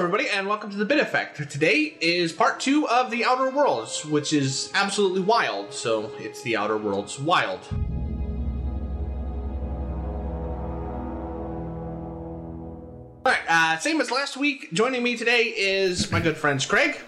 everybody, 0.00 0.30
and 0.30 0.48
welcome 0.48 0.70
to 0.70 0.78
the 0.78 0.84
Bit 0.86 0.98
Effect. 0.98 1.50
Today 1.50 1.94
is 2.00 2.32
part 2.32 2.58
two 2.58 2.88
of 2.88 3.10
The 3.10 3.22
Outer 3.22 3.50
Worlds, 3.50 4.02
which 4.06 4.32
is 4.32 4.70
absolutely 4.72 5.20
wild, 5.20 5.74
so 5.74 6.10
it's 6.18 6.40
The 6.40 6.56
Outer 6.56 6.78
Worlds 6.78 7.20
Wild. 7.20 7.60
Alright, 13.26 13.42
uh, 13.46 13.76
same 13.76 14.00
as 14.00 14.10
last 14.10 14.38
week, 14.38 14.72
joining 14.72 15.02
me 15.02 15.18
today 15.18 15.52
is 15.54 16.10
my 16.10 16.18
good 16.18 16.38
friends 16.38 16.64
Craig. 16.64 16.98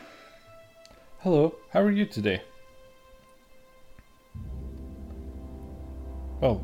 Hello, 1.21 1.55
how 1.71 1.81
are 1.81 1.91
you 1.91 2.05
today? 2.05 2.43
Oh, 6.43 6.63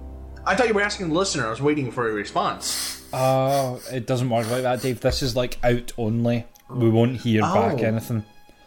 I 0.49 0.55
thought 0.57 0.67
you 0.69 0.75
were 0.75 0.81
asking 0.83 1.09
the 1.11 1.15
listener, 1.15 1.47
I 1.47 1.51
was 1.51 1.61
waiting 1.61 1.91
for 1.91 2.09
a 2.09 2.13
response. 2.13 3.05
uh, 3.13 3.79
it 3.93 4.07
doesn't 4.07 4.29
work 4.31 4.51
like 4.51 4.63
that, 4.63 4.81
Dave. 4.83 5.01
This 5.01 5.23
is 5.23 5.37
like 5.37 5.59
out 5.63 5.93
only. 5.99 6.47
We 6.71 6.91
won't 6.91 7.17
hear 7.19 7.43
back 7.43 7.75
Oh. 7.81 7.85
anything. 7.85 8.25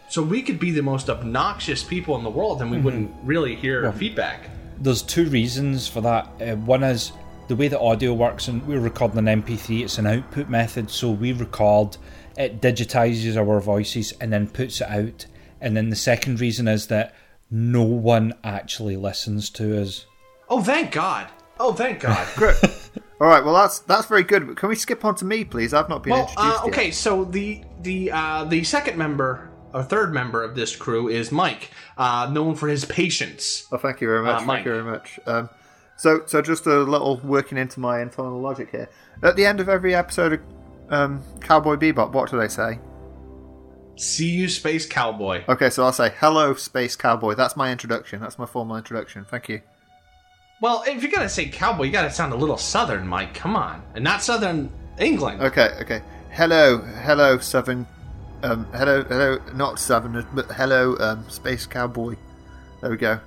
So 0.09 0.21
we 0.21 0.41
could 0.41 0.59
be 0.59 0.71
the 0.71 0.81
most 0.83 1.09
obnoxious 1.09 1.83
people 1.83 2.15
in 2.17 2.23
the 2.23 2.29
world 2.29 2.61
and 2.61 2.69
we 2.71 2.77
wouldn't 2.77 3.11
really 3.23 3.55
hear 3.55 3.91
feedback. 3.93 4.41
There's 4.79 5.01
two 5.01 5.25
reasons 5.25 5.87
for 5.87 6.01
that. 6.01 6.27
Uh, 6.41 6.55
one 6.57 6.83
is 6.83 7.11
the 7.47 7.55
way 7.55 7.67
the 7.67 7.79
audio 7.79 8.13
works, 8.13 8.47
and 8.47 8.65
we're 8.67 8.79
recording 8.79 9.17
an 9.19 9.25
MP3. 9.43 9.83
It's 9.83 9.97
an 9.97 10.07
output 10.07 10.49
method, 10.49 10.89
so 10.89 11.11
we 11.11 11.33
record, 11.33 11.97
it 12.37 12.61
digitizes 12.61 13.37
our 13.37 13.59
voices 13.59 14.13
and 14.21 14.31
then 14.33 14.47
puts 14.47 14.81
it 14.81 14.87
out. 14.89 15.25
And 15.59 15.75
then 15.77 15.89
the 15.89 15.95
second 15.95 16.39
reason 16.41 16.67
is 16.67 16.87
that 16.87 17.13
no 17.49 17.83
one 17.83 18.33
actually 18.43 18.97
listens 18.97 19.49
to 19.51 19.81
us. 19.81 20.05
Oh, 20.49 20.61
thank 20.61 20.91
God. 20.91 21.27
Oh, 21.61 21.73
thank 21.73 21.99
God. 21.99 22.27
Great. 22.35 22.55
All 23.21 23.27
right. 23.27 23.45
Well, 23.45 23.53
that's 23.53 23.79
that's 23.79 24.07
very 24.07 24.23
good. 24.23 24.47
But 24.47 24.57
Can 24.57 24.69
we 24.69 24.75
skip 24.75 25.05
on 25.05 25.15
to 25.15 25.25
me, 25.25 25.43
please? 25.43 25.73
I've 25.73 25.89
not 25.89 26.01
been 26.01 26.13
Well, 26.13 26.27
introduced 26.27 26.63
uh, 26.63 26.67
okay, 26.67 26.91
so 26.91 27.23
the 27.23 27.63
the 27.81 28.11
uh, 28.11 28.45
the 28.45 28.63
second 28.63 28.97
member 28.97 29.51
or 29.73 29.83
third 29.83 30.11
member 30.11 30.43
of 30.43 30.55
this 30.55 30.75
crew 30.75 31.07
is 31.07 31.31
Mike, 31.31 31.69
uh, 31.97 32.29
known 32.31 32.55
for 32.55 32.67
his 32.67 32.83
patience. 32.85 33.67
Oh, 33.71 33.77
thank 33.77 34.01
you 34.01 34.07
very 34.07 34.23
much. 34.23 34.41
Uh, 34.41 34.45
thank 34.45 34.65
you 34.65 34.71
very 34.71 34.83
much. 34.83 35.19
Um, 35.27 35.49
so, 35.97 36.23
so 36.25 36.41
just 36.41 36.65
a 36.65 36.79
little 36.79 37.21
working 37.23 37.57
into 37.57 37.79
my 37.79 38.01
internal 38.01 38.41
logic 38.41 38.71
here. 38.71 38.89
At 39.21 39.35
the 39.35 39.45
end 39.45 39.59
of 39.59 39.69
every 39.69 39.93
episode 39.93 40.33
of 40.33 40.41
um, 40.89 41.23
Cowboy 41.41 41.75
Bebop, 41.75 42.11
what 42.11 42.31
do 42.31 42.39
they 42.39 42.47
say? 42.47 42.79
See 43.97 44.29
you, 44.29 44.49
space 44.49 44.87
cowboy. 44.87 45.43
Okay, 45.47 45.69
so 45.69 45.83
I'll 45.83 45.93
say, 45.93 46.11
"Hello, 46.17 46.55
Space 46.55 46.95
Cowboy." 46.95 47.35
That's 47.35 47.55
my 47.55 47.71
introduction. 47.71 48.19
That's 48.19 48.39
my 48.39 48.47
formal 48.47 48.77
introduction. 48.77 49.25
Thank 49.25 49.47
you. 49.47 49.61
Well, 50.61 50.83
if 50.87 51.01
you're 51.01 51.11
gonna 51.11 51.27
say 51.27 51.47
cowboy, 51.47 51.85
you 51.85 51.91
gotta 51.91 52.11
sound 52.11 52.33
a 52.33 52.35
little 52.35 52.57
southern, 52.57 53.07
Mike. 53.07 53.33
Come 53.33 53.55
on, 53.55 53.81
and 53.95 54.03
not 54.03 54.21
southern 54.23 54.71
England. 54.99 55.41
Okay, 55.41 55.69
okay. 55.81 56.01
Hello, 56.29 56.77
hello, 56.77 57.39
Southern. 57.39 57.85
Um, 58.43 58.65
hello, 58.73 59.03
hello, 59.03 59.39
not 59.53 59.79
Southern, 59.79 60.25
but 60.33 60.45
hello, 60.51 60.95
um, 60.99 61.27
Space 61.29 61.65
Cowboy. 61.65 62.15
There 62.81 62.89
we 62.91 62.97
go. 62.97 63.19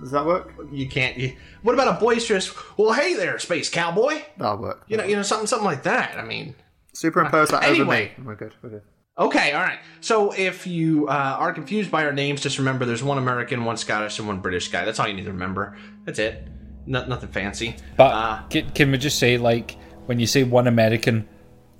Does 0.00 0.10
that 0.12 0.24
work? 0.24 0.52
You 0.72 0.88
can't. 0.88 1.16
You, 1.16 1.36
what 1.62 1.74
about 1.74 1.96
a 1.96 2.00
boisterous? 2.00 2.52
Well, 2.76 2.92
hey 2.92 3.14
there, 3.14 3.38
space 3.38 3.68
cowboy. 3.68 4.22
That'll 4.36 4.58
work. 4.58 4.84
You 4.88 4.96
know, 4.96 5.04
you 5.04 5.16
know 5.16 5.22
something, 5.22 5.46
something 5.46 5.66
like 5.66 5.82
that. 5.84 6.18
I 6.18 6.24
mean, 6.24 6.54
Superimpose 6.94 7.48
that 7.50 7.64
over 7.64 7.74
Anyway. 7.74 8.12
me. 8.18 8.24
We're 8.24 8.34
good. 8.36 8.54
We're 8.62 8.70
good. 8.70 8.82
Okay, 9.16 9.52
all 9.52 9.62
right. 9.62 9.78
So 10.00 10.32
if 10.32 10.66
you 10.66 11.06
uh, 11.08 11.36
are 11.38 11.52
confused 11.52 11.90
by 11.90 12.04
our 12.04 12.12
names, 12.12 12.40
just 12.40 12.58
remember 12.58 12.84
there's 12.84 13.02
one 13.04 13.18
American, 13.18 13.64
one 13.64 13.76
Scottish, 13.76 14.18
and 14.18 14.26
one 14.26 14.40
British 14.40 14.68
guy. 14.68 14.84
That's 14.84 14.98
all 14.98 15.06
you 15.06 15.14
need 15.14 15.26
to 15.26 15.32
remember. 15.32 15.76
That's 16.04 16.18
it. 16.18 16.48
No, 16.86 17.04
nothing 17.06 17.30
fancy. 17.30 17.76
But 17.96 18.12
Uh, 18.12 18.42
can, 18.48 18.70
can 18.70 18.90
we 18.90 18.98
just 18.98 19.18
say, 19.18 19.38
like, 19.38 19.76
when 20.06 20.20
you 20.20 20.26
say 20.26 20.42
one 20.42 20.66
American, 20.66 21.26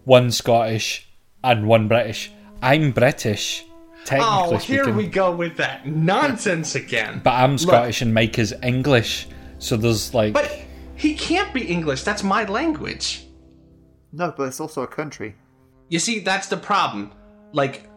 one 0.04 0.30
Scottish, 0.30 1.08
and 1.42 1.66
one 1.66 1.88
British, 1.88 2.32
I'm 2.62 2.92
British, 2.92 3.64
technically 4.06 4.56
oh, 4.56 4.56
here 4.56 4.84
speaking. 4.84 4.96
we 4.96 5.06
go 5.06 5.34
with 5.34 5.56
that 5.58 5.86
nonsense 5.86 6.74
again. 6.74 7.20
But 7.22 7.34
I'm 7.34 7.58
Scottish 7.58 8.00
and 8.00 8.14
Mike 8.14 8.38
is 8.38 8.54
English. 8.62 9.28
So 9.58 9.76
there's 9.76 10.14
like. 10.14 10.32
But 10.32 10.50
he 10.96 11.14
can't 11.14 11.52
be 11.52 11.66
English. 11.66 12.02
That's 12.02 12.22
my 12.22 12.44
language. 12.44 13.26
No, 14.12 14.32
but 14.34 14.44
it's 14.44 14.60
also 14.60 14.82
a 14.82 14.86
country. 14.86 15.36
You 15.90 15.98
see, 15.98 16.20
that's 16.20 16.46
the 16.46 16.56
problem. 16.56 17.12
Like, 17.52 17.90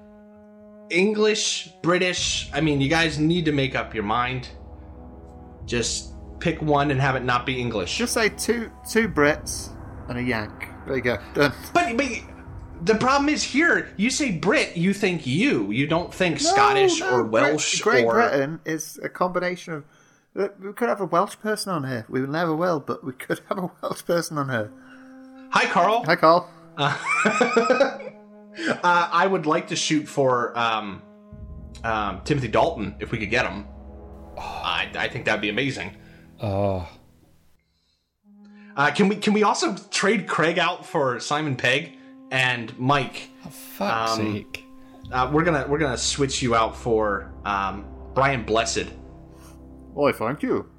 English, 0.90 1.70
British, 1.82 2.50
I 2.54 2.60
mean, 2.62 2.82
you 2.82 2.90
guys 2.90 3.18
need 3.18 3.46
to 3.46 3.52
make 3.52 3.76
up 3.76 3.94
your 3.94 4.04
mind. 4.04 4.50
Just 5.66 6.14
pick 6.40 6.62
one 6.62 6.92
and 6.92 7.00
have 7.02 7.16
it 7.16 7.24
not 7.24 7.46
be 7.46 7.60
English. 7.60 7.98
Just 7.98 8.14
say 8.14 8.30
two 8.30 8.72
two 8.90 9.08
Brits 9.08 9.70
and 10.10 10.18
a 10.18 10.22
Yank. 10.24 10.68
There 10.86 10.96
you 10.96 11.02
go. 11.02 11.18
Done. 11.34 11.54
But, 11.74 11.98
but 11.98 12.08
the 12.84 12.96
problem 12.96 13.28
is 13.30 13.44
here, 13.44 13.90
you 13.98 14.10
say 14.10 14.32
Brit, 14.32 14.78
you 14.78 14.94
think 14.94 15.26
you. 15.28 15.72
You 15.72 15.88
don't 15.88 16.14
think 16.14 16.40
Scottish 16.40 17.00
No, 17.00 17.08
or 17.10 17.18
no, 17.24 17.24
Great- 17.24 17.32
Welsh 17.32 17.82
Great 17.82 18.06
or. 18.06 18.14
Britain 18.14 18.60
is 18.66 19.00
a 19.04 19.10
combination 19.10 19.74
of. 19.74 19.84
uh, 20.38 20.48
We 20.62 20.74
could 20.74 20.88
have 20.90 21.02
a 21.02 21.06
Welsh 21.06 21.38
person 21.40 21.74
on 21.74 21.84
here. 21.86 22.06
We 22.08 22.22
never 22.22 22.56
will, 22.56 22.80
but 22.80 23.04
we 23.04 23.14
could 23.14 23.42
have 23.50 23.58
a 23.58 23.72
Welsh 23.82 24.06
person 24.06 24.38
on 24.38 24.50
here. 24.50 24.72
Hi, 25.52 25.66
Carl. 25.66 26.04
Hi, 26.06 26.16
Carl. 26.16 26.50
Uh, 26.78 26.96
I 28.84 29.28
would 29.28 29.46
like 29.46 29.68
to 29.70 29.76
shoot 29.76 30.08
for 30.08 30.58
um, 30.58 31.02
um, 31.84 32.22
Timothy 32.24 32.48
Dalton 32.48 32.96
if 33.00 33.12
we 33.12 33.18
could 33.18 33.30
get 33.30 33.46
him. 33.46 33.66
I, 34.38 34.90
I 34.96 35.08
think 35.08 35.26
that'd 35.26 35.42
be 35.42 35.50
amazing. 35.50 35.96
Oh. 36.42 36.88
Uh, 38.76 38.92
can 38.92 39.08
we 39.08 39.16
can 39.16 39.34
we 39.34 39.44
also 39.44 39.76
trade 39.90 40.28
Craig 40.28 40.60
out 40.60 40.86
for 40.86 41.20
Simon 41.20 41.56
Pegg 41.56 41.98
and 42.32 42.78
Mike? 42.78 43.30
Fuck's 43.50 44.12
Um, 44.20 44.34
sake. 44.34 44.64
Uh, 45.12 45.30
we're 45.34 45.44
gonna 45.44 45.66
we're 45.68 45.80
gonna 45.80 45.98
switch 45.98 46.42
you 46.42 46.54
out 46.54 46.76
for 46.78 47.32
um, 47.44 47.86
Brian 48.14 48.44
Blessed. 48.44 48.86
Why, 49.94 50.12
thank 50.12 50.44
you. 50.44 50.70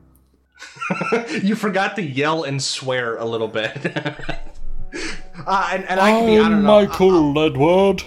you 1.43 1.57
forgot 1.57 1.97
to 1.97 2.03
yell 2.03 2.45
and 2.45 2.63
swear 2.63 3.17
a 3.17 3.25
little 3.25 3.49
bit. 3.49 3.75
uh, 5.47 5.71
and, 5.73 5.85
and 5.85 5.99
I 6.01 6.11
can 6.13 6.27
be 6.27 6.39
I 6.39 6.49
don't 6.49 6.63
know. 6.63 6.87
Michael 6.87 7.39
Edward. 7.39 8.03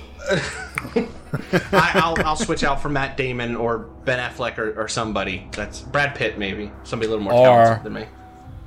I, 1.34 1.92
I'll 1.96 2.26
I'll 2.26 2.36
switch 2.36 2.64
out 2.64 2.82
for 2.82 2.90
Matt 2.90 3.18
Damon 3.18 3.56
or 3.56 3.80
Ben 4.06 4.20
Affleck 4.20 4.58
or, 4.58 4.80
or 4.80 4.88
somebody. 4.88 5.48
That's 5.52 5.82
Brad 5.82 6.16
Pitt 6.16 6.38
maybe 6.38 6.72
somebody 6.84 7.08
a 7.08 7.12
little 7.12 7.24
more 7.24 7.34
Or- 7.34 7.46
talented 7.46 7.84
than 7.86 7.94
me. 7.94 8.06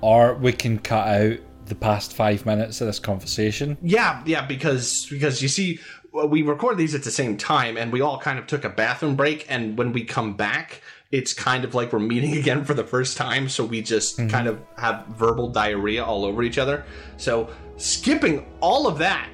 Or 0.00 0.34
we 0.34 0.52
can 0.52 0.78
cut 0.78 1.06
out 1.08 1.38
the 1.66 1.75
past 1.75 2.12
five 2.12 2.44
minutes 2.44 2.80
of 2.80 2.86
this 2.86 2.98
conversation. 2.98 3.78
Yeah, 3.82 4.22
yeah, 4.26 4.44
because 4.47 5.06
because 5.10 5.41
you 5.41 5.48
see, 5.48 5.80
we 6.12 6.42
record 6.42 6.76
these 6.78 6.94
at 6.94 7.04
the 7.04 7.10
same 7.10 7.36
time, 7.36 7.76
and 7.76 7.92
we 7.92 8.00
all 8.00 8.19
kind 8.19 8.38
of 8.38 8.47
took 8.47 8.64
a 8.64 8.69
bathroom 8.69 9.16
break, 9.16 9.46
and 9.48 9.78
when 9.78 9.92
we 9.92 10.04
come 10.04 10.34
back, 10.34 10.82
it's 11.10 11.32
kind 11.32 11.64
of 11.64 11.75
like 11.75 11.92
we're 11.92 12.00
meeting 12.00 12.36
again 12.38 12.64
for 12.64 12.75
the 12.75 12.84
first 12.84 13.16
time, 13.16 13.48
so 13.48 13.64
we 13.64 13.82
just 13.82 14.19
mm-hmm. 14.19 14.28
kind 14.28 14.46
of 14.48 14.60
have 14.76 15.06
verbal 15.06 15.48
diarrhea 15.48 16.04
all 16.04 16.25
over 16.25 16.42
each 16.42 16.58
other. 16.58 16.84
So 17.16 17.48
skipping 17.76 18.46
all 18.60 18.86
of 18.86 18.98
that. 18.98 19.28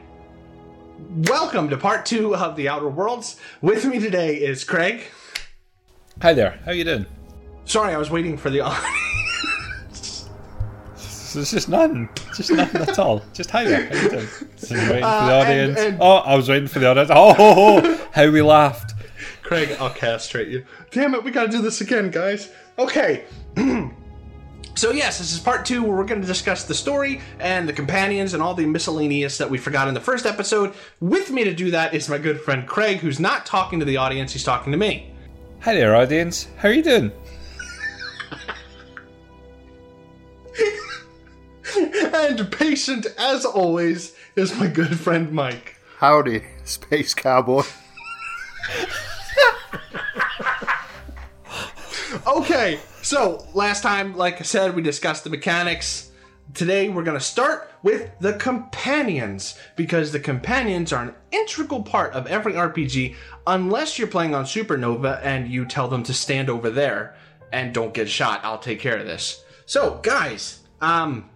Welcome 1.09 1.71
to 1.71 1.77
part 1.77 2.05
two 2.05 2.35
of 2.37 2.57
the 2.57 2.69
Outer 2.69 2.89
Worlds. 2.89 3.37
With 3.63 3.85
me 3.87 3.99
today 3.99 4.37
is 4.37 4.65
Craig. 4.65 5.05
Hi 6.21 6.33
there, 6.35 6.61
how 6.65 6.73
you 6.73 6.85
doing? 6.85 7.07
Sorry, 7.65 7.95
I 7.95 7.97
was 7.99 8.11
waiting 8.11 8.37
for 8.37 8.51
the. 8.51 8.61
Audience. 8.61 10.29
There's 11.33 11.51
just 11.53 11.69
none. 11.69 12.09
Just 12.37 12.51
none 12.53 12.69
at 12.77 12.99
all. 12.99 13.23
Just 13.33 13.51
hi 13.51 13.65
there, 13.65 13.87
how 13.89 13.95
you 14.03 14.11
doing? 14.11 14.27
Just 14.59 14.71
waiting 14.73 14.87
for 14.89 14.97
the 15.01 15.07
Uh, 15.07 15.45
and- 15.47 15.49
audience. 15.49 15.79
and- 15.81 15.99
Oh, 16.01 16.17
I 16.17 16.35
was 16.37 16.49
waiting 16.49 16.69
for 16.69 16.81
the 16.81 16.87
audience. 16.91 17.11
Oh, 17.13 17.33
ho, 17.35 17.55
ho, 17.81 18.01
how 18.13 18.29
we 18.31 18.43
laughed. 18.43 18.93
Craig, 19.43 19.75
I'll 19.81 19.91
castrate 19.91 20.49
you. 20.49 20.65
Damn 20.91 21.15
it, 21.15 21.25
we 21.25 21.31
gotta 21.31 21.49
do 21.49 21.63
this 21.63 21.81
again, 21.81 22.11
guys. 22.11 22.51
Okay. 22.79 23.25
so, 24.81 24.93
yes, 24.93 25.19
this 25.19 25.35
is 25.35 25.39
part 25.39 25.67
two 25.67 25.83
where 25.83 25.95
we're 25.95 26.05
gonna 26.05 26.25
discuss 26.25 26.65
the 26.65 26.73
story 26.73 27.21
and 27.39 27.69
the 27.69 27.73
companions 27.73 28.33
and 28.33 28.43
all 28.43 28.55
the 28.55 28.65
miscellaneous 28.65 29.37
that 29.37 29.51
we 29.51 29.59
forgot 29.59 29.89
in 29.89 29.93
the 29.93 30.01
first 30.01 30.25
episode. 30.25 30.73
With 31.01 31.31
me 31.31 31.45
to 31.45 31.53
do 31.53 31.71
that 31.73 31.93
is 31.93 32.09
my 32.09 32.17
good 32.17 32.41
friend 32.41 32.67
Craig, 32.67 33.01
who's 33.01 33.21
not 33.21 33.45
talking 33.45 33.79
to 33.81 33.85
the 33.85 33.99
audience, 33.99 34.33
he's 34.33 34.43
talking 34.43 34.73
to 34.73 34.79
me. 34.79 35.13
Hi 35.61 35.75
there, 35.75 35.95
audience. 35.95 36.49
How 36.57 36.71
are 36.71 36.73
you 36.73 36.83
doing? 36.83 37.13
And 42.15 42.51
patient 42.51 43.07
as 43.19 43.45
always 43.45 44.15
is 44.35 44.59
my 44.59 44.67
good 44.67 44.99
friend 44.99 45.31
Mike. 45.31 45.77
Howdy, 45.99 46.43
Space 46.65 47.13
Cowboy. 47.13 47.65
Okay, 52.27 52.81
so 53.03 53.47
last 53.55 53.83
time, 53.83 54.17
like 54.17 54.41
I 54.41 54.43
said, 54.43 54.75
we 54.75 54.83
discussed 54.83 55.25
the 55.25 55.31
mechanics. 55.31 56.11
Today 56.55 56.89
we're 56.89 57.05
going 57.05 57.19
to 57.19 57.25
start 57.25 57.71
with 57.85 58.11
the 58.19 58.33
companions 58.33 59.57
because 59.77 60.11
the 60.11 60.19
companions 60.19 60.93
are 60.93 61.03
an 61.05 61.15
integral 61.31 61.83
part 61.83 62.13
of 62.13 62.27
every 62.27 62.55
RPG 62.55 63.15
unless 63.47 63.97
you're 63.99 64.09
playing 64.09 64.35
on 64.35 64.45
Supernova 64.45 65.21
and 65.23 65.49
you 65.49 65.65
tell 65.65 65.87
them 65.87 66.03
to 66.03 66.13
stand 66.13 66.51
over 66.51 66.69
there 66.71 67.15
and 67.53 67.73
don't 67.73 67.95
get 67.95 68.09
shot. 68.09 68.41
I'll 68.43 68.59
take 68.59 68.81
care 68.81 68.97
of 68.99 69.07
this. 69.07 69.45
So, 69.67 70.01
guys, 70.03 70.61
um 70.81 71.31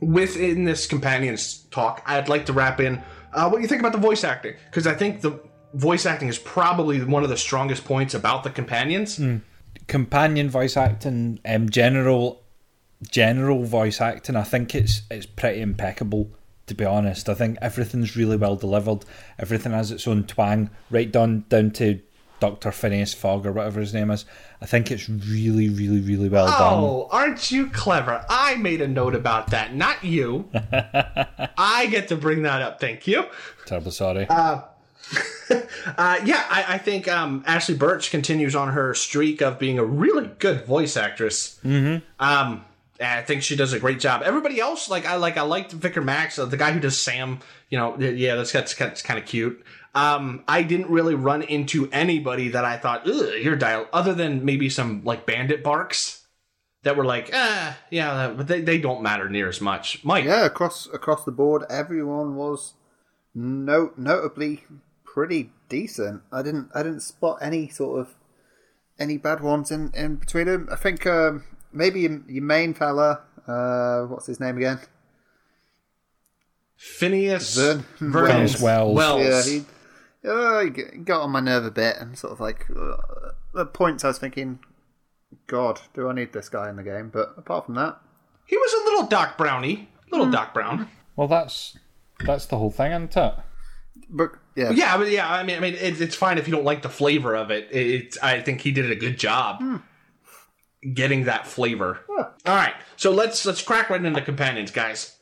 within 0.00 0.64
this 0.64 0.86
companions 0.86 1.66
talk, 1.70 2.02
I'd 2.06 2.30
like 2.30 2.46
to 2.46 2.54
wrap 2.54 2.80
in 2.80 3.02
Uh, 3.34 3.48
what 3.50 3.60
you 3.60 3.68
think 3.68 3.80
about 3.80 3.92
the 3.92 3.98
voice 3.98 4.24
acting? 4.24 4.54
Because 4.70 4.86
I 4.86 4.94
think 4.94 5.20
the 5.20 5.38
voice 5.74 6.04
acting 6.06 6.28
is 6.28 6.38
probably 6.38 7.04
one 7.04 7.22
of 7.22 7.28
the 7.28 7.36
strongest 7.36 7.84
points 7.84 8.14
about 8.14 8.42
the 8.42 8.50
companions. 8.50 9.20
Companion 9.90 10.48
voice 10.48 10.76
acting, 10.76 11.40
um, 11.44 11.68
general 11.68 12.40
general 13.02 13.64
voice 13.64 14.00
acting, 14.00 14.36
I 14.36 14.44
think 14.44 14.74
it's 14.74 15.02
it's 15.10 15.26
pretty 15.26 15.60
impeccable. 15.60 16.30
To 16.68 16.74
be 16.74 16.84
honest, 16.84 17.28
I 17.28 17.34
think 17.34 17.58
everything's 17.60 18.16
really 18.16 18.36
well 18.36 18.54
delivered. 18.54 19.04
Everything 19.40 19.72
has 19.72 19.90
its 19.90 20.06
own 20.06 20.24
twang, 20.24 20.70
right 20.90 21.10
down 21.10 21.44
down 21.48 21.72
to 21.72 22.00
Doctor 22.38 22.70
Phineas 22.70 23.12
Fogg 23.12 23.44
or 23.44 23.52
whatever 23.52 23.80
his 23.80 23.92
name 23.92 24.12
is. 24.12 24.24
I 24.62 24.66
think 24.66 24.92
it's 24.92 25.08
really, 25.08 25.68
really, 25.68 26.00
really 26.00 26.28
well 26.28 26.46
done. 26.46 26.84
Oh, 26.84 27.08
aren't 27.10 27.50
you 27.50 27.68
clever? 27.68 28.24
I 28.30 28.54
made 28.54 28.80
a 28.80 28.88
note 28.88 29.16
about 29.16 29.50
that, 29.50 29.74
not 29.74 30.04
you. 30.04 30.48
I 30.54 31.88
get 31.90 32.06
to 32.08 32.16
bring 32.16 32.42
that 32.44 32.62
up. 32.62 32.80
Thank 32.80 33.08
you. 33.08 33.24
Terribly 33.66 33.90
sorry. 33.90 34.26
Uh, 34.28 34.62
yeah, 36.24 36.44
I, 36.50 36.64
I 36.68 36.78
think 36.78 37.08
um, 37.08 37.42
Ashly 37.46 37.74
Burch 37.74 38.10
continues 38.10 38.54
on 38.54 38.72
her 38.72 38.94
streak 38.94 39.40
of 39.40 39.58
being 39.58 39.78
a 39.78 39.84
really 39.84 40.30
good 40.38 40.64
voice 40.64 40.96
actress. 40.96 41.58
Mm-hmm. 41.64 42.04
Um, 42.18 42.64
I 43.00 43.22
think 43.22 43.42
she 43.42 43.56
does 43.56 43.72
a 43.72 43.80
great 43.80 43.98
job. 43.98 44.22
Everybody 44.24 44.60
else, 44.60 44.90
like 44.90 45.06
I 45.06 45.16
like, 45.16 45.36
I 45.36 45.42
liked 45.42 45.72
Vicar 45.72 46.02
Max, 46.02 46.38
uh, 46.38 46.44
the 46.44 46.56
guy 46.56 46.72
who 46.72 46.80
does 46.80 47.02
Sam. 47.02 47.40
You 47.70 47.78
know, 47.78 47.98
yeah, 47.98 48.36
that's 48.36 48.52
that's, 48.52 48.74
that's 48.74 49.02
kind 49.02 49.18
of 49.18 49.26
cute. 49.26 49.64
Um, 49.94 50.44
I 50.46 50.62
didn't 50.62 50.90
really 50.90 51.14
run 51.14 51.42
into 51.42 51.90
anybody 51.90 52.48
that 52.50 52.64
I 52.64 52.76
thought, 52.76 53.08
ugh, 53.08 53.34
your 53.40 53.56
dial, 53.56 53.88
other 53.92 54.14
than 54.14 54.44
maybe 54.44 54.68
some 54.68 55.02
like 55.04 55.26
bandit 55.26 55.64
barks 55.64 56.26
that 56.82 56.96
were 56.96 57.04
like, 57.04 57.30
ah, 57.32 57.76
yeah, 57.90 58.32
but 58.36 58.46
they, 58.46 58.60
they 58.60 58.78
don't 58.78 59.02
matter 59.02 59.28
near 59.28 59.48
as 59.48 59.60
much. 59.60 60.04
Mike, 60.04 60.24
Yeah, 60.24 60.44
across 60.44 60.86
across 60.92 61.24
the 61.24 61.32
board, 61.32 61.64
everyone 61.68 62.36
was 62.36 62.74
no 63.34 63.92
notably 63.96 64.64
pretty 65.14 65.50
decent. 65.68 66.22
I 66.32 66.42
didn't 66.42 66.70
I 66.74 66.82
didn't 66.82 67.00
spot 67.00 67.38
any 67.40 67.68
sort 67.68 68.00
of 68.00 68.14
any 68.98 69.16
bad 69.16 69.40
ones 69.40 69.70
in, 69.70 69.92
in 69.94 70.16
between 70.16 70.46
them. 70.46 70.68
I 70.70 70.76
think 70.76 71.06
um, 71.06 71.44
maybe 71.72 72.00
your, 72.00 72.20
your 72.28 72.42
main 72.44 72.74
fella, 72.74 73.20
uh, 73.46 74.02
what's 74.02 74.26
his 74.26 74.40
name 74.40 74.56
again? 74.58 74.78
Phineas 76.76 77.56
Vern- 77.56 77.84
Vernon 77.98 78.30
Phineas 78.32 78.60
Welles. 78.60 78.96
Welles. 78.96 79.48
Yeah, 79.48 79.52
he, 79.52 79.64
uh, 80.28 80.60
he 80.60 80.98
got 80.98 81.22
on 81.22 81.30
my 81.30 81.40
nerve 81.40 81.64
a 81.64 81.70
bit, 81.70 81.96
and 81.98 82.18
sort 82.18 82.32
of 82.32 82.40
like 82.40 82.66
uh, 82.74 83.60
at 83.60 83.72
points 83.72 84.04
I 84.04 84.08
was 84.08 84.18
thinking, 84.18 84.60
God, 85.46 85.80
do 85.94 86.08
I 86.08 86.12
need 86.12 86.32
this 86.32 86.48
guy 86.48 86.68
in 86.70 86.76
the 86.76 86.82
game? 86.82 87.10
But 87.10 87.34
apart 87.36 87.66
from 87.66 87.74
that, 87.76 87.98
He 88.46 88.56
was 88.56 88.72
a 88.72 88.84
little 88.90 89.06
Doc 89.08 89.36
Brownie, 89.36 89.88
little 90.10 90.30
Doc 90.30 90.54
Brown. 90.54 90.88
Well, 91.16 91.28
that's 91.28 91.76
that's 92.24 92.46
the 92.46 92.56
whole 92.58 92.70
thing, 92.70 92.92
isn't 92.92 93.16
it? 93.16 93.34
but 94.08 94.32
yeah, 94.60 94.70
Yeah, 94.70 94.96
but 94.96 95.10
yeah, 95.10 95.30
I 95.30 95.42
mean, 95.42 95.56
I 95.56 95.60
mean, 95.60 95.74
it, 95.74 96.00
it's 96.00 96.14
fine 96.14 96.38
if 96.38 96.46
you 96.46 96.54
don't 96.54 96.64
like 96.64 96.82
the 96.82 96.88
flavor 96.88 97.34
of 97.34 97.50
it. 97.50 97.68
It's, 97.70 98.18
I 98.18 98.40
think 98.40 98.60
he 98.60 98.72
did 98.72 98.90
a 98.90 98.96
good 98.96 99.18
job 99.18 99.62
getting 100.94 101.24
that 101.24 101.46
flavor. 101.46 102.00
All 102.46 102.56
right, 102.56 102.74
so 102.96 103.10
let's 103.10 103.44
let's 103.46 103.62
crack 103.62 103.90
right 103.90 104.04
into 104.04 104.20
companions, 104.22 104.70
guys. 104.70 105.16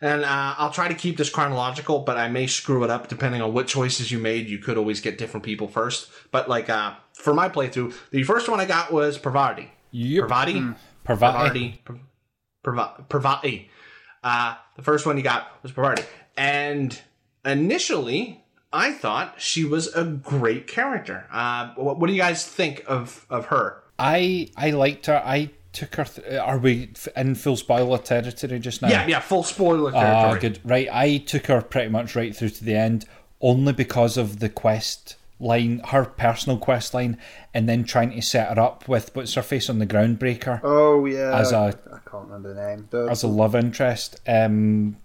And 0.00 0.24
uh, 0.24 0.54
I'll 0.58 0.72
try 0.72 0.88
to 0.88 0.94
keep 0.94 1.16
this 1.16 1.30
chronological, 1.30 2.00
but 2.00 2.16
I 2.18 2.28
may 2.28 2.48
screw 2.48 2.82
it 2.82 2.90
up 2.90 3.06
depending 3.06 3.40
on 3.40 3.52
what 3.52 3.68
choices 3.68 4.10
you 4.10 4.18
made. 4.18 4.48
You 4.48 4.58
could 4.58 4.76
always 4.76 5.00
get 5.00 5.16
different 5.16 5.44
people 5.44 5.68
first. 5.68 6.10
But 6.32 6.48
like 6.48 6.68
uh, 6.68 6.94
for 7.14 7.32
my 7.32 7.48
playthrough, 7.48 7.94
the 8.10 8.24
first 8.24 8.48
one 8.48 8.58
I 8.58 8.64
got 8.64 8.92
was 8.92 9.16
Pravati. 9.16 9.68
Yep. 9.92 10.24
Pravati. 10.24 10.76
Pravati. 11.06 11.78
Pravati. 12.64 13.08
Pravati. 13.08 13.68
Uh, 14.24 14.56
the 14.74 14.82
first 14.82 15.06
one 15.06 15.16
you 15.16 15.22
got 15.22 15.62
was 15.62 15.70
Pravati. 15.70 16.04
And 16.36 17.00
initially, 17.44 18.41
I 18.72 18.92
thought 18.92 19.34
she 19.40 19.64
was 19.64 19.94
a 19.94 20.04
great 20.04 20.66
character. 20.66 21.26
Uh, 21.30 21.72
what, 21.74 21.98
what 21.98 22.06
do 22.06 22.12
you 22.12 22.20
guys 22.20 22.46
think 22.46 22.82
of, 22.86 23.26
of 23.28 23.46
her? 23.46 23.82
I 23.98 24.48
I 24.56 24.70
liked 24.70 25.06
her. 25.06 25.22
I 25.24 25.50
took 25.72 25.94
her. 25.96 26.04
Th- 26.04 26.38
are 26.38 26.58
we 26.58 26.90
in 27.16 27.34
full 27.34 27.56
spoiler 27.56 27.98
territory 27.98 28.58
just 28.58 28.82
now? 28.82 28.88
Yeah, 28.88 29.06
yeah, 29.06 29.20
full 29.20 29.42
spoiler 29.42 29.92
Ah, 29.94 30.00
territory. 30.00 30.40
good. 30.40 30.58
Right, 30.64 30.88
I 30.90 31.18
took 31.18 31.46
her 31.46 31.60
pretty 31.62 31.90
much 31.90 32.16
right 32.16 32.34
through 32.34 32.50
to 32.50 32.64
the 32.64 32.74
end, 32.74 33.04
only 33.40 33.72
because 33.72 34.16
of 34.16 34.38
the 34.40 34.48
quest 34.48 35.16
line, 35.38 35.80
her 35.88 36.04
personal 36.04 36.56
quest 36.58 36.94
line, 36.94 37.18
and 37.52 37.68
then 37.68 37.84
trying 37.84 38.10
to 38.12 38.22
set 38.22 38.54
her 38.56 38.60
up 38.62 38.88
with 38.88 39.14
what's 39.14 39.34
her 39.34 39.42
face 39.42 39.68
on 39.68 39.78
the 39.80 39.86
groundbreaker 39.86 40.60
oh 40.62 41.04
yeah, 41.04 41.36
As 41.38 41.52
I 41.52 41.68
a- 41.70 41.74
I 41.92 41.98
can't 42.10 42.24
remember 42.26 42.54
the 42.54 42.66
name. 42.68 42.88
The, 42.90 43.06
as 43.08 43.22
a 43.22 43.28
love 43.28 43.54
interest. 43.54 44.20
Um, 44.26 44.96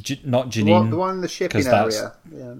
J- 0.00 0.20
not 0.24 0.50
the, 0.52 0.62
one, 0.62 0.86
Janine. 0.86 0.90
the 0.90 0.96
one 0.96 1.14
in 1.16 1.20
the 1.20 1.28
shipping 1.28 1.66
area. 1.66 2.14
Yeah. 2.32 2.54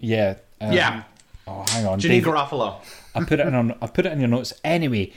Yeah. 0.00 0.36
um, 0.60 0.72
yeah, 0.72 1.02
Oh, 1.48 1.64
hang 1.68 1.86
on. 1.86 1.98
Dave, 1.98 2.24
Garofalo. 2.24 2.80
I 3.14 3.24
put 3.24 3.40
it 3.40 3.46
in. 3.46 3.54
On, 3.54 3.74
I 3.80 3.86
put 3.86 4.04
it 4.06 4.12
in 4.12 4.20
your 4.20 4.28
notes 4.28 4.52
anyway. 4.62 5.12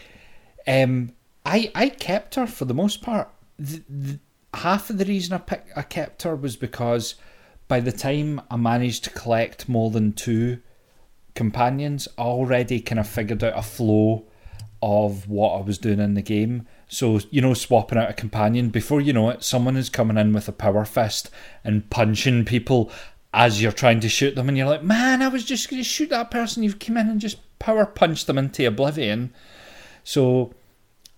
Um, 0.66 1.12
I 1.46 1.72
I 1.76 1.90
kept 1.90 2.36
her 2.36 2.48
for 2.48 2.66
the 2.66 2.74
most 2.74 3.02
part. 3.02 3.30
The, 3.60 3.84
the, 3.90 4.20
half 4.54 4.90
of 4.90 4.98
the 4.98 5.06
reason 5.06 5.34
I 5.34 5.40
pick, 5.40 5.66
I 5.76 5.82
kept 5.82 6.24
her 6.24 6.36
was 6.36 6.56
because 6.56 7.16
by 7.68 7.80
the 7.80 7.92
time 7.92 8.42
I 8.50 8.56
managed 8.56 9.04
to 9.06 9.10
collect 9.10 9.68
more 9.68 9.92
than 9.92 10.14
two 10.14 10.60
companions, 11.36 12.08
I 12.18 12.24
already 12.24 12.80
kind 12.80 13.00
of 13.00 13.08
figured 13.08 13.44
out 13.44 13.58
a 13.58 13.62
flow 13.62 14.26
of 14.82 15.30
what 15.30 15.54
I 15.58 15.62
was 15.62 15.78
doing 15.78 16.00
in 16.00 16.16
the 16.16 16.22
game. 16.22 16.68
So, 16.88 17.20
you 17.30 17.40
know, 17.40 17.54
swapping 17.54 17.98
out 17.98 18.10
a 18.10 18.14
companion, 18.14 18.70
before 18.70 19.00
you 19.00 19.14
know 19.14 19.30
it, 19.30 19.44
someone 19.44 19.78
is 19.78 19.90
coming 19.90 20.18
in 20.18 20.34
with 20.34 20.48
a 20.48 20.52
power 20.52 20.84
fist 20.84 21.30
and 21.64 21.90
punching 21.90 22.46
people 22.46 22.92
as 23.34 23.62
you're 23.62 23.72
trying 23.72 24.00
to 24.02 24.10
shoot 24.10 24.36
them, 24.36 24.50
and 24.50 24.58
you're 24.58 24.68
like, 24.68 24.84
man, 24.84 25.22
I 25.22 25.28
was 25.30 25.46
just 25.46 25.70
going 25.70 25.82
to 25.82 25.88
shoot 25.88 26.10
that 26.10 26.32
person. 26.32 26.64
You've 26.64 26.80
come 26.80 26.98
in 26.98 27.08
and 27.10 27.22
just 27.22 27.38
power 27.60 27.86
punched 27.86 28.28
them 28.28 28.38
into 28.38 28.68
oblivion. 28.68 29.34
So 30.04 30.54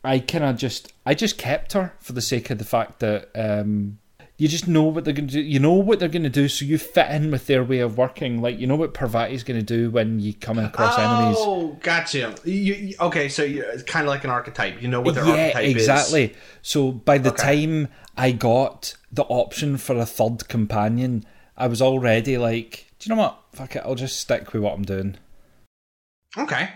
I 0.04 0.20
kind 0.20 0.44
of 0.44 0.58
just, 0.58 0.94
I 1.06 1.14
just 1.16 1.38
kept 1.38 1.74
her 1.74 1.94
for 2.00 2.14
the 2.14 2.22
sake 2.22 2.50
of 2.50 2.58
the 2.60 2.66
fact 2.66 3.00
that 3.00 3.30
um, 3.34 3.98
you 4.38 4.48
just 4.48 4.68
know 4.68 4.84
what 4.84 5.06
they're 5.06 5.14
going 5.14 5.28
to 5.28 5.34
do. 5.34 5.42
You 5.42 5.60
know 5.60 5.74
what 5.74 6.00
they're 6.00 6.10
going 6.10 6.24
to 6.24 6.30
do, 6.30 6.48
so 6.48 6.66
you 6.66 6.78
fit 6.78 7.10
in 7.10 7.32
with 7.32 7.48
their 7.48 7.64
way 7.64 7.80
of 7.80 7.98
working. 7.98 8.42
Like, 8.42 8.60
you 8.60 8.68
know 8.68 8.76
what 8.76 8.94
Parvati's 8.94 9.44
going 9.44 9.60
to 9.60 9.66
do 9.66 9.90
when 9.90 10.20
you 10.20 10.34
come 10.34 10.60
across 10.60 10.98
enemies. 11.00 11.38
Oh, 11.40 11.78
gotcha. 11.82 12.36
You, 12.44 12.54
you, 12.74 12.96
okay, 13.00 13.30
so 13.30 13.44
you, 13.44 13.64
it's 13.64 13.84
kind 13.84 14.06
of 14.06 14.10
like 14.10 14.24
an 14.24 14.30
archetype. 14.30 14.82
You 14.82 14.88
know 14.88 15.02
what 15.02 15.16
their 15.16 15.26
yeah, 15.26 15.32
archetype 15.32 15.66
is. 15.66 15.72
exactly. 15.76 16.36
So 16.62 16.92
by 16.92 17.18
the 17.18 17.32
Okay. 17.32 17.64
time 17.66 17.88
I 18.18 18.34
got 18.34 18.96
the 19.12 19.24
option 19.24 19.78
for 19.78 19.96
a 19.96 20.06
third 20.06 20.48
companion, 20.48 21.26
I 21.58 21.68
was 21.68 21.82
already 21.82 22.38
like, 22.38 22.92
do 23.00 23.10
you 23.10 23.16
know 23.16 23.22
what? 23.22 23.40
Fuck 23.54 23.76
it, 23.76 23.84
I'll 23.86 23.96
just 23.96 24.20
stick 24.20 24.54
with 24.54 24.62
what 24.62 24.74
I'm 24.74 24.84
doing. 24.84 25.18
Okay. 26.38 26.70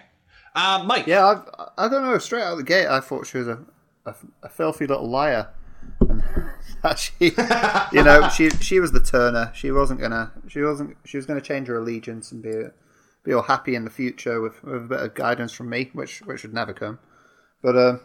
Uh, 0.55 0.84
Mike. 0.86 1.07
Yeah, 1.07 1.25
I, 1.25 1.86
I 1.86 1.89
don't 1.89 2.03
know. 2.03 2.17
Straight 2.17 2.43
out 2.43 2.53
of 2.53 2.57
the 2.57 2.63
gate, 2.63 2.88
I 2.88 3.00
thought 3.00 3.27
she 3.27 3.38
was 3.38 3.48
a, 3.48 3.60
a, 4.05 4.15
a 4.43 4.50
filthy 4.50 4.88
little 4.88 5.10
liar, 5.10 5.50
and 6.01 6.24
that 6.84 7.00
she, 7.00 7.13
you 7.98 8.03
know, 8.03 8.29
she 8.29 8.50
she 8.50 8.79
was 8.79 8.91
the 8.91 9.00
Turner. 9.00 9.51
She 9.53 9.72
wasn't 9.72 10.00
gonna. 10.00 10.31
She 10.48 10.62
wasn't. 10.62 10.98
She 11.05 11.17
was 11.17 11.25
gonna 11.25 11.41
change 11.41 11.67
her 11.67 11.77
allegiance 11.77 12.31
and 12.31 12.41
be 12.41 12.63
be 13.24 13.34
all 13.34 13.43
happy 13.43 13.75
in 13.75 13.84
the 13.84 13.91
future 13.91 14.41
with, 14.41 14.63
with 14.63 14.86
a 14.86 14.88
bit 14.88 15.00
of 15.00 15.13
guidance 15.13 15.51
from 15.51 15.69
me, 15.69 15.91
which 15.93 16.19
which 16.22 16.43
would 16.43 16.53
never 16.53 16.74
come. 16.74 16.98
But 17.62 17.77
um, 17.77 18.01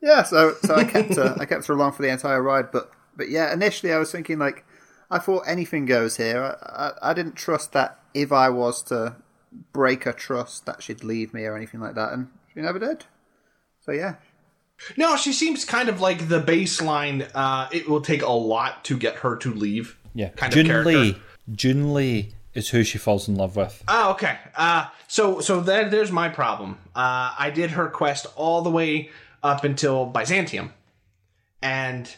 yeah, 0.00 0.22
so 0.22 0.54
so 0.62 0.74
I 0.76 0.84
kept 0.84 1.16
her. 1.16 1.36
I 1.40 1.46
kept 1.46 1.66
her 1.66 1.74
along 1.74 1.92
for 1.92 2.02
the 2.02 2.10
entire 2.10 2.42
ride. 2.42 2.70
But 2.70 2.90
but 3.16 3.28
yeah, 3.28 3.52
initially 3.52 3.92
I 3.92 3.98
was 3.98 4.12
thinking 4.12 4.38
like, 4.38 4.64
I 5.12 5.18
thought 5.18 5.44
anything 5.46 5.84
goes 5.86 6.16
here. 6.16 6.42
I, 6.62 6.86
I, 7.02 7.10
I 7.10 7.14
didn't 7.14 7.34
trust 7.36 7.72
that 7.72 7.98
if 8.14 8.32
I 8.32 8.48
was 8.48 8.82
to 8.84 9.16
break 9.72 10.04
her 10.04 10.12
trust 10.12 10.66
that 10.66 10.82
she'd 10.82 11.04
leave 11.04 11.32
me 11.34 11.44
or 11.44 11.56
anything 11.56 11.80
like 11.80 11.94
that, 11.94 12.12
and 12.12 12.28
she 12.52 12.60
never 12.60 12.78
did. 12.78 13.04
So 13.80 13.92
yeah, 13.92 14.14
No, 14.96 15.16
she 15.16 15.32
seems 15.32 15.64
kind 15.64 15.88
of 15.88 16.00
like 16.00 16.28
the 16.28 16.40
baseline. 16.40 17.28
Uh, 17.34 17.68
it 17.72 17.88
will 17.88 18.00
take 18.00 18.22
a 18.22 18.30
lot 18.30 18.84
to 18.84 18.96
get 18.96 19.16
her 19.16 19.36
to 19.36 19.52
leave. 19.52 19.96
Yeah, 20.14 20.28
Kind 20.30 20.52
of 20.52 20.56
Jun 20.56 20.66
character. 20.66 20.90
Lee. 20.98 21.16
Junlei 21.50 22.32
is 22.54 22.68
who 22.70 22.84
she 22.84 22.98
falls 22.98 23.28
in 23.28 23.34
love 23.34 23.56
with. 23.56 23.82
Oh, 23.88 24.10
okay. 24.12 24.36
Uh, 24.56 24.86
so 25.08 25.40
so 25.40 25.60
there, 25.60 25.88
there's 25.88 26.12
my 26.12 26.28
problem. 26.28 26.78
Uh, 26.94 27.34
I 27.38 27.50
did 27.54 27.72
her 27.72 27.88
quest 27.88 28.26
all 28.36 28.62
the 28.62 28.70
way 28.70 29.10
up 29.42 29.64
until 29.64 30.06
Byzantium, 30.06 30.72
and 31.60 32.14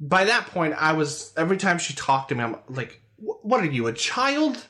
by 0.00 0.24
that 0.24 0.46
point, 0.46 0.74
I 0.74 0.92
was 0.92 1.32
every 1.36 1.56
time 1.56 1.78
she 1.78 1.94
talked 1.94 2.28
to 2.30 2.34
me, 2.34 2.44
I'm 2.44 2.56
like, 2.68 3.00
"What 3.16 3.60
are 3.60 3.66
you, 3.66 3.86
a 3.86 3.92
child? 3.92 4.66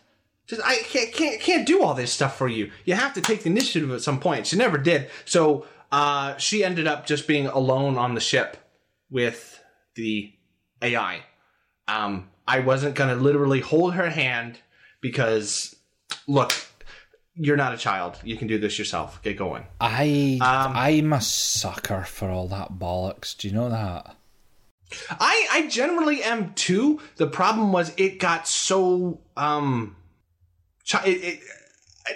Just 0.47 0.63
I 0.65 0.77
can't 0.77 1.13
can't 1.13 1.41
can't 1.41 1.67
do 1.67 1.83
all 1.83 1.95
this 1.95 2.13
stuff 2.13 2.37
for 2.37 2.49
you. 2.49 2.71
You 2.85 2.95
have 2.95 3.15
to 3.15 3.21
take 3.21 3.43
the 3.43 3.51
initiative 3.51 3.91
at 3.91 4.03
some 4.03 4.21
point." 4.21 4.47
She 4.47 4.57
never 4.57 4.79
did. 4.79 5.11
So 5.25 5.67
uh, 5.93 6.37
she 6.37 6.65
ended 6.65 6.87
up 6.87 7.07
just 7.07 7.27
being 7.27 7.47
alone 7.47 7.99
on 7.99 8.15
the 8.15 8.21
ship 8.21 8.57
with 9.11 9.63
the 9.95 10.33
AI. 10.83 11.21
Um, 11.87 12.31
I 12.47 12.61
wasn't 12.61 12.95
gonna 12.95 13.17
literally 13.17 13.61
hold 13.61 13.95
her 13.95 14.11
hand 14.11 14.59
because 15.01 15.77
look, 16.27 16.53
you're 17.35 17.57
not 17.57 17.75
a 17.75 17.79
child. 17.79 18.19
You 18.25 18.37
can 18.37 18.49
do 18.49 18.59
this 18.59 18.79
yourself. 18.79 19.23
Get 19.23 19.37
going. 19.37 19.67
I 19.81 20.39
Um, 20.41 20.73
I'm 20.75 21.13
a 21.13 21.21
sucker 21.21 22.05
for 22.05 22.31
all 22.31 22.49
that 22.49 22.73
bollocks. 22.73 23.37
Do 23.37 23.49
you 23.49 23.55
know 23.55 23.69
that? 23.69 24.17
I 25.11 25.47
I 25.51 25.67
generally 25.69 26.23
am 26.23 26.55
too. 26.55 27.01
The 27.17 27.27
problem 27.27 27.73
was 27.73 27.93
it 27.97 28.19
got 28.19 28.49
so 28.49 29.21
um, 29.37 29.97
chi- 30.91 31.05
it, 31.07 31.11
it, 31.25 31.41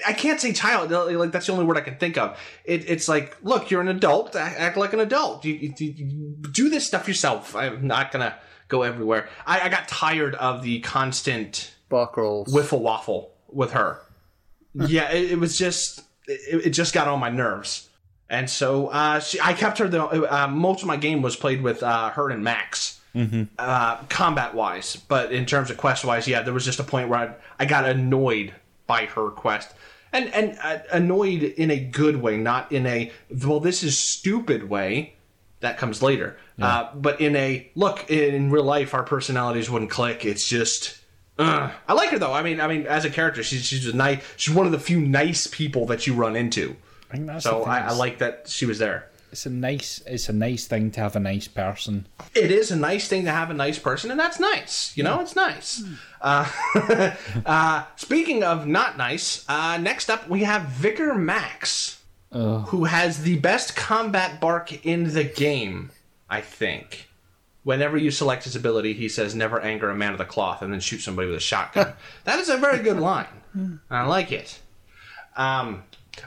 I- 0.06 0.12
can't 0.14 0.40
say 0.40 0.52
child. 0.52 0.90
Like 0.90 1.32
that's 1.32 1.46
the 1.46 1.52
only 1.52 1.64
word 1.64 1.76
I 1.76 1.82
can 1.82 1.96
think 1.96 2.16
of. 2.16 2.38
It, 2.64 2.88
it's 2.88 3.08
like, 3.08 3.36
look, 3.42 3.70
you're 3.70 3.80
an 3.82 3.88
adult. 3.88 4.34
Act, 4.36 4.58
act 4.58 4.76
like 4.76 4.92
an 4.94 5.00
adult. 5.00 5.44
You, 5.44 5.54
you, 5.54 5.74
you 5.78 6.36
do 6.50 6.68
this 6.70 6.86
stuff 6.86 7.06
yourself. 7.08 7.54
I'm 7.54 7.86
not 7.86 8.10
gonna 8.10 8.36
go 8.68 8.82
everywhere. 8.82 9.28
I, 9.46 9.60
I 9.60 9.68
got 9.68 9.86
tired 9.88 10.34
of 10.36 10.62
the 10.62 10.80
constant 10.80 11.74
rolls. 11.90 12.52
wiffle 12.54 12.80
waffle 12.80 13.34
with 13.48 13.72
her. 13.72 14.00
yeah, 14.74 15.10
it, 15.12 15.32
it 15.32 15.38
was 15.38 15.58
just 15.58 16.00
it, 16.26 16.66
it 16.66 16.70
just 16.70 16.94
got 16.94 17.06
on 17.06 17.20
my 17.20 17.28
nerves, 17.28 17.90
and 18.32 18.48
so 18.48 18.86
uh, 18.88 19.20
she, 19.20 19.38
I 19.40 19.52
kept 19.52 19.76
her. 19.78 19.86
The 19.86 20.02
uh, 20.02 20.48
most 20.48 20.80
of 20.80 20.88
my 20.88 20.96
game 20.96 21.20
was 21.20 21.36
played 21.36 21.60
with 21.62 21.82
uh, 21.82 22.08
her 22.10 22.30
and 22.30 22.42
Max, 22.42 22.98
uh, 23.58 23.98
combat 24.08 24.54
wise. 24.54 24.96
But 24.96 25.32
in 25.32 25.44
terms 25.44 25.70
of 25.70 25.76
quest 25.76 26.02
wise, 26.02 26.26
yeah, 26.26 26.40
there 26.40 26.54
was 26.54 26.64
just 26.64 26.80
a 26.80 26.84
point 26.84 27.10
where 27.10 27.18
I, 27.18 27.34
I 27.62 27.66
got 27.66 27.84
annoyed 27.84 28.54
by 28.86 29.04
her 29.04 29.28
quest. 29.28 29.74
And 30.14 30.32
and 30.32 30.58
uh, 30.62 30.78
annoyed 30.90 31.42
in 31.42 31.70
a 31.70 31.78
good 31.78 32.22
way, 32.22 32.38
not 32.38 32.72
in 32.72 32.86
a 32.86 33.12
well, 33.44 33.60
this 33.60 33.82
is 33.82 33.98
stupid 33.98 34.68
way. 34.68 35.14
That 35.60 35.76
comes 35.76 36.02
later. 36.02 36.38
Uh, 36.60 36.88
but 36.94 37.20
in 37.20 37.36
a 37.36 37.70
look, 37.74 38.10
in 38.10 38.50
real 38.50 38.64
life, 38.64 38.94
our 38.94 39.02
personalities 39.04 39.68
wouldn't 39.68 39.90
click. 39.90 40.24
It's 40.24 40.48
just 40.48 40.98
uh, 41.38 41.70
I 41.86 41.92
like 41.92 42.10
her 42.10 42.18
though. 42.18 42.32
I 42.32 42.42
mean, 42.42 42.60
I 42.60 42.66
mean, 42.66 42.86
as 42.86 43.04
a 43.04 43.10
character, 43.10 43.42
she's 43.42 43.64
she's 43.64 43.86
a 43.86 43.94
nice. 43.94 44.22
She's 44.36 44.54
one 44.54 44.64
of 44.64 44.72
the 44.72 44.78
few 44.78 45.00
nice 45.00 45.46
people 45.46 45.84
that 45.86 46.06
you 46.06 46.14
run 46.14 46.34
into. 46.34 46.76
I 47.12 47.16
think 47.16 47.26
that's 47.26 47.44
So 47.44 47.64
I, 47.64 47.80
I 47.80 47.92
like 47.92 48.18
that 48.18 48.48
she 48.48 48.64
was 48.64 48.78
there. 48.78 49.08
It's 49.32 49.46
a 49.46 49.50
nice. 49.50 50.02
It's 50.06 50.28
a 50.28 50.32
nice 50.32 50.66
thing 50.66 50.90
to 50.92 51.00
have 51.00 51.16
a 51.16 51.20
nice 51.20 51.48
person. 51.48 52.06
It 52.34 52.50
is 52.50 52.70
a 52.70 52.76
nice 52.76 53.08
thing 53.08 53.24
to 53.24 53.30
have 53.30 53.50
a 53.50 53.54
nice 53.54 53.78
person, 53.78 54.10
and 54.10 54.20
that's 54.20 54.38
nice. 54.38 54.94
You 54.94 55.04
know, 55.04 55.20
it's 55.20 55.34
nice. 55.34 55.82
Uh, 56.20 56.50
uh, 57.46 57.84
speaking 57.96 58.44
of 58.44 58.66
not 58.66 58.98
nice, 58.98 59.44
uh, 59.48 59.78
next 59.78 60.10
up 60.10 60.28
we 60.28 60.44
have 60.44 60.64
Vicar 60.64 61.14
Max, 61.14 62.02
who 62.30 62.84
has 62.84 63.22
the 63.22 63.38
best 63.38 63.74
combat 63.74 64.38
bark 64.38 64.84
in 64.84 65.14
the 65.14 65.24
game. 65.24 65.90
I 66.28 66.40
think. 66.40 67.08
Whenever 67.64 67.96
you 67.96 68.10
select 68.10 68.44
his 68.44 68.56
ability, 68.56 68.92
he 68.92 69.08
says, 69.08 69.34
"Never 69.34 69.60
anger 69.60 69.88
a 69.88 69.94
man 69.94 70.12
of 70.12 70.18
the 70.18 70.24
cloth," 70.24 70.62
and 70.62 70.72
then 70.72 70.80
shoot 70.80 70.98
somebody 70.98 71.28
with 71.28 71.36
a 71.36 71.40
shotgun. 71.40 71.94
that 72.24 72.38
is 72.38 72.48
a 72.50 72.56
very 72.58 72.80
good 72.82 72.98
line. 72.98 73.26
I 73.88 74.04
like 74.04 74.32
it. 74.32 74.60
Um, 75.36 75.84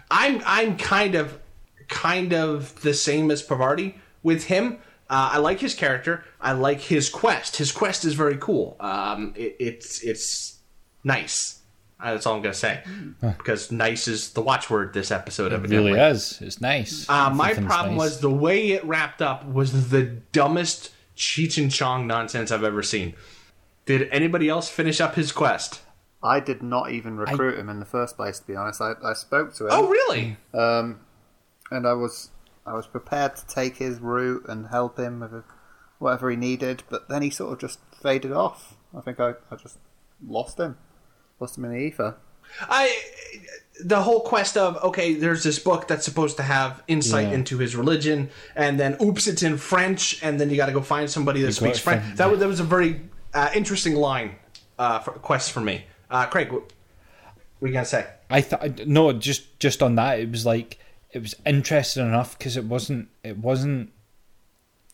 I'm 0.09 0.41
I'm 0.45 0.77
kind 0.77 1.15
of 1.15 1.39
kind 1.87 2.33
of 2.33 2.81
the 2.81 2.93
same 2.93 3.31
as 3.31 3.45
Pavarti 3.45 3.95
with 4.23 4.45
him. 4.45 4.77
Uh, 5.07 5.29
I 5.33 5.37
like 5.37 5.59
his 5.59 5.75
character. 5.75 6.23
I 6.41 6.53
like 6.53 6.81
his 6.81 7.09
quest. 7.09 7.57
His 7.57 7.71
quest 7.71 8.05
is 8.05 8.15
very 8.15 8.37
cool. 8.37 8.75
Um, 8.79 9.33
it, 9.35 9.55
it's 9.59 10.01
it's 10.01 10.59
nice. 11.03 11.59
Uh, 11.99 12.13
that's 12.13 12.25
all 12.25 12.35
I'm 12.35 12.41
gonna 12.41 12.53
say 12.53 12.83
because 13.21 13.71
nice 13.71 14.07
is 14.07 14.31
the 14.33 14.41
watchword 14.41 14.93
this 14.93 15.11
episode. 15.11 15.47
Of 15.47 15.63
it 15.63 15.65
Evidently, 15.65 15.93
really 15.93 16.11
is. 16.11 16.41
It's 16.41 16.59
nice. 16.59 17.07
uh, 17.09 17.29
my 17.29 17.53
problem 17.53 17.95
nice. 17.95 17.97
was 17.97 18.19
the 18.19 18.31
way 18.31 18.71
it 18.71 18.83
wrapped 18.83 19.21
up 19.21 19.47
was 19.47 19.89
the 19.89 20.03
dumbest 20.03 20.91
Cheech 21.15 21.61
and 21.61 21.71
Chong 21.71 22.07
nonsense 22.07 22.51
I've 22.51 22.63
ever 22.63 22.83
seen. 22.83 23.13
Did 23.85 24.09
anybody 24.09 24.49
else 24.49 24.69
finish 24.69 24.99
up 24.99 25.15
his 25.15 25.31
quest? 25.31 25.81
I 26.25 26.39
did 26.39 26.61
not 26.63 26.91
even 26.91 27.17
recruit 27.17 27.57
him 27.59 27.69
in 27.69 27.79
the 27.79 27.85
first 27.85 28.15
place. 28.17 28.39
To 28.39 28.47
be 28.47 28.55
honest, 28.55 28.81
I, 28.81 28.93
I 29.03 29.13
spoke 29.13 29.53
to 29.55 29.65
him. 29.65 29.69
Oh, 29.71 29.87
really? 29.87 30.37
Um, 30.53 30.99
and 31.71 31.87
I 31.87 31.93
was 31.93 32.31
I 32.65 32.73
was 32.73 32.87
prepared 32.87 33.35
to 33.37 33.45
take 33.47 33.77
his 33.77 33.99
route 33.99 34.45
and 34.49 34.67
help 34.67 34.97
him 34.97 35.19
with 35.19 35.43
whatever 35.99 36.29
he 36.29 36.35
needed, 36.35 36.83
but 36.89 37.07
then 37.09 37.21
he 37.21 37.29
sort 37.29 37.53
of 37.53 37.59
just 37.59 37.79
faded 38.01 38.31
off. 38.31 38.75
I 38.97 39.01
think 39.01 39.19
I, 39.19 39.33
I 39.51 39.55
just 39.55 39.77
lost 40.25 40.59
him, 40.59 40.77
lost 41.39 41.57
him 41.57 41.65
in 41.65 41.71
the 41.71 41.77
ether. 41.77 42.15
I 42.61 42.95
the 43.83 44.01
whole 44.03 44.21
quest 44.21 44.55
of 44.57 44.77
okay, 44.83 45.13
there's 45.15 45.43
this 45.43 45.59
book 45.59 45.87
that's 45.87 46.05
supposed 46.05 46.37
to 46.37 46.43
have 46.43 46.81
insight 46.87 47.27
Yeah. 47.27 47.33
into 47.33 47.57
his 47.57 47.75
religion, 47.75 48.29
and 48.55 48.79
then 48.79 48.95
oops, 49.01 49.27
it's 49.27 49.43
in 49.43 49.57
French, 49.57 50.21
and 50.23 50.39
then 50.39 50.49
you 50.49 50.55
got 50.55 50.67
to 50.67 50.71
go 50.71 50.81
find 50.81 51.09
somebody 51.09 51.41
that 51.41 51.53
speaks 51.53 51.79
French. 51.79 52.03
find- 52.03 52.17
That 52.17 52.29
was 52.31 52.39
that 52.39 52.47
was 52.47 52.59
a 52.59 52.63
very 52.63 53.01
uh, 53.33 53.49
interesting 53.53 53.95
line 53.95 54.35
uh, 54.79 54.99
for, 54.99 55.11
quest 55.11 55.51
for 55.51 55.59
me. 55.61 55.85
Uh, 56.15 56.25
Craig, 56.27 56.49
what, 56.49 56.71
are 57.61 57.67
you 57.67 57.73
gonna 57.73 57.85
say? 57.85 58.07
I 58.29 58.39
thought 58.39 58.87
no, 58.87 59.11
just 59.11 59.59
just 59.59 59.83
on 59.83 59.95
that, 59.95 60.17
it 60.17 60.31
was 60.31 60.45
like 60.45 60.79
it 61.11 61.21
was 61.21 61.35
interesting 61.45 62.05
enough 62.05 62.37
because 62.37 62.55
it 62.55 62.63
wasn't 62.63 63.09
it 63.21 63.37
wasn't 63.37 63.91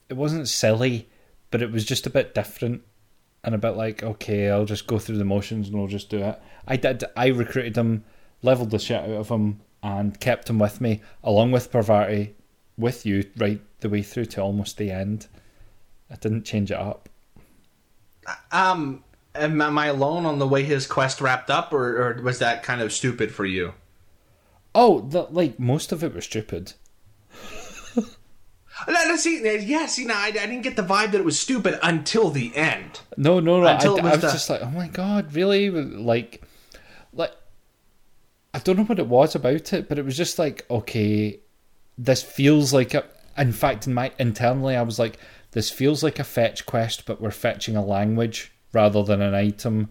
it 0.10 0.16
wasn't 0.16 0.48
silly, 0.48 1.08
but 1.52 1.62
it 1.62 1.72
was 1.72 1.86
just 1.86 2.08
a 2.08 2.10
bit 2.10 2.34
different 2.34 2.82
and 3.44 3.54
a 3.54 3.60
bit 3.60 3.78
like 3.78 4.02
okay, 4.02 4.50
I'll 4.50 4.66
just 4.66 4.88
go 4.88 4.98
through 4.98 5.20
the 5.20 5.24
motions 5.24 5.70
and 5.70 5.80
I'll 5.80 5.86
just 5.86 6.10
do 6.10 6.24
it. 6.24 6.42
I 6.68 6.76
did. 6.76 7.04
I 7.16 7.28
recruited 7.28 7.76
him, 7.76 8.04
leveled 8.42 8.72
the 8.72 8.80
shit 8.80 9.04
out 9.04 9.10
of 9.12 9.30
him, 9.30 9.62
and 9.84 10.20
kept 10.20 10.50
him 10.50 10.58
with 10.58 10.82
me 10.82 11.02
along 11.24 11.52
with 11.52 11.72
Parvati, 11.72 12.34
with 12.80 13.06
you 13.06 13.30
right 13.38 13.62
the 13.82 13.90
way 13.90 14.02
through 14.02 14.26
to 14.26 14.42
almost 14.42 14.78
the 14.78 14.90
end. 14.90 15.28
I 16.10 16.16
didn't 16.16 16.46
change 16.46 16.72
it 16.72 16.80
up. 16.80 17.10
Um, 18.52 19.04
am, 19.36 19.62
am 19.62 19.78
I 19.78 19.88
alone 19.88 20.26
on 20.26 20.40
the 20.40 20.48
way 20.48 20.64
his 20.64 20.88
quest 20.88 21.22
wrapped 21.22 21.50
up, 21.50 21.74
or, 21.74 22.02
or 22.18 22.22
was 22.22 22.40
that 22.40 22.64
kind 22.64 22.82
of 22.82 22.92
stupid 22.92 23.32
for 23.34 23.46
you? 23.46 23.74
Oh, 24.74 25.02
the, 25.02 25.24
like 25.24 25.60
most 25.60 25.92
of 25.92 26.04
it 26.04 26.14
was 26.14 26.26
stupid. 26.26 26.74
No, 28.88 29.06
no, 29.06 29.16
see, 29.16 29.44
yeah, 29.68 29.86
see, 29.86 30.06
now 30.06 30.18
I, 30.18 30.28
I 30.28 30.32
didn't 30.32 30.62
get 30.62 30.76
the 30.76 30.82
vibe 30.82 31.12
that 31.12 31.20
it 31.20 31.26
was 31.26 31.40
stupid 31.40 31.78
until 31.84 32.32
the 32.32 32.56
end. 32.56 33.02
No, 33.16 33.40
no, 33.40 33.60
no. 33.62 33.68
I, 33.68 33.74
Until 33.74 34.00
I 34.00 34.02
was 34.02 34.12
was 34.14 34.22
the- 34.22 34.32
just 34.32 34.50
like, 34.50 34.62
oh 34.62 34.72
my 34.72 34.88
god, 34.88 35.36
really? 35.36 35.70
Like, 35.70 36.42
like, 37.14 37.32
I 38.56 38.60
don't 38.60 38.78
know 38.78 38.86
what 38.86 38.98
it 38.98 39.06
was 39.08 39.36
about 39.36 39.72
it, 39.74 39.88
but 39.88 40.00
it 40.00 40.06
was 40.06 40.18
just 40.18 40.40
like, 40.40 40.66
okay, 40.72 41.40
this 41.98 42.24
feels 42.24 42.74
like 42.74 42.94
a. 42.96 43.04
In 43.38 43.52
fact, 43.52 43.86
in 43.86 43.94
my 43.94 44.12
internally, 44.18 44.76
I 44.76 44.82
was 44.82 44.98
like, 44.98 45.20
this 45.52 45.70
feels 45.70 46.02
like 46.02 46.18
a 46.18 46.24
fetch 46.24 46.66
quest, 46.66 47.06
but 47.06 47.22
we're 47.22 47.30
fetching 47.32 47.76
a 47.76 47.86
language 47.86 48.52
rather 48.74 49.04
than 49.04 49.22
an 49.22 49.34
item 49.34 49.90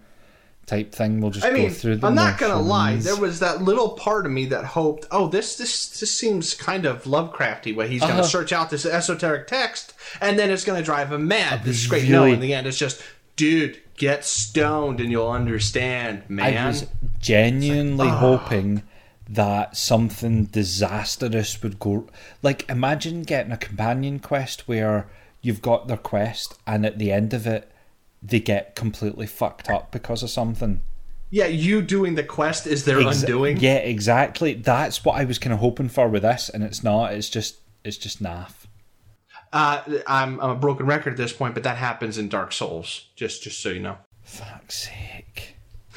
type 0.66 0.92
thing. 0.92 1.20
We'll 1.20 1.30
just 1.32 1.44
I 1.44 1.50
go 1.50 1.56
mean, 1.56 1.70
through 1.70 1.96
the 1.96 2.06
I'm 2.06 2.14
not 2.14 2.38
gonna 2.38 2.60
lie. 2.60 2.96
There 2.96 3.16
was 3.16 3.40
that 3.40 3.62
little 3.62 3.90
part 3.90 4.25
of 4.26 4.32
me 4.32 4.46
that 4.46 4.64
hoped, 4.64 5.06
oh, 5.10 5.26
this 5.28 5.56
this 5.56 5.99
this 6.00 6.16
seems 6.16 6.54
kind 6.54 6.87
of 6.87 7.04
Lovecrafty, 7.04 7.75
where 7.75 7.87
he's 7.88 8.00
gonna 8.00 8.14
Uh-huh. 8.14 8.22
search 8.22 8.52
out 8.52 8.70
this 8.70 8.87
esoteric 8.87 9.46
text, 9.49 9.94
and 10.20 10.38
then 10.38 10.50
it's 10.50 10.64
gonna 10.64 10.82
drive 10.82 11.12
him 11.12 11.26
mad. 11.26 11.64
This 11.64 11.80
is 11.80 11.87
great. 11.87 12.02
really- 12.02 12.12
No, 12.12 12.25
in 12.34 12.40
the 12.40 12.54
end, 12.54 12.66
it's 12.66 12.78
just, 12.78 13.02
dude, 13.37 13.78
get 13.96 14.25
stoned 14.25 15.00
and 15.00 15.10
you'll 15.10 15.30
understand, 15.30 16.22
man. 16.28 16.56
I 16.56 16.66
was 16.68 16.87
genuinely 17.20 18.08
hoping 18.08 18.82
that 19.28 19.76
something 19.76 20.44
disastrous 20.46 21.62
would 21.62 21.78
go. 21.78 22.06
Like, 22.42 22.68
imagine 22.68 23.22
getting 23.22 23.52
a 23.52 23.56
companion 23.56 24.18
quest 24.18 24.66
where 24.66 25.06
you've 25.42 25.62
got 25.62 25.87
their 25.88 25.96
quest, 25.96 26.54
and 26.66 26.84
at 26.87 26.99
the 26.99 27.12
end 27.12 27.32
of 27.34 27.46
it, 27.46 27.69
they 28.22 28.40
get 28.40 28.76
completely 28.76 29.26
fucked 29.26 29.70
up 29.70 29.90
because 29.90 30.22
of 30.22 30.30
something. 30.30 30.80
Yeah, 31.30 31.46
you 31.46 31.80
doing 31.80 32.16
the 32.16 32.24
quest 32.24 32.66
is 32.66 32.84
their 32.84 33.00
Ex- 33.00 33.22
undoing. 33.22 33.58
Yeah, 33.58 33.76
exactly. 33.76 34.54
That's 34.54 35.04
what 35.04 35.16
I 35.16 35.24
was 35.24 35.38
kind 35.38 35.52
of 35.52 35.60
hoping 35.60 35.88
for 35.88 36.08
with 36.08 36.22
this, 36.22 36.48
and 36.48 36.64
it's 36.64 36.82
not. 36.82 37.14
It's 37.14 37.30
just, 37.30 37.58
it's 37.84 37.96
just 37.96 38.22
naff. 38.22 38.66
Uh, 39.52 39.82
I'm, 40.06 40.40
I'm 40.40 40.50
a 40.50 40.54
broken 40.56 40.86
record 40.86 41.12
at 41.12 41.16
this 41.16 41.32
point, 41.32 41.54
but 41.54 41.62
that 41.62 41.76
happens 41.76 42.18
in 42.18 42.28
Dark 42.28 42.52
Souls. 42.52 43.06
Just 43.16 43.42
just 43.42 43.60
so 43.60 43.70
you 43.70 43.80
know. 43.80 43.98
Fuck's 44.22 44.88
sake. 44.88 45.56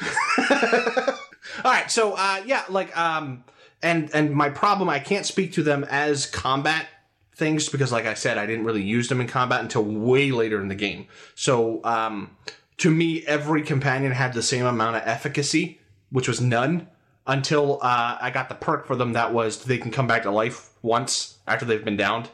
All 1.64 1.70
right, 1.72 1.90
so 1.90 2.14
uh, 2.14 2.42
yeah, 2.46 2.64
like 2.68 2.96
um, 2.96 3.44
and 3.82 4.10
and 4.14 4.32
my 4.32 4.50
problem, 4.50 4.88
I 4.88 4.98
can't 4.98 5.26
speak 5.26 5.52
to 5.54 5.62
them 5.62 5.84
as 5.84 6.26
combat 6.26 6.86
things 7.34 7.68
because, 7.68 7.92
like 7.92 8.06
I 8.06 8.14
said, 8.14 8.38
I 8.38 8.46
didn't 8.46 8.64
really 8.64 8.82
use 8.82 9.08
them 9.08 9.20
in 9.20 9.26
combat 9.26 9.60
until 9.60 9.84
way 9.84 10.30
later 10.30 10.60
in 10.60 10.68
the 10.68 10.74
game. 10.74 11.06
So 11.34 11.80
um, 11.84 12.36
to 12.78 12.90
me, 12.90 13.24
every 13.26 13.62
companion 13.62 14.12
had 14.12 14.32
the 14.32 14.42
same 14.42 14.66
amount 14.66 14.96
of 14.96 15.02
efficacy, 15.04 15.80
which 16.10 16.28
was 16.28 16.40
none, 16.40 16.88
until 17.26 17.78
uh, 17.82 18.18
I 18.20 18.30
got 18.30 18.48
the 18.48 18.54
perk 18.54 18.86
for 18.86 18.96
them 18.96 19.14
that 19.14 19.32
was 19.32 19.64
they 19.64 19.78
can 19.78 19.90
come 19.90 20.06
back 20.06 20.22
to 20.22 20.30
life 20.30 20.70
once 20.82 21.38
after 21.46 21.64
they've 21.64 21.84
been 21.84 21.96
downed. 21.96 22.28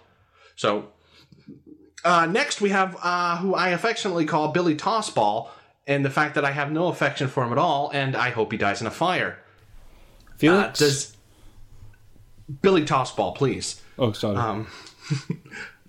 So 0.57 0.89
uh, 2.05 2.27
next, 2.27 2.61
we 2.61 2.71
have 2.71 2.97
uh, 3.03 3.37
who 3.39 3.55
I 3.55 3.71
affectionately 3.71 4.25
call 4.25 4.49
Billy 4.49 4.75
Tossball, 4.75 5.49
and 5.87 6.05
the 6.05 6.11
fact 6.11 6.35
that 6.35 6.45
I 6.45 6.53
have 6.53 6.71
no 6.71 6.89
affection 6.89 7.29
for 7.29 7.45
him 7.45 7.53
at 7.53 7.59
all, 7.59 7.91
and 7.93 8.17
I 8.17 8.31
hope 8.31 8.53
he 8.53 8.59
dies 8.59 8.81
in 8.81 8.87
a 8.87 8.91
fire. 8.91 9.39
Uh, 9.39 10.37
Felix. 10.37 10.79
does 10.79 11.17
Billy 12.63 12.85
Tossball, 12.85 13.35
please? 13.35 13.81
oh, 13.99 14.13
sorry. 14.13 14.37
Um, 14.37 14.67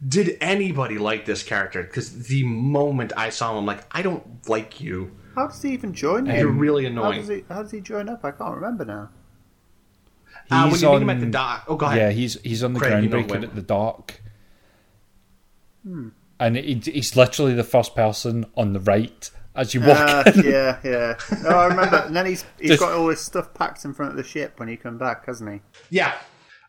did 0.07 0.37
anybody 0.41 0.97
like 0.97 1.25
this 1.25 1.43
character? 1.43 1.83
Because 1.83 2.27
the 2.27 2.43
moment 2.43 3.13
I 3.17 3.29
saw 3.29 3.51
him, 3.51 3.57
I'm 3.57 3.65
like, 3.65 3.83
I 3.91 4.01
don't 4.01 4.47
like 4.49 4.81
you. 4.81 5.11
How 5.35 5.47
does 5.47 5.61
he 5.61 5.71
even 5.73 5.93
join 5.93 6.25
you? 6.25 6.33
You're 6.33 6.47
really 6.51 6.83
how 6.85 6.89
annoying. 6.91 7.19
does 7.21 7.29
he 7.29 7.43
how 7.47 7.61
does 7.63 7.71
he 7.71 7.79
join 7.81 8.09
up? 8.09 8.23
I 8.25 8.31
can't 8.31 8.55
remember 8.55 8.83
now. 8.85 9.09
Uh, 10.49 10.63
when 10.63 10.69
He's 10.71 10.81
you 10.81 10.89
meet 10.91 11.01
him 11.03 11.09
at 11.09 11.19
the 11.21 11.25
dock, 11.27 11.63
oh, 11.67 11.75
go 11.77 11.85
ahead. 11.85 11.97
Yeah, 11.97 12.09
he's 12.11 12.41
he's 12.41 12.63
on 12.63 12.73
the 12.73 12.79
Craig, 12.79 13.03
you 13.03 13.09
know 13.09 13.19
at 13.19 13.55
the 13.55 13.61
dock. 13.61 14.19
and 16.39 16.57
he, 16.57 16.75
he's 16.83 17.15
literally 17.15 17.53
the 17.53 17.63
first 17.63 17.95
person 17.95 18.45
on 18.57 18.73
the 18.73 18.79
right 18.79 19.29
as 19.55 19.73
you 19.73 19.81
walk 19.81 19.97
Uh, 19.97 20.31
in. 20.35 20.43
yeah, 20.45 20.79
yeah. 20.83 21.17
No, 21.43 21.49
I 21.49 21.65
remember. 21.67 21.97
And 22.05 22.15
then 22.15 22.25
he's 22.25 22.45
he's 22.59 22.71
Just- 22.71 22.81
got 22.81 22.93
all 22.93 23.07
his 23.09 23.19
stuff 23.21 23.53
packed 23.53 23.85
in 23.85 23.93
front 23.93 24.11
of 24.11 24.17
the 24.17 24.23
ship 24.23 24.59
when 24.59 24.67
he 24.67 24.77
come 24.77 24.97
back, 24.97 25.25
hasn't 25.25 25.51
he? 25.51 25.59
Yeah. 25.89 26.13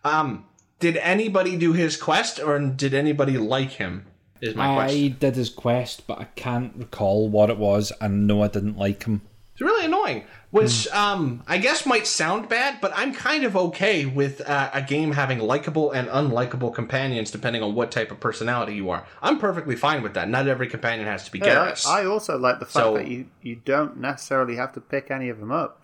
Um, 0.04 0.44
did 0.82 0.96
anybody 0.98 1.56
do 1.56 1.72
his 1.72 1.96
quest, 1.96 2.40
or 2.40 2.58
did 2.58 2.92
anybody 2.92 3.38
like 3.38 3.70
him? 3.70 4.04
Is 4.40 4.56
my 4.56 4.72
I 4.72 4.74
question. 4.74 5.16
did 5.20 5.36
his 5.36 5.48
quest, 5.48 6.06
but 6.08 6.18
I 6.20 6.24
can't 6.34 6.72
recall 6.76 7.28
what 7.28 7.48
it 7.50 7.56
was, 7.56 7.92
and 8.00 8.26
no, 8.26 8.42
I 8.42 8.48
didn't 8.48 8.76
like 8.76 9.04
him. 9.04 9.22
It's 9.52 9.60
really 9.60 9.84
annoying, 9.84 10.24
which 10.50 10.88
um, 10.88 11.44
I 11.46 11.58
guess 11.58 11.86
might 11.86 12.06
sound 12.08 12.48
bad, 12.48 12.80
but 12.80 12.90
I'm 12.96 13.14
kind 13.14 13.44
of 13.44 13.54
okay 13.56 14.04
with 14.06 14.40
uh, 14.40 14.70
a 14.74 14.82
game 14.82 15.12
having 15.12 15.38
likable 15.38 15.92
and 15.92 16.08
unlikable 16.08 16.74
companions 16.74 17.30
depending 17.30 17.62
on 17.62 17.74
what 17.76 17.92
type 17.92 18.10
of 18.10 18.18
personality 18.18 18.74
you 18.74 18.90
are. 18.90 19.06
I'm 19.22 19.38
perfectly 19.38 19.76
fine 19.76 20.02
with 20.02 20.14
that. 20.14 20.28
Not 20.28 20.48
every 20.48 20.66
companion 20.66 21.06
has 21.06 21.24
to 21.26 21.30
be 21.30 21.38
Yeah, 21.38 21.66
Garrus. 21.70 21.86
I, 21.86 22.00
I 22.00 22.06
also 22.06 22.36
like 22.38 22.58
the 22.58 22.64
fact 22.66 22.72
So- 22.72 22.94
that 22.94 23.06
you, 23.06 23.26
you 23.42 23.56
don't 23.56 23.98
necessarily 23.98 24.56
have 24.56 24.72
to 24.72 24.80
pick 24.80 25.10
any 25.10 25.28
of 25.28 25.38
them 25.38 25.52
up. 25.52 25.81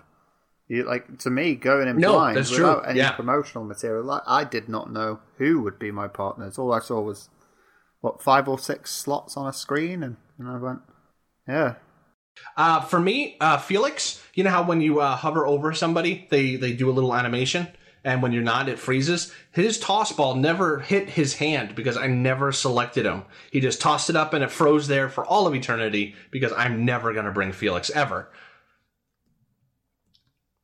You 0.68 0.84
like 0.84 1.18
to 1.20 1.30
me 1.30 1.54
going 1.54 1.88
in 1.88 1.96
No, 1.96 2.12
blind 2.12 2.36
that's 2.36 2.50
true. 2.50 2.66
without 2.66 2.88
any 2.88 2.98
Yeah. 2.98 3.12
promotional 3.12 3.64
material. 3.64 4.04
Like, 4.04 4.22
I 4.26 4.44
did 4.44 4.68
not 4.68 4.92
know 4.92 5.20
who 5.38 5.62
would 5.62 5.78
be 5.78 5.90
my 5.90 6.08
partners. 6.08 6.58
All 6.58 6.72
I 6.72 6.80
saw 6.80 7.00
was 7.00 7.30
what 8.00 8.22
five 8.22 8.46
or 8.48 8.58
six 8.58 8.90
slots 8.90 9.36
on 9.36 9.46
a 9.48 9.52
screen, 9.52 10.02
and, 10.02 10.16
and 10.38 10.48
I 10.48 10.56
went, 10.58 10.80
yeah, 11.48 11.74
Uh, 12.56 12.80
for 12.80 13.00
me, 13.00 13.36
uh, 13.40 13.58
Felix, 13.58 14.22
you 14.34 14.44
know 14.44 14.50
how 14.50 14.62
when 14.62 14.80
you 14.80 15.00
uh, 15.00 15.16
hover 15.16 15.44
over 15.46 15.72
somebody, 15.72 16.28
they, 16.30 16.54
they 16.54 16.72
do 16.72 16.88
a 16.88 16.92
little 16.92 17.12
animation, 17.14 17.66
and 18.04 18.22
when 18.22 18.30
you're 18.32 18.42
not, 18.44 18.68
it 18.68 18.78
freezes? 18.78 19.32
His 19.50 19.76
toss 19.78 20.12
ball 20.12 20.36
never 20.36 20.78
hit 20.80 21.08
his 21.10 21.34
hand 21.36 21.74
because 21.74 21.96
I 21.96 22.06
never 22.06 22.52
selected 22.52 23.04
him. 23.06 23.24
He 23.50 23.58
just 23.60 23.80
tossed 23.80 24.08
it 24.08 24.14
up 24.16 24.34
and 24.34 24.44
it 24.44 24.52
froze 24.52 24.86
there 24.86 25.08
for 25.08 25.24
all 25.26 25.48
of 25.48 25.54
eternity 25.54 26.14
because 26.30 26.52
I'm 26.52 26.84
never 26.84 27.12
going 27.12 27.24
to 27.24 27.32
bring 27.32 27.50
Felix 27.52 27.90
ever. 27.90 28.30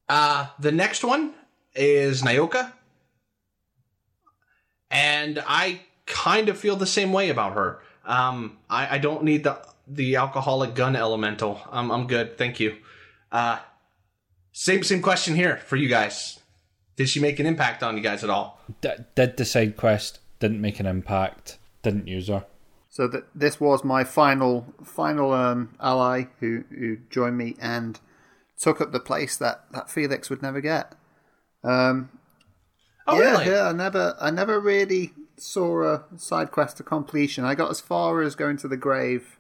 Uh, 0.08 0.46
the 0.58 0.73
next 0.73 1.04
one 1.04 1.32
is 1.75 2.23
Nyoka. 2.23 2.73
And 4.90 5.42
I 5.46 5.80
kind 6.06 6.49
of 6.49 6.58
feel 6.58 6.76
the 6.76 6.87
same 6.87 7.12
way 7.12 7.30
about 7.30 7.54
her. 7.54 7.80
Um, 8.04 8.58
I, 8.68 8.96
I 8.96 8.99
don't 8.99 9.25
need 9.25 9.44
the 9.44 9.61
the 9.87 10.16
alcoholic 10.16 10.75
gun 10.75 10.96
elemental. 10.96 11.61
I'm 11.70 11.90
I'm 11.90 12.06
good, 12.06 12.38
thank 12.38 12.61
you. 12.61 12.76
Uh, 13.32 13.58
same 14.52 14.82
same 14.82 15.02
question 15.02 15.34
here 15.34 15.56
for 15.56 15.76
you 15.76 15.88
guys. 15.88 16.40
Did 16.96 17.08
she 17.08 17.20
make 17.20 17.40
an 17.40 17.46
impact 17.46 17.82
on 17.82 17.96
you 17.96 18.02
guys 18.02 18.23
at 18.23 18.30
all? 18.30 18.61
D- 18.80 18.90
did 19.14 19.37
the 19.37 19.44
side 19.44 19.76
quest, 19.76 20.20
didn't 20.38 20.61
make 20.61 20.78
an 20.78 20.87
impact, 20.87 21.58
didn't 21.82 22.06
use 22.06 22.28
her. 22.28 22.44
So 22.88 23.08
that 23.08 23.25
this 23.34 23.58
was 23.58 23.82
my 23.82 24.04
final 24.04 24.73
final 24.84 25.32
um, 25.32 25.75
ally 25.80 26.26
who 26.38 26.64
who 26.70 26.99
joined 27.11 27.37
me 27.37 27.56
and 27.61 27.99
took 28.58 28.80
up 28.80 28.92
the 28.92 29.00
place 29.00 29.37
that, 29.37 29.64
that 29.73 29.90
Felix 29.90 30.30
would 30.30 30.42
never 30.42 30.61
get. 30.61 30.94
Um, 31.62 32.11
Oh 33.06 33.20
yeah, 33.20 33.32
really? 33.32 33.46
yeah. 33.46 33.68
I 33.68 33.73
never 33.73 34.16
I 34.20 34.30
never 34.30 34.58
really 34.58 35.12
saw 35.37 35.82
a 35.82 36.04
side 36.16 36.50
quest 36.50 36.78
to 36.78 36.82
completion. 36.82 37.44
I 37.44 37.54
got 37.54 37.70
as 37.70 37.80
far 37.80 38.23
as 38.23 38.34
going 38.34 38.56
to 38.58 38.68
the 38.68 38.76
grave, 38.76 39.38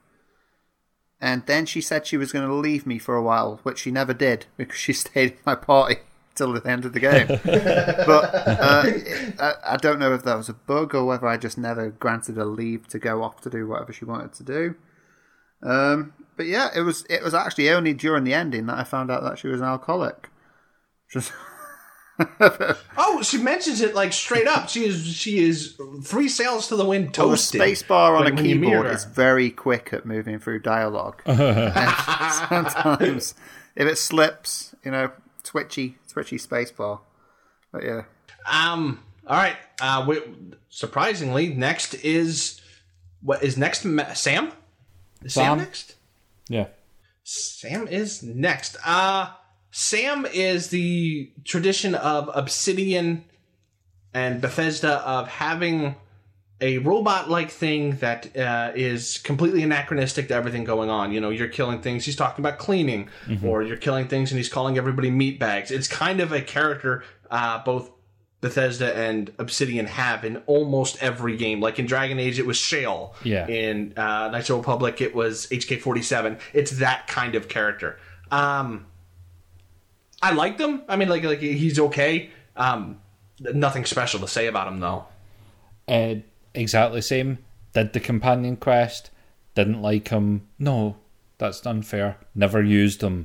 and 1.20 1.46
then 1.46 1.66
she 1.66 1.80
said 1.80 2.06
she 2.06 2.16
was 2.16 2.32
going 2.32 2.46
to 2.46 2.54
leave 2.54 2.86
me 2.86 2.98
for 2.98 3.16
a 3.16 3.22
while, 3.22 3.60
which 3.62 3.78
she 3.80 3.90
never 3.90 4.12
did 4.12 4.46
because 4.56 4.78
she 4.78 4.92
stayed 4.92 5.32
in 5.32 5.38
my 5.46 5.54
party 5.54 5.96
till 6.34 6.52
the 6.52 6.68
end 6.68 6.84
of 6.84 6.92
the 6.92 7.00
game. 7.00 7.26
but 7.44 8.34
uh, 8.34 8.84
I, 9.38 9.52
I 9.74 9.76
don't 9.78 9.98
know 9.98 10.12
if 10.12 10.24
that 10.24 10.36
was 10.36 10.48
a 10.48 10.54
bug 10.54 10.94
or 10.94 11.06
whether 11.06 11.26
I 11.26 11.36
just 11.38 11.56
never 11.56 11.88
granted 11.90 12.36
a 12.36 12.44
leave 12.44 12.86
to 12.88 12.98
go 12.98 13.22
off 13.22 13.40
to 13.42 13.50
do 13.50 13.66
whatever 13.66 13.92
she 13.92 14.04
wanted 14.04 14.34
to 14.34 14.42
do. 14.42 14.74
Um, 15.62 16.12
but 16.36 16.46
yeah, 16.46 16.68
it 16.74 16.80
was 16.82 17.04
it 17.10 17.22
was 17.22 17.34
actually 17.34 17.70
only 17.70 17.94
during 17.94 18.24
the 18.24 18.34
ending 18.34 18.66
that 18.66 18.78
I 18.78 18.84
found 18.84 19.10
out 19.10 19.22
that 19.22 19.38
she 19.38 19.48
was 19.48 19.60
an 19.60 19.66
alcoholic. 19.66 20.30
Just 21.10 21.32
Oh, 22.96 23.22
she 23.22 23.38
mentions 23.38 23.80
it 23.80 23.94
like 23.94 24.12
straight 24.12 24.46
up. 24.46 24.68
She 24.68 24.84
is 24.84 25.04
she 25.06 25.38
is 25.38 25.76
three 26.04 26.28
sails 26.28 26.68
to 26.68 26.76
the 26.76 26.84
wind 26.84 27.16
Well, 27.16 27.28
the 27.28 27.36
toasted. 27.36 27.60
space 27.60 27.82
bar 27.82 28.16
on 28.16 28.24
when- 28.24 28.32
a 28.32 28.36
when 28.36 28.44
you 28.46 28.56
meet 28.56 28.68
keyboard 28.68 28.86
is 28.86 29.04
very 29.04 29.50
quick 29.50 29.92
at 29.92 30.06
moving 30.06 30.38
through 30.38 30.60
dialogue. 30.60 31.22
sometimes, 31.26 33.34
if 33.76 33.86
it 33.88 33.98
slips, 33.98 34.74
you 34.84 34.90
know, 34.90 35.10
twitchy, 35.42 35.96
twitchy 36.08 36.38
space 36.38 36.70
bar. 36.70 37.00
But 37.72 37.84
yeah, 37.84 38.02
Um. 38.50 39.02
All 39.26 39.36
right. 39.36 39.56
Uh. 39.80 40.04
We, 40.06 40.20
surprisingly, 40.68 41.48
next 41.48 41.94
is 42.04 42.60
what 43.22 43.42
is 43.42 43.56
next? 43.56 43.80
Sam. 43.82 44.52
Is 45.22 45.32
Sam 45.34 45.42
Sam. 45.44 45.58
next? 45.58 45.94
Yeah. 46.48 46.66
Sam 47.22 47.88
is 47.88 48.22
next. 48.22 48.76
Uh 48.84 49.32
Sam 49.70 50.24
is 50.32 50.68
the 50.68 51.32
tradition 51.44 51.96
of 51.96 52.30
Obsidian 52.32 53.24
and 54.12 54.40
Bethesda 54.40 54.98
of 55.00 55.26
having 55.26 55.96
a 56.60 56.78
robot 56.78 57.28
like 57.28 57.50
thing 57.50 57.96
that 57.96 58.36
uh, 58.36 58.70
is 58.76 59.18
completely 59.18 59.64
anachronistic 59.64 60.28
to 60.28 60.34
everything 60.34 60.62
going 60.62 60.88
on. 60.90 61.10
You 61.10 61.20
know, 61.20 61.30
you're 61.30 61.48
killing 61.48 61.82
things, 61.82 62.04
he's 62.04 62.14
talking 62.14 62.40
about 62.44 62.58
cleaning, 62.60 63.08
or 63.44 63.64
you're 63.64 63.76
killing 63.76 64.06
things 64.06 64.30
and 64.30 64.38
he's 64.38 64.48
calling 64.48 64.78
everybody 64.78 65.10
meat 65.10 65.40
bags. 65.40 65.72
It's 65.72 65.88
kind 65.88 66.20
of 66.20 66.30
a 66.30 66.40
character 66.40 67.02
uh, 67.28 67.60
both 67.64 67.90
Bethesda 68.44 68.94
and 68.94 69.32
Obsidian 69.38 69.86
have 69.86 70.22
in 70.22 70.36
almost 70.46 71.02
every 71.02 71.34
game. 71.34 71.62
Like 71.62 71.78
in 71.78 71.86
Dragon 71.86 72.18
Age, 72.18 72.38
it 72.38 72.44
was 72.44 72.58
Shale. 72.58 73.14
Yeah. 73.24 73.48
In 73.48 73.94
uh, 73.96 74.28
Knights 74.28 74.50
of 74.50 74.56
the 74.56 74.58
Republic, 74.58 75.00
it 75.00 75.14
was 75.14 75.46
HK47. 75.46 76.38
It's 76.52 76.72
that 76.72 77.06
kind 77.06 77.36
of 77.36 77.48
character. 77.48 77.98
Um, 78.30 78.84
I 80.20 80.34
liked 80.34 80.60
him. 80.60 80.82
I 80.90 80.96
mean, 80.96 81.08
like, 81.08 81.24
like 81.24 81.40
he's 81.40 81.78
okay. 81.78 82.28
Um, 82.54 83.00
nothing 83.40 83.86
special 83.86 84.20
to 84.20 84.28
say 84.28 84.46
about 84.46 84.68
him, 84.68 84.78
though. 84.78 85.06
Uh, 85.88 86.16
exactly 86.52 87.00
same. 87.00 87.38
Did 87.72 87.94
the 87.94 88.00
companion 88.00 88.56
quest, 88.56 89.08
didn't 89.54 89.80
like 89.80 90.08
him. 90.08 90.46
No, 90.58 90.96
that's 91.38 91.64
unfair. 91.64 92.18
Never 92.34 92.62
used 92.62 93.02
him 93.02 93.24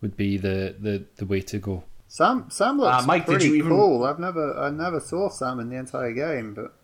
would 0.00 0.16
be 0.16 0.36
the, 0.36 0.76
the, 0.78 1.04
the 1.16 1.26
way 1.26 1.40
to 1.40 1.58
go. 1.58 1.82
Sam 2.12 2.44
Sam 2.50 2.76
looks 2.78 3.02
Uh, 3.04 3.06
Mike, 3.06 3.24
did 3.24 3.32
pretty 3.32 3.46
you 3.46 3.54
even- 3.54 3.70
cool. 3.70 4.04
I've 4.04 4.18
never 4.18 4.54
I 4.58 4.68
never 4.68 5.00
saw 5.00 5.30
Sam 5.30 5.58
in 5.60 5.70
the 5.70 5.76
entire 5.76 6.12
game, 6.12 6.52
but 6.52 6.74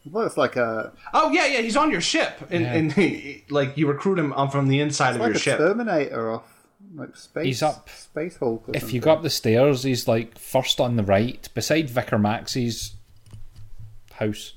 he 0.00 0.10
looks 0.10 0.36
like 0.36 0.54
a 0.56 0.92
Oh 1.14 1.30
yeah, 1.32 1.46
yeah, 1.46 1.60
he's 1.62 1.78
on 1.78 1.90
your 1.90 2.02
ship, 2.02 2.34
and, 2.50 2.62
Yeah. 2.62 2.72
and 2.74 2.92
he, 3.00 3.44
like 3.48 3.78
you 3.78 3.86
recruit 3.88 4.18
him 4.18 4.34
from 4.50 4.68
the 4.68 4.80
inside 4.80 5.14
of 5.14 5.22
like 5.22 5.28
your 5.28 5.36
a 5.36 5.40
ship. 5.40 5.56
Terminator 5.58 6.30
off 6.30 6.66
like 6.94 7.16
space. 7.16 7.44
He's 7.46 7.62
up- 7.62 7.88
Space 7.88 8.36
Hulk. 8.36 8.68
Or 8.68 8.72
If 8.74 8.82
something. 8.82 8.94
you 8.96 9.00
go 9.00 9.12
up 9.12 9.22
the 9.22 9.30
stairs, 9.30 9.82
he's 9.84 10.06
like 10.06 10.36
first 10.38 10.78
on 10.78 10.96
the 10.96 11.02
right, 11.02 11.48
beside 11.54 11.88
Vicar 11.88 12.18
Max's 12.18 12.96
house 14.12 14.52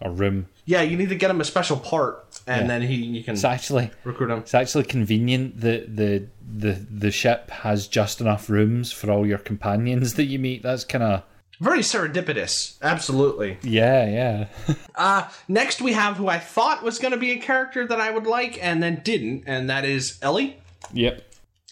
or 0.00 0.12
room. 0.12 0.46
Yeah, 0.64 0.80
you 0.80 0.96
need 0.96 1.10
to 1.10 1.14
get 1.14 1.30
him 1.30 1.42
a 1.42 1.44
special 1.44 1.76
part, 1.76 2.29
and 2.50 2.62
Yeah. 2.62 2.66
then 2.68 2.82
he 2.82 2.94
you 2.96 3.22
can 3.24 3.34
It's 3.34 3.44
actually 3.44 3.90
recruit 4.04 4.30
him. 4.30 4.38
it's 4.40 4.54
actually 4.54 4.84
convenient 4.84 5.60
that 5.60 5.96
the 5.96 6.26
the 6.62 6.72
the 6.90 7.10
ship 7.10 7.50
has 7.50 7.86
just 7.86 8.20
enough 8.20 8.50
rooms 8.50 8.92
for 8.92 9.10
all 9.10 9.26
your 9.26 9.38
companions 9.38 10.14
that 10.14 10.24
you 10.24 10.38
meet. 10.38 10.62
That's 10.62 10.84
kind 10.84 11.04
of 11.04 11.22
Very 11.60 11.80
serendipitous, 11.80 12.76
absolutely. 12.82 13.58
yeah, 13.62 14.06
yeah. 14.08 14.74
Uh, 14.96 15.28
next 15.48 15.80
we 15.80 15.92
have 15.94 16.16
who 16.18 16.28
I 16.28 16.38
thought 16.38 16.82
was 16.82 16.98
going 16.98 17.12
to 17.12 17.18
be 17.18 17.30
a 17.32 17.38
character 17.38 17.86
that 17.86 18.00
I 18.00 18.10
would 18.10 18.26
like, 18.26 18.58
and 18.62 18.82
then 18.82 19.00
didn't, 19.04 19.44
and 19.46 19.70
that 19.70 19.84
is 19.84 20.18
Ellie. 20.22 20.58
yep. 20.92 21.22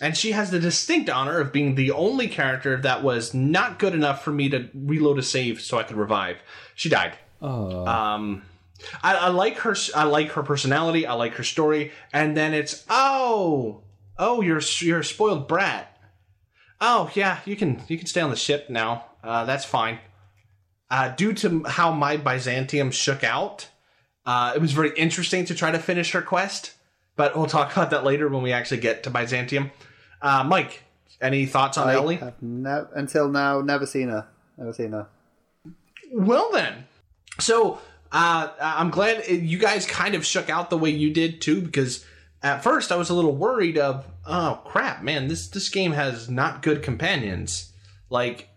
And 0.01 0.17
she 0.17 0.31
has 0.31 0.51
the 0.53 0.61
distinct 0.61 1.11
honor 1.11 1.41
of 1.41 1.53
being 1.53 1.75
the 1.75 1.91
only 1.91 2.29
character 2.29 2.77
that 2.83 3.03
was 3.03 3.35
not 3.35 3.81
good 3.81 3.95
enough 3.95 4.23
for 4.23 4.31
me 4.31 4.49
to 4.51 4.69
reload 4.73 5.19
a 5.19 5.23
save 5.25 5.61
so 5.61 5.77
I 5.77 5.83
could 5.83 5.97
revive. 5.97 6.37
She 6.77 6.89
died. 6.89 7.15
Oh, 7.43 7.85
Um, 7.85 8.43
I, 9.03 9.15
I 9.17 9.29
like 9.29 9.59
her. 9.59 9.75
I 9.95 10.05
like 10.05 10.31
her 10.33 10.43
personality. 10.43 11.07
I 11.07 11.15
like 11.15 11.35
her 11.35 11.45
story. 11.45 11.93
And 12.13 12.37
then 12.37 12.55
it's 12.55 12.85
oh, 12.89 13.83
oh, 14.19 14.41
you're 14.41 14.61
you're 14.79 15.01
a 15.01 15.05
spoiled 15.05 15.49
brat. 15.49 15.97
Oh 16.81 17.11
yeah, 17.15 17.41
you 17.45 17.57
can 17.57 17.83
you 17.89 17.99
can 17.99 18.07
stay 18.07 18.21
on 18.21 18.31
the 18.31 18.37
ship 18.37 18.71
now. 18.71 19.07
Uh, 19.23 19.45
that's 19.45 19.65
fine. 19.65 19.99
Uh, 20.91 21.09
due 21.15 21.33
to 21.35 21.65
how 21.65 21.93
my 21.93 22.17
Byzantium 22.17 22.91
shook 22.91 23.23
out, 23.23 23.69
uh, 24.25 24.53
it 24.55 24.61
was 24.61 24.73
very 24.73 24.91
interesting 24.97 25.45
to 25.45 25.55
try 25.55 25.71
to 25.71 25.79
finish 25.79 26.13
her 26.13 26.23
quest. 26.23 26.73
But 27.17 27.37
we'll 27.37 27.47
talk 27.47 27.73
about 27.73 27.91
that 27.91 28.05
later 28.05 28.29
when 28.29 28.43
we 28.43 28.53
actually 28.53 28.81
get 28.81 29.03
to 29.03 29.11
Byzantium. 29.11 29.73
Uh, 30.23 30.45
Mike, 30.45 30.85
any 31.21 31.47
thoughts 31.47 31.77
on 31.77 31.89
I 31.89 31.95
Ellie? 31.95 32.21
ne- 32.41 32.85
until 32.95 33.29
now 33.29 33.61
never 33.61 33.87
seen 33.87 34.09
her. 34.09 34.29
Never 34.57 34.73
seen 34.73 34.93
her. 34.93 35.09
Well 36.13 36.51
then, 36.53 36.87
so 37.41 37.81
uh, 38.13 38.49
I'm 38.61 38.91
glad 38.91 39.29
you 39.29 39.59
guys 39.59 39.87
kind 39.87 40.15
of 40.15 40.25
shook 40.25 40.49
out 40.49 40.71
the 40.71 40.79
way 40.79 40.91
you 40.91 41.13
did 41.13 41.41
too, 41.41 41.61
because 41.61 42.05
at 42.43 42.63
first 42.63 42.93
I 42.93 42.97
was 42.97 43.11
a 43.11 43.15
little 43.15 43.35
worried 43.35 43.77
of, 43.79 44.07
oh 44.27 44.63
crap, 44.65 45.03
man, 45.03 45.29
this 45.29 45.49
this 45.49 45.69
game 45.69 45.93
has 45.93 46.29
not 46.29 46.63
good 46.63 46.83
companions. 46.83 47.73
Like, 48.11 48.49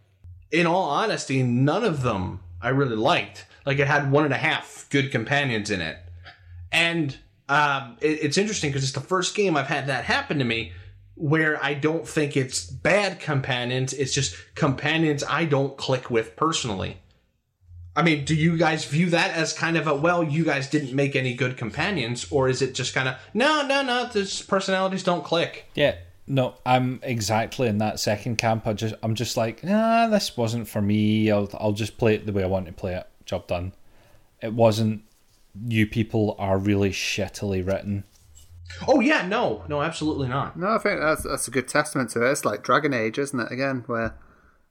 in 0.52 0.66
all 0.68 0.90
honesty, 0.90 1.44
none 1.44 1.84
of 1.84 2.04
them 2.04 2.40
I 2.62 2.70
really 2.70 2.96
liked. 2.96 3.46
Like, 3.66 3.80
it 3.80 3.88
had 3.88 4.12
one 4.12 4.24
and 4.24 4.34
a 4.34 4.38
half 4.38 4.88
good 4.90 5.12
companions 5.12 5.70
in 5.70 5.82
it, 5.82 5.98
And 6.72 7.18
um, 7.50 7.98
it, 8.02 8.24
it's 8.24 8.38
interesting 8.38 8.70
because 8.70 8.84
it's 8.84 8.94
the 8.94 9.02
first 9.02 9.36
game 9.36 9.58
I've 9.58 9.68
had 9.68 9.88
that 9.88 10.06
happen 10.06 10.40
to 10.40 10.46
me 10.46 10.72
where 11.16 11.64
I 11.64 11.74
don't 11.74 12.08
think 12.08 12.38
it's 12.38 12.66
bad 12.66 13.20
companions. 13.20 13.94
It's 13.94 14.14
just 14.14 14.36
companions 14.56 15.24
I 15.28 15.46
don't 15.46 15.78
click 15.78 16.10
with 16.10 16.36
personally. 16.36 17.01
I 18.02 18.04
mean, 18.04 18.26
do 18.26 18.34
you 18.34 18.58
guys 18.58 18.84
view 18.84 19.12
that 19.12 19.36
as 19.36 19.54
kind 19.54 19.78
of 19.78 19.86
a 19.86 19.94
well, 19.94 20.24
you 20.24 20.44
guys 20.44 20.68
didn't 20.68 20.92
make 20.92 21.16
any 21.16 21.36
good 21.36 21.56
companions, 21.56 22.26
or 22.32 22.50
is 22.50 22.60
it 22.64 22.74
just 22.74 22.96
kind 22.96 23.08
of 23.08 23.16
no, 23.36 23.62
no, 23.68 23.84
no, 23.84 24.08
this 24.08 24.42
personalities 24.42 25.04
don't 25.04 25.24
click? 25.24 25.66
Yeah, 25.76 25.98
no, 26.26 26.56
I'm 26.66 27.00
exactly 27.04 27.68
in 27.68 27.78
that 27.78 28.00
second 28.00 28.40
camp. 28.40 28.66
I 28.66 28.74
just, 28.74 28.96
I'm 29.04 29.14
just 29.14 29.38
like, 29.38 29.64
nah, 29.64 30.08
this 30.08 30.36
wasn't 30.36 30.68
for 30.68 30.82
me. 30.82 31.30
I'll, 31.30 31.48
I'll 31.54 31.74
just 31.74 32.00
play 32.00 32.16
it 32.16 32.26
the 32.26 32.34
way 32.34 32.44
I 32.44 32.48
want 32.48 32.66
to 32.66 32.74
play 32.74 32.96
it. 32.96 33.06
Job 33.26 33.46
done. 33.46 33.72
It 34.42 34.54
wasn't. 34.54 35.04
You 35.68 35.86
people 35.86 36.36
are 36.40 36.58
really 36.58 36.90
shittily 36.90 37.64
written. 37.64 38.04
Oh 38.88 39.00
yeah, 39.00 39.28
no, 39.28 39.64
no, 39.68 39.84
absolutely 39.84 40.28
not. 40.28 40.58
No, 40.58 40.70
I 40.70 40.80
think 40.80 41.02
that's 41.02 41.22
that's 41.22 41.48
a 41.48 41.52
good 41.52 41.68
testament 41.68 42.10
to 42.12 42.26
it. 42.26 42.32
It's 42.32 42.46
like 42.46 42.64
Dragon 42.64 42.96
Age, 42.96 43.20
isn't 43.20 43.40
it? 43.40 43.52
Again, 43.52 43.84
where 43.86 44.16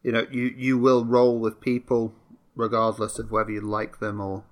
you 0.03 0.11
know 0.11 0.27
you 0.33 0.53
you 0.57 0.79
will 0.79 1.05
roll 1.05 1.39
with 1.39 1.61
people 1.61 2.17
regardless 2.61 3.19
of 3.19 3.31
whether 3.31 3.51
you 3.51 3.61
like 3.61 3.99
them 3.99 4.21
or 4.21 4.45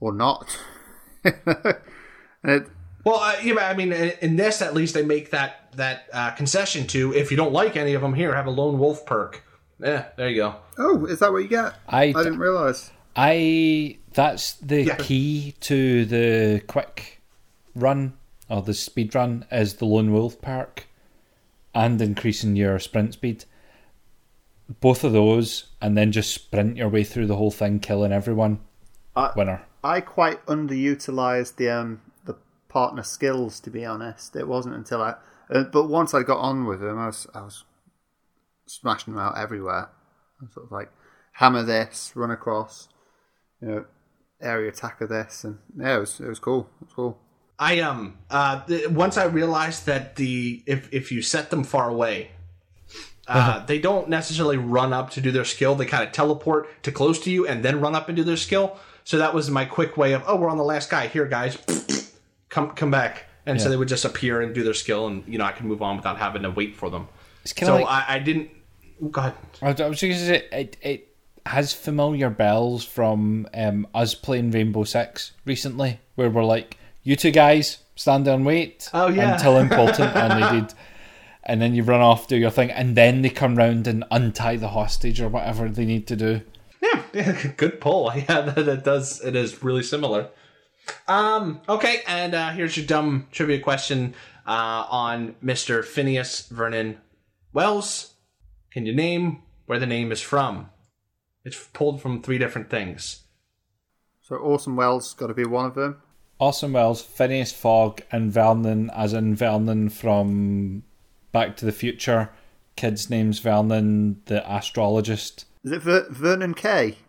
or 0.00 0.12
not. 0.12 0.58
it, 1.24 2.68
well, 3.04 3.20
uh, 3.20 3.36
yeah, 3.42 3.68
I 3.68 3.74
mean, 3.74 3.92
in 3.92 4.36
this 4.36 4.62
at 4.62 4.74
least 4.74 4.94
they 4.94 5.04
make 5.04 5.30
that 5.30 5.72
that 5.76 6.06
uh, 6.12 6.30
concession 6.32 6.86
to 6.88 7.14
if 7.14 7.30
you 7.30 7.36
don't 7.36 7.52
like 7.52 7.76
any 7.76 7.94
of 7.94 8.02
them, 8.02 8.14
here 8.14 8.34
have 8.34 8.46
a 8.46 8.50
lone 8.50 8.78
wolf 8.78 9.04
perk. 9.06 9.42
Yeah, 9.78 10.06
there 10.16 10.28
you 10.28 10.36
go. 10.36 10.54
Oh, 10.78 11.04
is 11.04 11.18
that 11.18 11.32
what 11.32 11.42
you 11.42 11.48
get? 11.48 11.74
I, 11.88 12.04
I 12.04 12.12
didn't 12.12 12.38
realize. 12.38 12.90
I 13.14 13.98
that's 14.12 14.54
the 14.54 14.84
Yeah. 14.84 14.96
key 14.96 15.54
to 15.60 16.04
the 16.04 16.62
quick 16.66 17.20
run 17.74 18.14
or 18.48 18.62
the 18.62 18.74
speed 18.74 19.14
run 19.14 19.44
is 19.52 19.74
the 19.74 19.84
lone 19.84 20.12
wolf 20.12 20.40
perk 20.40 20.86
and 21.74 22.00
increasing 22.00 22.56
your 22.56 22.78
sprint 22.78 23.12
speed. 23.14 23.44
Both 24.80 25.04
of 25.04 25.12
those, 25.12 25.66
and 25.80 25.96
then 25.96 26.10
just 26.12 26.34
sprint 26.34 26.76
your 26.76 26.88
way 26.88 27.04
through 27.04 27.26
the 27.26 27.36
whole 27.36 27.50
thing, 27.52 27.78
killing 27.78 28.12
everyone. 28.12 28.60
I- 29.14 29.32
Winner. 29.36 29.62
I 29.84 30.00
quite 30.00 30.44
underutilized 30.46 31.56
the 31.56 31.70
um 31.70 32.00
the 32.24 32.36
partner 32.68 33.04
skills. 33.04 33.60
To 33.60 33.70
be 33.70 33.84
honest, 33.84 34.34
it 34.34 34.48
wasn't 34.48 34.74
until 34.74 35.00
I. 35.02 35.14
Uh, 35.48 35.62
but 35.62 35.84
once 35.88 36.12
I 36.12 36.24
got 36.24 36.38
on 36.38 36.64
with 36.64 36.80
them, 36.80 36.98
I 36.98 37.06
was 37.06 37.26
I 37.32 37.42
was 37.42 37.64
smashing 38.66 39.14
them 39.14 39.22
out 39.22 39.38
everywhere. 39.38 39.90
I 40.40 40.44
was 40.44 40.52
sort 40.52 40.66
of 40.66 40.72
like 40.72 40.90
hammer 41.34 41.62
this, 41.62 42.12
run 42.16 42.32
across, 42.32 42.88
you 43.62 43.68
know, 43.68 43.84
area 44.40 44.70
attacker 44.70 45.06
this, 45.06 45.44
and 45.44 45.58
yeah, 45.78 45.96
it 45.96 46.00
was 46.00 46.18
it 46.18 46.28
was 46.28 46.40
cool. 46.40 46.68
It 46.80 46.86
was 46.86 46.92
cool. 46.94 47.18
I 47.58 47.78
um 47.80 48.18
uh 48.28 48.64
the, 48.66 48.88
once 48.88 49.16
I 49.16 49.24
realized 49.24 49.86
that 49.86 50.16
the 50.16 50.64
if 50.66 50.92
if 50.92 51.12
you 51.12 51.22
set 51.22 51.50
them 51.50 51.62
far 51.62 51.88
away, 51.88 52.32
uh, 53.28 53.64
they 53.66 53.78
don't 53.78 54.08
necessarily 54.08 54.56
run 54.56 54.92
up 54.92 55.10
to 55.10 55.20
do 55.20 55.30
their 55.32 55.44
skill. 55.44 55.74
They 55.74 55.86
kind 55.86 56.04
of 56.06 56.12
teleport 56.12 56.82
to 56.84 56.92
close 56.92 57.18
to 57.20 57.30
you 57.30 57.46
and 57.46 57.64
then 57.64 57.80
run 57.80 57.94
up 57.94 58.08
and 58.08 58.16
do 58.16 58.22
their 58.24 58.36
skill. 58.36 58.78
So 59.04 59.18
that 59.18 59.34
was 59.34 59.50
my 59.50 59.64
quick 59.64 59.96
way 59.96 60.12
of 60.12 60.22
oh 60.26 60.36
we're 60.36 60.48
on 60.48 60.56
the 60.58 60.64
last 60.64 60.90
guy 60.90 61.06
here 61.08 61.26
guys, 61.26 61.56
come 62.48 62.70
come 62.70 62.90
back. 62.90 63.24
And 63.48 63.60
so 63.60 63.68
they 63.68 63.76
would 63.76 63.86
just 63.86 64.04
appear 64.04 64.40
and 64.40 64.52
do 64.52 64.64
their 64.64 64.74
skill, 64.74 65.06
and 65.06 65.22
you 65.28 65.38
know 65.38 65.44
I 65.44 65.52
can 65.52 65.68
move 65.68 65.80
on 65.80 65.96
without 65.96 66.18
having 66.18 66.42
to 66.42 66.50
wait 66.50 66.74
for 66.74 66.90
them. 66.90 67.06
It's 67.42 67.54
So 67.56 67.76
like 67.76 67.86
I, 67.86 68.16
I 68.16 68.18
didn't. 68.18 68.50
oh, 69.00 69.06
God, 69.06 69.34
I 69.62 69.68
was 69.70 70.00
just 70.00 70.02
gonna 70.02 70.14
say 70.16 70.48
it. 70.50 70.76
It 70.82 71.14
has 71.46 71.72
familiar 71.72 72.28
bells 72.28 72.84
from 72.84 73.46
um, 73.54 73.86
us 73.94 74.16
playing 74.16 74.50
Rainbow 74.50 74.82
Six 74.82 75.30
recently, 75.44 76.00
where 76.16 76.28
we're 76.28 76.42
like, 76.42 76.76
"You 77.04 77.14
two 77.14 77.30
guys 77.30 77.78
stand 77.94 78.26
there 78.26 78.34
and 78.34 78.44
wait." 78.44 78.90
Oh, 78.92 79.06
yeah. 79.06 79.34
until 79.34 79.58
important, 79.66 80.16
and 80.16 80.42
they 80.42 80.60
did. 80.60 80.74
And 81.46 81.62
then 81.62 81.74
you 81.74 81.84
run 81.84 82.00
off, 82.00 82.26
do 82.26 82.36
your 82.36 82.50
thing, 82.50 82.70
and 82.72 82.96
then 82.96 83.22
they 83.22 83.30
come 83.30 83.56
round 83.56 83.86
and 83.86 84.04
untie 84.10 84.56
the 84.56 84.68
hostage 84.68 85.20
or 85.20 85.28
whatever 85.28 85.68
they 85.68 85.84
need 85.84 86.06
to 86.08 86.16
do. 86.16 86.40
Yeah, 86.82 87.02
yeah, 87.14 87.52
good 87.56 87.80
pull. 87.80 88.12
Yeah, 88.16 88.40
that, 88.42 88.66
that 88.66 88.84
does. 88.84 89.24
It 89.24 89.36
is 89.36 89.62
really 89.62 89.82
similar. 89.82 90.28
Um. 91.08 91.60
Okay, 91.68 92.02
and 92.06 92.34
uh, 92.34 92.50
here's 92.50 92.76
your 92.76 92.86
dumb 92.86 93.28
trivia 93.32 93.60
question 93.60 94.14
uh, 94.46 94.86
on 94.90 95.36
Mister 95.40 95.82
Phineas 95.82 96.48
Vernon 96.48 96.98
Welles. 97.52 98.14
Can 98.72 98.84
you 98.84 98.94
name 98.94 99.42
where 99.66 99.78
the 99.78 99.86
name 99.86 100.12
is 100.12 100.20
from? 100.20 100.70
It's 101.44 101.68
pulled 101.72 102.02
from 102.02 102.22
three 102.22 102.38
different 102.38 102.70
things. 102.70 103.22
So 104.20 104.34
Orson 104.34 104.74
Welles 104.74 105.14
got 105.14 105.28
to 105.28 105.34
be 105.34 105.44
one 105.44 105.66
of 105.66 105.76
them. 105.76 106.02
Orson 106.38 106.72
Welles, 106.72 107.00
Phineas 107.00 107.52
Fogg, 107.52 108.02
and 108.10 108.32
Vernon, 108.32 108.90
as 108.90 109.12
in 109.12 109.34
Vernon 109.34 109.88
from 109.88 110.82
Back 111.36 111.56
to 111.58 111.66
the 111.66 111.72
Future. 111.72 112.30
Kid's 112.76 113.10
name's 113.10 113.40
Vernon, 113.40 114.22
the 114.24 114.42
astrologist. 114.50 115.44
Is 115.64 115.72
it 115.72 115.82
Ver- 115.82 116.06
Vernon 116.10 116.54
Kay? 116.54 116.96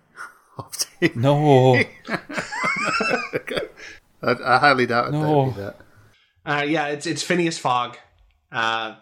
No, 1.16 1.76
I, 2.10 2.20
I 4.24 4.58
highly 4.58 4.86
doubt 4.88 5.10
it. 5.10 5.12
No. 5.12 5.52
that. 5.52 5.76
Uh, 6.46 6.64
yeah, 6.68 6.88
it's 6.88 7.06
it's 7.06 7.24
Phineas 7.24 7.58
Fogg. 7.58 7.98
Uh, 8.52 8.96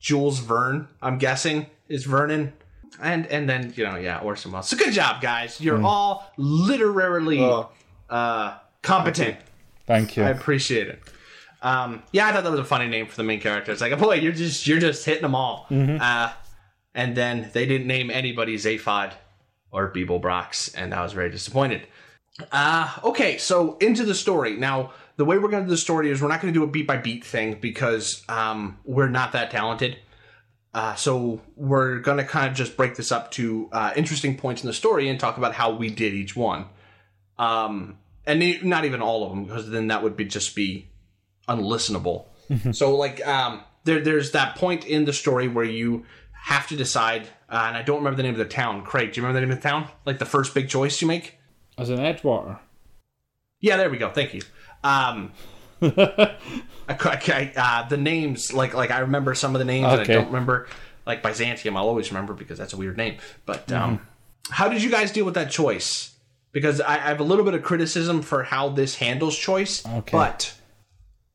Jules 0.00 0.40
Verne, 0.40 0.88
I'm 1.00 1.18
guessing, 1.18 1.66
is 1.88 2.04
Vernon. 2.04 2.52
And 3.00 3.26
and 3.28 3.48
then, 3.48 3.72
you 3.76 3.84
know, 3.84 3.96
yeah, 3.96 4.18
Orson 4.18 4.52
Welles. 4.52 4.68
So 4.68 4.76
good 4.76 4.92
job, 4.92 5.22
guys. 5.22 5.60
You're 5.60 5.82
all 5.82 6.30
literally 6.36 7.40
Oh. 7.40 7.70
uh, 8.10 8.58
competent. 8.82 9.36
thank 9.86 10.16
you. 10.16 10.24
I 10.24 10.28
appreciate 10.30 10.88
it. 10.88 11.00
Um, 11.62 12.02
yeah, 12.12 12.26
I 12.26 12.32
thought 12.32 12.42
that 12.44 12.50
was 12.50 12.60
a 12.60 12.64
funny 12.64 12.88
name 12.88 13.06
for 13.06 13.16
the 13.16 13.22
main 13.22 13.40
character. 13.40 13.72
It's 13.72 13.80
like, 13.80 13.96
boy, 13.98 14.16
you're 14.16 14.32
just 14.32 14.66
you're 14.66 14.80
just 14.80 15.04
hitting 15.04 15.22
them 15.22 15.34
all. 15.34 15.66
Uh, 16.00 16.32
and 16.94 17.16
then 17.16 17.50
they 17.52 17.66
didn't 17.66 17.86
name 17.86 18.10
anybody 18.10 18.56
Zaphod 18.56 19.12
or 19.70 19.92
Beeblebrox, 19.92 20.74
and 20.76 20.92
I 20.92 21.02
was 21.02 21.12
very 21.12 21.30
disappointed. 21.30 21.86
Uh, 22.50 22.92
okay, 23.04 23.38
so 23.38 23.76
into 23.78 24.04
the 24.04 24.14
story. 24.14 24.56
Now, 24.56 24.92
the 25.16 25.24
way 25.24 25.38
we're 25.38 25.48
going 25.48 25.62
to 25.62 25.66
do 25.66 25.70
the 25.70 25.76
story 25.76 26.10
is 26.10 26.20
we're 26.20 26.28
not 26.28 26.40
going 26.40 26.52
to 26.52 26.58
do 26.58 26.64
a 26.64 26.66
beat 26.66 26.86
by 26.86 26.96
beat 26.96 27.24
thing 27.24 27.58
because 27.60 28.24
um, 28.28 28.78
we're 28.84 29.08
not 29.08 29.32
that 29.32 29.50
talented. 29.50 29.98
Uh, 30.74 30.94
so 30.94 31.40
we're 31.54 31.98
going 31.98 32.16
to 32.16 32.24
kind 32.24 32.50
of 32.50 32.56
just 32.56 32.76
break 32.76 32.96
this 32.96 33.12
up 33.12 33.30
to 33.32 33.68
uh, 33.72 33.92
interesting 33.94 34.36
points 34.36 34.62
in 34.62 34.66
the 34.66 34.72
story 34.72 35.08
and 35.08 35.20
talk 35.20 35.36
about 35.36 35.54
how 35.54 35.70
we 35.70 35.90
did 35.90 36.14
each 36.14 36.34
one. 36.34 36.66
Um, 37.38 37.98
and 38.26 38.62
not 38.62 38.84
even 38.84 39.02
all 39.02 39.24
of 39.24 39.30
them 39.30 39.44
because 39.44 39.68
then 39.68 39.88
that 39.88 40.02
would 40.02 40.16
be 40.16 40.24
just 40.24 40.54
be 40.54 40.91
unlistenable. 41.48 42.26
so 42.72 42.96
like 42.96 43.26
um, 43.26 43.62
there 43.84 44.00
there's 44.00 44.32
that 44.32 44.56
point 44.56 44.84
in 44.84 45.04
the 45.04 45.12
story 45.12 45.48
where 45.48 45.64
you 45.64 46.04
have 46.32 46.66
to 46.68 46.76
decide, 46.76 47.28
uh, 47.48 47.66
and 47.68 47.76
I 47.76 47.82
don't 47.82 47.98
remember 47.98 48.16
the 48.16 48.24
name 48.24 48.32
of 48.32 48.38
the 48.38 48.44
town. 48.44 48.84
Craig, 48.84 49.12
do 49.12 49.20
you 49.20 49.26
remember 49.26 49.40
the 49.40 49.46
name 49.46 49.56
of 49.56 49.62
the 49.62 49.68
town? 49.68 49.88
Like 50.04 50.18
the 50.18 50.26
first 50.26 50.54
big 50.54 50.68
choice 50.68 51.00
you 51.00 51.06
make? 51.06 51.38
As 51.78 51.88
an 51.88 51.98
Edgewater. 51.98 52.58
Yeah, 53.60 53.76
there 53.76 53.88
we 53.88 53.96
go. 53.96 54.10
Thank 54.10 54.34
you. 54.34 54.42
Um, 54.82 55.32
I, 55.82 56.36
I, 56.88 57.52
uh, 57.56 57.88
the 57.88 57.96
names, 57.96 58.52
like 58.52 58.74
like 58.74 58.90
I 58.90 59.00
remember 59.00 59.34
some 59.34 59.54
of 59.54 59.60
the 59.60 59.64
names, 59.64 59.86
and 59.86 60.00
I 60.00 60.04
don't 60.04 60.26
remember. 60.26 60.68
Like 61.04 61.20
Byzantium, 61.20 61.76
I'll 61.76 61.88
always 61.88 62.12
remember 62.12 62.32
because 62.32 62.58
that's 62.58 62.74
a 62.74 62.76
weird 62.76 62.96
name. 62.96 63.16
But 63.44 63.72
um, 63.72 64.06
how 64.50 64.68
did 64.68 64.84
you 64.84 64.90
guys 64.90 65.10
deal 65.10 65.24
with 65.24 65.34
that 65.34 65.50
choice? 65.50 66.14
Because 66.52 66.80
I, 66.80 66.94
I 66.94 66.98
have 66.98 67.18
a 67.18 67.24
little 67.24 67.44
bit 67.44 67.54
of 67.54 67.62
criticism 67.64 68.22
for 68.22 68.44
how 68.44 68.68
this 68.68 68.96
handles 68.96 69.36
choice. 69.36 69.84
Okay. 69.84 70.12
But 70.12 70.54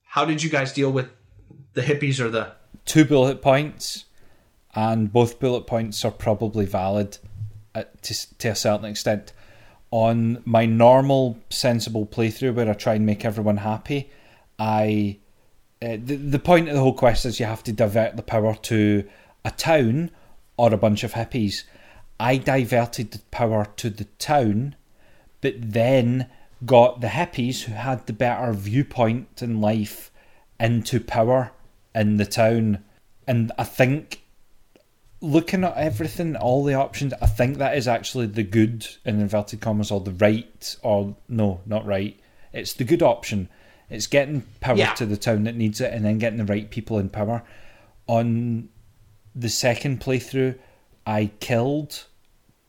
how 0.10 0.26
did 0.26 0.42
you 0.42 0.50
guys 0.50 0.74
deal 0.74 0.92
with 0.92 1.10
the 1.74 1.82
hippies 1.82 2.20
or 2.20 2.30
the? 2.30 2.54
Two 2.86 3.06
bullet 3.06 3.42
points, 3.42 4.06
and 4.76 5.12
both 5.12 5.40
bullet 5.40 5.68
points 5.68 6.04
are 6.06 6.12
probably 6.12 6.66
valid 6.66 7.18
at, 7.76 8.02
to, 8.04 8.38
to 8.38 8.50
a 8.50 8.56
certain 8.56 8.86
extent. 8.86 9.34
On 9.92 10.42
my 10.44 10.66
normal, 10.66 11.38
sensible 11.50 12.06
playthrough 12.06 12.56
where 12.56 12.70
I 12.70 12.74
try 12.74 12.96
and 12.96 13.06
make 13.06 13.26
everyone 13.26 13.58
happy, 13.58 14.10
I. 14.60 15.20
Uh, 15.80 15.96
the, 16.04 16.16
the 16.16 16.40
point 16.40 16.68
of 16.68 16.74
the 16.74 16.82
whole 16.82 16.94
quest 16.96 17.24
is 17.24 17.40
you 17.40 17.46
have 17.46 17.64
to 17.64 17.72
divert 17.72 18.16
the 18.16 18.24
power 18.24 18.56
to 18.56 19.08
a 19.46 19.52
town 19.52 20.10
or 20.58 20.74
a 20.74 20.78
bunch 20.78 21.04
of 21.04 21.14
hippies. 21.14 21.64
I 22.20 22.38
diverted 22.38 23.12
the 23.12 23.20
power 23.30 23.68
to 23.76 23.92
the 23.92 24.06
town, 24.18 24.76
but 25.42 25.54
then 25.58 26.28
got 26.66 27.02
the 27.02 27.08
hippies 27.08 27.64
who 27.64 27.74
had 27.74 28.06
the 28.08 28.14
better 28.14 28.52
viewpoint 28.54 29.42
in 29.42 29.62
life 29.62 30.12
into 30.60 31.00
power 31.00 31.52
in 31.94 32.18
the 32.18 32.26
town. 32.26 32.84
And 33.28 33.52
I 33.58 33.64
think 33.64 34.24
looking 35.22 35.64
at 35.64 35.76
everything, 35.78 36.36
all 36.36 36.64
the 36.64 36.74
options, 36.74 37.14
I 37.22 37.28
think 37.28 37.58
that 37.58 37.78
is 37.78 37.88
actually 37.88 38.28
the 38.28 38.44
good 38.44 38.88
in 39.06 39.20
inverted 39.20 39.62
commas 39.62 39.92
or 39.92 40.00
the 40.00 40.12
right 40.12 40.76
or 40.84 41.16
no, 41.28 41.62
not 41.66 41.86
right. 41.86 42.20
It's 42.54 42.74
the 42.74 42.84
good 42.84 43.04
option. 43.04 43.50
It's 43.90 44.08
getting 44.08 44.42
power 44.60 44.78
Yeah. 44.78 44.94
to 44.96 45.06
the 45.06 45.18
town 45.18 45.44
that 45.44 45.56
needs 45.56 45.80
it 45.82 45.94
and 45.94 46.04
then 46.04 46.18
getting 46.18 46.40
the 46.40 46.46
right 46.46 46.70
people 46.70 47.00
in 47.00 47.10
power. 47.10 47.44
On 48.08 48.70
the 49.36 49.50
second 49.50 50.02
playthrough, 50.02 50.58
I 51.06 51.32
killed 51.40 52.06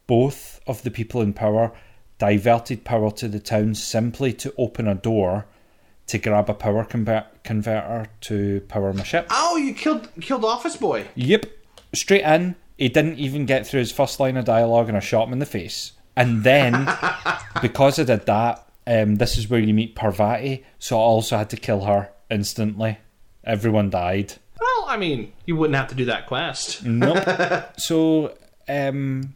both 0.07 0.61
of 0.66 0.83
the 0.83 0.90
people 0.90 1.20
in 1.20 1.33
power, 1.33 1.72
diverted 2.18 2.85
power 2.85 3.11
to 3.12 3.28
the 3.28 3.40
town 3.40 3.74
simply 3.74 4.33
to 4.35 4.52
open 4.59 4.88
a 4.88 4.94
door 4.94 5.46
to 6.09 6.18
grab 6.18 6.50
a 6.50 6.54
power 6.54 6.85
convert- 6.85 7.42
converter 7.44 8.07
to 8.22 8.61
power 8.62 8.92
my 8.92 9.02
ship. 9.02 9.26
Oh, 9.31 9.57
you 9.57 9.74
killed 9.74 10.09
killed 10.20 10.44
Office 10.44 10.76
Boy. 10.76 11.07
Yep, 11.14 11.46
straight 11.94 12.24
in. 12.24 12.57
He 12.76 12.88
didn't 12.88 13.18
even 13.18 13.46
get 13.46 13.66
through 13.66 13.81
his 13.81 13.92
first 13.92 14.18
line 14.20 14.37
of 14.37 14.44
dialogue, 14.44 14.88
and 14.88 14.96
I 14.96 15.00
shot 15.00 15.26
him 15.26 15.33
in 15.33 15.38
the 15.38 15.46
face. 15.46 15.92
And 16.16 16.44
then, 16.44 16.72
because 17.62 17.98
I 17.98 18.04
did 18.04 18.26
that, 18.26 18.68
um, 18.87 19.16
this 19.16 19.37
is 19.37 19.48
where 19.48 19.61
you 19.61 19.74
meet 19.74 19.94
Parvati. 19.94 20.64
So 20.78 20.96
I 20.96 21.00
also 21.00 21.37
had 21.37 21.50
to 21.50 21.57
kill 21.57 21.85
her 21.85 22.11
instantly. 22.31 22.98
Everyone 23.44 23.90
died. 23.90 24.35
Well, 24.59 24.87
I 24.88 24.96
mean, 24.96 25.33
you 25.44 25.57
wouldn't 25.57 25.76
have 25.76 25.88
to 25.88 25.94
do 25.94 26.07
that 26.07 26.26
quest. 26.26 26.85
Nope. 26.85 27.24
so, 27.78 28.37
um, 28.68 29.35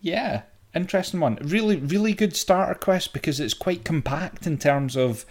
yeah, 0.00 0.42
interesting 0.74 1.20
one. 1.20 1.38
Really, 1.40 1.76
really 1.76 2.12
good 2.12 2.36
starter 2.36 2.74
quest 2.74 3.12
because 3.12 3.40
it's 3.40 3.54
quite 3.54 3.84
compact 3.84 4.46
in 4.46 4.58
terms 4.58 4.96
of 4.96 5.24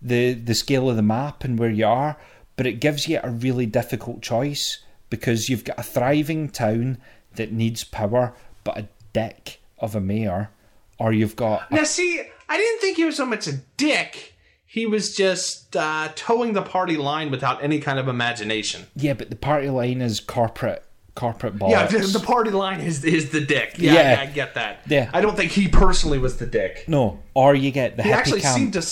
the 0.00 0.34
the 0.34 0.54
scale 0.54 0.90
of 0.90 0.96
the 0.96 1.02
map 1.02 1.44
and 1.44 1.58
where 1.58 1.70
you 1.70 1.86
are, 1.86 2.16
but 2.56 2.66
it 2.66 2.74
gives 2.80 3.08
you 3.08 3.20
a 3.22 3.30
really 3.30 3.66
difficult 3.66 4.22
choice 4.22 4.78
because 5.10 5.48
you've 5.48 5.64
got 5.64 5.78
a 5.78 5.82
thriving 5.82 6.48
town 6.48 6.98
that 7.36 7.52
needs 7.52 7.84
power, 7.84 8.34
but 8.64 8.78
a 8.78 8.88
dick 9.12 9.60
of 9.78 9.94
a 9.94 10.00
mayor, 10.00 10.50
or 10.98 11.12
you've 11.12 11.36
got 11.36 11.70
Now, 11.70 11.84
see, 11.84 12.22
I 12.48 12.56
didn't 12.56 12.80
think 12.80 12.96
he 12.96 13.04
was 13.04 13.16
so 13.16 13.26
much 13.26 13.46
a 13.46 13.54
dick. 13.76 14.34
He 14.66 14.86
was 14.86 15.14
just 15.14 15.76
uh, 15.76 16.08
toeing 16.16 16.52
the 16.52 16.62
party 16.62 16.96
line 16.96 17.30
without 17.30 17.62
any 17.62 17.78
kind 17.78 17.98
of 17.98 18.08
imagination. 18.08 18.86
yeah, 18.96 19.14
but 19.14 19.30
the 19.30 19.36
party 19.36 19.70
line 19.70 20.02
is 20.02 20.18
corporate 20.18 20.84
corporate 21.14 21.54
Yeah, 21.60 21.86
the, 21.86 21.98
the 21.98 22.20
party 22.20 22.50
line 22.50 22.80
is 22.80 23.04
is 23.04 23.30
the 23.30 23.40
dick. 23.40 23.74
Yeah, 23.78 23.92
Yeah. 23.94 24.12
yeah, 24.14 24.20
I 24.22 24.26
get 24.26 24.54
that. 24.54 24.80
Yeah. 24.86 25.10
I 25.12 25.20
don't 25.20 25.36
think 25.36 25.52
he 25.52 25.68
personally 25.68 26.18
was 26.18 26.36
the 26.38 26.46
dick. 26.46 26.84
no, 26.88 27.20
or 27.34 27.54
you 27.54 27.70
get 27.70 27.96
the 27.96 28.02
He 28.02 28.12
actually 28.12 28.40
camp. 28.40 28.56
seemed 28.56 28.72
to. 28.74 28.82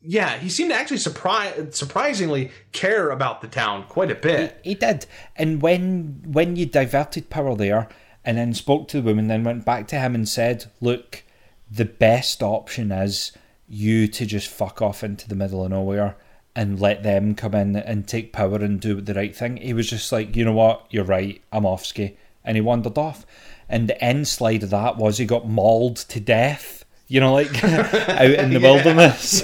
Yeah, 0.00 0.38
he 0.38 0.48
seemed 0.48 0.70
to 0.70 0.76
actually 0.76 0.98
surprise, 0.98 1.76
surprisingly 1.76 2.52
care 2.72 3.10
about 3.10 3.40
the 3.40 3.48
town 3.48 3.84
quite 3.88 4.10
a 4.10 4.14
bit. 4.14 4.60
He 4.62 4.74
did. 4.74 5.06
And 5.36 5.60
when 5.60 6.22
when 6.24 6.54
you 6.56 6.66
diverted 6.66 7.30
power 7.30 7.54
there 7.56 7.88
and 8.24 8.38
then 8.38 8.54
spoke 8.54 8.86
to 8.88 8.98
the 8.98 9.02
woman, 9.02 9.26
then 9.28 9.42
went 9.42 9.64
back 9.64 9.88
to 9.88 9.98
him 9.98 10.14
and 10.14 10.28
said, 10.28 10.66
Look, 10.80 11.24
the 11.70 11.84
best 11.84 12.42
option 12.42 12.92
is 12.92 13.32
you 13.66 14.06
to 14.08 14.24
just 14.24 14.48
fuck 14.48 14.80
off 14.80 15.02
into 15.02 15.28
the 15.28 15.34
middle 15.34 15.64
of 15.64 15.70
nowhere 15.70 16.16
and 16.58 16.80
let 16.80 17.04
them 17.04 17.36
come 17.36 17.54
in 17.54 17.76
and 17.76 18.08
take 18.08 18.32
power 18.32 18.56
and 18.56 18.80
do 18.80 19.00
the 19.00 19.14
right 19.14 19.34
thing. 19.36 19.58
He 19.58 19.72
was 19.72 19.88
just 19.88 20.10
like, 20.10 20.34
you 20.34 20.44
know 20.44 20.52
what, 20.52 20.86
you're 20.90 21.04
right, 21.04 21.40
I'm 21.52 21.64
off 21.64 21.86
ski. 21.86 22.16
And 22.44 22.56
he 22.56 22.60
wandered 22.60 22.98
off. 22.98 23.24
And 23.68 23.88
the 23.88 24.02
end 24.02 24.26
slide 24.26 24.64
of 24.64 24.70
that 24.70 24.96
was 24.96 25.18
he 25.18 25.24
got 25.24 25.48
mauled 25.48 25.98
to 25.98 26.18
death, 26.18 26.84
you 27.06 27.20
know, 27.20 27.32
like 27.32 27.62
out 27.64 28.24
in 28.24 28.50
the 28.50 28.58
Yeah. 28.60 28.72
wilderness. 28.72 29.42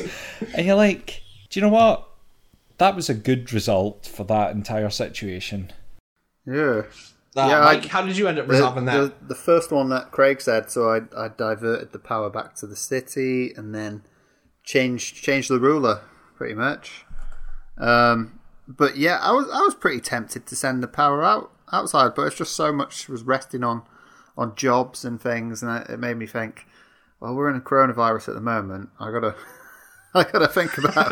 And 0.56 0.66
you're 0.66 0.74
like, 0.74 1.22
do 1.50 1.60
you 1.60 1.64
know 1.64 1.72
what? 1.72 2.08
That 2.78 2.96
was 2.96 3.08
a 3.08 3.14
good 3.14 3.52
result 3.52 4.06
for 4.06 4.24
that 4.24 4.50
entire 4.50 4.90
situation. 4.90 5.72
Yeah. 6.46 6.82
Uh, 7.36 7.46
Yeah, 7.48 7.60
Mike, 7.60 7.84
I- 7.84 7.88
how 7.88 8.02
did 8.02 8.16
you 8.16 8.26
end 8.26 8.40
up 8.40 8.46
The, 8.48 8.52
resolving 8.54 8.86
that? 8.86 9.20
the, 9.20 9.28
the 9.28 9.34
first 9.36 9.70
one 9.70 9.88
that 9.90 10.10
Craig 10.10 10.40
said, 10.40 10.68
so 10.70 10.88
I, 10.90 11.02
I 11.16 11.28
diverted 11.28 11.92
the 11.92 11.98
power 12.00 12.28
back 12.28 12.56
to 12.56 12.66
the 12.66 12.76
city 12.76 13.52
and 13.56 13.72
then 13.74 14.02
changed 14.64 15.16
changed 15.22 15.48
the 15.50 15.60
ruler 15.60 16.00
pretty 16.36 16.54
much. 16.54 17.04
Um, 17.78 18.40
but 18.66 18.96
yeah, 18.96 19.18
I 19.20 19.32
was 19.32 19.48
I 19.52 19.60
was 19.60 19.74
pretty 19.74 20.00
tempted 20.00 20.46
to 20.46 20.56
send 20.56 20.82
the 20.82 20.88
power 20.88 21.22
out 21.22 21.50
outside, 21.72 22.14
but 22.14 22.26
it's 22.26 22.36
just 22.36 22.54
so 22.54 22.72
much 22.72 23.08
was 23.08 23.22
resting 23.22 23.64
on 23.64 23.82
on 24.36 24.54
jobs 24.54 25.04
and 25.04 25.20
things, 25.20 25.62
and 25.62 25.88
it 25.88 25.98
made 25.98 26.16
me 26.16 26.26
think. 26.26 26.66
Well, 27.20 27.34
we're 27.34 27.48
in 27.48 27.56
a 27.56 27.60
coronavirus 27.60 28.28
at 28.28 28.34
the 28.34 28.40
moment. 28.40 28.90
I 29.00 29.10
gotta, 29.10 29.34
I 30.14 30.24
gotta 30.24 30.48
think 30.48 30.76
about. 30.76 31.08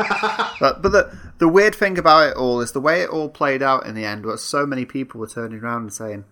but 0.59 0.81
but 0.81 0.91
the 0.91 1.17
the 1.39 1.47
weird 1.47 1.75
thing 1.75 1.97
about 1.97 2.29
it 2.29 2.37
all 2.37 2.61
is 2.61 2.71
the 2.71 2.81
way 2.81 3.01
it 3.01 3.09
all 3.09 3.29
played 3.29 3.63
out 3.63 3.85
in 3.85 3.95
the 3.95 4.05
end. 4.05 4.25
Was 4.25 4.43
so 4.43 4.65
many 4.65 4.85
people 4.85 5.19
were 5.19 5.27
turning 5.27 5.59
around 5.59 5.83
and 5.83 5.93
saying, 5.93 6.25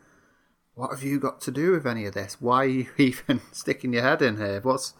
"What 0.75 0.91
have 0.91 1.03
you 1.03 1.19
got 1.19 1.41
to 1.41 1.51
do 1.51 1.71
with 1.71 1.87
any 1.87 2.05
of 2.05 2.13
this? 2.13 2.37
Why 2.39 2.57
are 2.57 2.65
you 2.65 2.87
even 2.97 3.41
sticking 3.51 3.93
your 3.93 4.03
head 4.03 4.21
in 4.21 4.37
here? 4.37 4.59
What's 4.61 4.93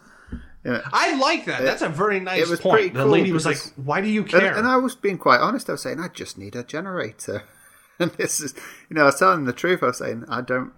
you 0.64 0.80
I 0.92 1.16
like 1.16 1.46
that. 1.46 1.62
That's 1.62 1.82
a 1.82 1.88
very 1.88 2.20
nice 2.20 2.42
it 2.42 2.48
was 2.48 2.60
point. 2.60 2.74
pretty 2.74 2.88
The 2.90 3.06
lady 3.06 3.32
was 3.32 3.44
like, 3.46 3.58
"Why 3.76 4.00
do 4.00 4.08
you 4.08 4.22
care?" 4.24 4.54
and 4.56 4.66
I 4.66 4.76
was 4.76 4.94
being 4.94 5.18
quite 5.18 5.40
honest. 5.40 5.68
I 5.68 5.72
was 5.72 5.82
saying, 5.82 6.00
I 6.00 6.08
just 6.08 6.38
need 6.38 6.54
a 6.56 6.62
generator. 6.62 7.42
And 7.98 8.10
this 8.12 8.40
is, 8.40 8.54
you 8.88 8.96
know, 8.96 9.02
I 9.02 9.06
was 9.06 9.18
telling 9.18 9.44
the 9.44 9.52
truth. 9.52 9.82
I 9.82 9.86
was 9.86 9.98
saying, 9.98 10.24
I 10.28 10.40
don't, 10.40 10.72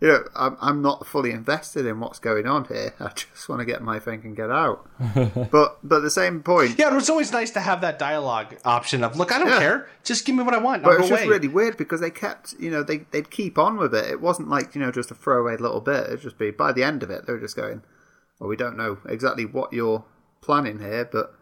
you 0.00 0.08
know, 0.08 0.24
I'm, 0.34 0.56
I'm 0.60 0.82
not 0.82 1.06
fully 1.06 1.30
invested 1.30 1.86
in 1.86 2.00
what's 2.00 2.18
going 2.18 2.46
on 2.46 2.64
here. 2.66 2.92
I 3.00 3.10
just 3.14 3.48
want 3.48 3.60
to 3.60 3.64
get 3.64 3.82
my 3.82 3.98
thing 3.98 4.20
and 4.24 4.36
get 4.36 4.50
out. 4.50 4.86
but, 5.14 5.78
but 5.82 5.96
at 5.96 6.02
the 6.02 6.10
same 6.10 6.42
point, 6.42 6.76
yeah, 6.78 6.90
it 6.90 6.94
was 6.94 7.08
always 7.08 7.32
nice 7.32 7.52
to 7.52 7.60
have 7.60 7.80
that 7.82 7.98
dialogue 8.00 8.56
option 8.64 9.04
of, 9.04 9.16
"Look, 9.16 9.32
I 9.32 9.38
don't 9.38 9.46
Yeah. 9.48 9.58
care. 9.60 9.88
Just 10.04 10.26
give 10.26 10.34
me 10.34 10.42
what 10.42 10.54
I 10.54 10.58
want. 10.58 10.82
but 10.82 10.90
I'll 10.90 10.96
it 10.96 11.00
was 11.02 11.10
go 11.10 11.16
just 11.16 11.28
really 11.28 11.48
weird 11.48 11.76
because 11.78 12.00
they 12.00 12.10
kept, 12.10 12.54
you 12.58 12.70
know, 12.70 12.82
they, 12.82 13.06
they'd 13.12 13.30
keep 13.30 13.56
on 13.58 13.76
with 13.78 13.94
it. 13.94 14.10
It 14.10 14.20
wasn't 14.20 14.48
like, 14.50 14.74
you 14.74 14.80
know, 14.80 14.90
just 14.90 15.10
a 15.12 15.14
throwaway 15.14 15.56
little 15.56 15.80
bit. 15.80 16.06
It'd 16.08 16.20
just 16.20 16.36
be, 16.36 16.50
by 16.50 16.72
the 16.72 16.82
end 16.82 17.02
of 17.04 17.10
it, 17.10 17.26
they 17.26 17.32
were 17.32 17.40
just 17.40 17.56
going, 17.56 17.82
well, 18.38 18.48
we 18.48 18.56
don't 18.56 18.76
know 18.76 18.98
exactly 19.08 19.44
what 19.44 19.72
you're 19.72 20.04
planning 20.40 20.80
here, 20.80 21.08
but, 21.10 21.34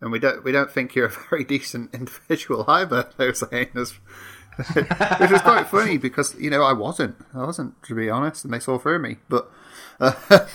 and 0.00 0.10
we 0.10 0.18
don't, 0.18 0.44
we 0.44 0.52
don't 0.52 0.70
think 0.70 0.94
you're 0.94 1.06
a 1.06 1.10
very 1.30 1.44
decent 1.44 1.94
individual 1.94 2.64
either, 2.68 3.08
they 3.16 3.26
were 3.26 3.34
saying. 3.34 3.68
Which 4.72 5.30
was 5.30 5.42
quite 5.42 5.66
funny 5.66 5.98
because 5.98 6.36
you 6.38 6.48
know 6.48 6.62
I 6.62 6.72
wasn't, 6.72 7.16
I 7.34 7.44
wasn't 7.44 7.82
to 7.84 7.94
be 7.94 8.08
honest, 8.08 8.44
and 8.44 8.54
they 8.54 8.60
saw 8.60 8.78
through 8.78 9.00
me. 9.00 9.16
But 9.28 9.50
uh, 9.98 10.12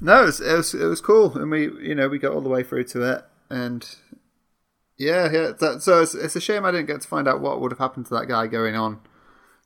no, 0.00 0.22
it 0.22 0.26
was, 0.26 0.40
it 0.40 0.56
was 0.56 0.74
it 0.74 0.84
was 0.86 1.00
cool, 1.02 1.36
and 1.36 1.50
we 1.50 1.64
you 1.86 1.94
know 1.94 2.08
we 2.08 2.18
got 2.18 2.32
all 2.32 2.40
the 2.40 2.48
way 2.48 2.62
through 2.62 2.84
to 2.84 3.02
it, 3.02 3.24
and 3.50 3.86
yeah, 4.96 5.30
yeah. 5.30 5.52
That, 5.58 5.82
so 5.82 6.00
it's, 6.02 6.14
it's 6.14 6.36
a 6.36 6.40
shame 6.40 6.64
I 6.64 6.70
didn't 6.70 6.86
get 6.86 7.02
to 7.02 7.08
find 7.08 7.28
out 7.28 7.42
what 7.42 7.60
would 7.60 7.72
have 7.72 7.78
happened 7.78 8.06
to 8.06 8.14
that 8.14 8.28
guy 8.28 8.46
going 8.46 8.76
on. 8.76 9.00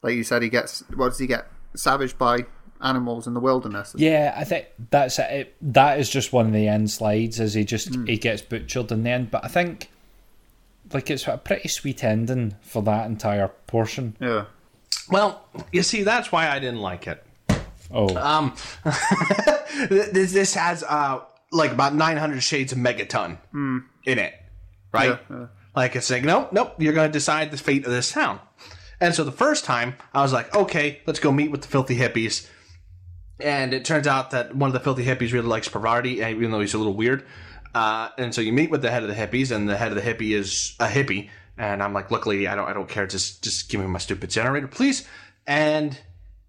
Like 0.03 0.15
you 0.15 0.25
said, 0.25 0.43
he 0.43 0.49
gets 0.49 0.83
what 0.95 1.11
does 1.11 1.19
he 1.19 1.29
get? 1.29 1.47
Savaged 1.77 2.19
by 2.19 2.47
animals 2.83 3.27
in 3.27 3.35
the 3.35 3.41
wilderness. 3.41 3.95
Yeah, 3.97 4.35
I 4.37 4.45
think 4.45 4.67
that's 4.91 5.19
it. 5.19 5.31
it. 5.31 5.57
That 5.61 6.01
is 6.01 6.09
just 6.09 6.33
one 6.33 6.47
of 6.47 6.53
the 6.53 6.69
end 6.69 6.91
slides, 6.91 7.41
as 7.41 7.55
he 7.55 7.65
just 7.65 7.95
he 8.07 8.17
gets 8.17 8.43
butchered 8.43 8.91
in 8.93 9.03
the 9.03 9.11
end. 9.11 9.31
But 9.31 9.45
I 9.45 9.49
think 9.49 9.91
like 10.93 11.11
it's 11.11 11.27
a 11.27 11.37
pretty 11.37 11.69
sweet 11.69 12.03
ending 12.05 12.57
for 12.63 12.83
that 12.83 13.07
entire 13.07 13.49
portion. 13.67 14.17
Yeah. 14.21 14.47
Well, 15.11 15.43
you 15.73 15.83
see, 15.83 16.03
that's 16.03 16.31
why 16.33 16.49
I 16.49 16.59
didn't 16.59 16.81
like 16.81 17.07
it. 17.07 17.23
Oh, 17.93 18.17
Um, 18.17 18.55
this 19.89 20.33
this 20.33 20.55
has 20.55 20.83
uh 20.85 21.21
like 21.53 21.73
about 21.73 21.95
900 21.95 22.43
shades 22.43 22.73
of 22.73 22.79
megaton 22.79 23.39
in 23.53 24.19
it, 24.19 24.35
right? 24.93 25.19
Yeah, 25.29 25.37
yeah. 25.37 25.47
Like 25.75 25.97
it's 25.97 26.09
like, 26.11 26.23
nope, 26.25 26.53
nope, 26.53 26.75
you're 26.79 26.93
going 26.93 27.09
to 27.09 27.13
decide 27.13 27.51
the 27.51 27.57
fate 27.57 27.85
of 27.87 27.91
this 27.91 28.13
town. 28.13 28.39
And 29.01 29.15
so 29.15 29.25
the 29.25 29.33
first 29.33 29.65
time, 29.65 29.95
I 30.15 30.23
was 30.23 30.33
like, 30.33 30.55
okay, 30.55 31.01
let's 31.07 31.19
go 31.19 31.33
meet 31.33 31.51
with 31.51 31.63
the 31.63 31.69
filthy 31.69 31.97
hippies. 31.97 32.49
And 33.43 33.73
it 33.73 33.85
turns 33.85 34.07
out 34.07 34.31
that 34.33 34.55
one 34.55 34.69
of 34.69 34.75
the 34.75 34.81
filthy 34.81 35.05
hippies 35.05 35.33
really 35.33 35.49
likes 35.49 35.69
Parvati, 35.69 36.21
even 36.21 36.51
though 36.51 36.61
he's 36.61 36.75
a 36.75 36.79
little 36.79 36.95
weird. 36.95 37.25
Uh, 37.75 38.09
and 38.19 38.35
so 38.35 38.41
you 38.41 38.53
meet 38.53 38.71
with 38.71 38.83
the 38.83 38.91
head 38.91 39.03
of 39.03 39.09
the 39.09 39.15
hippies, 39.15 39.55
and 39.55 39.69
the 39.69 39.77
head 39.77 39.93
of 39.93 39.95
the 39.95 40.03
hippie 40.03 40.35
is 40.35 40.75
a 40.81 40.87
hippie. 40.87 41.31
And 41.57 41.83
I'm 41.83 41.93
like, 41.93 42.11
look, 42.11 42.27
lady, 42.27 42.49
I 42.49 42.55
don't, 42.55 42.69
I 42.69 42.73
don't 42.73 42.89
care. 42.89 43.07
Just, 43.07 43.45
just 43.45 43.69
give 43.69 43.81
me 43.81 43.87
my 43.87 43.99
stupid 43.99 44.31
generator, 44.31 44.67
please. 44.67 45.07
And 45.47 45.99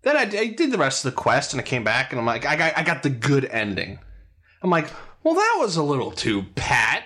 then 0.04 0.18
I, 0.18 0.22
I 0.22 0.48
did 0.48 0.72
the 0.72 0.78
rest 0.78 1.06
of 1.06 1.12
the 1.12 1.18
quest, 1.18 1.54
and 1.54 1.60
I 1.60 1.64
came 1.64 1.84
back, 1.84 2.12
and 2.12 2.20
I'm 2.20 2.26
like, 2.26 2.46
I 2.46 2.56
got, 2.56 2.78
I 2.78 2.84
got 2.84 3.04
the 3.04 3.10
good 3.10 3.46
ending. 3.46 4.00
I'm 4.62 4.70
like, 4.70 4.90
well, 5.24 5.36
that 5.36 5.58
was 5.60 5.76
a 5.78 5.84
little 5.84 6.12
too 6.12 6.44
pat. 6.56 7.04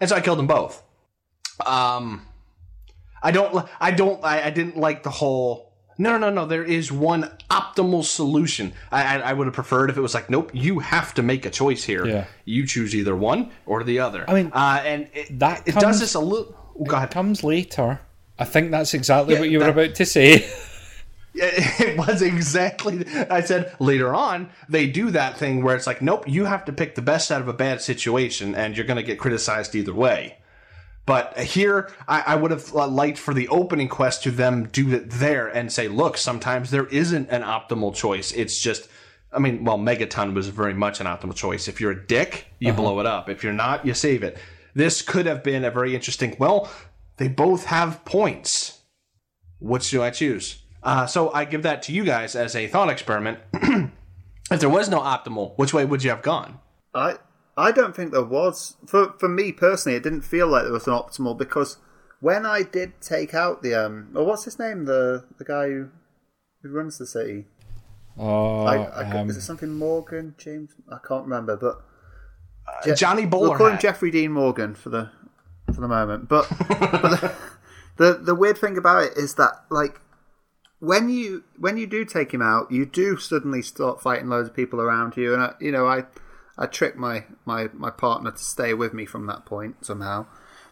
And 0.00 0.08
so 0.08 0.16
I 0.16 0.20
killed 0.20 0.38
them 0.38 0.46
both. 0.46 0.82
Um, 1.64 2.26
I 3.22 3.30
don't, 3.30 3.68
I 3.78 3.90
don't, 3.90 4.24
I, 4.24 4.46
I 4.46 4.50
didn't 4.50 4.76
like 4.76 5.02
the 5.02 5.10
whole. 5.10 5.69
No, 6.00 6.16
no, 6.16 6.30
no. 6.30 6.46
There 6.46 6.64
is 6.64 6.90
one 6.90 7.30
optimal 7.50 8.02
solution. 8.04 8.72
I, 8.90 9.18
I, 9.18 9.18
I 9.18 9.32
would 9.34 9.46
have 9.46 9.54
preferred 9.54 9.90
if 9.90 9.98
it 9.98 10.00
was 10.00 10.14
like, 10.14 10.30
nope, 10.30 10.50
you 10.54 10.78
have 10.78 11.12
to 11.14 11.22
make 11.22 11.44
a 11.44 11.50
choice 11.50 11.84
here. 11.84 12.06
Yeah. 12.06 12.24
You 12.46 12.66
choose 12.66 12.94
either 12.94 13.14
one 13.14 13.50
or 13.66 13.84
the 13.84 13.98
other. 13.98 14.24
I 14.28 14.32
mean, 14.34 14.50
uh, 14.54 14.82
and 14.82 15.08
it, 15.12 15.38
that 15.40 15.68
it 15.68 15.72
comes- 15.72 15.84
does 15.84 16.00
this 16.00 16.14
a 16.14 16.20
little. 16.20 16.56
oh, 16.80 16.84
go 16.84 16.98
it 16.98 17.10
comes 17.10 17.44
later. 17.44 18.00
I 18.38 18.46
think 18.46 18.70
that's 18.70 18.94
exactly 18.94 19.34
Yeah, 19.34 19.40
what 19.40 19.50
you 19.50 19.58
were 19.58 19.68
about 19.68 19.94
to 19.96 20.06
say. 20.06 20.48
Yeah 21.32 21.46
it 21.80 21.96
was 21.96 22.22
exactly. 22.22 23.06
I 23.30 23.40
said 23.42 23.72
later 23.78 24.12
on 24.12 24.50
they 24.68 24.88
do 24.88 25.12
that 25.12 25.38
thing 25.38 25.62
where 25.62 25.76
it's 25.76 25.86
like, 25.86 26.02
nope, 26.02 26.24
you 26.26 26.44
have 26.44 26.64
to 26.64 26.72
pick 26.72 26.96
the 26.96 27.02
best 27.02 27.30
out 27.30 27.40
of 27.40 27.46
a 27.46 27.52
bad 27.52 27.80
situation, 27.80 28.56
and 28.56 28.76
you're 28.76 28.86
going 28.86 28.96
to 28.96 29.04
get 29.04 29.20
criticized 29.20 29.76
either 29.76 29.94
way. 29.94 30.38
But 31.06 31.38
here, 31.38 31.90
I, 32.06 32.22
I 32.26 32.34
would 32.36 32.50
have 32.50 32.72
liked 32.72 33.18
for 33.18 33.34
the 33.34 33.48
opening 33.48 33.88
quest 33.88 34.22
to 34.24 34.30
them 34.30 34.68
do 34.68 34.92
it 34.94 35.10
there 35.10 35.48
and 35.48 35.72
say, 35.72 35.88
look, 35.88 36.16
sometimes 36.16 36.70
there 36.70 36.86
isn't 36.86 37.30
an 37.30 37.42
optimal 37.42 37.94
choice. 37.94 38.32
It's 38.32 38.62
just, 38.62 38.88
I 39.32 39.38
mean, 39.38 39.64
well, 39.64 39.78
Megaton 39.78 40.34
was 40.34 40.48
very 40.48 40.74
much 40.74 41.00
an 41.00 41.06
optimal 41.06 41.34
choice. 41.34 41.66
If 41.68 41.80
you're 41.80 41.92
a 41.92 42.06
dick, 42.06 42.46
you 42.58 42.72
blow 42.72 43.00
it 43.00 43.06
up. 43.06 43.28
If 43.28 43.42
you're 43.42 43.52
not, 43.52 43.84
you 43.84 43.94
save 43.94 44.22
it. 44.22 44.38
This 44.74 45.02
could 45.02 45.26
have 45.26 45.42
been 45.42 45.64
a 45.64 45.70
very 45.70 45.94
interesting. 45.94 46.36
Well, 46.38 46.70
they 47.16 47.28
both 47.28 47.66
have 47.66 48.04
points. 48.04 48.80
Which 49.58 49.90
do 49.90 50.02
I 50.02 50.10
choose? 50.10 50.62
Uh, 50.82 51.06
so 51.06 51.32
I 51.32 51.44
give 51.44 51.62
that 51.64 51.82
to 51.84 51.92
you 51.92 52.04
guys 52.04 52.34
as 52.34 52.56
a 52.56 52.66
thought 52.66 52.88
experiment. 52.88 53.38
if 53.52 54.60
there 54.60 54.68
was 54.68 54.88
no 54.88 55.00
optimal, 55.00 55.58
which 55.58 55.74
way 55.74 55.84
would 55.84 56.02
you 56.02 56.10
have 56.10 56.22
gone? 56.22 56.60
I 56.94 57.18
I 57.60 57.72
don't 57.72 57.94
think 57.94 58.12
there 58.12 58.24
was 58.24 58.76
for 58.86 59.14
for 59.18 59.28
me 59.28 59.52
personally. 59.52 59.96
It 59.96 60.02
didn't 60.02 60.22
feel 60.22 60.46
like 60.48 60.64
there 60.64 60.72
was 60.72 60.86
an 60.86 60.94
optimal 60.94 61.36
because 61.36 61.76
when 62.20 62.44
I 62.44 62.62
did 62.62 63.00
take 63.00 63.34
out 63.34 63.62
the 63.62 63.74
um, 63.74 64.10
or 64.14 64.24
what's 64.24 64.44
his 64.44 64.58
name, 64.58 64.84
the 64.84 65.24
the 65.38 65.44
guy 65.44 65.66
who 65.68 65.88
who 66.62 66.68
runs 66.70 66.98
the 66.98 67.06
city. 67.06 67.46
Oh, 68.18 68.64
I, 68.64 68.76
I, 68.76 69.20
um, 69.20 69.30
is 69.30 69.36
it 69.36 69.42
something 69.42 69.72
Morgan 69.74 70.34
James? 70.36 70.72
I 70.92 70.98
can't 71.06 71.24
remember, 71.24 71.56
but 71.56 71.80
Uh, 72.86 72.94
Johnny 72.94 73.24
Bowler. 73.24 73.50
we'll 73.50 73.58
call 73.58 73.66
him. 73.68 73.78
Jeffrey 73.78 74.10
Dean 74.10 74.32
Morgan 74.32 74.74
for 74.74 74.90
the 74.90 75.10
for 75.74 75.80
the 75.80 75.88
moment. 75.88 76.28
But, 76.28 76.46
but 76.68 76.90
the, 77.02 77.34
the 77.96 78.14
the 78.14 78.34
weird 78.34 78.58
thing 78.58 78.76
about 78.76 79.04
it 79.04 79.16
is 79.16 79.34
that 79.36 79.64
like 79.70 80.00
when 80.80 81.08
you 81.08 81.44
when 81.58 81.76
you 81.76 81.86
do 81.86 82.04
take 82.04 82.32
him 82.32 82.42
out, 82.42 82.70
you 82.70 82.84
do 82.84 83.16
suddenly 83.16 83.62
start 83.62 84.02
fighting 84.02 84.28
loads 84.28 84.48
of 84.48 84.56
people 84.56 84.80
around 84.80 85.16
you, 85.16 85.32
and 85.32 85.42
I, 85.42 85.54
you 85.60 85.72
know 85.72 85.86
I 85.86 86.04
I 86.60 86.66
tricked 86.66 86.98
my 86.98 87.24
my 87.46 87.70
my 87.72 87.90
partner 87.90 88.30
to 88.30 88.38
stay 88.38 88.74
with 88.74 88.92
me 88.92 89.06
from 89.06 89.26
that 89.26 89.46
point 89.46 89.84
somehow, 89.84 90.26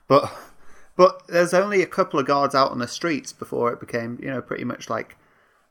but 0.06 0.30
but 0.96 1.26
there's 1.28 1.54
only 1.54 1.80
a 1.80 1.86
couple 1.86 2.20
of 2.20 2.26
guards 2.26 2.54
out 2.54 2.70
on 2.70 2.78
the 2.78 2.86
streets 2.86 3.32
before 3.32 3.72
it 3.72 3.80
became 3.80 4.18
you 4.22 4.28
know 4.28 4.42
pretty 4.42 4.64
much 4.64 4.90
like 4.90 5.16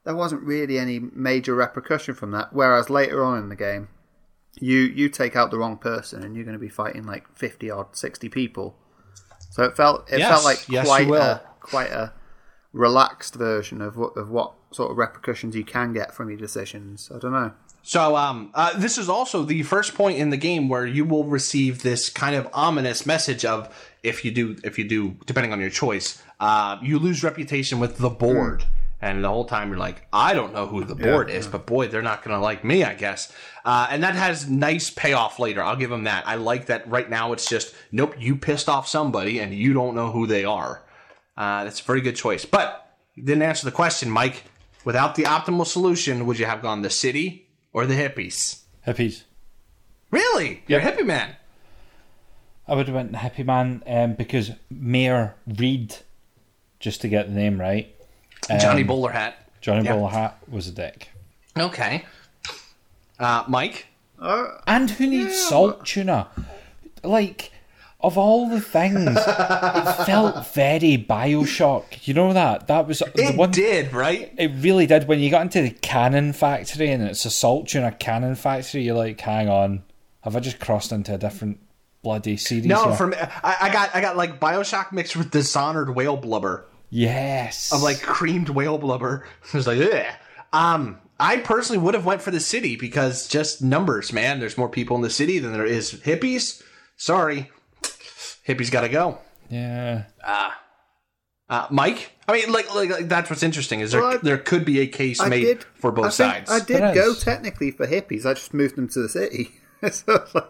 there 0.06 0.16
wasn't 0.16 0.42
really 0.42 0.80
any 0.80 1.00
major 1.00 1.54
repercussion 1.54 2.16
from 2.16 2.32
that. 2.32 2.52
Whereas 2.52 2.90
later 2.90 3.24
on 3.24 3.38
in 3.38 3.50
the 3.50 3.56
game, 3.56 3.90
you 4.60 4.80
you 4.80 5.08
take 5.08 5.36
out 5.36 5.52
the 5.52 5.60
wrong 5.60 5.78
person 5.78 6.24
and 6.24 6.36
you're 6.36 6.46
going 6.46 6.54
to 6.58 6.60
be 6.60 6.70
fighting 6.70 7.04
like 7.04 7.28
50 7.38 7.70
odd 7.70 7.96
60 7.96 8.28
people. 8.30 8.76
So 9.52 9.64
it 9.64 9.78
felt 9.78 10.12
it 10.12 10.20
Yes, 10.20 10.30
felt 10.30 10.44
like 10.46 10.68
yes, 10.68 10.88
quite 10.88 11.12
a 11.12 11.42
quite 11.60 11.92
a 11.92 12.14
relaxed 12.74 13.36
version 13.36 13.82
of 13.82 13.98
what 13.98 14.18
of 14.18 14.32
what 14.32 14.54
sort 14.72 14.92
of 14.92 14.98
repercussions 14.98 15.56
you 15.56 15.64
can 15.64 15.94
get 15.94 16.14
from 16.14 16.30
your 16.30 16.40
decisions. 16.40 17.12
I 17.14 17.20
don't 17.20 17.34
know 17.34 17.54
So, 17.88 18.18
um, 18.18 18.52
uh, 18.54 18.78
this 18.78 18.98
is 18.98 19.08
also 19.08 19.44
the 19.44 19.64
first 19.64 19.96
point 19.96 20.18
in 20.18 20.30
the 20.30 20.36
game 20.36 20.68
where 20.68 20.86
you 20.86 21.06
will 21.06 21.24
receive 21.24 21.84
this 21.84 22.10
kind 22.10 22.36
of 22.36 22.50
ominous 22.52 23.06
message 23.06 23.46
of 23.46 23.74
if 24.04 24.26
you 24.26 24.32
do, 24.32 24.58
if 24.66 24.78
you 24.78 24.86
do, 24.86 25.16
depending 25.26 25.54
on 25.54 25.62
your 25.62 25.70
choice, 25.70 26.22
uh, 26.42 26.76
you 26.82 27.00
lose 27.00 27.24
reputation 27.24 27.80
with 27.80 27.98
the 27.98 28.10
board. 28.10 28.66
And 29.02 29.24
the 29.24 29.30
whole 29.30 29.46
time 29.46 29.70
you're 29.70 29.78
like, 29.78 30.06
I 30.12 30.34
don't 30.34 30.54
know 30.54 30.68
who 30.68 30.84
the 30.84 30.96
board 30.96 31.30
is, 31.30 31.48
but 31.48 31.66
boy, 31.66 31.88
they're 31.88 32.02
not 32.02 32.26
going 32.26 32.36
to 32.36 32.42
like 32.42 32.66
me, 32.66 32.84
I 32.84 32.94
guess. 32.94 33.32
Uh, 33.64 33.88
and 33.90 34.04
that 34.04 34.16
has 34.16 34.50
nice 34.50 34.90
payoff 34.90 35.40
later. 35.40 35.64
I'll 35.64 35.78
give 35.78 35.90
them 35.90 36.04
that. 36.04 36.28
I 36.28 36.36
like 36.36 36.66
that 36.66 36.90
right 36.90 37.10
now 37.10 37.32
it's 37.32 37.48
just, 37.48 37.74
nope, 37.94 38.16
you 38.20 38.36
pissed 38.36 38.68
off 38.68 38.90
somebody 38.90 39.40
and 39.40 39.54
you 39.54 39.72
don't 39.72 39.96
know 39.96 40.12
who 40.12 40.28
they 40.28 40.44
are. 40.44 40.84
Uh, 41.38 41.64
that's 41.64 41.80
a 41.80 41.84
very 41.86 42.02
good 42.02 42.18
choice. 42.18 42.44
But 42.44 42.98
you 43.16 43.24
didn't 43.24 43.44
answer 43.44 43.64
the 43.64 43.72
question, 43.72 44.10
Mike. 44.10 44.44
Without 44.84 45.16
the 45.16 45.24
optimal 45.24 45.66
solution, 45.66 46.26
would 46.26 46.38
you 46.38 46.48
have 46.48 46.62
gone 46.62 46.82
the 46.82 46.90
city 46.90 47.47
or 47.78 47.86
the 47.86 47.94
hippies? 47.94 48.62
hippies. 48.88 49.22
Really? 50.10 50.64
You're 50.66 50.80
a 50.80 50.84
hippie 50.84 51.06
man. 51.06 51.36
I 52.68 52.74
would 52.74 52.88
have 52.88 52.96
went 52.96 53.12
hippie 53.12 53.46
man 53.46 53.84
um, 53.86 54.14
because 54.14 54.50
Mayor 54.72 55.36
Reed, 55.46 55.96
just 56.80 57.02
to 57.02 57.08
get 57.08 57.28
the 57.28 57.34
name 57.36 57.60
right. 57.60 57.94
Johnny 58.60 58.82
Um, 58.82 58.88
Bowler 58.88 59.12
hat. 59.12 59.48
Johnny 59.62 59.86
Yeah. 59.86 59.94
Bowler 59.94 60.10
Hat 60.10 60.38
was 60.50 60.68
a 60.68 60.72
dick. 60.72 61.10
Okay. 61.56 62.04
Uh, 63.20 63.44
Mike? 63.48 63.86
And 64.66 64.90
who 64.90 65.06
needs 65.06 65.34
Saltuna? 65.50 66.28
Like, 67.04 67.52
of 68.00 68.18
all 68.18 68.48
the 68.48 68.62
things, 68.62 69.10
it 69.10 70.06
felt 70.06 70.48
very 70.54 70.98
Bioshock. 70.98 72.08
You 72.08 72.14
know 72.14 72.34
that? 72.34 72.68
That 72.68 72.88
was 72.88 73.00
the 73.00 73.12
It 73.16 73.36
one. 73.36 73.52
did, 73.52 73.94
right? 73.94 74.32
It 74.38 74.52
really 74.58 74.86
did. 74.86 75.08
When 75.08 75.20
you 75.20 75.30
got 75.32 75.42
into 75.42 75.62
the 75.62 75.72
cannon 75.72 76.34
factory 76.34 76.90
and 76.92 77.04
it's 77.04 77.26
a 77.26 77.30
Saltuna 77.30 77.98
cannon 78.00 78.36
factory, 78.36 78.84
you're 78.84 78.96
like, 78.96 79.20
hang 79.20 79.50
on, 79.50 79.84
have 80.22 80.36
I 80.36 80.40
just 80.40 80.60
crossed 80.60 80.92
into 80.92 81.16
a 81.16 81.18
different 81.18 81.60
bloody 82.04 82.38
series? 82.38 82.66
No, 82.66 82.88
here? 82.90 82.96
from 82.96 83.14
I, 83.44 83.58
I 83.64 83.74
got 83.74 83.96
I 83.96 84.02
got 84.02 84.16
like 84.16 84.40
Bioshock 84.40 84.92
mixed 84.92 85.16
with 85.16 85.32
dishonored 85.32 85.96
whale 85.96 86.18
blubber. 86.18 86.66
yes, 86.90 87.72
Of 87.74 87.82
like 87.82 88.02
creamed 88.02 88.50
whale 88.50 88.78
blubber. 88.78 89.26
It 89.46 89.54
was 89.54 89.68
like, 89.68 89.80
yeah. 89.80 90.16
Um, 90.54 91.00
I 91.20 91.38
personally 91.38 91.80
would 91.80 91.96
have 91.96 92.06
went 92.06 92.22
for 92.22 92.30
the 92.32 92.40
city 92.40 92.76
because 92.76 93.28
just 93.28 93.62
numbers, 93.64 94.14
man. 94.14 94.40
There's 94.40 94.58
more 94.58 94.70
people 94.70 94.96
in 94.96 95.02
the 95.02 95.10
city 95.10 95.40
than 95.40 95.52
there 95.52 95.66
is 95.66 95.92
hippies. 95.94 96.62
Sorry, 96.96 97.50
hippies 98.48 98.72
got 98.72 98.82
to 98.82 98.90
go. 98.90 99.20
yeah. 99.50 100.04
Ah. 100.24 100.62
Uh, 101.50 101.66
Mike, 101.72 102.12
I 102.28 102.34
mean, 102.34 102.52
like, 102.52 102.74
like, 102.76 102.90
like 102.90 103.08
that's 103.08 103.30
what's 103.30 103.42
interesting 103.42 103.80
is 103.80 103.94
there 103.94 104.02
Well, 104.02 104.16
I- 104.16 104.18
there 104.18 104.38
could 104.38 104.66
be 104.66 104.82
a 104.82 104.88
case 104.88 105.22
I 105.22 105.30
made 105.30 105.44
did 105.46 105.64
for 105.76 105.94
both 105.94 106.08
I 106.08 106.10
sides. 106.10 106.52
I 106.52 106.60
did 106.60 106.94
go 106.94 107.14
technically 107.16 107.72
for 107.72 107.88
hippies. 107.88 108.26
I 108.26 108.34
just 108.34 108.54
moved 108.54 108.76
them 108.76 108.90
to 108.90 109.00
the 109.02 109.08
city. 109.08 109.52
so 109.92 110.26
like, 110.36 110.50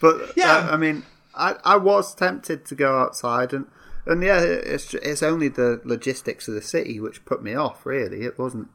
but 0.00 0.32
Yeah. 0.36 0.66
yeah, 0.66 0.70
I 0.70 0.76
mean, 0.76 1.02
I, 1.34 1.56
I 1.64 1.76
was 1.78 2.14
tempted 2.14 2.64
to 2.66 2.76
go 2.76 3.00
outside, 3.00 3.52
and 3.52 3.66
and 4.06 4.22
yeah, 4.22 4.38
it's 4.40 4.94
it's 4.94 5.22
only 5.24 5.48
the 5.48 5.80
logistics 5.84 6.46
of 6.46 6.54
the 6.54 6.62
city 6.62 7.00
which 7.00 7.24
put 7.24 7.42
me 7.42 7.54
off. 7.56 7.84
Really, 7.84 8.22
it 8.22 8.38
wasn't 8.38 8.68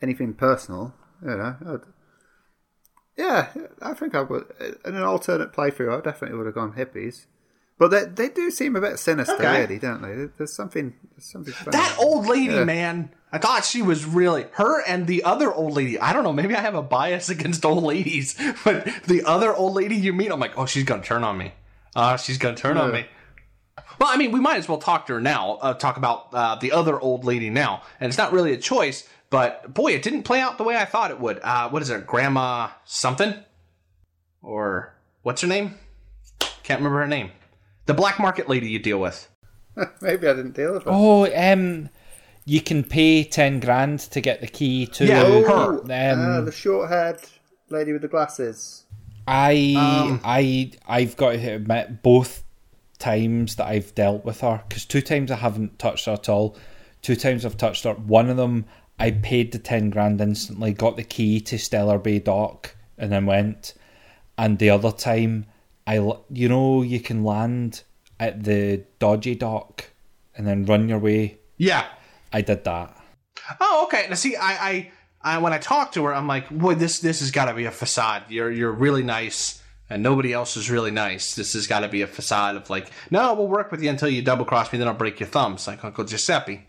anything 0.00 0.32
personal. 0.32 0.94
You 1.22 1.36
know, 1.36 1.56
I'd, 1.66 1.80
yeah, 3.18 3.48
I 3.82 3.92
think 3.94 4.14
I 4.14 4.22
would 4.22 4.44
uh, 4.58 4.88
in 4.88 4.96
an 4.96 5.02
alternate 5.02 5.52
playthrough. 5.52 5.98
I 5.98 6.00
definitely 6.00 6.36
would 6.38 6.46
have 6.46 6.54
gone 6.54 6.72
hippies. 6.74 7.26
But 7.78 7.90
they, 7.90 8.04
they 8.04 8.28
do 8.32 8.50
seem 8.50 8.76
a 8.76 8.80
bit 8.80 8.98
sinister, 8.98 9.34
Okay. 9.34 9.62
really, 9.62 9.78
don't 9.80 10.00
they? 10.00 10.28
There's 10.38 10.52
something, 10.52 10.94
there's 11.12 11.24
something. 11.24 11.52
funny. 11.52 11.72
That 11.76 11.96
old 11.98 12.26
lady, 12.26 12.54
Yeah. 12.54 12.64
man. 12.64 13.10
I 13.32 13.38
thought 13.38 13.64
she 13.64 13.82
was 13.82 14.04
really 14.06 14.46
her 14.52 14.80
and 14.86 15.08
the 15.08 15.24
other 15.24 15.52
old 15.52 15.72
lady. 15.74 15.98
I 15.98 16.12
don't 16.12 16.22
know. 16.22 16.32
Maybe 16.32 16.54
I 16.54 16.60
have 16.60 16.76
a 16.76 16.82
bias 16.82 17.28
against 17.30 17.64
old 17.64 17.82
ladies, 17.82 18.36
but 18.64 18.88
the 19.06 19.24
other 19.24 19.52
old 19.52 19.74
lady 19.74 19.96
you 19.96 20.12
meet, 20.12 20.30
I'm 20.30 20.38
like, 20.38 20.56
oh, 20.56 20.66
she's 20.66 20.84
gonna 20.84 21.02
turn 21.02 21.24
on 21.24 21.36
me. 21.36 21.52
Uh, 21.96 22.16
she's 22.16 22.38
gonna 22.38 22.56
turn 22.56 22.76
on 22.76 22.92
me. 22.92 23.06
Well, 23.98 24.08
I 24.08 24.16
mean, 24.16 24.30
we 24.30 24.38
might 24.40 24.58
as 24.58 24.68
well 24.68 24.78
talk 24.78 25.06
to 25.06 25.14
her 25.14 25.20
now. 25.20 25.54
Uh, 25.60 25.74
talk 25.74 25.96
about 25.96 26.28
uh, 26.32 26.54
the 26.56 26.70
other 26.72 26.98
old 27.00 27.24
lady 27.24 27.50
now, 27.50 27.82
and 28.00 28.08
it's 28.08 28.18
not 28.18 28.32
really 28.32 28.52
a 28.52 28.56
choice. 28.56 29.08
But 29.30 29.74
boy, 29.74 29.92
it 29.94 30.02
didn't 30.02 30.22
play 30.22 30.40
out 30.40 30.58
the 30.58 30.64
way 30.64 30.76
I 30.76 30.84
thought 30.84 31.10
it 31.10 31.18
would. 31.18 31.40
Uh, 31.42 31.68
what 31.70 31.82
is 31.82 31.88
her 31.88 31.98
grandma 32.00 32.68
something, 32.84 33.34
or 34.42 34.94
what's 35.22 35.40
her 35.42 35.48
name? 35.48 35.74
Can't 36.62 36.78
remember 36.80 37.00
her 37.00 37.06
name. 37.08 37.30
The 37.86 37.94
black 37.94 38.18
market 38.18 38.48
lady 38.48 38.68
you 38.68 38.78
deal 38.78 38.98
with. 38.98 39.28
Maybe 40.00 40.28
I 40.28 40.34
didn't 40.34 40.52
deal 40.52 40.74
with 40.74 40.82
it. 40.82 40.88
Oh, 40.88 41.26
um, 41.34 41.88
you 42.44 42.60
can 42.60 42.84
pay 42.84 43.24
ten 43.24 43.60
grand 43.60 44.00
to 44.00 44.20
get 44.20 44.40
the 44.40 44.46
key 44.46 44.86
to. 44.86 45.06
Yeah, 45.06 45.22
Oh, 45.26 45.42
her. 45.44 45.80
Um, 45.80 46.20
uh, 46.20 46.40
the 46.42 46.52
short-haired 46.52 47.20
lady 47.70 47.92
with 47.92 48.02
the 48.02 48.08
glasses. 48.08 48.84
I 49.26 49.74
Um, 49.76 50.20
I 50.24 50.72
I've 50.86 51.16
got 51.16 51.32
to 51.32 51.48
admit 51.54 52.02
both 52.02 52.44
times 52.98 53.56
that 53.56 53.66
I've 53.66 53.94
dealt 53.94 54.24
with 54.24 54.40
her 54.40 54.62
because 54.68 54.84
two 54.84 55.00
times 55.00 55.30
I 55.30 55.36
haven't 55.36 55.78
touched 55.78 56.06
her 56.06 56.12
at 56.12 56.28
all. 56.28 56.56
Two 57.02 57.16
times 57.16 57.44
I've 57.44 57.56
touched 57.56 57.84
her. 57.84 57.94
One 57.94 58.30
of 58.30 58.36
them 58.36 58.66
I 58.98 59.10
paid 59.10 59.52
the 59.52 59.58
ten 59.58 59.90
grand 59.90 60.20
instantly, 60.20 60.72
got 60.72 60.96
the 60.96 61.02
key 61.04 61.40
to 61.40 61.58
Stellar 61.58 61.98
Bay 61.98 62.18
Dock, 62.18 62.76
and 62.98 63.10
then 63.10 63.26
went. 63.26 63.74
And 64.38 64.58
the 64.58 64.70
other 64.70 64.92
time, 64.92 65.46
I 65.86 65.98
l- 65.98 66.24
you 66.30 66.48
know 66.48 66.82
you 66.82 67.00
can 67.00 67.24
land 67.24 67.82
at 68.18 68.44
the 68.44 68.84
dodgy 68.98 69.34
dock 69.34 69.84
and 70.36 70.46
then 70.46 70.64
run 70.64 70.88
your 70.88 70.98
way. 70.98 71.38
Yeah, 71.56 71.86
I 72.32 72.40
did 72.40 72.64
that. 72.64 72.96
Oh, 73.60 73.84
okay. 73.86 74.06
Now, 74.08 74.14
see, 74.14 74.36
I, 74.36 74.68
I, 74.70 74.90
I 75.22 75.38
when 75.38 75.52
I 75.52 75.58
talk 75.58 75.92
to 75.92 76.04
her, 76.04 76.14
I'm 76.14 76.26
like, 76.26 76.48
boy, 76.50 76.74
this 76.74 77.00
this 77.00 77.20
has 77.20 77.30
got 77.30 77.46
to 77.46 77.54
be 77.54 77.64
a 77.66 77.70
facade. 77.70 78.24
You're 78.28 78.50
you're 78.50 78.72
really 78.72 79.02
nice, 79.02 79.62
and 79.90 80.02
nobody 80.02 80.32
else 80.32 80.56
is 80.56 80.70
really 80.70 80.90
nice. 80.90 81.34
This 81.34 81.52
has 81.52 81.66
got 81.66 81.80
to 81.80 81.88
be 81.88 82.02
a 82.02 82.06
facade 82.06 82.56
of 82.56 82.70
like, 82.70 82.90
no, 83.10 83.34
we'll 83.34 83.48
work 83.48 83.70
with 83.70 83.82
you 83.82 83.90
until 83.90 84.08
you 84.08 84.22
double 84.22 84.44
cross 84.44 84.72
me, 84.72 84.78
then 84.78 84.88
I'll 84.88 84.94
break 84.94 85.20
your 85.20 85.28
thumbs, 85.28 85.66
like 85.66 85.84
Uncle 85.84 86.04
Giuseppe. 86.04 86.66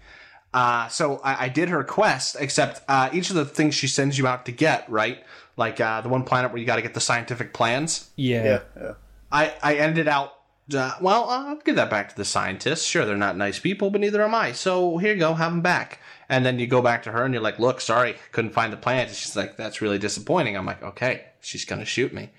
Uh, 0.54 0.88
so 0.88 1.20
I, 1.24 1.46
I 1.46 1.50
did 1.50 1.68
her 1.70 1.84
quest, 1.84 2.38
except 2.40 2.82
uh, 2.88 3.10
each 3.12 3.30
of 3.30 3.36
the 3.36 3.44
things 3.46 3.76
she 3.76 3.88
sends 3.88 4.18
you 4.18 4.26
out 4.26 4.46
to 4.46 4.52
get, 4.54 4.90
right? 4.90 5.24
Like 5.58 5.82
uh, 5.82 6.00
the 6.02 6.10
one 6.10 6.24
planet 6.24 6.52
where 6.52 6.60
you 6.60 6.66
got 6.66 6.78
to 6.78 6.82
get 6.82 6.94
the 6.94 7.02
scientific 7.02 7.54
plans. 7.54 8.10
Yeah. 8.16 8.44
Yeah, 8.44 8.60
yeah. 8.82 8.94
I, 9.36 9.54
I 9.62 9.76
ended 9.76 10.08
out. 10.08 10.32
Uh, 10.74 10.94
well, 11.00 11.30
I'll 11.30 11.58
give 11.58 11.76
that 11.76 11.90
back 11.92 12.10
to 12.10 12.16
the 12.16 12.26
scientists. 12.26 12.86
Sure, 12.86 13.06
they're 13.06 13.16
not 13.16 13.38
nice 13.38 13.60
people, 13.60 13.92
but 13.92 14.02
neither 14.02 14.24
am 14.24 14.34
I. 14.34 14.52
So 14.54 14.98
here 14.98 15.14
you 15.14 15.20
go, 15.20 15.34
have 15.36 15.52
them 15.52 15.62
back. 15.62 16.00
And 16.28 16.44
then 16.44 16.58
you 16.58 16.66
go 16.66 16.82
back 16.82 17.04
to 17.04 17.12
her 17.12 17.24
and 17.24 17.34
you're 17.36 17.44
like, 17.44 17.60
"Look, 17.60 17.80
sorry, 17.82 18.16
couldn't 18.32 18.52
find 18.52 18.74
the 18.74 18.78
plans." 18.78 19.10
And 19.10 19.18
she's 19.18 19.36
like, 19.36 19.58
"That's 19.58 19.80
really 19.80 20.00
disappointing." 20.00 20.58
I'm 20.58 20.66
like, 20.66 20.82
"Okay, 20.82 21.24
she's 21.40 21.66
gonna 21.66 21.86
shoot 21.86 22.12
me." 22.14 22.32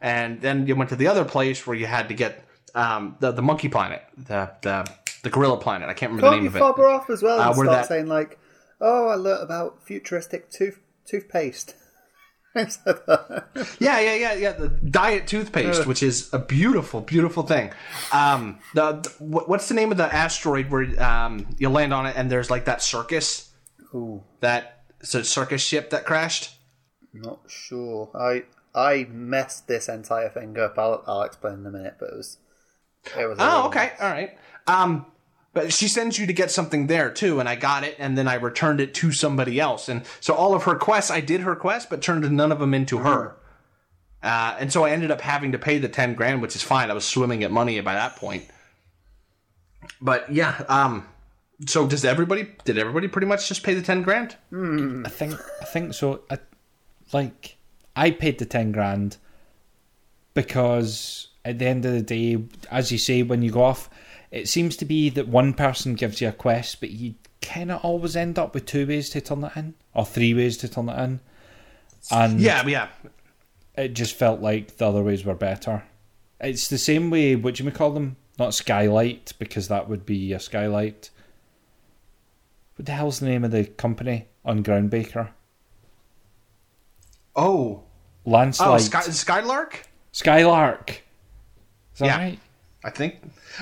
And 0.00 0.40
then 0.40 0.66
you 0.66 0.74
went 0.76 0.88
to 0.90 0.96
the 0.96 1.08
other 1.08 1.26
place 1.26 1.66
where 1.66 1.76
you 1.76 1.84
had 1.86 2.08
to 2.08 2.14
get 2.14 2.42
um, 2.74 3.16
the 3.20 3.32
the 3.32 3.42
monkey 3.42 3.68
planet, 3.68 4.02
the 4.16 4.50
the 4.62 4.86
the 5.24 5.28
gorilla 5.30 5.58
planet. 5.58 5.90
I 5.90 5.92
can't 5.92 6.12
remember 6.12 6.28
Can't 6.30 6.36
the 6.44 6.50
name 6.50 6.64
of 6.64 6.78
it. 6.78 6.82
her 6.82 6.88
off 6.88 7.10
as 7.10 7.22
well 7.22 7.38
Uh, 7.38 7.46
and 7.48 7.54
start 7.54 7.68
that- 7.70 7.86
saying 7.88 8.06
like, 8.06 8.38
"Oh, 8.80 9.08
I 9.08 9.14
learnt 9.16 9.42
about 9.42 9.82
futuristic 9.84 10.50
tooth 10.50 10.80
toothpaste." 11.04 11.74
Things 12.54 12.78
like 12.86 13.04
that. 13.06 13.48
Yeah, 13.80 13.98
yeah, 13.98 14.14
yeah, 14.14 14.34
yeah. 14.34 14.52
The 14.52 14.68
diet 14.68 15.26
toothpaste, 15.26 15.86
which 15.86 16.02
is 16.02 16.32
a 16.32 16.38
beautiful, 16.38 17.00
beautiful 17.00 17.42
thing. 17.42 17.72
Um, 18.12 18.60
the, 18.74 18.92
the 18.92 19.10
what's 19.18 19.68
the 19.68 19.74
name 19.74 19.90
of 19.90 19.98
the 19.98 20.12
asteroid 20.12 20.70
where 20.70 21.02
um, 21.02 21.46
you 21.58 21.68
land 21.68 21.92
on 21.92 22.06
it 22.06 22.14
and 22.16 22.30
there's 22.30 22.50
like 22.50 22.66
that 22.66 22.80
circus? 22.80 23.52
Ooh, 23.92 24.22
that 24.40 24.84
so 25.02 25.22
circus 25.22 25.62
ship 25.62 25.90
that 25.90 26.06
crashed. 26.06 26.56
not 27.12 27.40
sure. 27.48 28.10
I 28.14 28.44
I 28.72 29.08
messed 29.10 29.66
this 29.66 29.88
entire 29.88 30.28
thing 30.28 30.56
up. 30.58 30.78
I'll 30.78 31.02
I'll 31.08 31.22
explain 31.22 31.54
in 31.54 31.66
a 31.66 31.70
minute, 31.70 31.96
but 31.98 32.10
it 32.10 32.16
was 32.16 32.38
it 33.18 33.26
was. 33.26 33.38
Oh, 33.40 33.66
okay, 33.66 33.92
all 34.00 34.10
right. 34.10 34.38
Um, 34.68 35.06
but 35.54 35.72
she 35.72 35.88
sends 35.88 36.18
you 36.18 36.26
to 36.26 36.32
get 36.32 36.50
something 36.50 36.88
there 36.88 37.10
too, 37.10 37.40
and 37.40 37.48
I 37.48 37.54
got 37.54 37.84
it, 37.84 37.96
and 37.98 38.18
then 38.18 38.28
I 38.28 38.34
returned 38.34 38.80
it 38.80 38.92
to 38.94 39.12
somebody 39.12 39.58
else, 39.60 39.88
and 39.88 40.02
so 40.20 40.34
all 40.34 40.54
of 40.54 40.64
her 40.64 40.74
quests, 40.74 41.10
I 41.10 41.20
did 41.20 41.40
her 41.42 41.56
quest, 41.56 41.88
but 41.88 42.02
turned 42.02 42.30
none 42.30 42.52
of 42.52 42.58
them 42.58 42.74
into 42.74 42.98
her. 42.98 43.36
Uh, 44.22 44.56
and 44.58 44.72
so 44.72 44.84
I 44.84 44.90
ended 44.90 45.10
up 45.10 45.20
having 45.20 45.52
to 45.52 45.58
pay 45.58 45.78
the 45.78 45.88
ten 45.88 46.14
grand, 46.14 46.42
which 46.42 46.56
is 46.56 46.62
fine. 46.62 46.90
I 46.90 46.94
was 46.94 47.04
swimming 47.04 47.44
at 47.44 47.50
money 47.50 47.80
by 47.80 47.94
that 47.94 48.16
point. 48.16 48.44
But 50.00 50.32
yeah, 50.32 50.64
um, 50.68 51.06
so 51.66 51.86
does 51.86 52.04
everybody? 52.04 52.48
Did 52.64 52.78
everybody 52.78 53.06
pretty 53.06 53.26
much 53.26 53.48
just 53.48 53.62
pay 53.62 53.74
the 53.74 53.82
ten 53.82 54.02
grand? 54.02 54.36
I 55.06 55.10
think 55.10 55.34
I 55.60 55.64
think 55.66 55.94
so. 55.94 56.22
I, 56.30 56.38
like 57.12 57.56
I 57.94 58.10
paid 58.10 58.38
the 58.38 58.46
ten 58.46 58.72
grand 58.72 59.18
because 60.32 61.28
at 61.44 61.58
the 61.58 61.66
end 61.66 61.84
of 61.84 61.92
the 61.92 62.02
day, 62.02 62.42
as 62.70 62.90
you 62.90 62.98
say, 62.98 63.22
when 63.22 63.42
you 63.42 63.50
go 63.50 63.62
off, 63.62 63.90
it 64.34 64.48
seems 64.48 64.76
to 64.78 64.84
be 64.84 65.10
that 65.10 65.28
one 65.28 65.54
person 65.54 65.94
gives 65.94 66.20
you 66.20 66.28
a 66.28 66.32
quest, 66.32 66.80
but 66.80 66.90
you 66.90 67.14
kind 67.40 67.70
of 67.70 67.84
always 67.84 68.16
end 68.16 68.38
up 68.38 68.52
with 68.54 68.66
two 68.66 68.86
ways 68.86 69.08
to 69.10 69.20
turn 69.20 69.44
it 69.44 69.52
in 69.56 69.74
or 69.94 70.04
three 70.04 70.34
ways 70.34 70.56
to 70.58 70.68
turn 70.68 70.88
it 70.88 70.98
in, 70.98 71.20
and 72.10 72.40
Yeah, 72.40 72.66
yeah. 72.66 72.88
it 73.76 73.94
just 73.94 74.14
felt 74.16 74.40
like 74.40 74.76
the 74.78 74.86
other 74.88 75.02
ways 75.02 75.24
were 75.24 75.34
better. 75.34 75.84
It's 76.40 76.68
the 76.68 76.78
same 76.78 77.10
way. 77.10 77.36
What 77.36 77.54
do 77.54 77.64
you 77.64 77.70
call 77.70 77.92
them? 77.92 78.16
Not 78.38 78.54
skylight 78.54 79.32
because 79.38 79.68
that 79.68 79.88
would 79.88 80.04
be 80.04 80.32
a 80.32 80.40
skylight. 80.40 81.10
What 82.76 82.86
the 82.86 82.92
hell's 82.92 83.20
the 83.20 83.26
name 83.26 83.44
of 83.44 83.52
the 83.52 83.64
company 83.66 84.26
on 84.44 84.64
Groundbreaker? 84.64 85.28
Oh, 87.36 87.82
Landslide. 88.24 88.68
oh, 88.68 88.78
Sky, 88.78 89.00
Skylark. 89.02 89.88
Skylark. 90.12 90.90
Is 91.94 91.98
that 92.00 92.06
Yeah. 92.06 92.16
right? 92.18 92.38
I 92.86 92.90
think. 92.90 93.16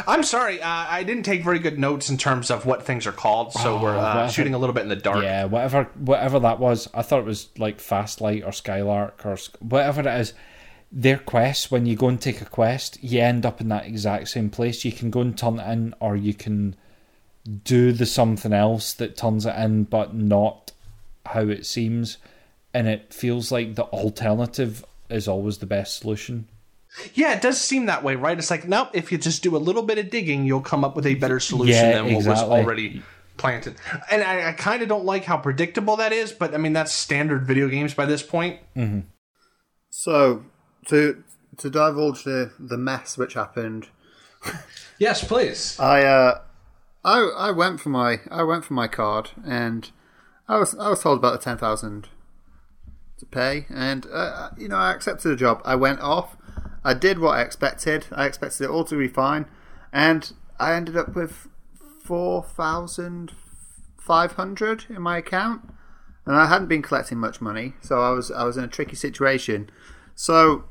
I'm 0.07 0.25
sorry, 0.25 0.61
uh, 0.61 0.69
I 0.69 1.05
didn't 1.05 1.23
take 1.23 1.45
very 1.45 1.61
good 1.61 1.79
notes 1.79 2.11
in 2.11 2.19
terms 2.19 2.51
of 2.51 2.67
what 2.67 2.83
things 2.83 3.07
are 3.07 3.13
called, 3.13 3.53
so 3.53 3.77
Oh, 3.79 3.83
we're 3.83 3.97
uh, 3.97 4.15
whatever. 4.15 4.33
shooting 4.33 4.53
a 4.55 4.59
little 4.59 4.75
bit 4.75 4.83
in 4.83 4.89
the 4.89 4.97
dark. 4.97 5.23
Yeah, 5.23 5.45
whatever, 5.45 5.85
whatever 5.95 6.41
that 6.41 6.59
was. 6.59 6.89
I 6.93 7.03
thought 7.03 7.21
it 7.21 7.27
was 7.27 7.49
like 7.57 7.79
Fastlight 7.79 8.45
or 8.45 8.51
Skylark 8.51 9.25
or 9.25 9.39
whatever 9.61 10.01
it 10.01 10.07
is. 10.21 10.35
Their 10.91 11.19
quests, 11.19 11.71
when 11.71 11.87
you 11.87 11.95
go 11.95 12.09
and 12.09 12.21
take 12.21 12.41
a 12.41 12.45
quest, 12.47 12.99
you 13.03 13.21
end 13.21 13.47
up 13.47 13.61
in 13.61 13.69
that 13.69 13.87
exact 13.87 14.29
same 14.29 14.51
place. 14.51 14.85
You 14.85 14.91
can 14.93 15.11
go 15.11 15.21
and 15.21 15.39
turn 15.39 15.61
it 15.61 15.71
in, 15.73 15.95
or 16.01 16.17
you 16.17 16.35
can 16.35 16.75
do 17.65 17.93
the 17.93 18.07
something 18.07 18.53
else 18.53 18.93
that 18.95 19.17
turns 19.17 19.47
it 19.47 19.55
in, 19.57 19.85
but 19.85 20.15
not 20.15 20.73
how 21.27 21.43
it 21.43 21.65
seems. 21.65 22.19
And 22.75 22.89
it 22.89 23.15
feels 23.15 23.53
like 23.53 23.77
the 23.77 23.85
alternative 23.85 24.85
is 25.09 25.29
always 25.29 25.59
the 25.59 25.67
best 25.67 25.99
solution. 26.01 26.49
Yeah, 27.15 27.35
it 27.35 27.43
does 27.43 27.61
seem 27.61 27.87
that 27.87 28.03
way, 28.03 28.17
right? 28.17 28.39
It's 28.39 28.51
like, 28.51 28.69
nope, 28.69 28.91
if 28.93 29.11
you 29.11 29.19
just 29.19 29.43
do 29.43 29.57
a 29.57 29.59
little 29.59 29.83
bit 29.83 29.99
of 29.99 30.11
digging, 30.11 30.45
you'll 30.45 30.61
come 30.61 30.85
up 30.85 30.95
with 30.95 31.07
a 31.07 31.15
better 31.15 31.41
solution 31.41 31.75
Yeah, 31.75 32.03
than 32.03 32.15
what 32.15 32.27
was 32.27 32.43
already 32.43 33.03
planted. 33.39 33.77
And 34.11 34.23
I, 34.23 34.51
I 34.51 34.53
kind 34.53 34.83
of 34.83 34.89
don't 34.89 35.05
like 35.05 35.25
how 35.25 35.39
predictable 35.39 35.97
that 35.97 36.13
is, 36.13 36.33
but 36.33 36.55
I 36.55 36.59
mean, 36.59 36.75
that's 36.75 36.93
standard 36.93 37.47
video 37.47 37.69
games 37.69 37.95
by 37.95 38.05
this 38.07 38.23
point. 38.23 38.61
So 39.91 40.45
to 40.87 41.23
to 41.59 41.71
divulge 41.71 42.25
the 42.25 42.53
the 42.59 42.77
mess 42.77 43.17
which 43.19 43.35
happened, 43.35 43.89
Yes, 44.99 45.25
please. 45.25 45.79
I 45.81 46.05
uh, 46.05 46.41
I 47.05 47.19
I 47.37 47.51
went 47.51 47.81
for 47.81 47.89
my 47.89 48.21
I 48.31 48.43
went 48.43 48.65
for 48.65 48.75
my 48.75 48.89
card 48.89 49.31
and 49.45 49.91
I 50.49 50.59
was 50.59 50.75
I 50.79 50.91
was 50.91 51.03
told 51.03 51.19
about 51.19 51.33
the 51.33 51.39
ten 51.45 51.59
thousand 51.59 52.09
to 53.19 53.27
pay 53.27 53.67
and 53.69 54.07
uh, 54.13 54.51
you 54.57 54.69
know 54.69 54.77
I 54.77 54.93
accepted 54.93 55.29
the 55.29 55.37
job. 55.37 55.61
I 55.65 55.75
went 55.75 56.01
off. 56.01 56.37
I 56.85 56.95
did 56.95 57.19
what 57.19 57.39
I 57.39 57.43
expected. 57.43 58.07
I 58.13 58.27
expected 58.27 58.65
it 58.65 58.71
all 58.71 58.85
to 58.85 58.99
be 58.99 59.09
fine, 59.09 59.47
and 59.93 60.33
I 60.59 60.75
ended 60.75 60.97
up 60.97 61.15
with 61.15 61.49
four 62.03 62.43
thousand 62.43 63.33
five 63.99 64.33
hundred 64.33 64.87
in 64.89 65.03
my 65.03 65.19
account, 65.19 65.63
and 66.27 66.37
I 66.37 66.47
hadn't 66.47 66.69
been 66.69 66.83
collecting 66.83 67.19
much 67.19 67.41
money, 67.41 67.75
so 67.81 68.01
I 68.01 68.11
was 68.11 68.31
I 68.31 68.45
was 68.45 68.57
in 68.57 68.65
a 68.65 68.69
tricky 68.69 68.97
situation. 68.97 69.71
So, 70.15 70.65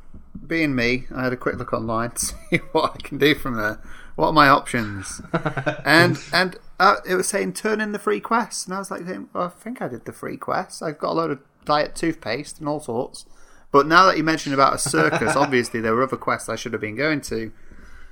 being 0.45 0.75
me, 0.75 1.05
I 1.13 1.23
had 1.23 1.33
a 1.33 1.37
quick 1.37 1.55
look 1.55 1.73
online 1.73 2.11
to 2.15 2.19
see 2.19 2.57
what 2.71 2.93
I 2.95 3.01
can 3.01 3.17
do 3.17 3.33
from 3.33 3.55
there. 3.55 3.81
What 4.15 4.27
are 4.27 4.33
my 4.33 4.49
options? 4.49 5.21
and 5.85 6.19
and 6.33 6.57
uh, 6.79 6.97
it 7.07 7.15
was 7.15 7.27
saying 7.27 7.53
turn 7.53 7.79
in 7.79 7.91
the 7.91 7.99
free 7.99 8.19
quests, 8.19 8.65
and 8.65 8.75
I 8.75 8.79
was 8.79 8.91
like, 8.91 9.05
well, 9.33 9.45
I 9.45 9.49
think 9.49 9.81
I 9.81 9.87
did 9.87 10.05
the 10.05 10.13
free 10.13 10.37
quests. 10.37 10.81
I've 10.81 10.99
got 10.99 11.11
a 11.11 11.13
load 11.13 11.31
of 11.31 11.39
diet 11.65 11.95
toothpaste 11.95 12.59
and 12.59 12.67
all 12.67 12.79
sorts. 12.79 13.25
But 13.71 13.87
now 13.87 14.05
that 14.05 14.17
you 14.17 14.23
mentioned 14.23 14.53
about 14.53 14.73
a 14.73 14.77
circus, 14.77 15.35
obviously 15.35 15.79
there 15.79 15.95
were 15.95 16.03
other 16.03 16.17
quests 16.17 16.49
I 16.49 16.55
should 16.55 16.73
have 16.73 16.81
been 16.81 16.95
going 16.95 17.21
to. 17.21 17.51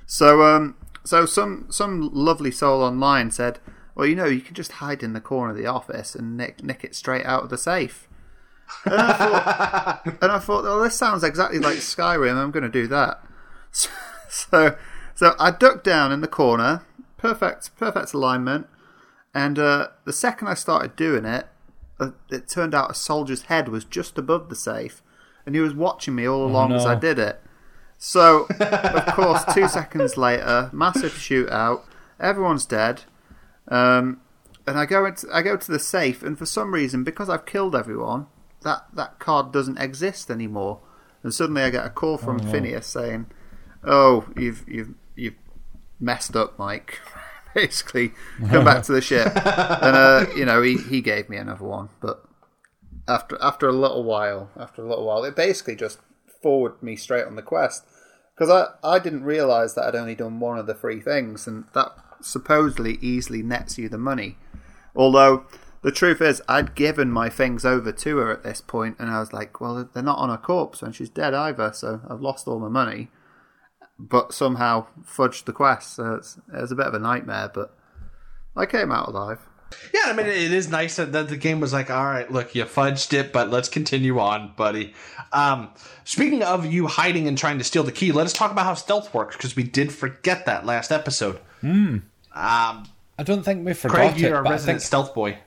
So 0.06 0.42
um, 0.42 0.76
so 1.04 1.26
some 1.26 1.66
some 1.70 2.10
lovely 2.12 2.50
soul 2.50 2.82
online 2.82 3.30
said, 3.30 3.58
well, 3.94 4.06
you 4.06 4.16
know, 4.16 4.26
you 4.26 4.40
can 4.40 4.54
just 4.54 4.72
hide 4.72 5.02
in 5.02 5.12
the 5.12 5.20
corner 5.20 5.52
of 5.52 5.56
the 5.56 5.66
office 5.66 6.14
and 6.14 6.36
nick 6.36 6.62
nick 6.62 6.84
it 6.84 6.94
straight 6.94 7.26
out 7.26 7.44
of 7.44 7.50
the 7.50 7.58
safe. 7.58 8.08
And 8.84 8.94
I 8.94 9.12
thought, 9.12 10.06
and 10.22 10.32
I 10.32 10.38
thought 10.38 10.64
well, 10.64 10.82
this 10.82 10.96
sounds 10.96 11.24
exactly 11.24 11.58
like 11.58 11.78
Skyrim. 11.78 12.36
I'm 12.36 12.50
going 12.50 12.62
to 12.62 12.68
do 12.68 12.86
that. 12.88 13.22
So, 13.70 13.90
so, 14.28 14.76
so 15.14 15.34
I 15.38 15.50
ducked 15.50 15.84
down 15.84 16.12
in 16.12 16.20
the 16.20 16.28
corner, 16.28 16.82
perfect, 17.16 17.76
perfect 17.76 18.12
alignment. 18.12 18.66
And 19.34 19.58
uh, 19.58 19.88
the 20.04 20.12
second 20.12 20.48
I 20.48 20.54
started 20.54 20.96
doing 20.96 21.24
it, 21.24 21.46
uh, 21.98 22.10
it 22.30 22.48
turned 22.48 22.74
out 22.74 22.90
a 22.90 22.94
soldier's 22.94 23.42
head 23.42 23.68
was 23.68 23.84
just 23.84 24.18
above 24.18 24.48
the 24.48 24.56
safe, 24.56 25.02
and 25.46 25.54
he 25.54 25.60
was 25.60 25.74
watching 25.74 26.14
me 26.14 26.26
all 26.26 26.44
along 26.44 26.72
as 26.72 26.84
no. 26.84 26.90
I 26.90 26.94
did 26.94 27.18
it. 27.18 27.40
So, 28.02 28.46
of 28.58 29.14
course, 29.14 29.44
two 29.52 29.68
seconds 29.68 30.16
later, 30.16 30.70
massive 30.72 31.12
shootout. 31.12 31.82
Everyone's 32.18 32.64
dead. 32.64 33.02
Um, 33.68 34.20
and 34.66 34.78
I 34.78 34.86
go 34.86 35.04
into 35.04 35.26
I 35.32 35.42
go 35.42 35.56
to 35.56 35.72
the 35.72 35.78
safe, 35.78 36.22
and 36.22 36.38
for 36.38 36.46
some 36.46 36.72
reason, 36.72 37.04
because 37.04 37.28
I've 37.28 37.44
killed 37.44 37.74
everyone, 37.74 38.26
that 38.62 38.86
that 38.94 39.18
card 39.18 39.52
doesn't 39.52 39.78
exist 39.78 40.30
anymore. 40.30 40.80
And 41.22 41.34
suddenly, 41.34 41.62
I 41.62 41.70
get 41.70 41.84
a 41.84 41.90
call 41.90 42.16
from 42.16 42.38
Phineas 42.38 42.86
saying, 42.86 43.26
"Oh, 43.84 44.26
you've 44.36 44.64
you've 44.66 44.94
you've 45.14 45.34
messed 45.98 46.36
up, 46.36 46.58
Mike. 46.58 47.00
Basically, 47.54 48.12
come 48.48 48.64
back 48.64 48.84
to 48.84 48.92
the 48.92 49.00
ship." 49.00 49.26
and 49.34 49.96
uh, 49.96 50.26
you 50.34 50.44
know, 50.44 50.62
he 50.62 50.78
he 50.78 51.00
gave 51.00 51.28
me 51.28 51.36
another 51.36 51.64
one, 51.64 51.90
but 52.00 52.24
after 53.10 53.36
after 53.42 53.68
a 53.68 53.72
little 53.72 54.04
while, 54.04 54.50
after 54.56 54.82
a 54.82 54.88
little 54.88 55.06
while, 55.06 55.24
it 55.24 55.36
basically 55.36 55.76
just 55.76 55.98
forwarded 56.42 56.82
me 56.82 56.96
straight 56.96 57.26
on 57.26 57.36
the 57.36 57.42
quest 57.42 57.84
because 58.34 58.48
I 58.48 58.68
I 58.86 58.98
didn't 58.98 59.24
realize 59.24 59.74
that 59.74 59.84
I'd 59.84 59.96
only 59.96 60.14
done 60.14 60.40
one 60.40 60.58
of 60.58 60.66
the 60.66 60.74
three 60.74 61.00
things, 61.00 61.46
and 61.46 61.64
that 61.74 61.92
supposedly 62.22 62.98
easily 63.00 63.42
nets 63.42 63.78
you 63.78 63.88
the 63.88 63.98
money. 63.98 64.38
Although 64.94 65.44
the 65.82 65.92
truth 65.92 66.20
is, 66.20 66.42
I'd 66.48 66.74
given 66.74 67.10
my 67.10 67.28
things 67.28 67.64
over 67.64 67.90
to 67.90 68.16
her 68.18 68.30
at 68.30 68.42
this 68.42 68.60
point, 68.60 68.96
and 68.98 69.10
I 69.10 69.20
was 69.20 69.32
like, 69.32 69.60
well, 69.60 69.88
they're 69.92 70.02
not 70.02 70.18
on 70.18 70.28
her 70.28 70.36
corpse 70.36 70.82
and 70.82 70.94
she's 70.94 71.08
dead 71.08 71.32
either, 71.32 71.72
so 71.72 72.00
I've 72.08 72.20
lost 72.20 72.46
all 72.46 72.58
my 72.58 72.68
money. 72.68 73.08
But 73.98 74.32
somehow 74.32 74.86
fudged 75.02 75.44
the 75.44 75.52
quest, 75.52 75.94
so 75.94 76.14
it's, 76.14 76.38
it 76.54 76.60
was 76.60 76.72
a 76.72 76.76
bit 76.76 76.86
of 76.86 76.94
a 76.94 76.98
nightmare, 76.98 77.50
but 77.52 77.74
I 78.56 78.66
came 78.66 78.92
out 78.92 79.08
alive. 79.08 79.40
Yeah, 79.94 80.02
I 80.06 80.12
mean, 80.12 80.26
it 80.26 80.52
is 80.52 80.68
nice 80.68 80.96
that 80.96 81.12
that 81.12 81.28
the 81.28 81.36
game 81.36 81.60
was 81.60 81.72
like, 81.72 81.90
all 81.90 82.04
right, 82.04 82.30
look, 82.30 82.54
you 82.54 82.64
fudged 82.64 83.12
it, 83.12 83.32
but 83.32 83.50
let's 83.50 83.68
continue 83.68 84.18
on, 84.18 84.52
buddy. 84.56 84.94
Um, 85.32 85.70
speaking 86.04 86.42
of 86.42 86.66
you 86.66 86.86
hiding 86.86 87.28
and 87.28 87.36
trying 87.38 87.58
to 87.58 87.64
steal 87.64 87.82
the 87.82 87.92
key, 87.92 88.12
let 88.12 88.26
us 88.26 88.32
talk 88.32 88.50
about 88.50 88.64
how 88.64 88.74
stealth 88.74 89.12
works 89.14 89.36
because 89.36 89.54
we 89.56 89.62
did 89.62 89.92
forget 89.92 90.46
that 90.46 90.66
last 90.66 90.90
episode. 90.90 91.38
Um, 91.62 92.02
I 93.18 93.22
don't 93.22 93.42
think 93.42 93.66
we 93.66 93.74
forgot 93.74 93.96
Craig, 93.96 94.18
you're 94.18 94.38
a 94.38 94.42
but 94.42 94.48
I 94.48 94.52
resident 94.52 94.82
stealth 94.82 95.14
boy. 95.14 95.38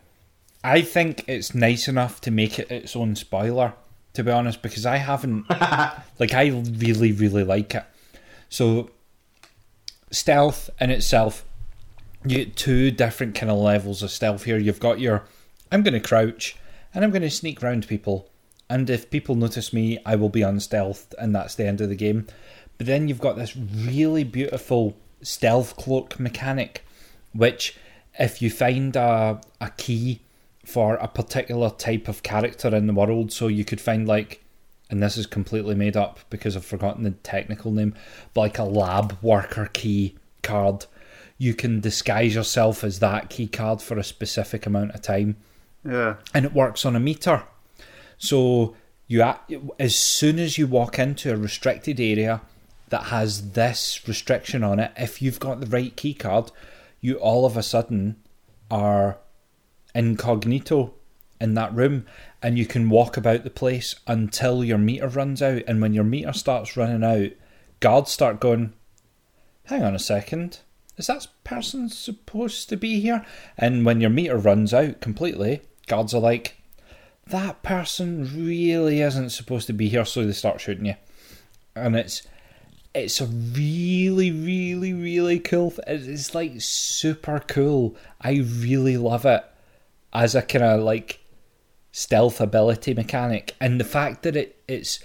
I 0.63 0.81
think 0.81 1.25
it's 1.27 1.53
nice 1.53 1.87
enough 1.87 2.21
to 2.21 2.31
make 2.31 2.59
it 2.59 2.71
its 2.71 2.95
own 2.95 3.15
spoiler, 3.15 3.73
to 4.13 4.23
be 4.23 4.31
honest, 4.31 4.61
because 4.61 4.85
I 4.85 4.97
haven't 4.97 5.49
like 6.19 6.33
I 6.33 6.49
really, 6.49 7.11
really 7.11 7.43
like 7.43 7.75
it. 7.75 7.83
So 8.49 8.91
stealth 10.11 10.69
in 10.79 10.91
itself, 10.91 11.43
you 12.25 12.37
get 12.37 12.55
two 12.55 12.91
different 12.91 13.35
kind 13.35 13.51
of 13.51 13.57
levels 13.57 14.01
of 14.03 14.11
stealth 14.11 14.43
here. 14.43 14.57
You've 14.57 14.79
got 14.79 14.99
your 14.99 15.23
I'm 15.71 15.83
gonna 15.83 15.99
crouch 15.99 16.55
and 16.93 17.03
I'm 17.03 17.11
gonna 17.11 17.29
sneak 17.29 17.61
round 17.61 17.87
people. 17.87 18.29
And 18.69 18.89
if 18.89 19.09
people 19.09 19.35
notice 19.35 19.73
me, 19.73 19.99
I 20.05 20.15
will 20.15 20.29
be 20.29 20.41
unstealthed, 20.41 21.13
and 21.19 21.35
that's 21.35 21.55
the 21.55 21.67
end 21.67 21.81
of 21.81 21.89
the 21.89 21.95
game. 21.95 22.27
But 22.77 22.87
then 22.87 23.07
you've 23.07 23.19
got 23.19 23.35
this 23.35 23.55
really 23.55 24.23
beautiful 24.23 24.95
stealth 25.21 25.75
cloak 25.75 26.19
mechanic, 26.19 26.83
which 27.33 27.77
if 28.17 28.41
you 28.41 28.49
find 28.49 28.95
a, 28.95 29.41
a 29.59 29.69
key 29.71 30.21
for 30.65 30.95
a 30.95 31.07
particular 31.07 31.69
type 31.69 32.07
of 32.07 32.23
character 32.23 32.73
in 32.73 32.87
the 32.87 32.93
world, 32.93 33.31
so 33.31 33.47
you 33.47 33.65
could 33.65 33.81
find 33.81 34.07
like, 34.07 34.43
and 34.89 35.03
this 35.03 35.17
is 35.17 35.25
completely 35.25 35.75
made 35.75 35.97
up 35.97 36.19
because 36.29 36.55
I've 36.55 36.65
forgotten 36.65 37.03
the 37.03 37.11
technical 37.11 37.71
name, 37.71 37.93
but 38.33 38.41
like 38.41 38.59
a 38.59 38.63
lab 38.63 39.17
worker 39.21 39.69
key 39.73 40.15
card, 40.41 40.85
you 41.43 41.53
can 41.53 41.79
disguise 41.81 42.33
yourself 42.35 42.83
as 42.83 42.99
that 42.99 43.29
key 43.29 43.47
card 43.47 43.81
for 43.81 43.97
a 43.97 44.03
specific 44.03 44.65
amount 44.65 44.91
of 44.95 45.01
time 45.01 45.35
Yeah. 45.85 46.15
and 46.33 46.45
it 46.45 46.53
works 46.53 46.85
on 46.85 46.95
a 46.95 46.99
meter. 46.99 47.43
So 48.17 48.75
you 49.07 49.21
as 49.77 49.95
soon 49.95 50.39
as 50.39 50.57
you 50.57 50.65
walk 50.67 50.97
into 50.97 51.33
a 51.33 51.37
restricted 51.37 51.99
area 51.99 52.41
that 52.89 53.03
has 53.05 53.51
this 53.51 54.07
restriction 54.07 54.63
on 54.63 54.79
it, 54.79 54.91
if 54.97 55.21
you've 55.21 55.39
got 55.41 55.59
the 55.59 55.67
right 55.77 55.93
key 55.95 56.13
card, 56.13 56.51
you 57.01 57.15
all 57.15 57.45
of 57.45 57.57
a 57.57 57.63
sudden 57.63 58.15
are 58.71 59.17
incognito 59.93 60.93
in 61.41 61.53
that 61.55 61.73
room 61.75 62.05
and 62.41 62.57
you 62.57 62.65
can 62.65 62.89
walk 62.89 63.17
about 63.17 63.43
the 63.43 63.49
place 63.49 63.95
until 64.07 64.63
your 64.63 64.77
meter 64.77 65.07
runs 65.09 65.41
out 65.41 65.61
and 65.67 65.81
when 65.81 65.93
your 65.93 66.03
meter 66.05 66.31
starts 66.33 66.77
running 66.77 67.03
out 67.03 67.31
guards 67.81 68.11
start 68.11 68.39
going 68.39 68.71
hang 69.65 69.83
on 69.83 69.93
a 69.93 69.99
second 69.99 70.59
is 70.97 71.07
that 71.07 71.27
person 71.43 71.89
supposed 71.89 72.69
to 72.69 72.77
be 72.77 72.99
here? 72.99 73.25
And 73.57 73.85
when 73.85 74.01
your 74.01 74.09
meter 74.09 74.37
runs 74.37 74.73
out 74.73 75.01
completely 75.01 75.61
guards 75.87 76.13
are 76.13 76.21
like 76.21 76.57
that 77.27 77.63
person 77.63 78.29
really 78.35 79.01
isn't 79.01 79.29
supposed 79.29 79.67
to 79.67 79.73
be 79.73 79.89
here 79.89 80.05
so 80.05 80.25
they 80.25 80.33
start 80.33 80.61
shooting 80.61 80.85
you. 80.85 80.95
And 81.75 81.95
it's 81.95 82.23
it's 82.93 83.21
a 83.21 83.25
really 83.25 84.31
really 84.31 84.93
really 84.93 85.39
cool 85.39 85.73
it's 85.87 86.35
like 86.35 86.53
super 86.57 87.39
cool. 87.39 87.95
I 88.21 88.43
really 88.45 88.97
love 88.97 89.25
it 89.25 89.43
as 90.13 90.35
a 90.35 90.41
kind 90.41 90.63
of 90.63 90.81
like 90.81 91.19
stealth 91.91 92.39
ability 92.39 92.93
mechanic. 92.93 93.55
And 93.59 93.79
the 93.79 93.85
fact 93.85 94.23
that 94.23 94.35
it 94.35 94.61
it's 94.67 94.99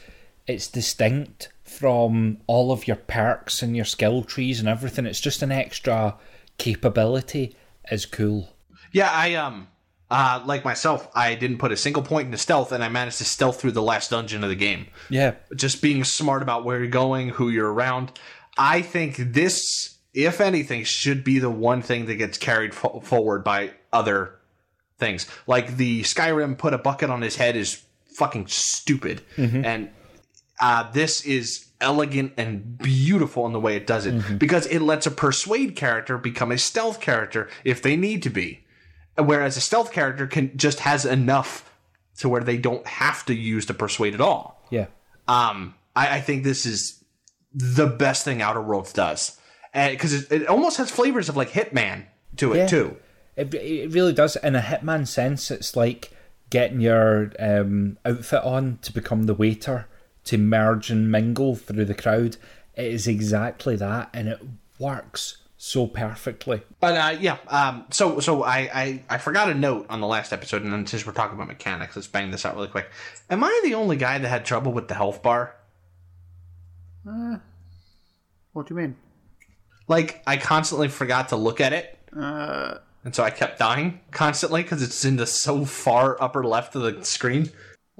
it's 0.47 0.67
distinct 0.67 1.51
from 1.79 2.39
all 2.47 2.73
of 2.73 2.87
your 2.87 2.97
perks 2.97 3.63
and 3.63 3.77
your 3.77 3.85
skill 3.85 4.23
trees 4.25 4.59
and 4.61 4.69
everything 4.69 5.07
it's 5.07 5.21
just 5.21 5.43
an 5.43 5.53
extra 5.53 6.17
capability 6.59 7.57
is 7.91 8.05
cool 8.07 8.53
Yeah, 8.93 9.11
I 9.13 9.35
um 9.35 9.69
uh 10.11 10.43
like 10.47 10.65
myself, 10.65 11.09
I 11.15 11.35
didn't 11.35 11.59
put 11.59 11.73
a 11.73 11.77
single 11.77 12.03
point 12.03 12.27
into 12.27 12.39
stealth 12.39 12.73
and 12.73 12.83
I 12.83 12.89
managed 12.89 13.19
to 13.19 13.25
stealth 13.25 13.61
through 13.61 13.73
the 13.73 13.83
last 13.83 14.11
dungeon 14.11 14.43
of 14.43 14.51
the 14.51 14.57
game. 14.57 14.87
yeah 15.09 15.35
Just 15.57 15.81
being 15.83 16.05
smart 16.05 16.43
about 16.43 16.65
where 16.65 16.79
you're 16.79 16.89
going, 16.89 17.31
who 17.31 17.49
you're 17.49 17.73
around. 17.73 18.13
I 18.57 18.83
think 18.83 19.17
this 19.17 19.97
if 20.15 20.41
anything 20.41 20.85
should 20.85 21.23
be 21.23 21.39
the 21.39 21.51
one 21.51 21.81
thing 21.83 22.07
that 22.07 22.17
gets 22.17 22.39
carried 22.39 22.75
fo- 22.75 23.01
forward 23.01 23.45
by 23.45 23.71
other 23.93 24.35
things. 24.99 25.27
Like 25.47 25.77
the 25.77 26.03
Skyrim 26.03 26.59
put 26.59 26.75
a 26.75 26.79
bucket 26.79 27.09
on 27.11 27.23
his 27.23 27.37
head 27.37 27.55
is 27.57 27.83
fucking 28.17 28.49
stupid. 28.49 29.23
And 29.37 29.91
uh, 30.61 30.91
this 30.91 31.25
is 31.25 31.68
elegant 31.81 32.33
and 32.37 32.77
beautiful 32.79 33.47
in 33.47 33.53
the 33.53 33.61
way 33.61 33.77
it 33.77 33.87
does 33.87 34.07
it. 34.07 34.39
Because 34.39 34.67
it 34.67 34.81
lets 34.81 35.07
a 35.07 35.11
persuade 35.11 35.77
character 35.77 36.19
become 36.19 36.51
a 36.53 36.59
stealth 36.59 37.01
character 37.01 37.49
if 37.65 37.83
they 37.83 37.97
need 37.97 38.23
to 38.25 38.31
be. 38.31 38.65
Whereas 39.17 39.57
a 39.57 39.61
stealth 39.61 39.93
character 39.93 40.27
can 40.27 40.57
just 40.57 40.81
has 40.81 41.05
enough 41.05 41.73
to 42.19 42.29
where 42.29 42.43
they 42.43 42.57
don't 42.57 42.87
have 42.87 43.25
to 43.27 43.35
use 43.35 43.67
the 43.67 43.75
persuade 43.75 44.15
at 44.15 44.21
all. 44.21 44.65
Yeah. 44.71 44.87
Um 45.27 45.75
i, 45.97 46.17
I 46.17 46.21
think 46.21 46.45
this 46.45 46.67
is 46.67 47.03
the 47.55 47.87
best 47.87 48.25
thing 48.25 48.43
outer 48.43 48.61
worlds 48.63 48.93
does. 48.93 49.39
Because 49.73 50.13
it, 50.15 50.33
it 50.33 50.47
almost 50.49 50.77
has 50.79 50.91
flavors 50.91 51.29
of 51.29 51.37
like 51.37 51.51
hitman 51.51 52.07
to 52.37 52.53
it 52.53 52.57
Yeah. 52.59 52.67
too. 52.67 52.97
It, 53.37 53.55
it 53.55 53.93
really 53.93 54.13
does. 54.13 54.35
In 54.37 54.57
a 54.57 54.61
Hitman 54.61 55.07
sense, 55.07 55.53
it's 55.53 55.77
like 55.77 56.11
getting 56.51 56.81
your 56.81 57.31
um, 57.39 57.97
outfit 58.05 58.43
on 58.43 58.79
to 58.83 58.93
become 58.93 59.25
the 59.25 59.35
waiter, 59.35 59.87
to 60.29 60.39
merge 60.39 60.91
and 60.91 61.11
mingle 61.11 61.57
through 61.57 61.85
the 61.85 61.95
crowd. 61.95 62.37
It 62.77 62.87
is 62.93 63.07
exactly 63.07 63.77
that, 63.77 64.11
and 64.13 64.29
it 64.29 64.41
works 64.79 65.39
so 65.57 65.87
perfectly. 65.89 66.63
But 66.81 66.95
uh, 66.97 67.19
yeah, 67.19 67.39
um, 67.49 67.87
so 67.91 68.21
so 68.21 68.43
I, 68.45 68.59
I 68.73 69.05
I 69.11 69.19
forgot 69.19 69.49
a 69.51 69.55
note 69.55 69.87
on 69.91 70.01
the 70.01 70.07
last 70.07 70.33
episode, 70.33 70.63
and 70.63 70.73
then 70.73 70.87
since 70.87 71.05
we're 71.07 71.13
talking 71.13 71.35
about 71.35 71.49
mechanics, 71.49 71.97
let's 71.97 72.07
bang 72.07 72.31
this 72.31 72.47
out 72.47 72.55
really 72.55 72.69
quick. 72.69 72.89
Am 73.31 73.43
I 73.43 73.61
the 73.65 73.75
only 73.75 73.97
guy 73.97 74.19
that 74.19 74.29
had 74.29 74.45
trouble 74.45 74.73
with 74.73 74.89
the 74.89 74.95
health 74.95 75.23
bar? 75.23 75.55
What 78.53 78.67
do 78.67 78.75
you 78.75 78.81
mean? 78.81 78.97
Like 79.89 80.23
I 80.27 80.37
constantly 80.37 80.89
forgot 80.89 81.31
to 81.31 81.37
look 81.37 81.61
at 81.61 81.73
it, 81.73 81.99
Uh, 82.15 82.75
and 83.05 83.15
so 83.15 83.23
I 83.25 83.31
kept 83.31 83.59
dying 83.59 84.01
constantly 84.11 84.63
because 84.63 84.83
it's 84.83 85.05
in 85.05 85.17
the 85.17 85.27
so 85.27 85.65
far 85.65 86.21
upper 86.23 86.45
left 86.45 86.75
of 86.77 86.83
the 86.83 87.05
screen. 87.05 87.51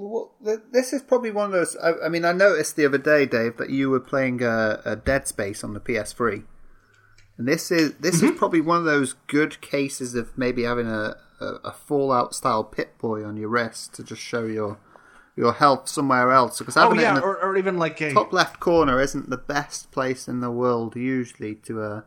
Well, 0.01 0.31
this 0.71 0.93
is 0.93 1.03
probably 1.03 1.33
one 1.33 1.47
of 1.47 1.51
those. 1.53 1.77
I, 1.77 2.07
I 2.07 2.09
mean, 2.09 2.25
I 2.25 2.31
noticed 2.31 2.77
the 2.77 2.87
other 2.87 2.99
day, 2.99 3.27
Dave, 3.27 3.57
that 3.57 3.71
you 3.71 3.91
were 3.91 3.99
playing 3.99 4.41
a, 4.45 4.81
a 4.85 4.95
Dead 4.95 5.27
Space 5.27 5.65
on 5.65 5.75
the 5.75 5.81
PS3, 5.81 6.45
and 7.37 7.49
this 7.49 7.73
is 7.73 7.95
this 7.95 8.23
is 8.23 8.31
probably 8.39 8.61
one 8.61 8.79
of 8.79 8.85
those 8.85 9.15
good 9.27 9.61
cases 9.61 10.15
of 10.15 10.39
maybe 10.39 10.63
having 10.63 10.87
a, 10.87 11.17
a, 11.41 11.47
a 11.65 11.73
Fallout 11.73 12.33
style 12.33 12.63
Pip-Boy 12.63 13.25
on 13.25 13.37
your 13.37 13.49
wrist 13.49 13.93
to 13.95 14.05
just 14.05 14.23
show 14.23 14.47
your 14.47 14.79
your 15.35 15.55
health 15.55 15.89
somewhere 15.89 16.31
else. 16.31 16.61
Because 16.61 16.77
Oh 16.77 16.83
having 16.83 17.01
it 17.01 17.09
in 17.09 17.19
or, 17.19 17.37
or 17.37 17.57
even 17.57 17.77
like 17.77 18.01
a 18.01 18.13
top 18.13 18.33
left 18.33 18.61
corner 18.61 19.01
isn't 19.01 19.31
the 19.31 19.37
best 19.37 19.91
place 19.91 20.29
in 20.29 20.39
the 20.39 20.51
world 20.53 20.95
usually 20.95 21.57
to 21.57 21.83
uh, 21.83 22.03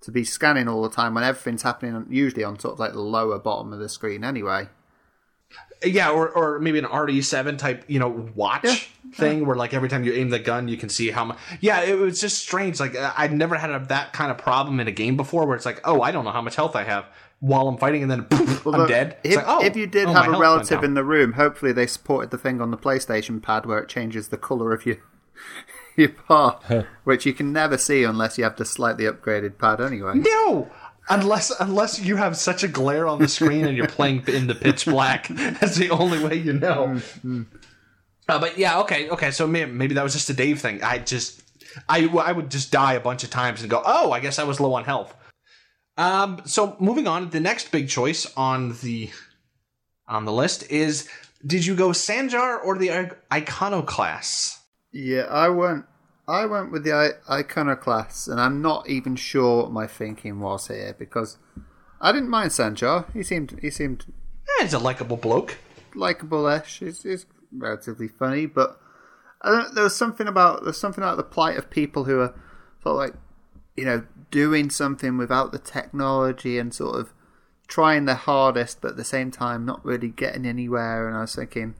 to 0.00 0.10
be 0.10 0.24
scanning 0.24 0.66
all 0.66 0.82
the 0.82 0.90
time 0.90 1.14
when 1.14 1.22
everything's 1.22 1.62
happening 1.62 2.06
usually 2.10 2.42
on 2.42 2.58
sort 2.58 2.72
of 2.72 2.80
like 2.80 2.92
the 2.92 2.98
lower 2.98 3.38
bottom 3.38 3.72
of 3.72 3.78
the 3.78 3.88
screen 3.88 4.24
anyway. 4.24 4.68
Yeah, 5.84 6.10
or 6.10 6.28
or 6.28 6.58
maybe 6.58 6.78
an 6.78 6.86
RD 6.86 7.24
seven 7.24 7.56
type, 7.56 7.84
you 7.88 7.98
know, 7.98 8.30
watch 8.34 8.90
thing 9.14 9.46
where 9.46 9.56
like 9.56 9.74
every 9.74 9.88
time 9.88 10.04
you 10.04 10.12
aim 10.12 10.30
the 10.30 10.38
gun, 10.38 10.68
you 10.68 10.76
can 10.76 10.88
see 10.88 11.10
how 11.10 11.24
much. 11.24 11.38
Yeah, 11.60 11.82
it 11.82 11.98
was 11.98 12.20
just 12.20 12.38
strange. 12.38 12.80
Like 12.80 12.96
uh, 12.96 13.12
I'd 13.16 13.32
never 13.32 13.56
had 13.56 13.70
a, 13.70 13.84
that 13.88 14.12
kind 14.12 14.30
of 14.30 14.38
problem 14.38 14.80
in 14.80 14.88
a 14.88 14.92
game 14.92 15.16
before, 15.16 15.46
where 15.46 15.56
it's 15.56 15.66
like, 15.66 15.80
oh, 15.84 16.00
I 16.00 16.10
don't 16.10 16.24
know 16.24 16.30
how 16.30 16.42
much 16.42 16.56
health 16.56 16.76
I 16.76 16.84
have 16.84 17.06
while 17.40 17.68
I'm 17.68 17.76
fighting, 17.76 18.02
and 18.02 18.10
then 18.10 18.24
poof, 18.24 18.66
I'm 18.66 18.72
Look, 18.72 18.88
dead. 18.88 19.18
If, 19.22 19.36
like, 19.36 19.44
oh, 19.46 19.64
if 19.64 19.76
you 19.76 19.86
did 19.86 20.08
oh, 20.08 20.12
have 20.12 20.32
a 20.32 20.38
relative 20.38 20.82
in 20.82 20.94
the 20.94 21.04
room, 21.04 21.34
hopefully 21.34 21.72
they 21.72 21.86
supported 21.86 22.30
the 22.30 22.38
thing 22.38 22.60
on 22.60 22.70
the 22.70 22.78
PlayStation 22.78 23.42
pad 23.42 23.66
where 23.66 23.78
it 23.78 23.88
changes 23.88 24.28
the 24.28 24.38
color 24.38 24.72
of 24.72 24.86
your 24.86 24.96
your 25.96 26.08
part, 26.08 26.64
which 27.04 27.26
you 27.26 27.32
can 27.32 27.52
never 27.52 27.78
see 27.78 28.04
unless 28.04 28.38
you 28.38 28.44
have 28.44 28.56
the 28.56 28.64
slightly 28.64 29.04
upgraded 29.04 29.58
pad 29.58 29.80
anyway. 29.80 30.14
No, 30.14 30.70
unless 31.08 31.50
unless 31.60 32.00
you 32.00 32.16
have 32.16 32.36
such 32.36 32.62
a 32.62 32.68
glare 32.68 33.06
on 33.06 33.18
the 33.18 33.28
screen 33.28 33.66
and 33.66 33.76
you're 33.76 33.86
playing 33.98 34.24
in 34.26 34.46
the 34.46 34.54
pitch 34.54 34.86
black. 34.86 35.28
That's 35.28 35.76
the 35.76 35.90
only 35.90 36.22
way 36.22 36.36
you 36.36 36.52
know. 36.52 37.00
Uh, 38.28 38.38
but 38.38 38.56
yeah, 38.56 38.80
okay, 38.80 39.08
okay. 39.10 39.30
So 39.30 39.46
maybe, 39.46 39.70
maybe 39.70 39.94
that 39.94 40.02
was 40.02 40.14
just 40.14 40.30
a 40.30 40.34
Dave 40.34 40.60
thing. 40.60 40.82
I 40.82 40.98
just, 40.98 41.42
I, 41.88 42.06
I 42.06 42.32
would 42.32 42.50
just 42.50 42.72
die 42.72 42.94
a 42.94 43.00
bunch 43.00 43.22
of 43.22 43.30
times 43.30 43.60
and 43.60 43.70
go, 43.70 43.82
oh, 43.84 44.12
I 44.12 44.20
guess 44.20 44.38
I 44.38 44.44
was 44.44 44.60
low 44.60 44.74
on 44.74 44.84
health. 44.84 45.14
Um. 45.96 46.42
So 46.44 46.76
moving 46.80 47.06
on, 47.06 47.30
the 47.30 47.40
next 47.40 47.70
big 47.70 47.88
choice 47.88 48.26
on 48.36 48.76
the 48.82 49.10
on 50.08 50.24
the 50.24 50.32
list 50.32 50.68
is: 50.70 51.08
Did 51.46 51.64
you 51.64 51.76
go 51.76 51.90
Sanjar 51.90 52.58
or 52.64 52.76
the 52.76 53.14
Iconoclast? 53.32 54.58
Yeah, 54.90 55.22
I 55.22 55.48
went. 55.50 55.84
I 56.26 56.46
went 56.46 56.72
with 56.72 56.84
the 56.84 56.92
I- 57.28 57.38
Iconoclast, 57.40 58.28
and 58.28 58.40
I'm 58.40 58.62
not 58.62 58.88
even 58.88 59.14
sure 59.16 59.62
what 59.64 59.72
my 59.72 59.86
thinking 59.86 60.40
was 60.40 60.68
here 60.68 60.94
because 60.98 61.36
I 62.00 62.12
didn't 62.12 62.30
mind 62.30 62.50
Sanjar. 62.50 63.12
He 63.12 63.22
seemed 63.22 63.58
he 63.60 63.70
seemed 63.70 64.06
Eh, 64.58 64.62
he's 64.62 64.72
a 64.74 64.78
likable 64.78 65.16
bloke. 65.16 65.56
likable-ish. 65.94 66.78
He's, 66.80 67.02
he's 67.02 67.26
relatively 67.52 68.08
funny, 68.08 68.46
but 68.46 68.78
I 69.42 69.50
don't. 69.50 69.74
There 69.74 69.84
was 69.84 69.96
something 69.96 70.26
about 70.26 70.64
there's 70.64 70.78
something 70.80 71.02
about 71.04 71.16
the 71.18 71.22
plight 71.24 71.56
of 71.56 71.70
people 71.70 72.04
who 72.04 72.20
are 72.20 72.34
sort 72.82 72.92
of 72.92 72.96
like 72.96 73.14
you 73.76 73.84
know 73.84 74.04
doing 74.30 74.70
something 74.70 75.16
without 75.18 75.52
the 75.52 75.58
technology 75.58 76.58
and 76.58 76.74
sort 76.74 76.96
of 76.98 77.12
trying 77.66 78.04
their 78.06 78.14
hardest, 78.14 78.80
but 78.80 78.92
at 78.92 78.96
the 78.96 79.04
same 79.04 79.30
time 79.30 79.64
not 79.64 79.84
really 79.84 80.08
getting 80.08 80.46
anywhere. 80.46 81.06
And 81.06 81.16
I 81.16 81.22
was 81.22 81.34
thinking. 81.34 81.74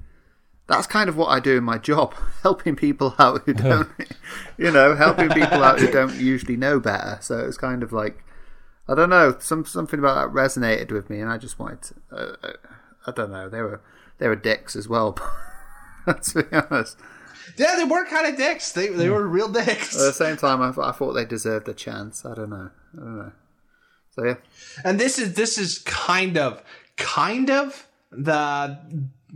That's 0.66 0.86
kind 0.86 1.10
of 1.10 1.16
what 1.16 1.26
I 1.26 1.40
do 1.40 1.58
in 1.58 1.64
my 1.64 1.78
job, 1.78 2.14
helping 2.42 2.74
people 2.76 3.14
out 3.18 3.42
who 3.44 3.52
don't, 3.54 3.88
you 4.56 4.70
know, 4.70 4.94
helping 4.94 5.28
people 5.28 5.62
out 5.62 5.78
who 5.78 5.90
don't 5.90 6.14
usually 6.18 6.56
know 6.56 6.80
better. 6.80 7.18
So 7.20 7.38
it's 7.38 7.58
kind 7.58 7.82
of 7.82 7.92
like, 7.92 8.24
I 8.88 8.94
don't 8.94 9.10
know, 9.10 9.36
some 9.40 9.64
something 9.66 9.98
about 9.98 10.14
that 10.14 10.34
resonated 10.34 10.90
with 10.90 11.10
me, 11.10 11.20
and 11.20 11.30
I 11.30 11.38
just 11.38 11.58
wanted 11.58 11.82
to, 11.82 11.94
uh, 12.12 12.36
uh, 12.42 12.52
I 13.06 13.12
don't 13.12 13.30
know, 13.30 13.48
they 13.48 13.60
were 13.60 13.82
they 14.18 14.28
were 14.28 14.36
dicks 14.36 14.74
as 14.76 14.88
well. 14.88 15.18
to 16.06 16.42
be 16.42 16.56
honest, 16.56 16.98
Yeah, 17.56 17.76
they 17.76 17.84
were 17.84 18.04
kind 18.06 18.26
of 18.26 18.36
dicks. 18.36 18.72
They 18.72 18.88
they 18.88 19.10
were 19.10 19.26
real 19.26 19.48
dicks. 19.48 19.94
at 19.94 20.00
the 20.00 20.12
same 20.12 20.36
time, 20.36 20.62
I, 20.62 20.68
I 20.82 20.92
thought 20.92 21.12
they 21.12 21.24
deserved 21.24 21.68
a 21.68 21.74
chance. 21.74 22.24
I 22.24 22.34
don't 22.34 22.50
know, 22.50 22.70
I 22.94 23.00
don't 23.00 23.18
know. 23.18 23.32
So 24.10 24.24
yeah, 24.24 24.34
and 24.84 24.98
this 24.98 25.18
is 25.18 25.34
this 25.34 25.58
is 25.58 25.78
kind 25.78 26.38
of 26.38 26.62
kind 26.96 27.50
of 27.50 27.88
the 28.10 28.78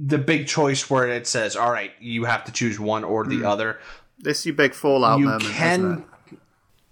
the 0.01 0.19
big 0.19 0.47
choice 0.47 0.89
where 0.89 1.09
it 1.09 1.27
says, 1.27 1.57
"All 1.57 1.71
right, 1.73 1.93
you 2.01 2.25
have 2.25 2.45
to 2.45 2.53
choose 2.53 2.79
one 2.79 3.05
or 3.05 3.25
the 3.27 3.45
other." 3.45 3.79
this 4.21 4.41
is 4.41 4.47
your 4.47 4.55
big 4.57 4.75
fallout 4.75 5.21
You 5.21 5.27
moment. 5.27 5.45
can. 5.55 6.05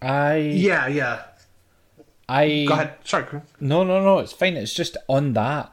I 0.03 0.37
yeah, 0.37 0.87
yeah. 0.87 1.23
I 2.29 2.65
Go 2.69 2.75
ahead. 2.75 2.95
Sorry. 3.05 3.25
No, 3.61 3.85
no, 3.85 4.03
no, 4.03 4.19
it's 4.19 4.33
fine. 4.33 4.57
It's 4.57 4.73
just 4.75 4.97
on 5.09 5.33
that. 5.35 5.73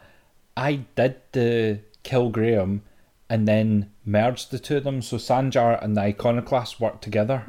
I 0.56 0.82
did 0.96 1.16
the 1.32 1.80
kill 2.04 2.30
Graham 2.30 2.84
and 3.30 3.48
then 3.48 3.90
merged 4.06 4.52
the 4.52 4.60
two 4.60 4.78
of 4.78 4.84
them, 4.84 5.02
so 5.02 5.18
Sanjar 5.18 5.84
and 5.84 5.98
the 5.98 6.02
Iconoclast 6.02 6.80
worked 6.80 7.04
together 7.04 7.44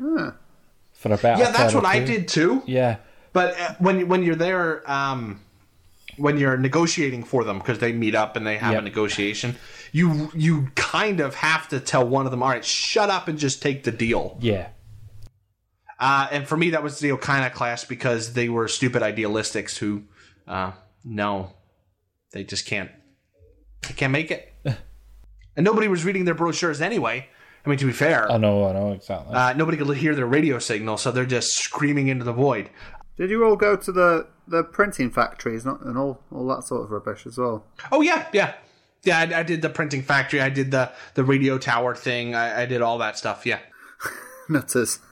for 0.92 1.12
a 1.12 1.18
better. 1.18 1.42
Yeah, 1.42 1.50
that's 1.50 1.74
what 1.74 1.84
I 1.84 2.00
did 2.00 2.28
too. 2.28 2.62
Yeah, 2.66 2.96
But 3.34 3.58
uh, 3.60 3.74
when 3.78 4.08
when 4.08 4.22
you're 4.22 4.36
there, 4.36 4.90
um, 4.90 5.40
when 6.16 6.38
you're 6.38 6.56
negotiating 6.56 7.24
for 7.24 7.44
them 7.44 7.58
because 7.58 7.78
they 7.80 7.92
meet 7.92 8.14
up 8.14 8.36
and 8.36 8.46
they 8.46 8.56
have 8.56 8.72
Yep. 8.72 8.80
a 8.82 8.84
negotiation. 8.84 9.56
You 9.94 10.28
you 10.34 10.72
kind 10.74 11.20
of 11.20 11.36
have 11.36 11.68
to 11.68 11.78
tell 11.78 12.04
one 12.04 12.24
of 12.26 12.32
them, 12.32 12.42
all 12.42 12.48
right, 12.48 12.64
shut 12.64 13.10
up 13.10 13.28
and 13.28 13.38
just 13.38 13.62
take 13.62 13.84
the 13.84 13.92
deal. 13.92 14.36
Yeah. 14.40 14.70
Uh, 16.00 16.26
and 16.32 16.48
for 16.48 16.56
me, 16.56 16.70
that 16.70 16.82
was 16.82 16.98
the 16.98 17.12
Iconoclast 17.12 17.88
because 17.88 18.32
they 18.32 18.48
were 18.48 18.66
stupid 18.66 19.02
idealistics 19.02 19.78
who, 19.78 20.02
uh, 20.48 20.72
no, 21.04 21.52
they 22.32 22.42
just 22.42 22.66
can't, 22.66 22.90
they 23.86 23.94
can't 23.94 24.10
make 24.10 24.32
it. 24.32 24.52
and 24.64 25.64
nobody 25.64 25.86
was 25.86 26.04
reading 26.04 26.24
their 26.24 26.34
brochures 26.34 26.80
anyway. 26.80 27.28
I 27.64 27.68
mean, 27.68 27.78
to 27.78 27.86
be 27.86 27.92
fair, 27.92 28.28
I 28.28 28.36
know, 28.36 28.68
I 28.68 28.72
know, 28.72 28.90
exactly. 28.90 29.32
uh, 29.32 29.52
nobody 29.52 29.78
could 29.78 29.96
hear 29.96 30.16
their 30.16 30.26
radio 30.26 30.58
signal, 30.58 30.96
so 30.96 31.12
they're 31.12 31.24
just 31.24 31.56
screaming 31.56 32.08
into 32.08 32.24
the 32.24 32.32
void. 32.32 32.68
Did 33.16 33.30
you 33.30 33.44
all 33.44 33.54
go 33.54 33.76
to 33.76 33.92
the, 33.92 34.26
the 34.48 34.64
printing 34.64 35.12
factories 35.12 35.64
not, 35.64 35.82
and 35.82 35.96
all, 35.96 36.20
all 36.32 36.48
that 36.48 36.64
sort 36.64 36.82
of 36.82 36.90
rubbish 36.90 37.26
as 37.26 37.38
well? 37.38 37.64
Oh 37.92 38.00
yeah, 38.00 38.26
yeah, 38.32 38.54
yeah. 39.04 39.18
I, 39.18 39.40
I 39.40 39.42
did 39.42 39.62
the 39.62 39.70
printing 39.70 40.02
factory. 40.02 40.40
I 40.40 40.48
did 40.48 40.70
the 40.70 40.92
the 41.14 41.24
radio 41.24 41.58
tower 41.58 41.94
thing. 41.94 42.34
I, 42.34 42.62
I 42.62 42.66
did 42.66 42.82
all 42.82 42.98
that 42.98 43.18
stuff. 43.18 43.46
Yeah. 43.46 43.60
Nutters. 44.48 44.98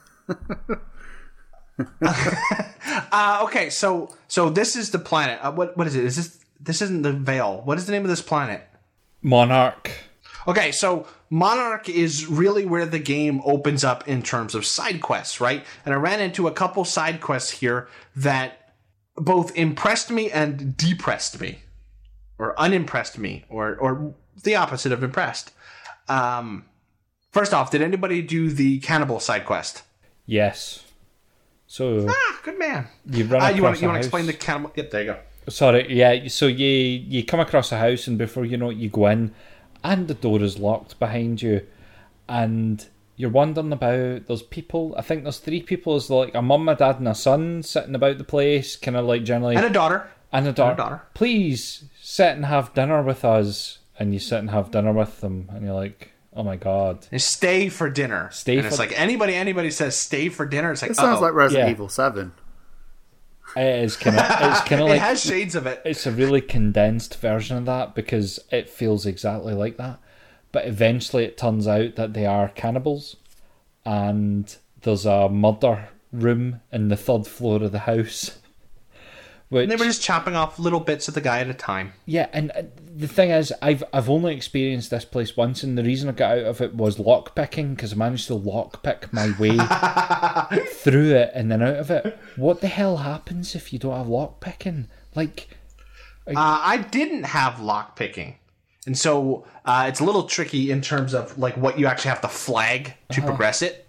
Uh, 3.11 3.41
okay, 3.43 3.69
so 3.69 4.13
so 4.27 4.49
this 4.49 4.75
is 4.75 4.91
the 4.91 4.99
planet. 4.99 5.39
Uh, 5.41 5.51
what 5.51 5.75
what 5.77 5.87
is 5.87 5.95
it? 5.95 6.03
Is 6.03 6.15
this 6.15 6.45
this 6.59 6.81
isn't 6.81 7.01
the 7.01 7.13
Veil? 7.13 7.61
What 7.63 7.77
is 7.77 7.85
the 7.85 7.91
name 7.91 8.03
of 8.03 8.09
this 8.09 8.21
planet? 8.21 8.61
Monarch. 9.21 9.91
Okay, 10.47 10.71
so 10.71 11.07
Monarch 11.29 11.87
is 11.87 12.27
really 12.27 12.65
where 12.65 12.85
the 12.85 12.99
game 12.99 13.41
opens 13.45 13.83
up 13.83 14.07
in 14.07 14.21
terms 14.21 14.55
of 14.55 14.65
side 14.65 15.01
quests, 15.01 15.39
right? 15.39 15.63
And 15.85 15.93
I 15.93 15.97
ran 15.97 16.19
into 16.19 16.47
a 16.47 16.51
couple 16.51 16.83
side 16.85 17.21
quests 17.21 17.51
here 17.51 17.87
that 18.15 18.73
both 19.15 19.55
impressed 19.55 20.11
me 20.11 20.29
and 20.29 20.75
depressed 20.75 21.39
me, 21.39 21.59
or 22.43 22.59
unimpressed 22.59 23.17
me, 23.17 23.45
or 23.49 23.75
or 23.75 24.13
the 24.43 24.55
opposite 24.55 24.91
of 24.91 25.03
impressed. 25.03 25.51
Um, 26.07 26.65
first 27.31 27.53
off, 27.53 27.71
did 27.71 27.81
anybody 27.81 28.21
do 28.21 28.49
the 28.51 28.79
cannibal 28.79 29.19
side 29.19 29.45
quest? 29.45 29.83
Yes. 30.25 30.83
So 31.67 32.05
Ah, 32.09 32.39
good 32.43 32.59
man. 32.59 32.87
you 33.09 33.25
run 33.25 33.41
Uh, 33.41 33.45
across 33.45 33.55
you 33.57 33.63
want 33.63 33.81
you 33.81 33.87
want 33.87 33.95
to 34.01 34.05
explain 34.05 34.25
the 34.25 34.33
cannibal? 34.33 34.71
Yep, 34.75 34.91
there 34.91 35.01
you 35.01 35.07
go. 35.13 35.17
Sorry, 35.49 35.91
yeah. 35.93 36.27
So 36.27 36.47
you 36.47 36.67
you 36.67 37.23
come 37.25 37.39
across 37.39 37.71
a 37.71 37.77
house, 37.77 38.07
and 38.07 38.17
before 38.17 38.45
you 38.45 38.57
know 38.57 38.69
it, 38.71 38.77
you 38.77 38.89
go 38.89 39.07
in, 39.07 39.33
and 39.83 40.07
the 40.07 40.13
door 40.13 40.41
is 40.41 40.59
locked 40.59 40.99
behind 40.99 41.41
you, 41.41 41.65
and 42.29 42.85
you're 43.15 43.29
wandering 43.29 43.73
about. 43.73 44.27
There's 44.27 44.41
people. 44.43 44.93
I 44.97 45.01
think 45.01 45.23
there's 45.23 45.39
three 45.39 45.61
people. 45.61 45.93
There's 45.93 46.09
like 46.09 46.35
a 46.35 46.41
mum, 46.41 46.69
a 46.69 46.75
dad, 46.75 46.99
and 46.99 47.07
a 47.07 47.15
son 47.15 47.63
sitting 47.63 47.95
about 47.95 48.17
the 48.19 48.23
place, 48.23 48.75
kind 48.75 48.95
of 48.97 49.05
like 49.05 49.23
generally, 49.23 49.55
And 49.55 49.65
a 49.65 49.69
daughter. 49.69 50.07
And 50.33 50.47
a 50.47 50.51
daughter. 50.51 50.75
daughter. 50.75 51.01
Please 51.13 51.85
sit 52.01 52.35
and 52.35 52.45
have 52.45 52.73
dinner 52.73 53.01
with 53.01 53.23
us. 53.23 53.79
And 53.99 54.11
you 54.11 54.19
sit 54.19 54.39
and 54.39 54.49
have 54.49 54.71
dinner 54.71 54.91
with 54.91 55.21
them, 55.21 55.49
and 55.53 55.63
you're 55.63 55.75
like, 55.75 56.13
oh 56.35 56.43
my 56.43 56.55
god. 56.55 57.07
And 57.11 57.21
stay 57.21 57.69
for 57.69 57.89
dinner. 57.89 58.29
Stay 58.31 58.57
and 58.57 58.65
it's 58.65 58.79
like 58.79 58.99
anybody 58.99 59.35
anybody 59.35 59.69
says 59.71 59.95
stay 59.95 60.29
for 60.29 60.45
dinner. 60.45 60.71
It's 60.71 60.81
like 60.81 60.91
It 60.91 60.95
sounds 60.95 61.17
uh-oh. 61.17 61.21
like 61.25 61.33
Resident 61.33 61.67
Yeah. 61.67 61.71
Evil 61.71 61.89
7. 61.89 62.31
It 63.55 63.83
is 63.83 63.95
kind 63.97 64.17
of 64.17 64.25
it's 64.25 64.61
kind 64.67 64.81
of 64.81 64.87
it 64.87 64.91
like 64.91 65.01
has 65.01 65.23
shades 65.23 65.53
of 65.53 65.67
it. 65.67 65.81
it's 65.85 66.07
a 66.07 66.11
really 66.11 66.41
condensed 66.41 67.19
version 67.19 67.55
of 67.57 67.65
that 67.65 67.93
because 67.93 68.39
it 68.51 68.67
feels 68.69 69.05
exactly 69.05 69.53
like 69.53 69.77
that. 69.77 69.99
But 70.51 70.65
eventually 70.65 71.23
it 71.25 71.37
turns 71.37 71.67
out 71.67 71.95
that 71.95 72.13
they 72.13 72.25
are 72.25 72.49
cannibals 72.49 73.15
and 73.85 74.55
there's 74.81 75.05
a 75.05 75.29
murder 75.29 75.89
room 76.11 76.61
in 76.71 76.87
the 76.87 76.95
third 76.97 77.27
floor 77.27 77.61
of 77.63 77.71
the 77.71 77.79
house. 77.79 78.39
Which, 79.53 79.63
And 79.63 79.71
they 79.71 79.75
were 79.75 79.85
just 79.85 80.01
chopping 80.01 80.35
off 80.35 80.57
little 80.59 80.79
bits 80.79 81.07
of 81.07 81.13
the 81.13 81.21
guy 81.21 81.39
at 81.39 81.47
a 81.47 81.53
time. 81.53 81.93
yeah, 82.05 82.27
and 82.33 82.51
uh, 82.51 82.63
the 82.95 83.07
thing 83.07 83.29
is, 83.31 83.53
I've 83.61 83.83
I've 83.93 84.09
only 84.09 84.35
experienced 84.35 84.89
this 84.89 85.05
place 85.05 85.37
once, 85.37 85.63
and 85.63 85.77
the 85.77 85.83
reason 85.83 86.09
I 86.09 86.11
got 86.13 86.37
out 86.39 86.45
of 86.45 86.61
it 86.61 86.75
was 86.75 86.99
lock 86.99 87.35
picking 87.35 87.75
because 87.75 87.93
I 87.93 87.95
managed 87.95 88.27
to 88.27 88.35
lock 88.35 88.83
pick 88.83 89.13
my 89.13 89.31
way 89.39 89.57
through 90.67 91.15
it 91.15 91.31
and 91.33 91.51
then 91.51 91.61
out 91.61 91.77
of 91.77 91.91
it. 91.91 92.17
What 92.35 92.61
the 92.61 92.67
hell 92.67 92.97
happens 92.97 93.55
if 93.55 93.71
you 93.71 93.79
don't 93.79 93.95
have 93.95 94.07
lock 94.07 94.39
picking? 94.41 94.87
Like, 95.15 95.47
Uh, 96.27 96.33
I 96.37 96.77
didn't 96.77 97.23
have 97.23 97.59
lock 97.59 97.95
picking, 97.95 98.37
and 98.85 98.97
so 98.97 99.45
uh, 99.65 99.85
it's 99.87 99.99
a 99.99 100.03
little 100.03 100.23
tricky 100.23 100.71
in 100.71 100.81
terms 100.81 101.13
of 101.13 101.37
like 101.37 101.55
what 101.57 101.77
you 101.79 101.85
actually 101.87 102.09
have 102.09 102.21
to 102.21 102.27
flag 102.27 102.93
to 103.11 103.21
progress 103.21 103.61
it. 103.61 103.85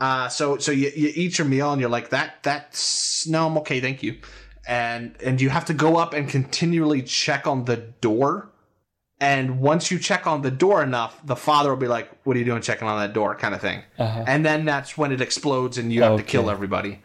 Uh, 0.00 0.28
so 0.28 0.56
so 0.56 0.72
you, 0.72 0.90
you 0.96 1.12
eat 1.14 1.36
your 1.36 1.46
meal 1.46 1.72
and 1.72 1.80
you're 1.80 1.90
like 1.90 2.08
that 2.08 2.42
that's 2.42 3.26
no 3.26 3.46
I'm 3.48 3.58
okay 3.58 3.80
thank 3.80 4.02
you, 4.02 4.16
and 4.66 5.14
and 5.24 5.40
you 5.40 5.48
have 5.50 5.64
to 5.66 5.74
go 5.74 5.96
up 5.96 6.12
and 6.14 6.28
continually 6.28 7.02
check 7.02 7.46
on 7.46 7.64
the 7.64 7.76
door. 7.76 8.48
And 9.22 9.60
once 9.60 9.90
you 9.90 9.98
check 9.98 10.26
on 10.26 10.40
the 10.40 10.50
door 10.50 10.82
enough, 10.82 11.20
the 11.26 11.36
father 11.36 11.68
will 11.70 11.76
be 11.76 11.88
like, 11.88 12.10
"What 12.24 12.36
are 12.36 12.38
you 12.38 12.44
doing 12.46 12.62
checking 12.62 12.88
on 12.88 12.98
that 13.00 13.12
door?" 13.12 13.34
kind 13.34 13.54
of 13.54 13.60
thing. 13.60 13.82
And 13.98 14.46
then 14.46 14.64
that's 14.64 14.96
when 14.96 15.12
it 15.12 15.20
explodes, 15.20 15.76
and 15.76 15.92
you 15.92 16.02
have 16.02 16.16
to 16.16 16.22
kill 16.22 16.48
everybody. 16.50 17.00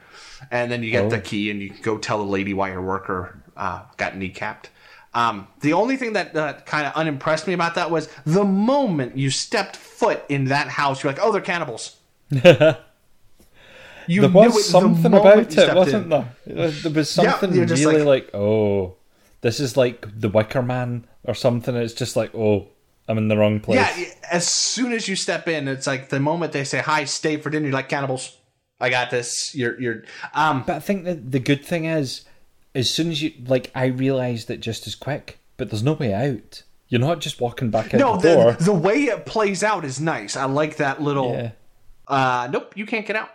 And 0.52 0.72
then 0.72 0.82
you 0.84 0.92
get 0.92 1.06
Oh. 1.06 1.10
the 1.10 1.20
key, 1.20 1.50
and 1.52 1.62
you 1.62 1.72
go 1.82 1.98
tell 1.98 2.18
the 2.20 2.24
lady 2.30 2.54
why 2.54 2.70
your 2.70 2.82
worker 2.82 3.42
uh, 3.58 3.82
got 3.98 4.14
kneecapped. 4.14 4.66
Um, 5.14 5.48
the 5.62 5.74
only 5.74 5.98
thing 5.98 6.14
that 6.14 6.36
uh, 6.36 6.54
kind 6.66 6.86
of 6.88 6.94
unimpressed 6.94 7.48
me 7.48 7.54
about 7.54 7.76
that 7.76 7.90
was 7.92 8.08
the 8.26 8.44
moment 8.46 9.18
you 9.18 9.30
stepped 9.30 9.76
foot 9.76 10.24
in 10.30 10.46
that 10.46 10.68
house, 10.70 11.04
you're 11.04 11.12
like, 11.12 11.22
"Oh, 11.22 11.32
they're 11.34 11.42
cannibals." 11.42 11.98
you 14.08 14.22
there 14.22 14.30
knew 14.30 14.40
was 14.40 14.56
the 14.56 14.62
something 14.64 15.12
moment 15.12 15.54
about 15.54 15.70
it, 15.70 15.76
wasn't 15.76 16.04
in. 16.04 16.10
there? 16.10 16.70
There 16.72 16.92
was 16.92 17.10
something 17.10 17.54
you're 17.54 17.66
really 17.66 18.04
like- 18.04 18.26
like, 18.26 18.36
oh, 18.36 18.96
this 19.42 19.60
is 19.60 19.76
like 19.78 20.08
the 20.20 20.30
Wicker 20.30 20.62
Man 20.62 21.06
or 21.24 21.34
something. 21.34 21.76
It's 21.76 21.94
just 21.94 22.16
like, 22.16 22.34
oh, 22.36 22.68
I'm 23.08 23.18
in 23.18 23.28
the 23.28 23.38
wrong 23.38 23.60
place. 23.60 23.80
Yeah, 23.80 24.06
as 24.32 24.48
soon 24.48 24.92
as 24.92 25.08
you 25.08 25.16
step 25.16 25.48
in, 25.48 25.68
it's 25.68 25.86
like 25.88 26.10
the 26.10 26.20
moment 26.20 26.54
they 26.54 26.64
say, 26.64 26.80
"Hi, 26.80 27.06
stay 27.06 27.38
for 27.38 27.50
dinner." 27.52 27.66
You're 27.66 27.74
like, 27.74 27.90
"Cannibals." 27.90 28.38
I 28.80 28.90
got 28.90 29.12
this. 29.12 29.54
You're 29.56 29.80
you're. 29.80 30.04
Um, 30.34 30.64
But 30.66 30.78
I 30.78 30.80
think 30.80 31.06
that 31.06 31.32
the 31.32 31.40
good 31.40 31.64
thing 31.64 31.86
is, 31.86 32.26
as 32.74 32.90
soon 32.90 33.12
as 33.12 33.22
you 33.22 33.32
like, 33.46 33.72
I 33.76 33.86
realised 33.86 34.50
it 34.50 34.60
just 34.60 34.88
as 34.88 34.96
quick. 34.96 35.38
But 35.58 35.70
there's 35.70 35.84
no 35.84 35.94
way 35.94 36.14
out. 36.14 36.64
You're 36.88 37.02
not 37.02 37.20
just 37.22 37.40
walking 37.40 37.70
back 37.70 37.94
out 37.94 38.00
no, 38.00 38.18
the 38.18 38.34
door. 38.36 38.52
the, 38.54 38.64
the 38.66 38.74
way 38.74 39.04
it 39.04 39.26
plays 39.26 39.64
out 39.64 39.86
is 39.86 40.00
nice. 40.02 40.36
I 40.36 40.46
like 40.46 40.78
that 40.78 41.02
little. 41.02 41.32
yeah. 41.32 41.52
uh, 42.08 42.48
nope, 42.52 42.74
you 42.76 42.86
can't 42.86 43.06
get 43.06 43.16
out, 43.16 43.30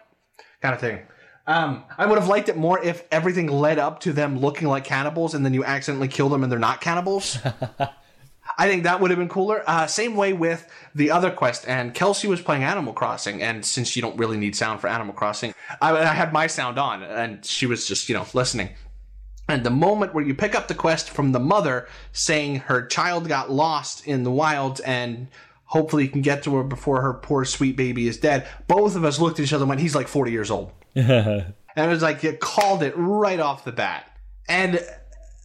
kind 0.61 0.75
of 0.75 0.81
thing. 0.81 1.01
Um, 1.47 1.85
I 1.99 2.07
would 2.07 2.19
have 2.19 2.29
liked 2.29 2.49
it 2.49 2.57
more 2.57 2.83
if 2.83 3.05
everything 3.11 3.49
led 3.49 3.79
up 3.79 4.01
to 4.01 4.13
them 4.13 4.39
looking 4.39 4.69
like 4.69 4.85
cannibals, 4.85 5.35
and 5.35 5.45
then 5.45 5.55
you 5.55 5.65
accidentally 5.65 6.09
kill 6.09 6.29
them 6.29 6.43
and 6.43 6.53
they're 6.53 6.59
not 6.59 6.81
cannibals. 6.81 7.39
I 8.59 8.69
think 8.69 8.83
that 8.83 9.01
would 9.01 9.11
have 9.11 9.19
been 9.19 9.29
cooler. 9.29 9.63
Uh, 9.67 9.87
same 9.87 10.17
way 10.17 10.33
with 10.33 10.69
the 10.95 11.11
other 11.11 11.31
quest, 11.31 11.67
and 11.67 11.95
Kelsey 11.95 12.29
was 12.29 12.41
playing 12.41 12.63
Animal 12.63 12.93
Crossing, 12.93 13.43
and 13.43 13.65
since 13.65 13.97
you 13.97 14.03
don't 14.03 14.17
really 14.19 14.37
need 14.37 14.55
sound 14.55 14.81
for 14.81 14.89
Animal 14.89 15.15
Crossing, 15.15 15.55
I, 15.81 15.97
I 15.97 16.05
had 16.15 16.33
my 16.33 16.47
sound 16.47 16.79
on, 16.79 17.03
and 17.03 17.45
she 17.45 17.67
was 17.67 17.87
just 17.87 18.09
you 18.09 18.15
know 18.15 18.27
listening. 18.35 18.71
And 19.49 19.65
the 19.65 19.71
moment 19.71 20.15
where 20.15 20.25
you 20.25 20.35
pick 20.35 20.55
up 20.55 20.69
the 20.69 20.75
quest 20.75 21.11
from 21.11 21.33
the 21.33 21.41
mother 21.41 21.89
saying 22.13 22.57
her 22.61 22.87
child 22.87 23.27
got 23.27 23.51
lost 23.51 24.07
in 24.07 24.23
the 24.23 24.31
wilds 24.31 24.79
and 24.81 25.27
hopefully 25.71 26.03
you 26.03 26.11
can 26.11 26.21
get 26.21 26.43
to 26.43 26.57
her 26.57 26.65
before 26.65 27.01
her 27.01 27.15
poor 27.15 27.45
sweet 27.45 27.77
baby 27.77 28.09
is 28.09 28.19
dead, 28.19 28.47
both 28.67 28.97
of 28.97 29.05
us 29.05 29.21
looked 29.21 29.39
at 29.39 29.45
each 29.45 29.53
other 29.53 29.63
and 29.63 29.69
went, 29.69 29.81
he's 29.81 29.95
like 29.95 30.09
40 30.09 30.33
years 30.33 30.51
old. 30.51 30.73
and 30.95 31.55
it 31.77 31.87
was 31.87 32.03
like, 32.03 32.23
you 32.25 32.33
called 32.33 32.83
it 32.83 32.93
right 32.97 33.39
off 33.39 33.65
the 33.65 33.71
bat. 33.71 34.11
And 34.49 34.81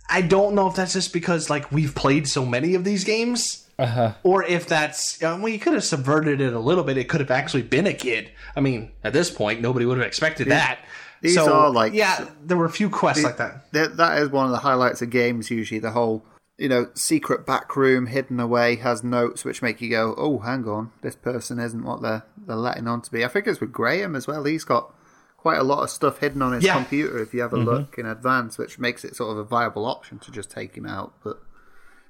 I 0.09 0.21
don't 0.21 0.55
know 0.55 0.67
if 0.67 0.75
that's 0.75 0.93
just 0.93 1.13
because 1.13 1.49
like 1.49 1.71
we've 1.71 1.93
played 1.93 2.27
so 2.27 2.43
many 2.43 2.73
of 2.73 2.83
these 2.83 3.03
games. 3.03 3.67
Uh-huh. 3.77 4.13
Or 4.23 4.43
if 4.43 4.67
that's, 4.67 5.21
well, 5.21 5.47
you 5.47 5.59
could 5.59 5.73
have 5.73 5.83
subverted 5.83 6.41
it 6.41 6.53
a 6.53 6.59
little 6.59 6.83
bit. 6.83 6.97
It 6.97 7.07
could 7.07 7.19
have 7.19 7.31
actually 7.31 7.63
been 7.63 7.85
a 7.85 7.93
kid. 7.93 8.31
I 8.55 8.61
mean, 8.61 8.91
at 9.03 9.13
this 9.13 9.29
point, 9.29 9.61
nobody 9.61 9.85
would 9.85 9.97
have 9.97 10.07
expected 10.07 10.47
that. 10.47 10.79
these 11.21 11.35
so, 11.35 11.53
are, 11.53 11.69
like, 11.69 11.93
yeah, 11.93 12.25
there 12.43 12.57
were 12.57 12.65
a 12.65 12.71
few 12.71 12.89
quests 12.89 13.23
like 13.23 13.37
that. 13.37 13.71
That, 13.73 13.97
that 13.97 14.21
is 14.23 14.29
one 14.29 14.45
of 14.45 14.51
the 14.51 14.59
highlights 14.59 15.01
of 15.01 15.09
games. 15.11 15.51
Usually, 15.51 15.79
the 15.79 15.91
whole 15.91 16.25
you 16.57 16.69
know 16.69 16.89
secret 16.93 17.45
back 17.45 17.75
room 17.75 18.07
hidden 18.07 18.39
away 18.39 18.77
has 18.77 19.03
notes 19.03 19.43
which 19.43 19.61
make 19.61 19.81
you 19.81 19.89
go, 19.89 20.13
"Oh, 20.17 20.39
hang 20.39 20.67
on, 20.67 20.91
this 21.01 21.15
person 21.15 21.59
isn't 21.59 21.83
what 21.83 22.01
they're 22.01 22.23
they're 22.47 22.55
letting 22.55 22.87
on 22.87 23.01
to 23.01 23.11
be." 23.11 23.23
I 23.25 23.27
think 23.27 23.47
it's 23.47 23.59
with 23.59 23.71
Graham 23.71 24.15
as 24.15 24.27
well. 24.27 24.43
He's 24.45 24.63
got 24.63 24.93
quite 25.37 25.57
a 25.59 25.63
lot 25.63 25.83
of 25.83 25.89
stuff 25.89 26.19
hidden 26.19 26.41
on 26.41 26.53
his 26.53 26.63
Yeah. 26.63 26.73
computer 26.75 27.19
if 27.21 27.33
you 27.33 27.41
have 27.41 27.53
a 27.53 27.57
look 27.57 27.97
in 27.99 28.05
advance, 28.07 28.57
which 28.57 28.79
makes 28.79 29.05
it 29.05 29.15
sort 29.15 29.31
of 29.31 29.37
a 29.37 29.43
viable 29.43 29.85
option 29.85 30.17
to 30.19 30.31
just 30.31 30.49
take 30.49 30.75
him 30.75 30.87
out. 30.87 31.13
But 31.23 31.39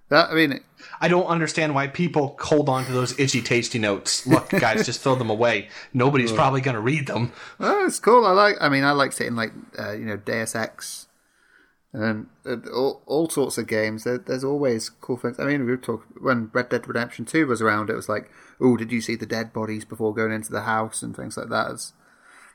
that, 0.08 0.30
I 0.30 0.36
mean, 0.36 0.52
it, 0.54 0.64
I 1.02 1.08
don't 1.10 1.26
understand 1.26 1.76
why 1.76 1.88
people 1.88 2.38
hold 2.40 2.70
on 2.70 2.86
to 2.86 2.92
those 2.94 3.20
itchy, 3.20 3.42
tasty 3.42 3.78
notes. 3.80 4.26
Look, 4.26 4.50
guys, 4.52 4.86
just 4.86 5.02
throw 5.02 5.16
them 5.16 5.30
away. 5.30 5.68
Nobody's 5.94 6.32
probably 6.42 6.62
going 6.62 6.76
to 6.76 6.80
read 6.82 7.08
them. 7.08 7.34
Oh, 7.60 7.86
it's 7.88 8.00
cool. 8.00 8.26
I 8.26 8.32
like. 8.32 8.56
I 8.62 8.70
mean, 8.70 8.84
I 8.86 8.92
like 8.92 9.12
sitting 9.12 9.36
like 9.36 9.52
uh, 9.78 9.92
you 9.92 10.06
know 10.06 10.16
Deus 10.16 10.56
Ex, 10.56 11.05
and 11.96 12.28
uh, 12.46 12.58
all, 12.74 13.02
all 13.06 13.30
sorts 13.30 13.58
of 13.58 13.68
games. 13.68 14.04
There, 14.04 14.18
there's 14.18 14.44
always 14.44 14.90
cool 14.90 15.18
things. 15.18 15.40
I 15.40 15.46
mean, 15.46 15.66
we 15.66 15.72
were 15.72 15.78
talking 15.78 16.22
when 16.22 16.50
Red 16.54 16.70
Dead 16.70 16.88
Redemption 16.88 17.26
Two 17.26 17.48
was 17.48 17.62
around. 17.62 17.90
It 17.90 17.96
was 17.96 18.10
like, 18.10 18.30
oh, 18.60 18.78
did 18.78 18.92
you 18.92 19.02
see 19.02 19.16
the 19.16 19.26
dead 19.26 19.54
bodies 19.54 19.86
before 19.86 20.14
going 20.14 20.32
into 20.32 20.52
the 20.52 20.62
house 20.62 21.02
and 21.02 21.16
things 21.16 21.38
like 21.38 21.50
that. 21.50 21.72
It's, 21.72 21.94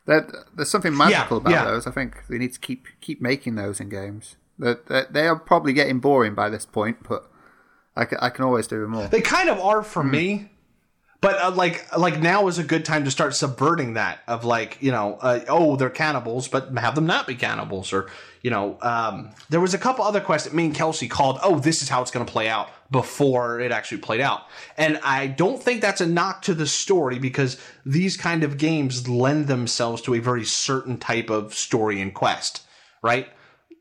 there, 0.07 0.26
there's 0.55 0.70
something 0.70 0.97
magical 0.97 1.36
Yeah, 1.38 1.41
about 1.41 1.51
yeah. 1.51 1.64
those. 1.64 1.86
I 1.86 1.91
think 1.91 2.26
they 2.28 2.38
need 2.38 2.53
to 2.55 2.61
keep 2.61 2.86
keep 3.01 3.20
making 3.20 3.55
those 3.55 3.80
in 3.80 3.88
games. 3.88 4.36
They, 4.59 4.74
they, 4.88 5.03
they 5.11 5.26
are 5.26 5.38
probably 5.38 5.72
getting 5.72 6.01
boring 6.01 6.34
by 6.34 6.49
this 6.49 6.66
point, 6.66 6.99
but 7.09 7.30
I 7.97 8.05
can, 8.05 8.18
I 8.20 8.30
can 8.30 8.45
always 8.45 8.66
do 8.66 8.86
more. 8.86 9.09
They 9.09 9.20
kind 9.20 9.49
of 9.49 9.59
are 9.61 9.82
for 9.82 10.03
me. 10.05 10.51
But 11.21 11.39
uh, 11.39 11.51
like 11.51 11.97
like 11.97 12.21
now 12.21 12.49
is 12.49 12.59
a 12.59 12.64
good 12.64 12.85
time 12.85 13.05
to 13.05 13.11
start 13.11 13.35
subverting 13.35 13.95
that 13.95 14.21
of 14.27 14.45
like 14.45 14.79
you 14.81 14.91
know 14.91 15.18
uh, 15.21 15.41
oh 15.49 15.77
they're 15.77 15.91
cannibals 15.91 16.49
but 16.49 16.73
have 16.79 16.95
them 16.95 17.07
not 17.07 17.27
be 17.27 17.35
cannibals 17.35 17.93
or 17.93 18.11
you 18.41 18.51
know 18.51 18.79
um, 18.81 19.31
there 19.51 19.61
was 19.61 19.75
a 19.75 19.79
couple 19.79 20.05
other 20.05 20.21
quests 20.21 20.49
that 20.49 20.55
me 20.55 20.64
and 20.64 20.75
Kelsey 20.75 21.09
called 21.09 21.39
oh 21.43 21.59
this 21.59 21.83
is 21.83 21.91
how 21.91 22.01
it's 22.01 22.11
going 22.11 22.25
to 22.25 22.33
play 22.33 22.49
out 22.49 22.71
before 22.91 23.61
it 23.61 23.71
actually 23.71 23.99
played 23.99 24.21
out. 24.21 24.47
And 24.77 24.99
I 25.05 25.27
don't 25.27 25.62
think 25.62 25.81
that's 25.81 26.01
a 26.01 26.07
knock 26.07 26.43
to 26.43 26.55
the 26.55 26.66
story 26.66 27.18
because 27.18 27.61
these 27.85 28.16
kind 28.16 28.43
of 28.43 28.57
games 28.57 29.07
lend 29.09 29.47
themselves 29.47 30.03
to 30.03 30.14
a 30.14 30.18
very 30.18 30.45
certain 30.45 30.97
type 30.97 31.31
of 31.31 31.55
story 31.55 32.01
and 32.01 32.14
quest 32.14 32.62
right? 33.03 33.29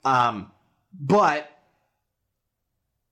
Um, 0.06 0.52
but 1.00 1.50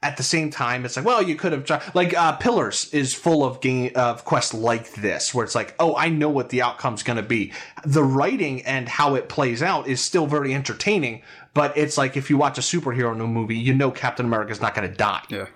at 0.03 0.15
the 0.15 0.23
same 0.23 0.51
time, 0.51 0.85
it's 0.85 0.95
like, 0.95 1.05
well, 1.05 1.23
you 1.23 1.35
could 1.35 1.51
have 1.51 1.65
tried. 1.65 1.81
Like 1.95 2.15
uh, 2.15 2.33
Pillars 2.33 2.93
is 2.93 3.15
full 3.15 3.43
of 3.43 3.61
game 3.61 3.91
of 3.95 4.25
quests 4.25 4.53
like 4.53 4.93
this, 4.93 5.33
where 5.33 5.43
it's 5.43 5.55
like, 5.55 5.73
oh, 5.79 5.95
I 5.95 6.09
know 6.09 6.29
what 6.29 6.49
the 6.49 6.61
outcome's 6.61 7.01
going 7.01 7.17
to 7.17 7.23
be. 7.23 7.51
The 7.83 8.03
writing 8.03 8.61
and 8.63 8.87
how 8.87 9.15
it 9.15 9.27
plays 9.27 9.63
out 9.63 9.87
is 9.87 9.99
still 9.99 10.27
very 10.27 10.53
entertaining, 10.53 11.23
but 11.55 11.75
it's 11.75 11.97
like 11.97 12.15
if 12.15 12.29
you 12.29 12.37
watch 12.37 12.59
a 12.59 12.61
superhero 12.61 13.17
movie, 13.17 13.57
you 13.57 13.73
know 13.73 13.89
Captain 13.89 14.25
America's 14.25 14.61
not 14.61 14.75
going 14.75 14.87
to 14.89 14.95
die. 14.95 15.23
Yeah. 15.29 15.47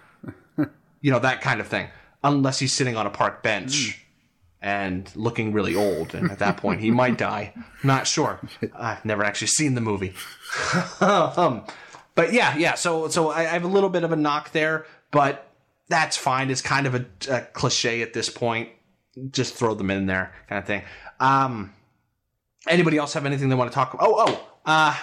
you 1.01 1.11
know 1.11 1.19
that 1.19 1.41
kind 1.41 1.59
of 1.59 1.67
thing, 1.67 1.89
unless 2.23 2.57
he's 2.57 2.73
sitting 2.73 2.97
on 2.97 3.05
a 3.05 3.11
park 3.11 3.43
bench. 3.43 3.97
And 4.63 5.11
looking 5.15 5.53
really 5.53 5.73
old, 5.73 6.13
and 6.13 6.29
at 6.29 6.37
that 6.37 6.57
point 6.57 6.81
he 6.81 6.91
might 6.91 7.17
die. 7.17 7.51
Not 7.83 8.05
sure. 8.05 8.39
I've 8.75 9.03
never 9.03 9.23
actually 9.23 9.47
seen 9.47 9.73
the 9.73 9.81
movie. 9.81 10.13
um, 11.01 11.63
but 12.15 12.33
yeah, 12.33 12.57
yeah. 12.57 12.75
So 12.75 13.07
so 13.07 13.29
I, 13.29 13.41
I 13.41 13.43
have 13.45 13.63
a 13.63 13.67
little 13.67 13.89
bit 13.89 14.03
of 14.03 14.11
a 14.11 14.15
knock 14.15 14.51
there, 14.51 14.85
but 15.11 15.47
that's 15.87 16.17
fine. 16.17 16.49
It's 16.49 16.61
kind 16.61 16.87
of 16.87 16.95
a, 16.95 17.05
a, 17.29 17.41
cliche 17.41 18.01
at 18.01 18.13
this 18.13 18.29
point. 18.29 18.69
Just 19.31 19.53
throw 19.55 19.73
them 19.73 19.91
in 19.91 20.05
there, 20.05 20.33
kind 20.47 20.59
of 20.59 20.65
thing. 20.65 20.83
Um, 21.19 21.73
anybody 22.67 22.97
else 22.97 23.13
have 23.13 23.25
anything 23.25 23.49
they 23.49 23.55
want 23.55 23.69
to 23.69 23.75
talk 23.75 23.93
about? 23.93 24.07
Oh, 24.07 24.15
oh. 24.27 24.47
Uh, 24.65 24.95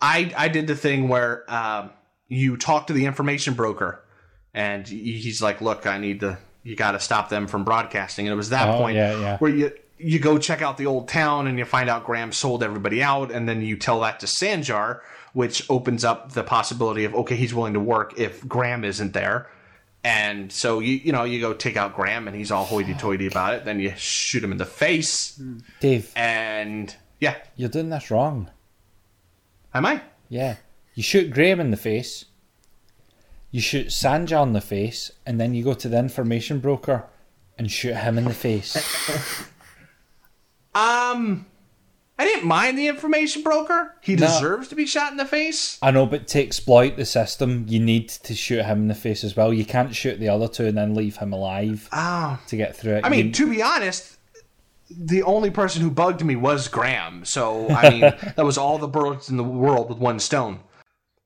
I 0.00 0.32
I 0.36 0.48
did 0.48 0.66
the 0.66 0.76
thing 0.76 1.08
where 1.08 1.44
um, 1.52 1.90
you 2.28 2.56
talk 2.56 2.86
to 2.86 2.92
the 2.92 3.06
information 3.06 3.54
broker, 3.54 4.04
and 4.54 4.86
he's 4.86 5.42
like, 5.42 5.60
"Look, 5.60 5.86
I 5.86 5.98
need 5.98 6.20
to. 6.20 6.38
You 6.62 6.76
got 6.76 6.92
to 6.92 7.00
stop 7.00 7.28
them 7.30 7.46
from 7.46 7.64
broadcasting." 7.64 8.26
And 8.26 8.32
it 8.32 8.36
was 8.36 8.50
that 8.50 8.68
Oh, 8.68 8.78
point 8.78 8.96
yeah, 8.96 9.18
yeah. 9.18 9.38
where 9.38 9.50
you 9.50 9.72
you 9.98 10.20
go 10.20 10.38
check 10.38 10.62
out 10.62 10.76
the 10.76 10.86
old 10.86 11.08
town 11.08 11.48
and 11.48 11.58
you 11.58 11.64
find 11.64 11.90
out 11.90 12.04
Graham 12.04 12.30
sold 12.30 12.62
everybody 12.62 13.02
out, 13.02 13.32
and 13.32 13.48
then 13.48 13.60
you 13.62 13.76
tell 13.76 14.00
that 14.00 14.20
to 14.20 14.26
Sanjar, 14.26 15.00
which 15.32 15.68
opens 15.70 16.04
up 16.04 16.32
the 16.32 16.42
possibility 16.42 17.04
of 17.04 17.14
okay, 17.14 17.36
he's 17.36 17.54
willing 17.54 17.74
to 17.74 17.80
work 17.80 18.18
if 18.18 18.46
Graham 18.46 18.84
isn't 18.84 19.12
there. 19.12 19.48
And 20.04 20.50
so 20.52 20.78
you 20.80 20.94
you 20.96 21.12
know 21.12 21.24
you 21.24 21.40
go 21.40 21.52
take 21.54 21.76
out 21.76 21.94
Graham 21.94 22.28
and 22.28 22.36
he's 22.36 22.50
all 22.50 22.64
hoity-toity 22.64 23.26
about 23.26 23.54
it. 23.54 23.64
Then 23.64 23.80
you 23.80 23.92
shoot 23.96 24.42
him 24.44 24.52
in 24.52 24.58
the 24.58 24.64
face, 24.64 25.40
Dave, 25.80 26.12
and 26.16 26.94
yeah, 27.20 27.36
you're 27.56 27.68
doing 27.68 27.90
this 27.90 28.10
wrong. 28.10 28.50
am 29.74 29.84
I? 29.86 30.02
Yeah. 30.28 30.56
You 30.94 31.02
shoot 31.02 31.30
Graham 31.30 31.60
in 31.60 31.70
the 31.70 31.76
face, 31.76 32.24
you 33.50 33.60
shoot 33.60 33.88
Sanjar 33.88 34.42
in 34.44 34.52
the 34.52 34.60
face, 34.60 35.12
and 35.24 35.40
then 35.40 35.54
you 35.54 35.62
go 35.62 35.74
to 35.74 35.88
the 35.88 35.98
information 35.98 36.58
broker 36.58 37.06
and 37.56 37.70
shoot 37.70 37.94
him 37.94 38.18
in 38.18 38.24
the 38.24 38.34
face. 38.34 38.76
Um, 40.74 41.46
I 42.20 42.24
didn't 42.24 42.46
mind 42.48 42.76
the 42.76 42.88
information 42.88 43.42
broker. 43.42 43.94
He 44.00 44.16
No. 44.16 44.26
deserves 44.26 44.68
to 44.68 44.74
be 44.74 44.86
shot 44.86 45.12
in 45.12 45.18
the 45.18 45.24
face. 45.24 45.78
I 45.80 45.92
know, 45.92 46.04
but 46.04 46.26
to 46.28 46.42
exploit 46.42 46.96
the 46.96 47.04
system, 47.04 47.64
you 47.68 47.78
need 47.78 48.08
to 48.08 48.34
shoot 48.34 48.64
him 48.64 48.78
in 48.82 48.88
the 48.88 48.94
face 48.94 49.22
as 49.22 49.36
well. 49.36 49.52
You 49.54 49.64
can't 49.64 49.94
shoot 49.94 50.18
the 50.18 50.28
other 50.28 50.48
two 50.48 50.66
and 50.66 50.76
then 50.76 50.94
leave 50.94 51.18
him 51.18 51.32
alive 51.32 51.88
Oh, 51.92 52.38
to 52.48 52.56
get 52.56 52.74
through 52.76 52.96
it. 52.96 53.04
I 53.04 53.08
mean, 53.08 53.26
You- 53.26 53.32
to 53.34 53.48
be 53.48 53.62
honest, 53.62 54.16
the 54.90 55.22
only 55.22 55.50
person 55.50 55.80
who 55.82 55.90
bugged 55.90 56.24
me 56.24 56.34
was 56.34 56.66
Graham. 56.66 57.24
So 57.24 57.68
I 57.70 57.90
mean, 57.90 58.00
that 58.36 58.44
was 58.44 58.58
all 58.58 58.78
the 58.78 58.88
birds 58.88 59.28
in 59.28 59.36
the 59.36 59.44
world 59.44 59.88
with 59.88 59.98
one 59.98 60.18
stone. 60.18 60.60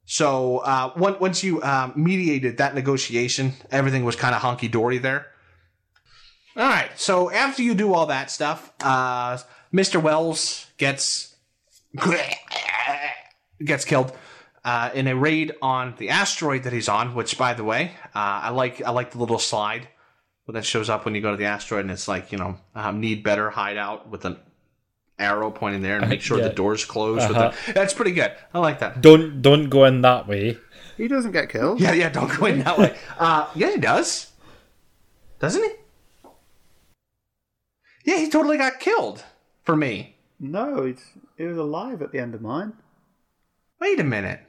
So 0.04 0.58
uh, 0.58 0.92
once 0.96 1.42
you 1.42 1.62
um, 1.62 1.92
mediated 1.96 2.58
that 2.58 2.74
negotiation, 2.74 3.54
everything 3.70 4.04
was 4.04 4.14
kind 4.16 4.34
of 4.34 4.42
honky 4.42 4.70
dory 4.70 4.98
there. 4.98 5.26
All 6.56 6.68
right. 6.68 6.90
So 6.96 7.30
after 7.30 7.62
you 7.62 7.72
do 7.74 7.94
all 7.94 8.06
that 8.06 8.30
stuff, 8.30 8.72
uh, 8.82 9.38
Mr. 9.72 10.00
Welles 10.02 10.66
gets 10.76 11.34
gets 13.64 13.84
killed 13.84 14.12
uh, 14.64 14.90
in 14.94 15.06
a 15.08 15.16
raid 15.16 15.54
on 15.62 15.94
the 15.98 16.10
asteroid 16.10 16.64
that 16.64 16.72
he's 16.72 16.88
on. 16.88 17.14
Which, 17.14 17.38
by 17.38 17.54
the 17.54 17.64
way, 17.64 17.92
uh, 18.14 18.18
I 18.44 18.50
like. 18.50 18.82
I 18.82 18.90
like 18.90 19.10
the 19.12 19.18
little 19.18 19.38
slide 19.38 19.88
that 20.48 20.64
shows 20.64 20.90
up 20.90 21.04
when 21.06 21.14
you 21.14 21.22
go 21.22 21.30
to 21.30 21.36
the 21.36 21.46
asteroid, 21.46 21.80
and 21.82 21.90
it's 21.90 22.08
like 22.08 22.32
you 22.32 22.38
know 22.38 22.56
um, 22.74 23.00
need 23.00 23.22
better 23.22 23.48
hideout 23.50 24.08
with 24.10 24.24
an 24.24 24.36
arrow 25.18 25.50
pointing 25.50 25.82
there 25.82 25.98
and 25.98 26.08
make 26.08 26.20
sure 26.20 26.38
Yeah. 26.38 26.48
the 26.48 26.54
door's 26.54 26.84
close. 26.84 27.22
Uh-huh. 27.22 27.52
the, 27.66 27.72
that's 27.72 27.94
pretty 27.94 28.12
good. 28.12 28.32
I 28.52 28.58
like 28.58 28.80
that. 28.80 29.00
don't 29.00 29.40
don't 29.40 29.68
go 29.70 29.84
in 29.84 30.02
that 30.02 30.26
way. 30.28 30.58
He 30.96 31.08
doesn't 31.08 31.32
get 31.32 31.48
killed. 31.48 31.80
Yeah, 31.80 31.92
yeah. 31.94 32.10
Don't 32.10 32.30
go 32.38 32.46
in 32.46 32.58
that 32.64 32.78
way. 32.78 32.96
Uh, 33.18 33.48
yeah, 33.54 33.70
he 33.70 33.78
does. 33.78 34.30
Doesn't 35.38 35.62
he? 35.62 35.70
Yeah, 38.04 38.18
he 38.18 38.28
totally 38.28 38.58
got 38.58 38.78
killed 38.80 39.24
for 39.64 39.76
me. 39.76 40.16
No, 40.40 40.84
he's, 40.84 41.02
he 41.36 41.44
was 41.44 41.58
alive 41.58 42.02
at 42.02 42.12
the 42.12 42.18
end 42.18 42.34
of 42.34 42.42
mine. 42.42 42.72
Wait 43.80 44.00
a 44.00 44.04
minute. 44.04 44.40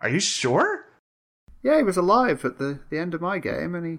Are 0.00 0.08
you 0.08 0.20
sure? 0.20 0.86
Yeah, 1.62 1.76
he 1.76 1.82
was 1.82 1.96
alive 1.96 2.44
at 2.44 2.58
the, 2.58 2.80
the 2.90 2.98
end 2.98 3.14
of 3.14 3.20
my 3.20 3.38
game, 3.38 3.74
and 3.74 3.86
he 3.86 3.98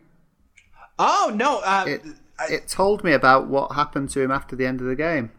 Oh 1.00 1.32
no. 1.34 1.60
Uh, 1.60 1.86
it 1.88 2.02
it 2.50 2.68
told 2.68 3.04
me 3.04 3.14
about 3.14 3.48
what 3.48 3.74
happened 3.74 4.10
to 4.12 4.22
him 4.22 4.32
after 4.32 4.56
the 4.56 4.66
end 4.66 4.82
of 4.82 4.88
the 4.88 4.96
game. 4.96 5.32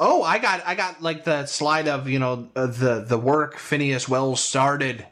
Oh, 0.00 0.22
I 0.22 0.38
got 0.38 0.66
I 0.66 0.74
got 0.74 1.00
like 1.02 1.24
the 1.24 1.46
slide 1.46 1.86
of 1.86 2.08
you 2.08 2.18
know 2.18 2.50
uh, 2.56 2.66
the 2.66 3.04
the 3.06 3.18
work 3.18 3.58
Phineas 3.58 4.08
Welles 4.08 4.42
started, 4.42 5.06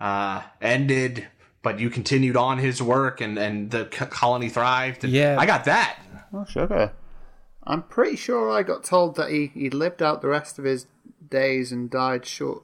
uh, 0.00 0.42
ended, 0.60 1.28
but 1.62 1.78
you 1.78 1.90
continued 1.90 2.36
on 2.36 2.58
his 2.58 2.82
work 2.82 3.20
and 3.20 3.38
and 3.38 3.70
the 3.70 3.84
colony 3.84 4.48
thrived. 4.48 5.04
And 5.04 5.12
Yeah. 5.12 5.36
I 5.38 5.46
got 5.46 5.64
that. 5.66 6.00
Oh, 6.32 6.44
sugar. 6.44 6.92
I'm 7.66 7.82
pretty 7.82 8.16
sure 8.16 8.50
I 8.50 8.62
got 8.62 8.84
told 8.84 9.16
that 9.16 9.30
he, 9.30 9.50
he 9.52 9.70
lived 9.70 10.02
out 10.02 10.22
the 10.22 10.28
rest 10.28 10.58
of 10.58 10.64
his 10.64 10.86
days 11.28 11.72
and 11.72 11.90
died 11.90 12.24
short 12.24 12.62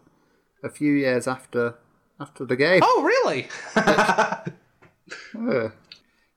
a 0.62 0.68
few 0.68 0.92
years 0.92 1.26
after 1.26 1.74
after 2.20 2.44
the 2.44 2.56
game. 2.56 2.80
Oh, 2.84 3.02
really? 3.02 3.48
Ugh. 5.36 5.72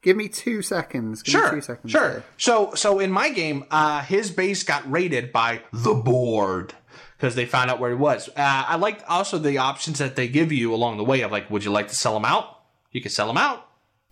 Give 0.01 0.17
me 0.17 0.29
two 0.29 0.61
seconds. 0.61 1.21
Give 1.21 1.35
me 1.35 1.39
sure, 1.39 1.51
two 1.51 1.61
seconds. 1.61 1.91
sure. 1.91 2.09
here. 2.09 2.23
So 2.37 2.73
so 2.73 2.99
in 2.99 3.11
my 3.11 3.29
game, 3.29 3.65
uh, 3.69 4.01
his 4.01 4.31
base 4.31 4.63
got 4.63 4.89
raided 4.91 5.31
by 5.31 5.61
the 5.71 5.93
board. 5.93 6.73
Because 7.17 7.35
they 7.35 7.45
found 7.45 7.71
out 7.71 7.79
where 7.79 7.91
he 7.91 7.95
was. 7.95 8.27
Uh, 8.29 8.33
I 8.67 8.75
liked 8.75 9.01
also 9.07 9.37
the 9.37 9.57
options 9.57 9.99
that 9.99 10.17
they 10.17 10.27
give 10.27 10.51
you 10.51 10.73
along 10.73 10.97
the 10.97 11.03
way 11.05 11.21
of 11.21 11.31
like, 11.31 11.49
would 11.49 11.63
you 11.63 11.71
like 11.71 11.87
to 11.87 11.95
sell 11.95 12.17
him 12.17 12.25
out? 12.25 12.59
You 12.91 13.01
could 13.01 13.13
sell 13.13 13.29
him 13.29 13.37
out. 13.37 13.65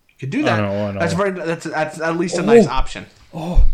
You 0.08 0.14
could 0.18 0.30
do 0.30 0.42
that. 0.44 0.60
know, 0.60 0.86
I 0.88 0.92
know. 0.92 1.00
That's 1.00 1.12
very. 1.12 1.32
That's, 1.32 1.64
that's 1.64 2.00
at 2.00 2.16
least 2.16 2.38
a 2.38 2.42
nice 2.42 2.66
option. 2.66 3.04
Oh. 3.34 3.66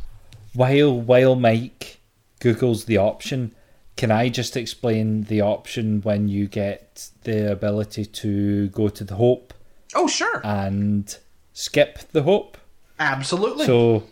While 0.55 1.01
while 1.01 1.37
Mike 1.37 2.01
googles 2.41 2.87
the 2.87 2.97
option, 2.99 3.55
can 3.97 4.11
I 4.11 4.29
just 4.29 4.57
explain 4.57 5.25
the 5.25 5.41
option 5.43 6.01
when 6.03 6.29
you 6.29 6.47
get 6.49 7.11
the 7.25 7.53
ability 7.53 8.07
to 8.07 8.69
go 8.69 8.89
to 8.89 9.05
the 9.05 9.15
hope 9.17 9.53
Oh, 9.95 10.07
sure. 10.09 10.41
and 10.45 11.17
skip 11.53 11.99
the 12.13 12.23
hope? 12.23 12.57
Absolutely. 12.99 13.67
So 13.67 14.05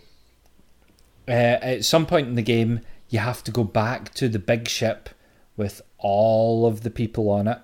uh, 1.26 1.30
at 1.30 1.84
some 1.84 2.06
point 2.06 2.28
in 2.28 2.34
the 2.34 2.42
game, 2.42 2.80
you 3.08 3.18
have 3.18 3.42
to 3.44 3.50
go 3.50 3.64
back 3.64 4.14
to 4.14 4.28
the 4.28 4.38
big 4.38 4.68
ship 4.68 5.08
with 5.56 5.82
all 5.98 6.66
of 6.66 6.82
the 6.82 6.90
people 6.90 7.30
on 7.30 7.48
it 7.48 7.58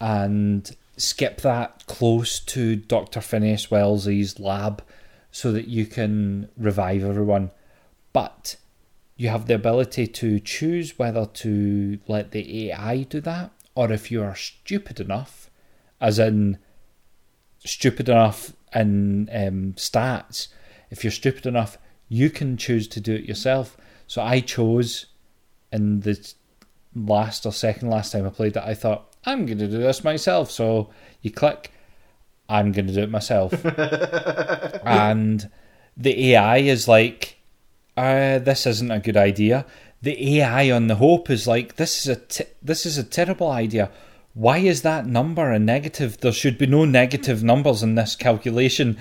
and 0.00 0.74
skip 0.96 1.40
that 1.42 1.84
close 1.86 2.40
to 2.40 2.76
Dr. 2.76 3.20
Phineas 3.20 3.70
Welles's 3.70 4.40
lab 4.40 4.82
so 5.30 5.52
that 5.52 5.68
you 5.68 5.86
can 5.86 6.48
revive 6.56 7.04
everyone. 7.04 7.50
But 8.16 8.56
you 9.18 9.28
have 9.28 9.46
the 9.46 9.54
ability 9.54 10.06
to 10.06 10.40
choose 10.40 10.98
whether 10.98 11.26
to 11.26 11.98
let 12.08 12.30
the 12.30 12.70
AI 12.70 13.02
do 13.02 13.20
that 13.20 13.50
or 13.74 13.92
if 13.92 14.10
you 14.10 14.22
are 14.22 14.34
stupid 14.34 14.98
enough, 15.00 15.50
as 16.00 16.18
in 16.18 16.56
stupid 17.58 18.08
enough 18.08 18.54
in 18.74 19.28
um, 19.30 19.74
stats, 19.74 20.48
if 20.90 21.04
you're 21.04 21.10
stupid 21.10 21.44
enough, 21.44 21.76
you 22.08 22.30
can 22.30 22.56
choose 22.56 22.88
to 22.88 23.00
do 23.00 23.14
it 23.14 23.24
yourself. 23.24 23.76
So 24.06 24.22
I 24.22 24.40
chose 24.40 25.04
in 25.70 26.00
the 26.00 26.18
last 26.94 27.44
or 27.44 27.52
second 27.52 27.90
last 27.90 28.12
time 28.12 28.24
I 28.24 28.30
played 28.30 28.56
it, 28.56 28.62
I 28.64 28.72
thought, 28.72 29.14
I'm 29.26 29.44
going 29.44 29.58
to 29.58 29.68
do 29.68 29.76
this 29.76 30.02
myself. 30.02 30.50
So 30.50 30.88
you 31.20 31.30
click, 31.30 31.70
I'm 32.48 32.72
going 32.72 32.86
to 32.86 32.94
do 32.94 33.02
it 33.02 33.10
myself. 33.10 33.52
and 34.86 35.50
the 35.98 36.32
AI 36.32 36.56
is 36.58 36.88
like, 36.88 37.35
uh, 37.96 38.38
this 38.38 38.66
isn't 38.66 38.90
a 38.90 38.98
good 38.98 39.16
idea. 39.16 39.66
The 40.02 40.38
AI 40.40 40.70
on 40.70 40.86
the 40.86 40.96
Hope 40.96 41.30
is 41.30 41.46
like, 41.46 41.76
this 41.76 42.00
is 42.00 42.08
a 42.08 42.16
t- 42.16 42.44
this 42.62 42.86
is 42.86 42.98
a 42.98 43.04
terrible 43.04 43.50
idea. 43.50 43.90
why 44.34 44.58
is 44.58 44.82
that 44.82 45.06
number 45.06 45.50
a 45.50 45.58
negative? 45.58 46.20
There 46.20 46.30
should 46.30 46.58
be 46.58 46.66
no 46.66 46.84
negative 46.84 47.42
numbers 47.42 47.82
in 47.82 47.94
this 47.94 48.14
calculation. 48.14 48.98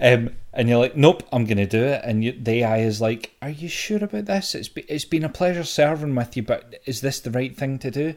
Um, 0.00 0.30
and 0.52 0.68
you're 0.68 0.78
like, 0.78 0.96
nope, 0.96 1.22
I'm 1.32 1.44
going 1.44 1.58
to 1.58 1.66
do 1.66 1.84
it. 1.84 2.00
And 2.04 2.24
you, 2.24 2.32
the 2.32 2.64
AI 2.64 2.78
is 2.78 3.00
like, 3.00 3.32
are 3.40 3.50
you 3.50 3.68
sure 3.68 4.02
about 4.02 4.24
this? 4.24 4.56
It's 4.56 4.68
be, 4.68 4.82
it's 4.82 5.04
been 5.04 5.22
a 5.22 5.28
pleasure 5.28 5.62
serving 5.62 6.16
with 6.16 6.36
you, 6.36 6.42
but 6.42 6.80
is 6.84 7.00
this 7.00 7.20
the 7.20 7.30
right 7.30 7.56
thing 7.56 7.78
to 7.78 7.90
do? 7.92 8.14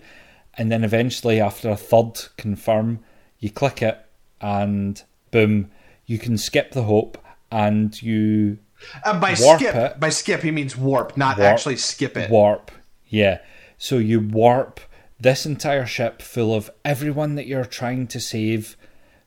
And 0.55 0.72
then 0.72 0.84
eventually, 0.84 1.39
after 1.39 1.70
a 1.70 1.78
third 1.78 2.20
confirm, 2.36 2.99
you 3.38 3.51
click 3.51 3.84
it, 3.84 4.03
and 4.41 5.01
boom, 5.32 5.70
you 6.05 6.18
can 6.18 6.38
skip 6.38 6.72
the 6.72 6.84
hope, 6.84 7.18
and 7.51 8.01
you 8.01 8.57
Uh, 9.04 9.20
by 9.20 9.36
Warp 9.40 9.60
skip, 9.60 9.76
it. 9.76 10.00
by 10.00 10.10
skip, 10.10 10.42
he 10.42 10.52
means 10.52 10.76
warp, 10.78 11.18
not 11.18 11.38
Warp. 11.38 11.50
actually 11.50 11.76
skip 11.78 12.16
it. 12.18 12.30
warp. 12.30 12.72
Yeah. 13.08 13.40
So 13.78 13.98
you 13.98 14.20
warp 14.20 14.80
this 15.20 15.46
entire 15.46 15.86
ship 15.86 16.22
full 16.22 16.54
of 16.54 16.70
everyone 16.86 17.36
that 17.36 17.46
you're 17.48 17.66
trying 17.66 18.08
to 18.08 18.20
save 18.20 18.78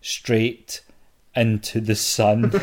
straight 0.00 0.80
into 1.34 1.80
the 1.80 1.94
sun. 1.94 2.50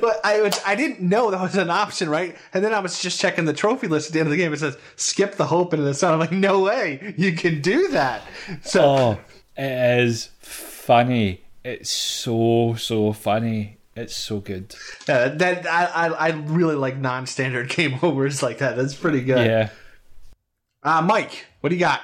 But 0.00 0.20
I 0.24 0.50
I 0.64 0.74
didn't 0.76 1.00
know 1.00 1.30
that 1.30 1.40
was 1.40 1.56
an 1.56 1.68
option, 1.70 2.08
right? 2.08 2.36
And 2.54 2.64
then 2.64 2.72
I 2.72 2.78
was 2.80 3.02
just 3.02 3.18
checking 3.20 3.44
the 3.44 3.52
trophy 3.52 3.88
list 3.88 4.08
at 4.08 4.12
the 4.12 4.20
end 4.20 4.28
of 4.28 4.30
the 4.30 4.36
game. 4.36 4.52
It 4.52 4.58
says 4.60 4.76
skip 4.96 5.34
the 5.34 5.46
hope 5.46 5.74
into 5.74 5.84
the 5.84 5.94
sun. 5.94 6.12
I'm 6.14 6.20
like, 6.20 6.32
no 6.32 6.60
way, 6.60 7.14
you 7.16 7.32
can 7.34 7.60
do 7.60 7.88
that. 7.88 8.22
So 8.62 8.82
oh, 8.84 9.18
it 9.56 9.98
is 10.04 10.30
funny. 10.40 11.42
It's 11.64 11.90
so 11.90 12.76
so 12.78 13.12
funny. 13.12 13.78
It's 13.96 14.16
so 14.16 14.40
good. 14.40 14.74
uh, 15.08 15.30
that 15.30 15.66
I, 15.66 15.84
I 15.86 16.06
I 16.08 16.28
really 16.30 16.76
like 16.76 16.96
non-standard 16.96 17.68
game 17.76 17.98
overs 18.02 18.42
like 18.42 18.58
that. 18.58 18.76
That's 18.76 18.94
pretty 18.94 19.22
good. 19.22 19.46
Yeah. 19.46 19.70
Uh, 20.82 21.02
Mike, 21.02 21.46
what 21.60 21.70
do 21.70 21.76
you 21.76 21.80
got? 21.80 22.00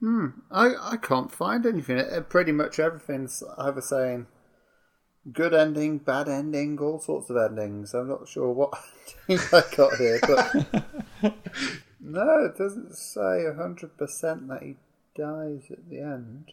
Hmm, 0.00 0.26
I, 0.50 0.74
I 0.80 0.96
can't 0.96 1.30
find 1.30 1.64
anything. 1.64 1.98
Uh, 2.00 2.20
Pretty 2.22 2.50
much 2.52 2.78
everything's 2.80 3.42
either 3.56 3.80
saying 3.80 4.26
good 5.32 5.54
ending, 5.54 5.98
bad 5.98 6.28
ending, 6.28 6.76
all 6.80 6.98
sorts 6.98 7.30
of 7.30 7.36
endings. 7.36 7.94
I'm 7.94 8.08
not 8.08 8.26
sure 8.28 8.50
what 8.50 8.74
I 9.28 9.62
got 9.76 9.94
here, 9.96 10.18
but 10.22 10.54
no, 12.00 12.44
it 12.46 12.58
doesn't 12.58 12.96
say 12.96 13.44
hundred 13.56 13.96
percent 13.96 14.48
that 14.48 14.62
he 14.64 14.76
dies 15.16 15.70
at 15.70 15.88
the 15.88 16.00
end. 16.00 16.52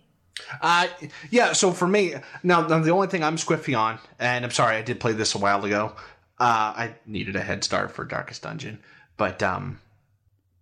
Uh, 0.61 0.87
yeah. 1.29 1.53
So 1.53 1.71
for 1.71 1.87
me, 1.87 2.15
now, 2.43 2.65
now 2.67 2.79
the 2.79 2.91
only 2.91 3.07
thing 3.07 3.23
I'm 3.23 3.35
squiffy 3.37 3.77
on, 3.77 3.99
and 4.19 4.43
I'm 4.45 4.51
sorry, 4.51 4.75
I 4.77 4.81
did 4.81 4.99
play 4.99 5.13
this 5.13 5.35
a 5.35 5.37
while 5.37 5.63
ago. 5.65 5.93
Uh, 6.39 6.73
I 6.75 6.95
needed 7.05 7.35
a 7.35 7.41
head 7.41 7.63
start 7.63 7.91
for 7.91 8.05
Darkest 8.05 8.43
Dungeon, 8.43 8.79
but 9.17 9.43
um, 9.43 9.79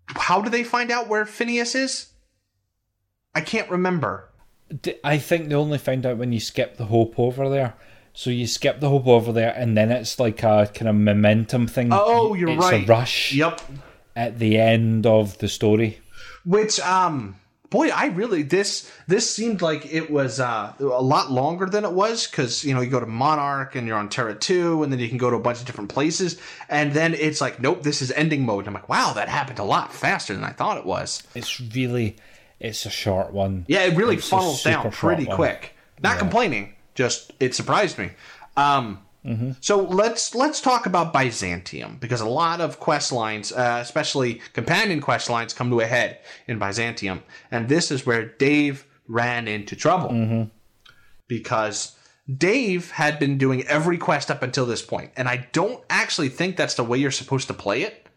how 0.07 0.41
do 0.41 0.49
they 0.49 0.63
find 0.63 0.91
out 0.91 1.07
where 1.07 1.25
Phineas 1.25 1.75
is? 1.75 2.07
I 3.35 3.41
can't 3.41 3.69
remember. 3.69 4.29
I 5.03 5.17
think 5.19 5.47
they 5.49 5.55
only 5.55 5.77
find 5.77 6.05
out 6.05 6.17
when 6.17 6.33
you 6.33 6.39
skip 6.39 6.77
the 6.77 6.85
hope 6.85 7.17
over 7.19 7.47
there. 7.49 7.75
So 8.13 8.31
you 8.31 8.47
skip 8.47 8.79
the 8.79 8.89
hope 8.89 9.05
over 9.05 9.31
there, 9.31 9.53
and 9.55 9.77
then 9.77 9.91
it's 9.91 10.19
like 10.19 10.41
a 10.41 10.69
kind 10.73 10.89
of 10.89 10.95
momentum 10.95 11.67
thing. 11.67 11.89
Oh, 11.91 12.33
you're 12.33 12.49
it's 12.49 12.59
right. 12.65 12.83
a 12.83 12.85
rush 12.87 13.31
Yep. 13.33 13.61
at 14.15 14.39
the 14.39 14.57
end 14.57 15.05
of 15.05 15.37
the 15.37 15.47
story. 15.47 15.99
Which 16.43 16.79
um 16.79 17.35
boy, 17.69 17.89
I 17.89 18.07
really 18.07 18.43
this 18.43 18.91
this 19.07 19.29
seemed 19.29 19.61
like 19.61 19.91
it 19.91 20.09
was 20.09 20.39
uh, 20.39 20.73
a 20.79 20.83
lot 20.83 21.31
longer 21.31 21.65
than 21.65 21.85
it 21.85 21.91
was 21.91 22.27
because 22.27 22.63
you 22.63 22.73
know 22.73 22.81
you 22.81 22.89
go 22.89 22.99
to 22.99 23.05
Monarch 23.05 23.75
and 23.75 23.87
you're 23.87 23.97
on 23.97 24.09
Terra 24.09 24.35
Two, 24.35 24.83
and 24.83 24.91
then 24.91 24.99
you 24.99 25.09
can 25.09 25.17
go 25.17 25.29
to 25.29 25.35
a 25.35 25.39
bunch 25.39 25.59
of 25.59 25.65
different 25.65 25.89
places, 25.89 26.39
and 26.69 26.93
then 26.93 27.13
it's 27.13 27.41
like 27.41 27.59
nope, 27.59 27.83
this 27.83 28.01
is 28.01 28.11
ending 28.11 28.45
mode. 28.45 28.67
And 28.67 28.69
I'm 28.69 28.73
like, 28.73 28.89
wow, 28.89 29.13
that 29.13 29.29
happened 29.29 29.59
a 29.59 29.63
lot 29.63 29.93
faster 29.93 30.33
than 30.33 30.43
I 30.43 30.51
thought 30.51 30.77
it 30.77 30.85
was. 30.85 31.23
It's 31.35 31.59
really, 31.59 32.17
it's 32.59 32.85
a 32.85 32.89
short 32.89 33.33
one. 33.33 33.65
Yeah, 33.67 33.83
it 33.83 33.95
really 33.95 34.15
It's 34.15 34.29
funnels 34.29 34.63
down 34.63 34.91
pretty 34.91 35.25
quick. 35.25 35.75
Not 36.01 36.19
complaining, 36.19 36.75
just 36.95 37.33
it 37.39 37.55
surprised 37.55 37.97
me. 37.97 38.11
Um, 38.55 38.99
So 39.59 39.83
let's 39.83 40.33
let's 40.35 40.61
talk 40.61 40.85
about 40.85 41.11
Byzantium 41.11 41.97
because 41.99 42.21
a 42.21 42.27
lot 42.27 42.61
of 42.61 42.79
quest 42.79 43.11
lines, 43.11 43.51
uh, 43.51 43.79
especially 43.81 44.35
companion 44.53 45.01
quest 45.01 45.29
lines, 45.29 45.53
come 45.53 45.69
to 45.69 45.81
a 45.81 45.85
head 45.85 46.19
in 46.47 46.59
Byzantium, 46.59 47.23
and 47.51 47.67
this 47.67 47.91
is 47.91 48.05
where 48.05 48.25
Dave 48.25 48.85
ran 49.07 49.47
into 49.47 49.75
trouble. 49.75 50.09
Because 51.27 51.97
Dave 52.33 52.91
had 52.91 53.19
been 53.19 53.37
doing 53.37 53.63
every 53.63 53.97
quest 53.97 54.31
up 54.31 54.43
until 54.43 54.65
this 54.65 54.81
point, 54.81 55.11
and 55.17 55.27
I 55.27 55.47
don't 55.51 55.83
actually 55.89 56.29
think 56.29 56.55
that's 56.55 56.75
the 56.75 56.83
way 56.83 56.97
you're 56.97 57.11
supposed 57.11 57.47
to 57.47 57.53
play 57.53 57.83
it. 57.83 58.07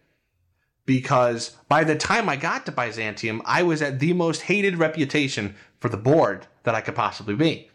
Because 0.86 1.56
by 1.68 1.84
the 1.84 1.94
time 1.94 2.28
I 2.28 2.36
got 2.36 2.66
to 2.66 2.72
Byzantium, 2.72 3.42
I 3.44 3.62
was 3.62 3.82
at 3.82 4.00
the 4.00 4.12
most 4.12 4.42
hated 4.42 4.78
reputation 4.78 5.54
for 5.78 5.88
the 5.88 5.96
board 5.96 6.46
that 6.64 6.74
I 6.74 6.80
could 6.80 6.96
possibly 6.96 7.34
be. 7.34 7.70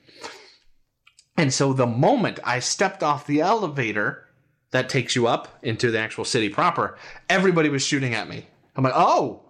And 1.37 1.53
so 1.53 1.73
the 1.73 1.87
moment 1.87 2.39
I 2.43 2.59
stepped 2.59 3.03
off 3.03 3.27
the 3.27 3.41
elevator 3.41 4.25
that 4.71 4.89
takes 4.89 5.15
you 5.15 5.27
up 5.27 5.59
into 5.61 5.91
the 5.91 5.99
actual 5.99 6.25
city 6.25 6.49
proper, 6.49 6.97
everybody 7.29 7.69
was 7.69 7.85
shooting 7.85 8.13
at 8.13 8.29
me. 8.29 8.47
I'm 8.75 8.83
like, 8.83 8.93
oh, 8.95 9.41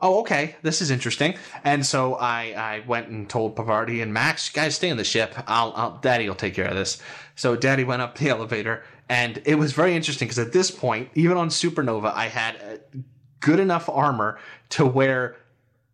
oh, 0.00 0.20
okay, 0.20 0.56
this 0.62 0.80
is 0.80 0.90
interesting. 0.90 1.36
And 1.64 1.84
so 1.84 2.14
I, 2.14 2.54
I 2.56 2.84
went 2.86 3.08
and 3.08 3.28
told 3.28 3.56
Parvati 3.56 4.00
and 4.00 4.12
Max, 4.12 4.48
guys, 4.48 4.74
stay 4.74 4.88
in 4.88 4.96
the 4.96 5.04
ship. 5.04 5.34
I'll, 5.46 5.72
I'll, 5.76 5.98
Daddy 5.98 6.28
will 6.28 6.36
take 6.36 6.54
care 6.54 6.68
of 6.68 6.74
this. 6.74 7.00
So 7.36 7.56
Daddy 7.56 7.84
went 7.84 8.02
up 8.02 8.16
the 8.16 8.28
elevator, 8.28 8.82
and 9.08 9.42
it 9.44 9.56
was 9.56 9.72
very 9.72 9.94
interesting 9.94 10.28
because 10.28 10.38
at 10.38 10.52
this 10.52 10.70
point, 10.70 11.10
even 11.14 11.36
on 11.36 11.48
Supernova, 11.48 12.12
I 12.14 12.28
had 12.28 12.56
uh, 12.56 12.98
good 13.40 13.60
enough 13.60 13.88
armor 13.88 14.38
to 14.70 14.86
where 14.86 15.36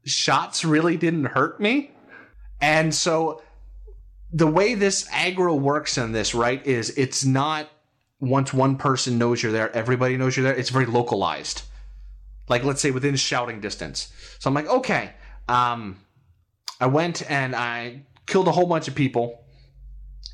shots 0.05 0.65
really 0.65 0.97
didn't 0.97 1.27
hurt 1.27 1.61
me. 1.61 1.93
And 2.61 2.95
so 2.95 3.43
the 4.37 4.47
way 4.47 4.74
this 4.74 5.09
aggro 5.09 5.59
works 5.59 5.97
in 5.97 6.12
this, 6.12 6.34
right, 6.34 6.64
is 6.66 6.91
it's 6.91 7.24
not 7.24 7.70
once 8.20 8.53
one 8.53 8.76
person 8.76 9.16
knows 9.16 9.43
you're 9.43 9.51
there, 9.51 9.74
everybody 9.74 10.18
knows 10.18 10.37
you're 10.37 10.45
there. 10.45 10.55
It's 10.55 10.68
very 10.68 10.84
localized. 10.84 11.62
Like 12.47 12.62
let's 12.62 12.82
say 12.82 12.91
within 12.91 13.16
shouting 13.16 13.62
distance. 13.62 14.12
So 14.39 14.51
I'm 14.51 14.55
like, 14.55 14.68
okay. 14.68 15.12
Um, 15.49 16.01
I 16.78 16.87
went 16.87 17.28
and 17.30 17.57
I 17.57 18.03
killed 18.26 18.47
a 18.47 18.53
whole 18.53 18.66
bunch 18.66 18.89
of 18.89 18.95
people. 18.95 19.43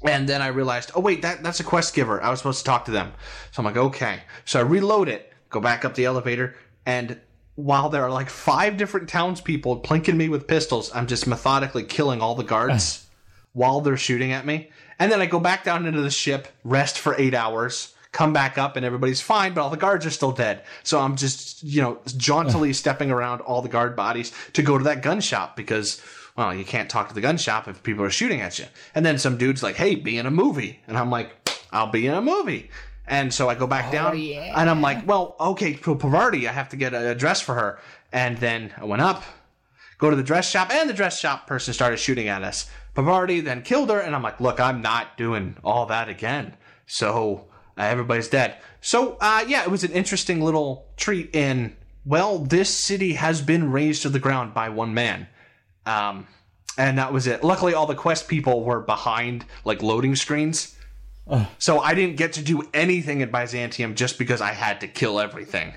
And 0.04 0.28
then 0.28 0.42
I 0.42 0.48
realized, 0.48 0.90
oh 0.96 1.00
wait, 1.00 1.22
that 1.22 1.44
that's 1.44 1.60
a 1.60 1.64
quest 1.64 1.94
giver. 1.94 2.20
I 2.20 2.28
was 2.28 2.40
supposed 2.40 2.58
to 2.58 2.64
talk 2.64 2.86
to 2.86 2.90
them. 2.90 3.12
So 3.52 3.60
I'm 3.60 3.64
like, 3.64 3.76
okay. 3.76 4.22
So 4.44 4.58
I 4.58 4.62
reload 4.64 5.08
it, 5.08 5.32
go 5.48 5.60
back 5.60 5.84
up 5.84 5.94
the 5.94 6.06
elevator, 6.06 6.56
and 6.84 7.20
while 7.54 7.88
there 7.88 8.02
are 8.02 8.10
like 8.10 8.30
five 8.30 8.76
different 8.76 9.08
townspeople 9.08 9.82
plinking 9.82 10.16
me 10.16 10.28
with 10.28 10.48
pistols, 10.48 10.90
I'm 10.92 11.06
just 11.06 11.28
methodically 11.28 11.84
killing 11.84 12.20
all 12.20 12.34
the 12.34 12.42
guards 12.42 13.06
while 13.52 13.80
they're 13.80 13.96
shooting 13.96 14.32
at 14.32 14.46
me. 14.46 14.70
And 14.98 15.10
then 15.10 15.20
I 15.20 15.26
go 15.26 15.40
back 15.40 15.64
down 15.64 15.86
into 15.86 16.00
the 16.00 16.10
ship, 16.10 16.48
rest 16.64 16.98
for 16.98 17.14
eight 17.18 17.34
hours, 17.34 17.94
come 18.12 18.32
back 18.32 18.58
up, 18.58 18.76
and 18.76 18.84
everybody's 18.84 19.20
fine, 19.20 19.54
but 19.54 19.62
all 19.62 19.70
the 19.70 19.76
guards 19.76 20.06
are 20.06 20.10
still 20.10 20.32
dead. 20.32 20.62
So 20.82 21.00
I'm 21.00 21.16
just, 21.16 21.62
you 21.62 21.80
know, 21.80 21.98
jauntily 22.16 22.72
stepping 22.72 23.10
around 23.10 23.40
all 23.40 23.62
the 23.62 23.68
guard 23.68 23.96
bodies 23.96 24.32
to 24.52 24.62
go 24.62 24.78
to 24.78 24.84
that 24.84 25.02
gun 25.02 25.20
shop 25.20 25.56
because, 25.56 26.00
well, 26.36 26.54
you 26.54 26.64
can't 26.64 26.90
talk 26.90 27.08
to 27.08 27.14
the 27.14 27.20
gun 27.20 27.38
shop 27.38 27.68
if 27.68 27.82
people 27.82 28.04
are 28.04 28.10
shooting 28.10 28.40
at 28.40 28.58
you. 28.58 28.66
And 28.94 29.04
then 29.04 29.18
some 29.18 29.38
dude's 29.38 29.62
like, 29.62 29.76
hey, 29.76 29.94
be 29.94 30.18
in 30.18 30.26
a 30.26 30.30
movie. 30.30 30.80
And 30.86 30.96
I'm 30.96 31.10
like, 31.10 31.32
I'll 31.72 31.90
be 31.90 32.06
in 32.06 32.14
a 32.14 32.22
movie. 32.22 32.70
And 33.06 33.34
so 33.34 33.48
I 33.48 33.54
go 33.54 33.66
back 33.66 33.86
oh, 33.88 33.92
down, 33.92 34.16
and 34.16 34.70
I'm 34.70 34.80
like, 34.80 35.06
well, 35.06 35.34
okay, 35.40 35.76
so 35.82 35.94
Parvati, 35.94 36.46
I 36.46 36.52
have 36.52 36.68
to 36.68 36.76
get 36.76 36.94
a 36.94 37.14
dress 37.14 37.40
for 37.40 37.54
her. 37.54 37.80
And 38.12 38.38
then 38.38 38.72
I 38.76 38.84
went 38.84 39.02
up, 39.02 39.24
go 39.98 40.08
to 40.08 40.16
the 40.16 40.22
dress 40.22 40.48
shop, 40.48 40.70
and 40.70 40.88
the 40.88 40.94
dress 40.94 41.18
shop 41.18 41.46
person 41.46 41.74
started 41.74 41.98
shooting 41.98 42.28
at 42.28 42.42
us. 42.42 42.70
Parvati 42.94 43.40
then 43.40 43.62
killed 43.62 43.90
her, 43.90 43.98
and 44.00 44.14
I'm 44.14 44.22
like, 44.22 44.40
look, 44.40 44.60
I'm 44.60 44.82
not 44.82 45.16
doing 45.16 45.56
all 45.64 45.86
that 45.86 46.08
again. 46.08 46.56
So 46.86 47.48
uh, 47.78 47.82
everybody's 47.82 48.28
dead. 48.28 48.56
So 48.80 49.16
uh, 49.20 49.44
yeah, 49.46 49.62
it 49.62 49.70
was 49.70 49.84
an 49.84 49.92
interesting 49.92 50.40
little 50.40 50.86
treat 50.96 51.34
in. 51.34 51.76
Well, 52.04 52.38
this 52.38 52.68
city 52.68 53.14
has 53.14 53.40
been 53.40 53.70
razed 53.70 54.02
to 54.02 54.08
the 54.08 54.18
ground 54.18 54.54
by 54.54 54.68
one 54.68 54.92
man. 54.92 55.28
Um, 55.86 56.26
and 56.76 56.98
that 56.98 57.12
was 57.12 57.26
it. 57.26 57.44
Luckily, 57.44 57.74
all 57.74 57.86
the 57.86 57.94
quest 57.94 58.28
people 58.28 58.64
were 58.64 58.80
behind 58.80 59.44
like 59.64 59.82
loading 59.82 60.16
screens. 60.16 60.76
So 61.58 61.78
I 61.78 61.94
didn't 61.94 62.16
get 62.16 62.32
to 62.34 62.42
do 62.42 62.68
anything 62.74 63.20
in 63.20 63.30
Byzantium 63.30 63.94
just 63.94 64.18
because 64.18 64.40
I 64.40 64.52
had 64.52 64.80
to 64.80 64.88
kill 64.88 65.20
everything. 65.20 65.74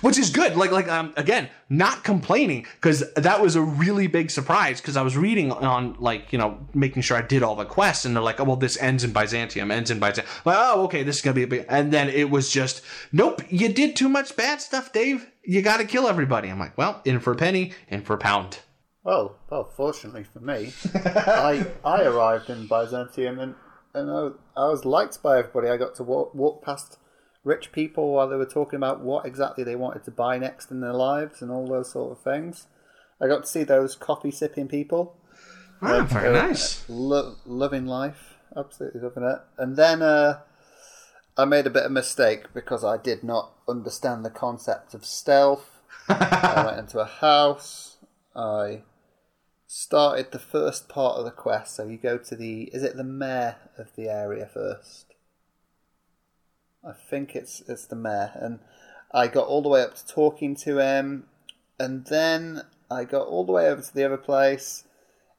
Which 0.00 0.18
is 0.18 0.30
good. 0.30 0.56
Like 0.56 0.72
like 0.72 0.88
um 0.88 1.12
again, 1.16 1.48
not 1.68 2.02
complaining 2.02 2.66
because 2.80 3.04
that 3.14 3.40
was 3.40 3.54
a 3.54 3.62
really 3.62 4.08
big 4.08 4.30
surprise 4.30 4.80
because 4.80 4.96
I 4.96 5.02
was 5.02 5.16
reading 5.16 5.52
on 5.52 5.96
like, 6.00 6.32
you 6.32 6.38
know, 6.38 6.58
making 6.74 7.02
sure 7.02 7.16
I 7.16 7.22
did 7.22 7.42
all 7.42 7.54
the 7.54 7.64
quests 7.64 8.04
and 8.04 8.14
they're 8.14 8.22
like, 8.22 8.40
"Oh, 8.40 8.44
well 8.44 8.56
this 8.56 8.76
ends 8.78 9.04
in 9.04 9.12
Byzantium, 9.12 9.70
ends 9.70 9.90
in 9.90 10.00
Byzantium." 10.00 10.26
Like, 10.44 10.56
"Oh, 10.58 10.84
okay, 10.84 11.04
this 11.04 11.16
is 11.16 11.22
to 11.22 11.32
be 11.32 11.44
a 11.44 11.46
big." 11.46 11.66
And 11.68 11.92
then 11.92 12.08
it 12.08 12.28
was 12.28 12.50
just, 12.50 12.82
"Nope, 13.12 13.42
you 13.50 13.68
did 13.72 13.94
too 13.94 14.08
much 14.08 14.34
bad 14.36 14.60
stuff, 14.60 14.92
Dave. 14.92 15.30
You 15.44 15.62
got 15.62 15.76
to 15.76 15.84
kill 15.84 16.08
everybody." 16.08 16.48
I'm 16.48 16.58
like, 16.58 16.76
"Well, 16.76 17.00
in 17.04 17.20
for 17.20 17.32
a 17.32 17.36
penny, 17.36 17.72
in 17.88 18.02
for 18.02 18.14
a 18.14 18.18
pound." 18.18 18.58
Well, 19.04 19.36
well, 19.48 19.64
fortunately 19.76 20.24
for 20.24 20.40
me, 20.40 20.72
I 20.94 21.66
I 21.84 22.02
arrived 22.02 22.50
in 22.50 22.66
Byzantium 22.66 23.38
and 23.38 23.54
and 23.94 24.10
I, 24.10 24.60
I 24.60 24.68
was 24.68 24.84
liked 24.84 25.22
by 25.22 25.38
everybody. 25.38 25.68
I 25.68 25.76
got 25.76 25.94
to 25.96 26.02
walk 26.02 26.34
walk 26.34 26.64
past 26.64 26.98
rich 27.48 27.72
people 27.72 28.12
while 28.12 28.28
they 28.28 28.36
were 28.36 28.46
talking 28.46 28.76
about 28.76 29.00
what 29.00 29.24
exactly 29.24 29.64
they 29.64 29.74
wanted 29.74 30.04
to 30.04 30.10
buy 30.10 30.38
next 30.38 30.70
in 30.70 30.80
their 30.80 30.92
lives 30.92 31.40
and 31.40 31.50
all 31.50 31.66
those 31.66 31.90
sort 31.90 32.12
of 32.12 32.22
things. 32.22 32.66
I 33.20 33.26
got 33.26 33.42
to 33.42 33.48
see 33.48 33.64
those 33.64 33.96
coffee 33.96 34.30
sipping 34.30 34.68
people. 34.68 35.16
Ah, 35.80 36.06
very 36.08 36.28
uh, 36.28 36.46
nice. 36.46 36.84
Lo- 36.88 37.36
loving 37.46 37.86
life, 37.86 38.36
absolutely 38.56 39.00
loving 39.00 39.24
it. 39.24 39.38
And 39.56 39.76
then 39.76 40.02
uh, 40.02 40.40
I 41.36 41.46
made 41.46 41.66
a 41.66 41.70
bit 41.70 41.84
of 41.84 41.92
mistake 41.92 42.52
because 42.52 42.84
I 42.84 42.98
did 42.98 43.24
not 43.24 43.52
understand 43.66 44.24
the 44.24 44.30
concept 44.30 44.92
of 44.92 45.04
stealth. 45.04 45.80
I 46.08 46.62
went 46.66 46.78
into 46.78 47.00
a 47.00 47.06
house. 47.06 47.96
I 48.36 48.82
started 49.66 50.32
the 50.32 50.38
first 50.38 50.88
part 50.88 51.16
of 51.16 51.24
the 51.24 51.30
quest. 51.30 51.76
So 51.76 51.86
you 51.86 51.96
go 51.96 52.18
to 52.18 52.36
the 52.36 52.64
is 52.74 52.82
it 52.82 52.96
the 52.96 53.04
mayor 53.04 53.56
of 53.78 53.96
the 53.96 54.08
area 54.08 54.46
first? 54.52 55.07
I 56.88 56.92
think 56.92 57.36
it's 57.36 57.62
it's 57.68 57.86
the 57.86 57.96
mayor, 57.96 58.32
and 58.34 58.60
I 59.12 59.28
got 59.28 59.46
all 59.46 59.62
the 59.62 59.68
way 59.68 59.82
up 59.82 59.94
to 59.96 60.06
talking 60.06 60.56
to 60.56 60.78
him, 60.78 61.24
and 61.78 62.06
then 62.06 62.62
I 62.90 63.04
got 63.04 63.26
all 63.26 63.44
the 63.44 63.52
way 63.52 63.68
over 63.68 63.82
to 63.82 63.94
the 63.94 64.04
other 64.04 64.16
place. 64.16 64.84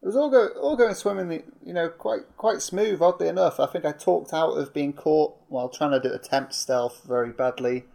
It 0.02 0.06
was 0.06 0.16
all 0.16 0.30
go 0.30 0.48
all 0.62 0.78
going 0.78 0.94
swimmingly, 0.94 1.44
you 1.66 1.74
know, 1.74 1.90
quite 1.90 2.22
quite 2.38 2.62
smooth. 2.62 3.02
Oddly 3.02 3.28
enough, 3.28 3.60
I 3.60 3.66
think 3.66 3.84
I 3.84 3.92
talked 3.92 4.34
out 4.34 4.52
of 4.52 4.74
being 4.74 4.94
caught 4.94 5.36
while 5.48 5.70
trying 5.70 5.92
to 5.92 6.00
do 6.00 6.14
attempt 6.14 6.54
stealth 6.54 7.02
very 7.08 7.32
badly. 7.32 7.86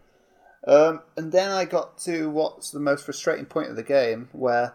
Um, 0.67 1.03
and 1.17 1.31
then 1.31 1.51
I 1.51 1.65
got 1.65 1.99
to 1.99 2.29
what's 2.31 2.71
the 2.71 2.81
most 2.81 3.05
frustrating 3.05 3.47
point 3.47 3.71
of 3.71 3.77
the 3.77 3.83
game, 3.83 4.29
where 4.33 4.75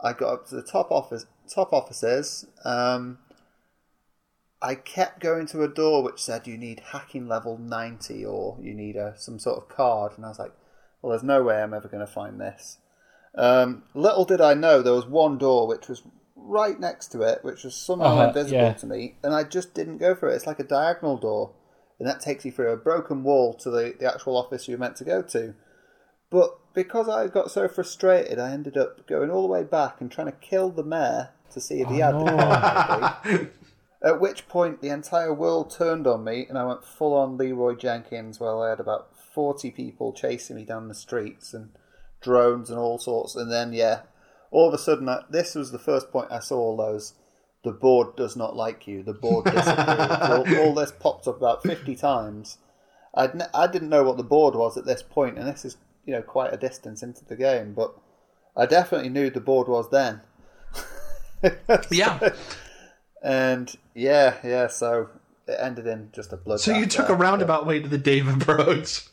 I 0.00 0.12
got 0.14 0.32
up 0.32 0.48
to 0.48 0.56
the 0.56 0.62
top 0.62 0.90
office 0.90 1.26
top 1.48 1.72
offices. 1.72 2.46
Um, 2.64 3.18
I 4.62 4.74
kept 4.74 5.20
going 5.20 5.46
to 5.48 5.62
a 5.62 5.68
door 5.68 6.02
which 6.02 6.22
said 6.22 6.46
you 6.46 6.58
need 6.58 6.80
hacking 6.92 7.26
level 7.26 7.56
90 7.58 8.24
or 8.24 8.58
you 8.60 8.74
need 8.74 8.96
a, 8.96 9.14
some 9.16 9.38
sort 9.38 9.58
of 9.58 9.68
card. 9.74 10.12
And 10.16 10.24
I 10.24 10.28
was 10.28 10.38
like, 10.38 10.52
well, 11.00 11.10
there's 11.10 11.22
no 11.22 11.42
way 11.42 11.62
I'm 11.62 11.72
ever 11.74 11.88
going 11.88 12.06
to 12.06 12.12
find 12.12 12.40
this. 12.40 12.78
Um, 13.34 13.84
little 13.94 14.24
did 14.24 14.40
I 14.40 14.54
know 14.54 14.82
there 14.82 14.92
was 14.92 15.06
one 15.06 15.38
door 15.38 15.66
which 15.66 15.88
was 15.88 16.02
right 16.36 16.78
next 16.78 17.08
to 17.12 17.22
it, 17.22 17.38
which 17.42 17.64
was 17.64 17.74
somehow 17.74 18.16
Uh-huh, 18.18 18.28
invisible 18.28 18.60
yeah. 18.60 18.72
to 18.74 18.86
me. 18.86 19.16
And 19.22 19.34
I 19.34 19.44
just 19.44 19.72
didn't 19.72 19.98
go 19.98 20.14
for 20.14 20.28
it. 20.28 20.34
It's 20.34 20.46
like 20.46 20.60
a 20.60 20.64
diagonal 20.64 21.16
door. 21.16 21.52
And 21.98 22.08
that 22.08 22.20
takes 22.20 22.44
you 22.44 22.52
through 22.52 22.70
a 22.72 22.76
broken 22.76 23.22
wall 23.22 23.54
to 23.54 23.70
the, 23.70 23.94
the 23.98 24.12
actual 24.12 24.36
office 24.36 24.66
you're 24.68 24.78
meant 24.78 24.96
to 24.96 25.04
go 25.04 25.22
to. 25.22 25.54
But 26.30 26.50
because 26.74 27.08
I 27.08 27.26
got 27.28 27.50
so 27.50 27.66
frustrated, 27.68 28.38
I 28.38 28.52
ended 28.52 28.76
up 28.76 29.06
going 29.06 29.30
all 29.30 29.42
the 29.42 29.48
way 29.48 29.64
back 29.64 30.00
and 30.00 30.10
trying 30.10 30.28
to 30.28 30.32
kill 30.32 30.70
the 30.70 30.84
mayor 30.84 31.30
to 31.52 31.60
see 31.60 31.80
if 31.80 31.88
he 31.88 31.98
had 31.98 32.14
the 32.14 32.24
card. 32.24 33.50
At 34.02 34.20
which 34.20 34.48
point, 34.48 34.80
the 34.80 34.88
entire 34.88 35.32
world 35.34 35.70
turned 35.70 36.06
on 36.06 36.24
me, 36.24 36.46
and 36.48 36.56
I 36.56 36.64
went 36.64 36.84
full 36.84 37.14
on 37.14 37.36
Leroy 37.36 37.74
Jenkins. 37.74 38.40
Well, 38.40 38.62
I 38.62 38.70
had 38.70 38.80
about 38.80 39.10
forty 39.34 39.70
people 39.70 40.12
chasing 40.12 40.56
me 40.56 40.64
down 40.64 40.88
the 40.88 40.94
streets 40.94 41.52
and 41.52 41.70
drones 42.22 42.70
and 42.70 42.78
all 42.78 42.98
sorts. 42.98 43.36
And 43.36 43.52
then, 43.52 43.72
yeah, 43.72 44.02
all 44.50 44.68
of 44.68 44.74
a 44.74 44.78
sudden, 44.78 45.08
I, 45.08 45.22
this 45.28 45.54
was 45.54 45.70
the 45.70 45.78
first 45.78 46.10
point 46.10 46.32
I 46.32 46.40
saw 46.40 46.58
all 46.58 46.76
those. 46.76 47.14
The 47.62 47.72
board 47.72 48.16
does 48.16 48.36
not 48.36 48.56
like 48.56 48.86
you. 48.86 49.02
The 49.02 49.12
board 49.12 49.44
disapproves. 49.54 50.20
all, 50.22 50.58
all 50.58 50.74
this 50.74 50.92
popped 50.92 51.28
up 51.28 51.36
about 51.36 51.62
fifty 51.62 51.94
times. 51.94 52.56
I'd 53.14 53.34
ne- 53.34 53.44
I 53.52 53.66
didn't 53.66 53.90
know 53.90 54.04
what 54.04 54.16
the 54.16 54.22
board 54.22 54.54
was 54.54 54.78
at 54.78 54.86
this 54.86 55.02
point, 55.02 55.38
and 55.38 55.46
this 55.46 55.66
is 55.66 55.76
you 56.06 56.14
know 56.14 56.22
quite 56.22 56.54
a 56.54 56.56
distance 56.56 57.02
into 57.02 57.24
the 57.26 57.36
game, 57.36 57.74
but 57.74 57.94
I 58.56 58.64
definitely 58.64 59.10
knew 59.10 59.28
the 59.28 59.40
board 59.40 59.68
was 59.68 59.90
then. 59.90 60.22
Yeah. 61.90 62.18
And 63.22 63.74
yeah, 63.94 64.36
yeah, 64.42 64.66
so 64.68 65.10
it 65.46 65.56
ended 65.60 65.86
in 65.86 66.10
just 66.12 66.32
a 66.32 66.36
blood. 66.36 66.60
So 66.60 66.72
you 66.72 66.86
took 66.86 67.08
a 67.08 67.14
roundabout 67.14 67.66
way 67.66 67.80
to 67.80 67.88
the 67.88 67.98
David 67.98 68.44
Broads. 68.44 69.10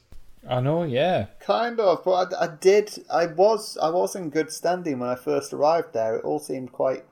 I 0.47 0.61
know, 0.61 0.83
yeah. 0.83 1.27
Kind 1.39 1.79
of, 1.79 2.03
but 2.05 2.33
I, 2.33 2.45
I 2.45 2.47
did. 2.47 3.03
I 3.11 3.25
was 3.25 3.77
I 3.81 3.89
was 3.89 4.15
in 4.15 4.29
good 4.29 4.51
standing 4.51 4.99
when 4.99 5.09
I 5.09 5.15
first 5.15 5.51
arrived 5.51 5.93
there. 5.93 6.17
It 6.17 6.23
all 6.23 6.39
seemed 6.39 6.71
quite. 6.71 7.03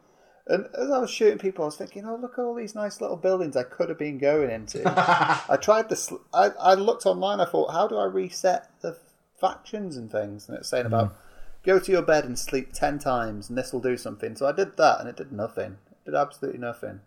And 0.48 0.68
as 0.80 0.92
I 0.92 1.00
was 1.00 1.10
shooting 1.10 1.40
people, 1.40 1.64
I 1.64 1.68
was 1.68 1.76
thinking, 1.76 2.06
"Oh, 2.06 2.16
look 2.16 2.38
at 2.38 2.44
all 2.44 2.54
these 2.54 2.76
nice 2.76 3.02
little 3.02 3.18
buildings 3.18 3.58
I 3.58 3.64
could 3.64 3.90
have 3.90 4.00
been 4.00 4.20
going 4.20 4.50
into." 4.50 4.84
I 5.50 5.58
tried 5.58 5.90
this. 5.90 6.14
I 6.34 6.52
I 6.60 6.76
looked 6.76 7.06
online. 7.06 7.42
I 7.42 7.46
thought, 7.46 7.74
"How 7.74 7.88
do 7.88 7.98
I 7.98 8.06
reset 8.06 8.70
the 8.82 8.98
factions 9.42 9.98
and 9.98 10.10
things?" 10.10 10.48
And 10.48 10.58
it's 10.58 10.70
saying 10.70 10.86
about 10.86 11.10
hmm. 11.10 11.16
go 11.64 11.80
to 11.80 11.92
your 11.92 12.04
bed 12.04 12.24
and 12.24 12.40
sleep 12.40 12.72
ten 12.72 13.00
times, 13.00 13.50
and 13.50 13.58
this 13.58 13.74
will 13.74 13.82
do 13.82 13.98
something. 13.98 14.36
So 14.36 14.48
I 14.48 14.54
did 14.54 14.78
that, 14.78 15.00
and 15.02 15.10
it 15.10 15.18
did 15.18 15.34
nothing. 15.34 15.78
Did 16.06 16.16
absolutely 16.16 16.60
nothing. 16.60 17.02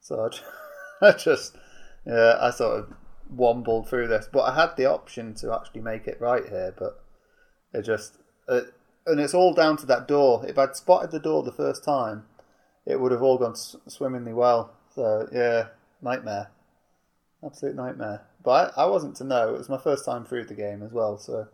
So 0.00 0.24
I 0.24 0.28
ju- 0.28 0.42
I 1.02 1.12
just, 1.12 1.56
yeah, 2.06 2.36
I 2.40 2.50
sort 2.50 2.78
of 2.80 2.94
wombled 3.30 3.88
through 3.88 4.08
this, 4.08 4.28
but 4.30 4.42
I 4.42 4.54
had 4.54 4.76
the 4.76 4.86
option 4.86 5.34
to 5.36 5.54
actually 5.54 5.80
make 5.80 6.06
it 6.06 6.20
right 6.20 6.46
here, 6.46 6.74
but 6.78 7.02
it 7.72 7.82
just, 7.82 8.18
it, 8.48 8.74
and 9.06 9.18
it's 9.18 9.34
all 9.34 9.54
down 9.54 9.76
to 9.78 9.86
that 9.86 10.06
door. 10.06 10.44
If 10.46 10.58
I'd 10.58 10.76
spotted 10.76 11.10
the 11.10 11.18
door 11.18 11.42
the 11.42 11.52
first 11.52 11.84
time, 11.84 12.26
it 12.86 13.00
would 13.00 13.12
have 13.12 13.22
all 13.22 13.38
gone 13.38 13.54
swimmingly 13.56 14.34
well. 14.34 14.72
So 14.94 15.28
yeah, 15.32 15.68
nightmare, 16.02 16.50
absolute 17.44 17.74
nightmare. 17.74 18.22
But 18.42 18.74
I, 18.76 18.82
I 18.82 18.86
wasn't 18.86 19.16
to 19.16 19.24
know. 19.24 19.54
It 19.54 19.58
was 19.58 19.68
my 19.70 19.78
first 19.78 20.04
time 20.04 20.24
through 20.24 20.44
the 20.44 20.54
game 20.54 20.82
as 20.82 20.92
well. 20.92 21.18
So 21.18 21.48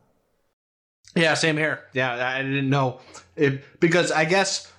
Yeah, 1.15 1.35
same 1.35 1.57
here. 1.57 1.85
Yeah, 1.93 2.15
I 2.35 2.43
didn't 2.43 2.69
know 2.69 3.01
it, 3.37 3.63
because 3.81 4.11
I 4.11 4.25
guess 4.25 4.71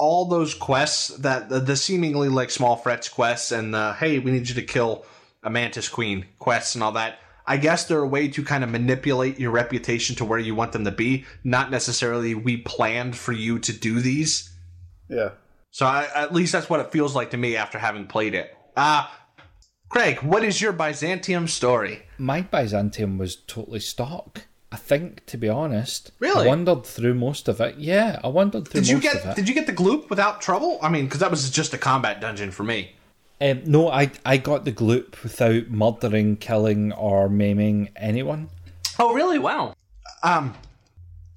all 0.00 0.24
those 0.24 0.54
quests 0.54 1.08
that 1.18 1.50
the, 1.50 1.60
the 1.60 1.76
seemingly 1.76 2.30
like 2.30 2.50
small 2.50 2.74
frets 2.74 3.08
quests 3.08 3.52
and 3.52 3.74
the 3.74 3.92
hey, 3.92 4.18
we 4.18 4.30
need 4.30 4.48
you 4.48 4.54
to 4.54 4.62
kill 4.62 5.04
a 5.42 5.50
mantis 5.50 5.88
queen 5.90 6.24
quests 6.38 6.74
and 6.74 6.82
all 6.82 6.92
that. 6.92 7.18
I 7.46 7.58
guess 7.58 7.84
they're 7.84 8.00
a 8.00 8.08
way 8.08 8.28
to 8.28 8.42
kind 8.42 8.64
of 8.64 8.70
manipulate 8.70 9.38
your 9.38 9.50
reputation 9.50 10.16
to 10.16 10.24
where 10.24 10.38
you 10.38 10.54
want 10.54 10.72
them 10.72 10.84
to 10.84 10.90
be, 10.90 11.26
not 11.44 11.70
necessarily 11.70 12.34
we 12.34 12.56
planned 12.58 13.16
for 13.16 13.32
you 13.32 13.58
to 13.58 13.72
do 13.72 14.00
these. 14.00 14.50
yeah, 15.08 15.30
So 15.70 15.84
I, 15.84 16.08
at 16.14 16.32
least 16.32 16.52
that's 16.52 16.70
what 16.70 16.80
it 16.80 16.92
feels 16.92 17.14
like 17.14 17.30
to 17.32 17.36
me 17.36 17.56
after 17.56 17.78
having 17.78 18.06
played 18.06 18.34
it. 18.34 18.56
Uh 18.76 19.06
Craig, 19.90 20.22
what 20.22 20.44
is 20.44 20.60
your 20.60 20.72
Byzantium 20.72 21.48
story? 21.48 22.02
My 22.16 22.42
Byzantium 22.42 23.18
was 23.18 23.34
totally 23.36 23.80
stock. 23.80 24.46
I 24.72 24.76
think, 24.76 25.26
to 25.26 25.36
be 25.36 25.48
honest. 25.48 26.12
Really? 26.20 26.44
I 26.44 26.48
wandered 26.48 26.84
through 26.84 27.14
most 27.14 27.48
of 27.48 27.60
it. 27.60 27.76
Yeah, 27.78 28.20
I 28.22 28.28
wandered 28.28 28.68
through 28.68 28.82
Did 28.82 28.88
you 28.88 28.96
most 28.96 29.02
get 29.02 29.16
of 29.16 29.26
it. 29.30 29.36
did 29.36 29.48
you 29.48 29.54
get 29.54 29.66
the 29.66 29.72
gloop 29.72 30.08
without 30.10 30.40
trouble? 30.40 30.78
I 30.82 30.88
mean, 30.88 31.06
because 31.06 31.20
that 31.20 31.30
was 31.30 31.48
just 31.50 31.74
a 31.74 31.78
combat 31.78 32.20
dungeon 32.20 32.50
for 32.52 32.62
me. 32.62 32.92
Um, 33.40 33.62
no, 33.64 33.90
I 33.90 34.10
I 34.24 34.36
got 34.36 34.64
the 34.64 34.72
gloop 34.72 35.22
without 35.22 35.70
murdering, 35.70 36.36
killing, 36.36 36.92
or 36.92 37.28
maiming 37.28 37.88
anyone. 37.96 38.50
Oh, 38.98 39.12
really? 39.14 39.38
Wow. 39.38 39.74
Um, 40.22 40.54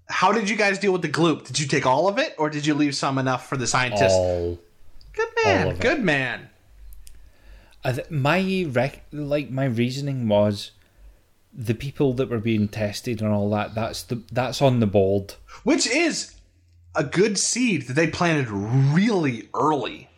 how 0.09 0.31
did 0.31 0.49
you 0.49 0.55
guys 0.57 0.77
deal 0.77 0.91
with 0.91 1.01
the 1.01 1.09
gloop? 1.09 1.47
Did 1.47 1.59
you 1.59 1.65
take 1.65 1.85
all 1.87 2.07
of 2.07 2.19
it, 2.19 2.35
or 2.37 2.49
did 2.49 2.65
you 2.65 2.73
leave 2.75 2.93
some 2.93 3.17
enough 3.17 3.47
for 3.47 3.57
the 3.57 3.65
scientists? 3.65 4.11
All. 4.13 4.59
Good 5.13 5.29
man. 5.43 5.65
all 5.65 5.71
of 5.71 5.77
it. 5.77 5.81
Good 5.81 6.03
man. 6.03 6.49
I 7.85 7.91
th- 7.93 8.09
my 8.09 8.65
rec- 8.69 9.03
like 9.11 9.49
my 9.49 9.65
reasoning 9.65 10.27
was 10.27 10.71
the 11.55 11.75
people 11.75 12.13
that 12.13 12.29
were 12.29 12.39
being 12.39 12.67
tested 12.67 13.21
and 13.21 13.31
all 13.31 13.49
that. 13.51 13.75
That's 13.75 14.03
the 14.03 14.21
that's 14.31 14.61
on 14.61 14.79
the 14.79 14.87
board. 14.87 15.35
Which 15.63 15.87
is 15.87 16.35
a 16.95 17.03
good 17.03 17.37
seed 17.37 17.87
that 17.87 17.93
they 17.93 18.07
planted 18.07 18.49
really 18.49 19.49
early. 19.53 20.09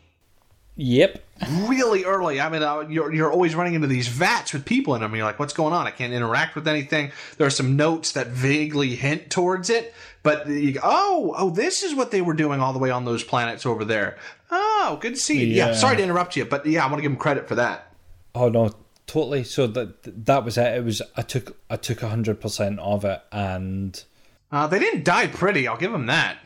Yep. 0.78 1.24
Really 1.68 2.04
early. 2.04 2.40
I 2.42 2.50
mean, 2.50 2.64
uh, 2.64 2.82
you're 2.90 3.14
you're 3.14 3.32
always 3.32 3.56
running 3.56 3.76
into 3.76 3.88
these 3.88 4.08
vats 4.08 4.54
with 4.54 4.66
people 4.66 4.96
in 4.96 5.02
them. 5.02 5.16
You're 5.16 5.26
like, 5.26 5.40
what's 5.40 5.54
going 5.54 5.74
on? 5.74 5.88
I 5.88 5.92
can't 5.92 6.14
interact 6.14 6.56
with 6.56 6.68
anything. 6.68 7.12
There 7.38 7.48
are 7.48 7.52
some 7.52 7.76
notes 7.76 8.14
that 8.14 8.28
vaguely 8.28 8.96
hint 8.96 9.30
towards 9.30 9.70
it, 9.70 9.94
but 10.24 10.48
you 10.48 10.74
go, 10.74 10.82
oh, 10.84 11.34
oh, 11.38 11.50
this 11.50 11.84
is 11.84 11.94
what 11.94 12.12
they 12.12 12.22
were 12.22 12.34
doing 12.34 12.60
all 12.60 12.74
the 12.74 12.80
way 12.80 12.90
on 12.90 13.06
those 13.06 13.24
planets 13.24 13.66
over 13.66 13.86
there. 13.86 14.18
Oh, 14.52 14.98
good 15.02 15.18
seed. 15.18 15.50
Yeah. 15.50 15.68
Yeah. 15.68 15.74
Sorry 15.74 15.98
to 15.98 16.04
interrupt 16.04 16.36
you, 16.36 16.46
but 16.46 16.66
yeah, 16.66 16.84
I 16.84 16.88
want 16.88 16.98
to 16.98 17.02
give 17.02 17.12
them 17.12 17.20
credit 17.20 17.48
for 17.48 17.56
that. 17.56 17.94
Oh 18.34 18.50
no, 18.50 18.74
totally. 19.08 19.44
So 19.44 19.68
that 19.68 20.26
that 20.26 20.44
was 20.46 20.58
it. 20.58 20.78
It 20.78 20.84
was 20.84 21.02
I 21.16 21.22
took 21.22 21.58
I 21.70 21.78
took 21.78 22.02
hundred 22.02 22.42
percent 22.42 22.80
of 22.80 23.06
it, 23.06 23.22
and 23.32 24.04
Uh, 24.52 24.68
they 24.68 24.80
didn't 24.80 25.04
die 25.04 25.28
pretty. 25.28 25.68
I'll 25.68 25.78
give 25.78 25.92
them 25.92 26.06
that. 26.08 26.38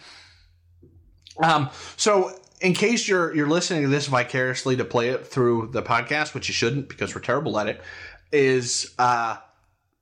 Um, 1.41 1.70
so 1.95 2.32
in 2.62 2.74
case 2.74 3.07
you're 3.07 3.34
you're 3.36 3.47
listening 3.47 3.84
to 3.84 3.88
this 3.89 4.07
vicariously 4.07 4.76
to 4.78 4.86
play 4.86 5.10
it 5.10 5.26
through 5.26 5.70
the 5.72 5.82
podcast, 5.82 6.34
which 6.34 6.47
you 6.47 6.53
shouldn't 6.53 6.89
because 6.89 7.16
we're 7.16 7.22
terrible 7.22 7.57
at 7.60 7.68
it, 7.68 7.82
is 8.32 8.93
uh, 8.99 9.38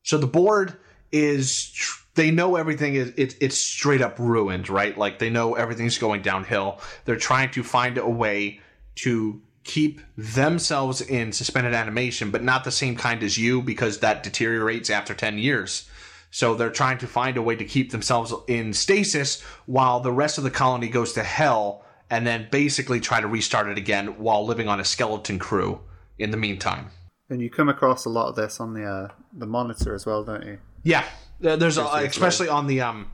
so 0.04 0.18
the 0.18 0.28
board 0.28 0.74
is 1.12 1.72
they 2.16 2.32
know 2.32 2.56
everything 2.56 2.96
is 2.96 3.14
it's 3.18 3.36
it's 3.40 3.60
straight 3.60 4.02
up 4.02 4.18
ruined, 4.18 4.70
right? 4.70 4.98
Like 4.98 5.20
they 5.20 5.30
know 5.30 5.54
everything's 5.56 5.98
going 5.98 6.22
downhill. 6.24 6.80
They're 7.06 7.16
trying 7.16 7.52
to 7.52 7.64
find 7.64 7.98
a 7.98 8.10
way 8.10 8.60
to 9.04 9.40
keep 9.68 10.02
themselves 10.18 11.02
in 11.02 11.32
suspended 11.32 11.74
animation, 11.76 12.32
but 12.32 12.42
not 12.44 12.64
the 12.64 12.72
same 12.72 12.96
kind 12.96 13.22
as 13.22 13.38
you 13.38 13.62
because 13.62 14.00
that 14.00 14.24
deteriorates 14.24 14.90
after 14.90 15.14
ten 15.14 15.38
years. 15.38 15.88
So 16.32 16.56
they're 16.56 16.70
trying 16.72 16.98
to 17.00 17.08
find 17.08 17.38
a 17.38 17.42
way 17.42 17.56
to 17.56 17.66
keep 17.66 17.92
themselves 17.92 18.34
in 18.48 18.74
stasis 18.74 19.42
while 19.66 20.00
the 20.00 20.12
rest 20.12 20.38
of 20.38 20.44
the 20.44 20.52
colony 20.52 20.88
goes 20.90 21.14
to 21.14 21.24
hell 21.24 21.84
and 22.10 22.26
then 22.26 22.48
basically 22.52 23.00
try 23.00 23.22
to 23.22 23.28
restart 23.28 23.68
it 23.68 23.78
again 23.78 24.18
while 24.18 24.46
living 24.46 24.68
on 24.68 24.80
a 24.80 24.84
skeleton 24.86 25.38
crew 25.40 25.80
in 26.18 26.32
the 26.32 26.38
meantime. 26.38 26.90
and 27.30 27.42
you 27.42 27.50
come 27.50 27.70
across 27.70 28.06
a 28.06 28.10
lot 28.10 28.28
of 28.30 28.36
this 28.36 28.60
on 28.60 28.74
the 28.74 28.84
uh, 28.86 29.08
the 29.34 29.46
monitor 29.46 29.94
as 29.94 30.06
well, 30.06 30.24
don't 30.24 30.46
you? 30.46 30.58
Yeah, 30.84 31.04
there- 31.42 31.58
there's 31.58 31.78
a, 31.78 31.82
Yes, 31.84 31.94
yes, 32.04 32.12
especially 32.16 32.50
on 32.50 32.68
the 32.68 32.82
um 32.82 33.12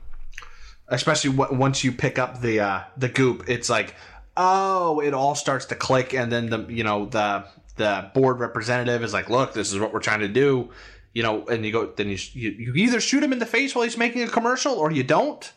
especially 0.88 1.30
w- 1.36 1.58
once 1.58 1.82
you 1.84 1.92
pick 1.92 2.18
up 2.18 2.40
the 2.40 2.60
uh, 2.60 2.80
the 2.96 3.08
goop. 3.08 3.44
It's 3.48 3.70
like, 3.70 3.94
oh, 4.36 5.00
it 5.00 5.14
all 5.14 5.34
starts 5.34 5.66
to 5.66 5.74
click, 5.74 6.14
and 6.14 6.30
then 6.30 6.50
the 6.50 6.66
you 6.68 6.84
know 6.84 7.06
the 7.06 7.44
the 7.76 8.10
board 8.14 8.38
representative 8.40 9.02
is 9.02 9.12
like, 9.12 9.28
look, 9.28 9.54
this 9.54 9.72
is 9.72 9.78
what 9.78 9.92
we're 9.92 10.00
trying 10.00 10.20
to 10.20 10.28
do, 10.28 10.70
you 11.12 11.22
know, 11.22 11.44
and 11.46 11.64
you 11.64 11.72
go, 11.72 11.86
then 11.86 12.08
you 12.08 12.18
you, 12.32 12.50
you 12.50 12.74
either 12.74 13.00
shoot 13.00 13.22
him 13.22 13.32
in 13.32 13.38
the 13.38 13.46
face 13.46 13.74
while 13.74 13.84
he's 13.84 13.98
making 13.98 14.22
a 14.22 14.28
commercial, 14.28 14.74
or 14.74 14.90
you 14.90 15.02
don't. 15.02 15.52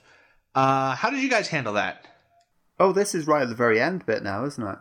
Uh, 0.55 0.95
how 0.95 1.09
did 1.09 1.21
you 1.21 1.29
guys 1.29 1.49
handle 1.49 1.73
that? 1.73 2.05
Oh, 2.79 2.91
this 2.91 3.15
is 3.15 3.27
right 3.27 3.43
at 3.43 3.49
the 3.49 3.55
very 3.55 3.81
end 3.81 4.05
bit 4.05 4.23
now, 4.23 4.45
isn't 4.45 4.63
it? 4.63 4.77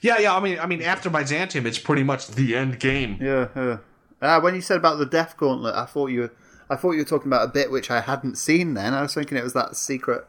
Yeah, 0.00 0.18
yeah. 0.18 0.36
I 0.36 0.40
mean, 0.40 0.58
I 0.58 0.66
mean, 0.66 0.82
after 0.82 1.10
Byzantium, 1.10 1.66
it's 1.66 1.78
pretty 1.78 2.04
much 2.04 2.28
the 2.28 2.56
end 2.56 2.78
game. 2.78 3.18
Yeah, 3.20 3.48
yeah. 3.54 3.78
Uh, 4.20 4.40
when 4.40 4.54
you 4.54 4.60
said 4.60 4.76
about 4.76 4.98
the 4.98 5.06
Death 5.06 5.36
Gauntlet, 5.36 5.74
I 5.74 5.86
thought 5.86 6.06
you 6.06 6.20
were, 6.22 6.32
I 6.70 6.76
thought 6.76 6.92
you 6.92 6.98
were 6.98 7.04
talking 7.04 7.28
about 7.28 7.48
a 7.48 7.52
bit 7.52 7.70
which 7.70 7.90
I 7.90 8.00
hadn't 8.00 8.36
seen. 8.36 8.74
Then 8.74 8.94
I 8.94 9.02
was 9.02 9.14
thinking 9.14 9.36
it 9.36 9.44
was 9.44 9.52
that 9.52 9.76
secret 9.76 10.26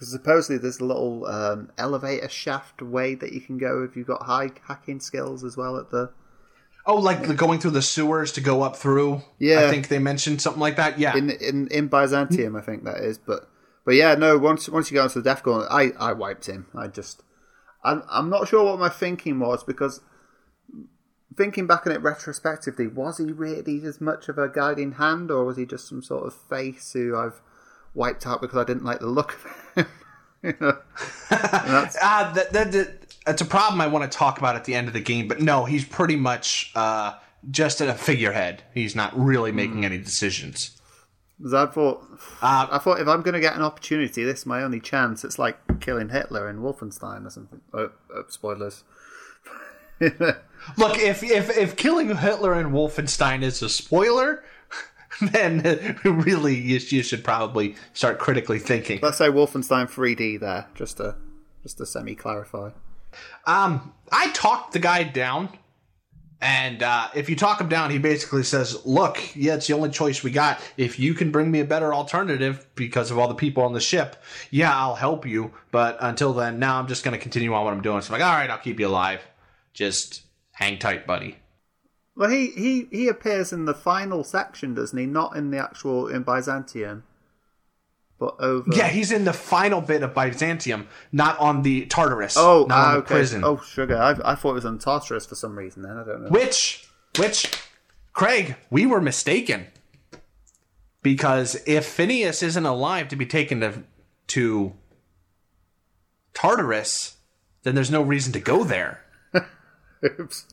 because 0.00 0.12
supposedly 0.12 0.56
there's 0.56 0.80
a 0.80 0.84
little 0.84 1.26
um, 1.26 1.70
elevator 1.76 2.26
shaft 2.30 2.80
way 2.80 3.14
that 3.14 3.34
you 3.34 3.40
can 3.42 3.58
go 3.58 3.82
if 3.82 3.94
you've 3.94 4.06
got 4.06 4.22
high 4.22 4.48
hacking 4.66 4.98
skills 4.98 5.44
as 5.44 5.58
well 5.58 5.76
at 5.76 5.90
the. 5.90 6.10
Oh, 6.86 6.96
like 6.96 7.26
the 7.26 7.34
going 7.34 7.60
through 7.60 7.72
the 7.72 7.82
sewers 7.82 8.32
to 8.32 8.40
go 8.40 8.62
up 8.62 8.76
through. 8.76 9.20
Yeah. 9.38 9.66
I 9.66 9.70
think 9.70 9.88
they 9.88 9.98
mentioned 9.98 10.40
something 10.40 10.60
like 10.60 10.76
that. 10.76 10.98
Yeah, 10.98 11.14
in 11.14 11.28
in 11.28 11.68
in 11.68 11.88
Byzantium, 11.88 12.56
I 12.56 12.62
think 12.62 12.84
that 12.84 12.96
is. 12.96 13.18
But 13.18 13.50
but 13.84 13.94
yeah, 13.94 14.14
no. 14.14 14.38
Once 14.38 14.70
once 14.70 14.90
you 14.90 14.94
go 14.94 15.02
into 15.02 15.20
the 15.20 15.22
Death 15.22 15.42
Gauntlet, 15.42 15.68
I 15.70 15.90
I 16.00 16.14
wiped 16.14 16.46
him. 16.46 16.68
I 16.74 16.86
just 16.88 17.22
I'm 17.84 18.02
I'm 18.08 18.30
not 18.30 18.48
sure 18.48 18.64
what 18.64 18.78
my 18.78 18.88
thinking 18.88 19.38
was 19.38 19.62
because 19.62 20.00
thinking 21.36 21.66
back 21.66 21.86
on 21.86 21.92
it 21.92 22.00
retrospectively, 22.00 22.86
was 22.86 23.18
he 23.18 23.30
really 23.32 23.82
as 23.84 24.00
much 24.00 24.30
of 24.30 24.38
a 24.38 24.48
guiding 24.48 24.92
hand, 24.92 25.30
or 25.30 25.44
was 25.44 25.58
he 25.58 25.66
just 25.66 25.86
some 25.86 26.02
sort 26.02 26.26
of 26.26 26.32
face 26.32 26.94
who 26.94 27.14
I've 27.14 27.42
wiped 27.94 28.26
out 28.26 28.40
because 28.40 28.58
I 28.58 28.64
didn't 28.64 28.84
like 28.84 29.00
the 29.00 29.06
look 29.06 29.34
of 29.34 29.44
him? 29.74 29.86
you 30.42 30.54
know? 30.60 30.78
that's, 31.30 31.96
uh, 32.02 32.32
that, 32.32 32.52
that, 32.52 32.72
that, 32.72 33.16
that's 33.26 33.42
a 33.42 33.46
problem 33.46 33.80
I 33.80 33.86
want 33.86 34.10
to 34.10 34.18
talk 34.18 34.38
about 34.38 34.56
at 34.56 34.64
the 34.64 34.74
end 34.74 34.88
of 34.88 34.94
the 34.94 35.00
game. 35.00 35.28
But 35.28 35.40
no, 35.40 35.64
he's 35.64 35.84
pretty 35.84 36.16
much 36.16 36.72
uh, 36.74 37.14
just 37.50 37.80
a 37.80 37.94
figurehead. 37.94 38.62
He's 38.74 38.96
not 38.96 39.18
really 39.18 39.52
making 39.52 39.84
any 39.84 39.98
decisions. 39.98 40.76
I 41.42 41.66
thought 41.66 42.02
Uh, 42.42 42.68
I 42.70 42.78
thought 42.78 43.00
if 43.00 43.08
I'm 43.08 43.22
going 43.22 43.34
to 43.34 43.40
get 43.40 43.56
an 43.56 43.62
opportunity, 43.62 44.24
this 44.24 44.40
is 44.40 44.46
my 44.46 44.62
only 44.62 44.80
chance. 44.80 45.24
It's 45.24 45.38
like 45.38 45.80
killing 45.80 46.10
Hitler 46.10 46.50
in 46.50 46.58
Wolfenstein 46.58 47.26
or 47.26 47.30
something. 47.30 47.60
Oh, 47.72 47.90
oh, 48.14 48.24
spoilers. 48.28 48.84
Look, 50.00 50.98
if 50.98 51.22
if 51.22 51.56
if 51.56 51.76
killing 51.76 52.14
Hitler 52.14 52.58
in 52.58 52.68
Wolfenstein 52.72 53.42
is 53.42 53.62
a 53.62 53.68
spoiler, 53.68 54.42
then 55.32 55.98
really 56.04 56.54
you, 56.54 56.78
you 56.78 57.02
should 57.02 57.22
probably 57.22 57.74
start 57.92 58.18
critically 58.18 58.58
thinking. 58.58 59.00
Let's 59.02 59.18
say 59.18 59.28
Wolfenstein 59.28 59.90
3D 59.90 60.40
there, 60.40 60.66
just 60.74 60.96
to 60.98 61.16
just 61.62 61.78
to 61.78 61.86
semi 61.86 62.14
clarify. 62.14 62.70
Um, 63.46 63.92
I 64.10 64.30
talked 64.30 64.72
the 64.72 64.78
guy 64.78 65.02
down, 65.02 65.50
and 66.40 66.82
uh, 66.82 67.08
if 67.14 67.28
you 67.28 67.36
talk 67.36 67.60
him 67.60 67.68
down, 67.68 67.90
he 67.90 67.98
basically 67.98 68.44
says, 68.44 68.84
"Look, 68.86 69.20
yeah, 69.36 69.56
it's 69.56 69.66
the 69.66 69.74
only 69.74 69.90
choice 69.90 70.22
we 70.22 70.30
got. 70.30 70.60
If 70.76 70.98
you 70.98 71.12
can 71.12 71.30
bring 71.30 71.50
me 71.50 71.60
a 71.60 71.64
better 71.64 71.92
alternative 71.92 72.66
because 72.74 73.10
of 73.10 73.18
all 73.18 73.28
the 73.28 73.34
people 73.34 73.62
on 73.62 73.74
the 73.74 73.80
ship, 73.80 74.16
yeah, 74.50 74.74
I'll 74.74 74.94
help 74.94 75.26
you. 75.26 75.52
But 75.70 75.98
until 76.00 76.32
then, 76.32 76.58
now 76.58 76.78
I'm 76.78 76.86
just 76.86 77.04
going 77.04 77.16
to 77.16 77.22
continue 77.22 77.52
on 77.52 77.64
what 77.64 77.74
I'm 77.74 77.82
doing. 77.82 78.00
So 78.00 78.14
I'm 78.14 78.20
like, 78.20 78.28
all 78.28 78.36
right, 78.36 78.48
I'll 78.48 78.58
keep 78.58 78.80
you 78.80 78.88
alive. 78.88 79.20
Just 79.74 80.22
hang 80.52 80.78
tight, 80.78 81.06
buddy." 81.06 81.36
Well, 82.20 82.28
he, 82.28 82.48
he, 82.48 82.86
he 82.90 83.08
appears 83.08 83.50
in 83.50 83.64
the 83.64 83.72
final 83.72 84.24
section, 84.24 84.74
doesn't 84.74 84.98
he? 84.98 85.06
Not 85.06 85.36
in 85.36 85.50
the 85.50 85.56
actual 85.56 86.06
in 86.06 86.22
Byzantium, 86.22 87.04
but 88.18 88.34
over. 88.38 88.70
Yeah, 88.70 88.88
he's 88.88 89.10
in 89.10 89.24
the 89.24 89.32
final 89.32 89.80
bit 89.80 90.02
of 90.02 90.12
Byzantium, 90.14 90.86
not 91.12 91.38
on 91.38 91.62
the 91.62 91.86
Tartarus. 91.86 92.36
Oh, 92.36 92.66
not 92.68 92.76
ah, 92.76 92.86
on 92.88 92.92
the 92.92 92.98
okay. 92.98 93.14
prison. 93.14 93.42
Oh, 93.42 93.56
sugar. 93.62 93.96
I, 93.96 94.32
I 94.32 94.34
thought 94.34 94.50
it 94.50 94.56
was 94.56 94.66
on 94.66 94.78
Tartarus 94.78 95.24
for 95.24 95.34
some 95.34 95.56
reason. 95.58 95.82
Then 95.82 95.96
I 95.96 96.04
don't 96.04 96.24
know. 96.24 96.28
Which, 96.28 96.86
which, 97.16 97.50
Craig, 98.12 98.54
we 98.68 98.84
were 98.84 99.00
mistaken. 99.00 99.68
Because 101.02 101.58
if 101.64 101.86
Phineas 101.86 102.42
isn't 102.42 102.66
alive 102.66 103.08
to 103.08 103.16
be 103.16 103.24
taken 103.24 103.60
to, 103.60 103.82
to 104.26 104.74
Tartarus, 106.34 107.16
then 107.62 107.74
there's 107.74 107.90
no 107.90 108.02
reason 108.02 108.34
to 108.34 108.40
go 108.40 108.62
there. 108.62 109.06
Oops. 110.04 110.44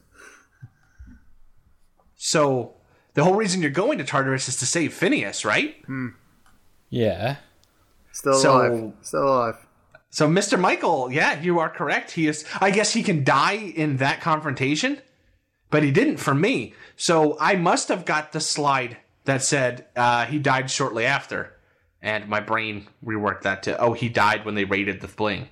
So 2.27 2.73
the 3.13 3.23
whole 3.23 3.35
reason 3.35 3.61
you're 3.61 3.71
going 3.71 3.99
to 3.99 4.03
Tartarus 4.03 4.49
is 4.49 4.57
to 4.57 4.65
save 4.65 4.93
Phineas, 4.93 5.45
right? 5.45 5.77
Yeah. 6.89 7.37
Still 8.11 8.33
So- 8.33 8.57
alive. 8.57 8.93
Still 9.01 9.23
alive. 9.23 9.55
So 10.09 10.27
Mr. 10.27 10.59
Michael, 10.59 11.09
yeah, 11.11 11.39
you 11.39 11.59
are 11.59 11.69
correct. 11.69 12.11
He 12.11 12.27
is. 12.27 12.43
I 12.59 12.71
guess 12.71 12.91
he 12.93 13.01
can 13.03 13.23
die 13.23 13.53
in 13.75 13.97
that 13.97 14.19
confrontation, 14.19 15.01
but 15.69 15.83
he 15.83 15.91
didn't 15.91 16.17
for 16.17 16.33
me. 16.33 16.73
So 16.97 17.37
I 17.39 17.55
must 17.55 17.87
have 17.87 18.03
got 18.03 18.33
the 18.33 18.39
slide 18.41 18.97
that 19.25 19.41
said 19.43 19.85
uh, 19.95 20.25
he 20.25 20.37
died 20.39 20.69
shortly 20.71 21.05
after, 21.05 21.53
and 22.01 22.27
my 22.27 22.39
brain 22.41 22.87
reworked 23.05 23.41
that 23.43 23.63
to 23.63 23.77
oh 23.79 23.93
he 23.93 24.09
died 24.09 24.43
when 24.45 24.55
they 24.55 24.63
raided 24.65 25.01
the 25.01 25.07
bling. 25.07 25.49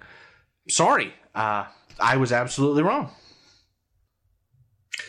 Sorry, 0.70 1.14
uh, 1.36 1.66
I 2.00 2.18
was 2.18 2.32
absolutely 2.32 2.84
wrong. 2.84 3.12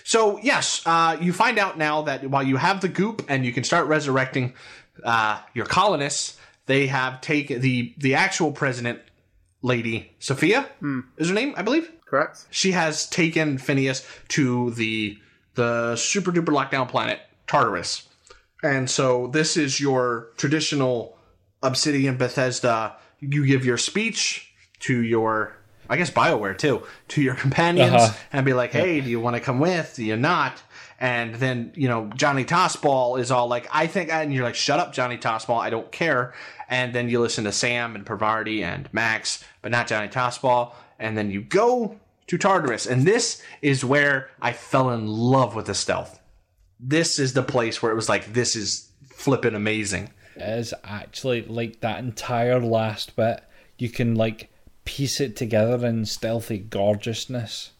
So 0.06 0.38
yes, 0.38 0.82
uh, 0.86 1.16
you 1.20 1.32
find 1.32 1.58
out 1.58 1.76
now 1.76 2.02
that 2.02 2.30
while 2.30 2.44
you 2.44 2.56
have 2.58 2.80
the 2.80 2.88
goop 2.88 3.24
and 3.28 3.44
you 3.44 3.52
can 3.52 3.64
start 3.64 3.88
resurrecting 3.88 4.54
uh, 5.02 5.40
your 5.52 5.66
colonists, 5.66 6.38
they 6.66 6.86
have 6.86 7.20
taken 7.20 7.60
the 7.60 7.92
the 7.98 8.14
actual 8.14 8.52
president 8.52 9.00
lady 9.62 10.12
Sophia 10.20 10.68
is 11.18 11.28
her 11.28 11.34
name, 11.34 11.54
I 11.56 11.62
believe. 11.62 11.90
Correct. 12.04 12.46
She 12.50 12.70
has 12.70 13.08
taken 13.10 13.58
Phineas 13.58 14.06
to 14.28 14.70
the 14.70 15.18
the 15.54 15.96
super 15.96 16.30
duper 16.30 16.54
lockdown 16.54 16.88
planet 16.88 17.18
Tartarus, 17.48 18.06
and 18.62 18.88
so 18.88 19.26
this 19.26 19.56
is 19.56 19.80
your 19.80 20.28
traditional 20.36 21.18
Obsidian 21.64 22.16
Bethesda. 22.16 22.94
You 23.18 23.44
give 23.44 23.64
your 23.64 23.78
speech 23.78 24.54
to 24.80 25.02
your, 25.02 25.55
I 25.88 25.96
guess 25.96 26.10
Bioware 26.10 26.56
too, 26.56 26.82
to 27.08 27.22
your 27.22 27.34
companions, 27.44 27.94
Uh-huh. 27.94 28.16
and 28.32 28.44
be 28.46 28.52
like, 28.52 28.72
"Hey, 28.72 29.00
do 29.00 29.08
you 29.10 29.20
want 29.20 29.34
to 29.36 29.40
come 29.40 29.58
with? 29.60 29.94
Do 29.96 30.04
you 30.04 30.16
not?" 30.16 30.60
And 30.98 31.34
then 31.34 31.72
you 31.74 31.88
know 31.88 32.10
Johnny 32.16 32.44
Tossball 32.44 33.18
is 33.20 33.30
all 33.30 33.48
like, 33.48 33.68
"I 33.72 33.86
think," 33.86 34.10
and 34.12 34.32
you're 34.32 34.44
like, 34.44 34.54
"Shut 34.54 34.78
up, 34.80 34.92
Johnny 34.92 35.18
Tossball! 35.18 35.58
I 35.60 35.70
don't 35.70 35.90
care." 35.92 36.32
And 36.68 36.92
then 36.94 37.08
you 37.08 37.20
listen 37.20 37.44
to 37.44 37.52
Sam 37.52 37.94
and 37.94 38.04
Parvati 38.04 38.62
and 38.64 38.88
Max, 38.92 39.44
but 39.62 39.70
not 39.70 39.86
Johnny 39.86 40.08
Tossball. 40.08 40.72
And 40.98 41.16
then 41.16 41.30
you 41.30 41.42
go 41.42 41.96
to 42.26 42.38
Tartarus, 42.38 42.86
and 42.86 43.02
this 43.06 43.40
is 43.62 43.84
where 43.84 44.30
I 44.42 44.52
fell 44.52 44.90
in 44.90 45.06
love 45.06 45.54
with 45.54 45.66
the 45.66 45.74
stealth. 45.74 46.18
This 46.80 47.18
is 47.18 47.34
the 47.34 47.42
place 47.42 47.80
where 47.82 47.92
it 47.92 47.94
was 47.94 48.08
like, 48.08 48.32
"This 48.32 48.56
is 48.56 48.88
flipping 49.10 49.54
amazing." 49.54 50.10
It 50.34 50.42
is 50.42 50.74
actually 50.84 51.42
like 51.42 51.80
that 51.80 51.98
entire 52.00 52.58
last 52.60 53.16
bit. 53.16 53.42
You 53.78 53.88
can 53.90 54.14
like 54.14 54.50
piece 54.86 55.20
it 55.20 55.36
together 55.36 55.86
in 55.86 56.06
stealthy 56.06 56.58
gorgeousness. 56.58 57.72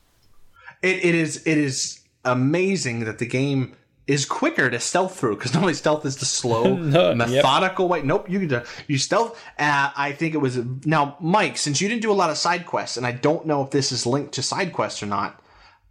It, 0.83 1.05
it 1.05 1.15
is 1.15 1.47
it 1.47 1.57
is 1.57 2.01
amazing 2.25 3.05
that 3.07 3.19
the 3.19 3.27
game 3.27 3.75
is 4.07 4.25
quicker 4.25 4.71
to 4.71 4.79
stealth 4.79 5.19
through 5.19 5.35
because 5.37 5.53
normally 5.53 5.75
stealth 5.75 6.05
is 6.07 6.17
the 6.19 6.25
slow, 6.25 6.77
No, 6.77 7.09
yep. 7.09 7.17
methodical 7.17 7.89
way. 7.89 8.03
Nope, 8.03 8.31
you 8.31 8.47
can 8.47 8.63
you 8.87 8.99
stealth. 8.99 9.43
Uh, 9.59 9.91
I 9.97 10.13
think 10.13 10.35
it 10.35 10.39
was 10.39 10.59
now 10.85 11.17
Mike. 11.21 11.57
Since 11.57 11.81
you 11.81 11.89
didn't 11.89 12.03
do 12.03 12.13
a 12.13 12.15
lot 12.15 12.31
of 12.31 12.37
side 12.37 12.67
quests, 12.67 12.97
and 12.97 13.07
I 13.07 13.13
don't 13.13 13.47
know 13.47 13.63
if 13.63 13.71
this 13.71 13.91
is 13.93 14.07
linked 14.07 14.35
to 14.35 14.43
side 14.43 14.73
quests 14.73 15.03
or 15.03 15.07
not. 15.07 15.43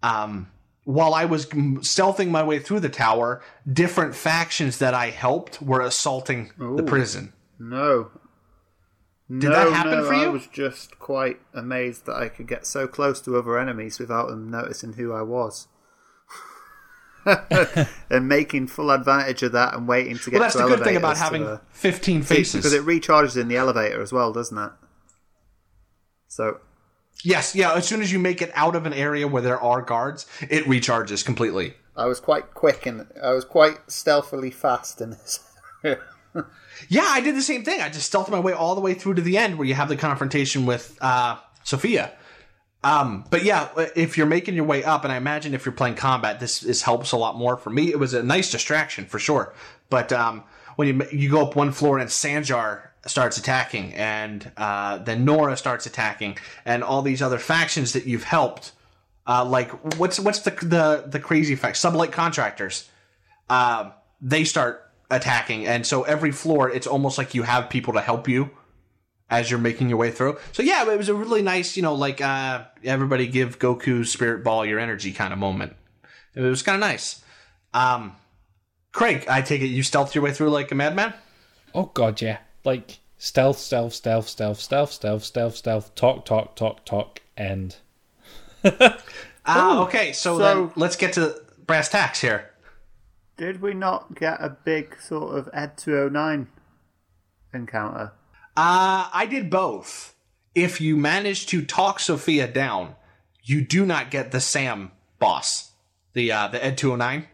Um, 0.03 0.49
while 0.83 1.15
I 1.15 1.25
was 1.25 1.47
stealthing 1.47 2.29
my 2.29 2.43
way 2.43 2.59
through 2.59 2.81
the 2.81 2.89
tower, 2.89 3.41
different 3.71 4.13
factions 4.13 4.77
that 4.77 4.93
I 4.93 5.09
helped 5.09 5.59
were 5.59 5.81
assaulting 5.81 6.51
the 6.59 6.83
prison. 6.83 7.33
No. 7.57 8.11
Did 9.29 9.49
no, 9.49 9.51
that 9.51 9.73
happen 9.73 9.91
no, 9.91 10.05
for 10.05 10.13
you? 10.13 10.25
I 10.25 10.27
was 10.27 10.45
just 10.47 10.99
quite 10.99 11.39
amazed 11.53 12.05
that 12.05 12.15
I 12.15 12.29
could 12.29 12.47
get 12.47 12.67
so 12.67 12.87
close 12.87 13.19
to 13.21 13.37
other 13.37 13.57
enemies 13.57 13.97
without 13.97 14.29
them 14.29 14.51
noticing 14.51 14.93
who 14.93 15.13
I 15.13 15.23
was. 15.23 15.67
and 18.09 18.27
making 18.29 18.67
full 18.67 18.91
advantage 18.91 19.41
of 19.41 19.51
that 19.53 19.73
and 19.73 19.87
waiting 19.87 20.19
to 20.19 20.29
get 20.29 20.33
Well, 20.33 20.41
that's 20.41 20.55
to 20.55 20.61
the 20.61 20.67
good 20.67 20.83
thing 20.83 20.95
about 20.95 21.17
having 21.17 21.43
the- 21.43 21.59
15 21.71 22.21
faces. 22.21 22.55
because 22.55 22.73
it 22.73 22.83
recharges 22.83 23.35
in 23.35 23.47
the 23.47 23.57
elevator 23.57 23.99
as 23.99 24.13
well, 24.13 24.31
doesn't 24.31 24.57
it? 24.57 24.71
So 26.27 26.59
yes, 27.23 27.55
yeah. 27.55 27.73
As 27.73 27.87
soon 27.87 28.03
as 28.03 28.11
you 28.11 28.19
make 28.19 28.43
it 28.43 28.51
out 28.53 28.75
of 28.75 28.85
an 28.85 28.93
area 28.93 29.27
where 29.27 29.41
there 29.41 29.59
are 29.59 29.81
guards, 29.81 30.27
it 30.41 30.65
recharges 30.65 31.25
completely. 31.25 31.73
I 31.95 32.05
was 32.05 32.19
quite 32.19 32.53
quick 32.53 32.85
and 32.85 33.07
I 33.23 33.31
was 33.31 33.45
quite 33.45 33.89
stealthily 33.89 34.51
fast 34.51 35.01
in 35.01 35.11
this. 35.11 35.39
Yeah, 36.89 37.05
I 37.07 37.21
did 37.21 37.35
the 37.35 37.41
same 37.41 37.63
thing. 37.63 37.81
I 37.81 37.89
just 37.89 38.11
stealthed 38.11 38.29
my 38.29 38.39
way 38.39 38.53
all 38.53 38.75
the 38.75 38.81
way 38.81 38.93
through 38.93 39.15
to 39.15 39.21
the 39.21 39.37
end 39.37 39.57
where 39.57 39.67
you 39.67 39.73
have 39.73 39.89
the 39.89 39.97
confrontation 39.97 40.65
with 40.65 40.97
uh, 41.01 41.37
Sophia. 41.63 42.11
Um, 42.83 43.25
but 43.31 43.43
yeah, 43.43 43.69
if 43.95 44.15
you're 44.17 44.27
making 44.27 44.53
your 44.53 44.65
way 44.65 44.83
up, 44.83 45.03
and 45.03 45.11
I 45.11 45.17
imagine 45.17 45.55
if 45.55 45.65
you're 45.65 45.73
playing 45.73 45.95
combat, 45.95 46.39
this, 46.39 46.59
this 46.59 46.83
helps 46.83 47.11
a 47.13 47.17
lot 47.17 47.35
more. 47.35 47.57
For 47.57 47.71
me, 47.71 47.89
it 47.89 47.97
was 47.97 48.13
a 48.13 48.21
nice 48.21 48.51
distraction 48.51 49.05
for 49.05 49.17
sure. 49.17 49.55
But 49.89 50.13
um, 50.13 50.43
when 50.75 50.87
you 50.87 51.07
you 51.11 51.29
go 51.31 51.41
up 51.41 51.55
one 51.55 51.71
floor 51.71 51.97
and 51.97 52.09
Sanjar 52.09 52.89
starts 53.07 53.37
attacking, 53.37 53.93
and 53.95 54.51
uh, 54.57 54.99
then 54.99 55.25
Nora 55.25 55.57
starts 55.57 55.85
attacking, 55.85 56.37
and 56.63 56.83
all 56.83 57.01
these 57.01 57.21
other 57.21 57.39
factions 57.39 57.93
that 57.93 58.05
you've 58.05 58.23
helped. 58.23 58.71
Uh, 59.27 59.43
like 59.43 59.71
what's 59.97 60.19
what's 60.19 60.39
the 60.39 60.51
the 60.51 61.05
the 61.07 61.19
crazy 61.19 61.55
fact? 61.55 61.77
Sublight 61.77 62.11
contractors. 62.11 62.89
Uh, 63.49 63.91
they 64.21 64.43
start 64.43 64.84
attacking, 65.09 65.65
and 65.67 65.85
so 65.85 66.03
every 66.03 66.31
floor, 66.31 66.69
it's 66.69 66.87
almost 66.87 67.17
like 67.17 67.33
you 67.33 67.43
have 67.43 67.69
people 67.69 67.93
to 67.93 68.01
help 68.01 68.27
you 68.27 68.49
as 69.29 69.49
you're 69.49 69.59
making 69.59 69.89
your 69.89 69.97
way 69.97 70.11
through. 70.11 70.37
So 70.51 70.61
yeah, 70.63 70.89
it 70.89 70.97
was 70.97 71.09
a 71.09 71.13
really 71.15 71.41
nice, 71.41 71.75
you 71.75 71.83
know, 71.83 71.95
like 71.95 72.21
uh, 72.21 72.63
everybody 72.83 73.27
give 73.27 73.59
Goku 73.59 74.05
Spirit 74.05 74.43
Ball 74.43 74.65
your 74.65 74.79
energy 74.79 75.11
kind 75.11 75.33
of 75.33 75.39
moment. 75.39 75.75
It 76.35 76.41
was 76.41 76.61
kind 76.61 76.75
of 76.75 76.81
nice. 76.81 77.23
Um, 77.73 78.15
Craig, 78.91 79.25
I 79.27 79.41
take 79.41 79.61
it 79.61 79.67
you 79.67 79.83
stealthed 79.83 80.13
your 80.15 80.23
way 80.23 80.31
through 80.31 80.49
like 80.49 80.71
a 80.71 80.75
madman. 80.75 81.13
Oh 81.73 81.91
god, 81.93 82.21
yeah. 82.21 82.37
Like 82.63 82.99
stealth, 83.17 83.57
stealth, 83.59 83.93
stealth, 83.93 84.27
stealth, 84.29 84.61
stealth, 84.61 84.91
stealth, 84.93 85.23
stealth, 85.23 85.55
stealth, 85.55 85.95
talk, 85.95 86.25
talk, 86.25 86.55
talk, 86.55 86.85
talk, 86.85 87.21
end. 87.37 87.77
Ah, 89.47 89.83
okay. 89.83 90.11
So, 90.11 90.37
so- 90.37 90.43
then 90.43 90.71
let's 90.75 90.95
get 90.95 91.13
to 91.13 91.39
brass 91.67 91.89
tacks 91.89 92.21
here. 92.21 92.49
Did 93.37 93.61
we 93.61 93.73
not 93.73 94.15
get 94.15 94.41
a 94.41 94.49
big 94.49 94.99
sort 95.01 95.37
of 95.37 95.49
Ed 95.53 95.77
209 95.77 96.47
encounter? 97.53 98.13
Uh, 98.55 99.09
I 99.11 99.27
did 99.29 99.49
both. 99.49 100.15
If 100.53 100.79
you 100.79 100.95
manage 100.95 101.45
to 101.47 101.65
talk 101.65 101.99
Sophia 101.99 102.47
down, 102.47 102.95
you 103.43 103.61
do 103.61 103.85
not 103.85 104.09
get 104.09 104.31
the 104.31 104.39
Sam 104.39 104.91
boss, 105.19 105.71
the 106.13 106.31
uh, 106.31 106.47
the 106.47 106.63
Ed 106.63 106.77
two 106.77 106.91
hundred 106.91 107.05
nine. 107.05 107.27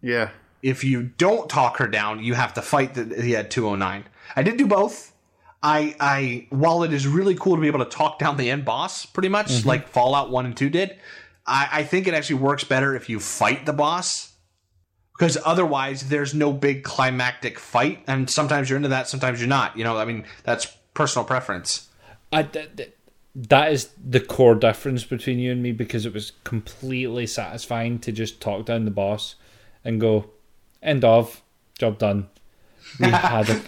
Yeah. 0.00 0.30
If 0.62 0.84
you 0.84 1.02
don't 1.02 1.50
talk 1.50 1.78
her 1.78 1.88
down, 1.88 2.22
you 2.22 2.34
have 2.34 2.54
to 2.54 2.62
fight 2.62 2.94
the, 2.94 3.02
the 3.02 3.34
Ed 3.34 3.50
two 3.50 3.64
hundred 3.64 3.78
nine. 3.78 4.04
I 4.36 4.44
did 4.44 4.56
do 4.56 4.68
both. 4.68 5.12
I 5.60 5.96
I 5.98 6.46
while 6.50 6.84
it 6.84 6.92
is 6.92 7.08
really 7.08 7.34
cool 7.34 7.56
to 7.56 7.60
be 7.60 7.66
able 7.66 7.84
to 7.84 7.90
talk 7.90 8.20
down 8.20 8.36
the 8.36 8.48
end 8.48 8.64
boss, 8.64 9.04
pretty 9.04 9.28
much 9.28 9.64
like 9.64 9.88
Fallout 9.88 10.30
one 10.30 10.46
and 10.46 10.56
two 10.56 10.70
did. 10.70 10.96
I, 11.44 11.68
I 11.72 11.82
think 11.82 12.06
it 12.06 12.14
actually 12.14 12.36
works 12.36 12.62
better 12.62 12.94
if 12.94 13.08
you 13.08 13.18
fight 13.18 13.66
the 13.66 13.72
boss 13.72 14.31
because 15.16 15.38
otherwise 15.44 16.08
there's 16.08 16.34
no 16.34 16.52
big 16.52 16.82
climactic 16.82 17.58
fight 17.58 18.02
and 18.06 18.28
sometimes 18.28 18.68
you're 18.68 18.76
into 18.76 18.88
that 18.88 19.08
sometimes 19.08 19.40
you're 19.40 19.48
not 19.48 19.76
you 19.76 19.84
know 19.84 19.96
i 19.96 20.04
mean 20.04 20.24
that's 20.44 20.66
personal 20.94 21.24
preference 21.24 21.88
I, 22.32 22.44
th- 22.44 22.76
th- 22.76 22.92
that 23.34 23.72
is 23.72 23.90
the 24.02 24.20
core 24.20 24.54
difference 24.54 25.04
between 25.04 25.38
you 25.38 25.52
and 25.52 25.62
me 25.62 25.72
because 25.72 26.06
it 26.06 26.14
was 26.14 26.32
completely 26.44 27.26
satisfying 27.26 27.98
to 28.00 28.12
just 28.12 28.40
talk 28.40 28.66
down 28.66 28.84
the 28.84 28.90
boss 28.90 29.36
and 29.84 30.00
go, 30.00 30.30
end 30.82 31.04
of, 31.04 31.42
job 31.78 31.98
done. 31.98 32.28
We 32.98 33.06
had 33.10 33.50
a 33.50 33.62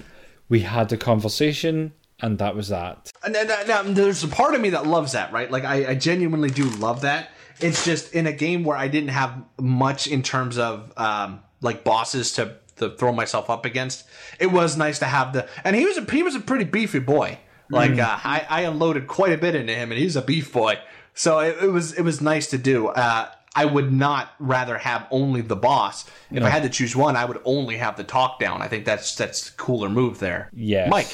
we 0.49 0.61
had 0.61 0.93
a 0.93 0.97
conversation 0.97 1.93
and 2.21 2.39
that 2.39 2.55
was 2.55 2.69
that. 2.69 3.11
and, 3.25 3.35
and, 3.35 3.51
and, 3.51 3.71
um, 3.71 3.95
there's 3.95 4.23
a 4.23 4.29
part 4.29 4.55
of 4.55 4.61
me 4.61 4.71
that 4.71 4.87
loves 4.87 5.13
that 5.13 5.33
right 5.33 5.51
like 5.51 5.65
I, 5.65 5.91
I 5.91 5.95
genuinely 5.95 6.51
do 6.51 6.65
love 6.65 7.01
that 7.01 7.31
it's 7.65 7.85
just 7.85 8.13
in 8.15 8.27
a 8.27 8.33
game 8.33 8.65
where 8.65 8.77
i 8.77 8.89
didn't 8.89 9.11
have 9.11 9.43
much 9.61 10.07
in 10.07 10.23
terms 10.23 10.59
of 10.59 10.93
um, 10.97 11.41
like 11.61 11.83
bosses 11.85 12.33
to, 12.33 12.57
to 12.77 12.91
throw 12.97 13.13
myself 13.13 13.51
up 13.51 13.65
against 13.65 14.05
it 14.39 14.53
was 14.53 14.77
nice 14.77 14.99
to 14.99 15.07
have 15.07 15.33
the 15.33 15.49
and 15.65 15.75
he 15.75 15.85
was 15.85 15.97
a 15.97 16.05
he 16.11 16.23
was 16.23 16.35
a 16.35 16.41
pretty 16.41 16.65
beefy 16.65 16.99
boy 16.99 17.39
like 17.71 17.99
uh, 17.99 18.19
I, 18.23 18.47
I 18.49 18.61
unloaded 18.63 19.07
quite 19.09 19.33
a 19.33 19.39
bit 19.39 19.55
into 19.55 19.73
him 19.75 19.91
and 19.91 19.99
he's 19.99 20.17
a 20.17 20.23
beef 20.23 20.53
boy 20.53 20.79
so 21.15 21.39
it, 21.41 21.57
it 21.63 21.69
was 21.73 21.93
it 21.95 22.03
was 22.03 22.21
nice 22.21 22.49
to 22.51 22.59
do 22.59 22.89
uh, 22.89 23.29
I 23.57 23.65
would 23.65 23.93
not 23.93 24.33
rather 24.41 24.77
have 24.79 25.07
only 25.13 25.41
the 25.41 25.55
boss. 25.55 26.05
If 26.33 26.43
I 26.43 26.49
had 26.49 26.65
to 26.65 26.69
choose 26.69 26.97
one, 26.97 27.15
I 27.15 27.25
would 27.25 27.41
only 27.45 27.77
have 27.77 27.97
the 27.97 28.03
talk 28.03 28.41
down. 28.41 28.61
I 28.63 28.67
think 28.67 28.85
that's 28.85 29.15
that's 29.15 29.49
a 29.49 29.53
cooler 29.53 29.89
move 29.89 30.19
there. 30.19 30.51
Yes. 30.53 30.91
Mike, 30.91 31.07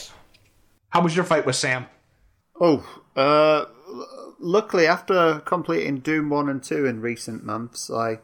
how 0.89 1.03
was 1.03 1.15
your 1.15 1.27
fight 1.27 1.45
with 1.45 1.57
Sam? 1.57 1.85
Oh, 2.59 2.83
uh, 3.15 3.21
l- 3.61 3.67
luckily 4.41 4.87
after 4.87 5.41
completing 5.45 6.01
Doom 6.01 6.31
1 6.31 6.49
and 6.49 6.63
2 6.63 6.87
in 6.87 7.01
recent 7.01 7.45
months, 7.45 7.91
I 7.91 8.19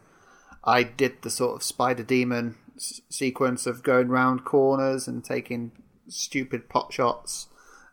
I 0.64 0.82
did 0.82 1.22
the 1.22 1.30
sort 1.30 1.56
of 1.56 1.62
Spider 1.62 2.02
Demon 2.02 2.56
s- 2.76 3.00
sequence 3.08 3.66
of 3.66 3.84
going 3.84 4.08
round 4.08 4.44
corners 4.44 5.06
and 5.06 5.24
taking 5.24 5.70
stupid 6.08 6.68
pot 6.68 6.92
shots. 6.92 7.46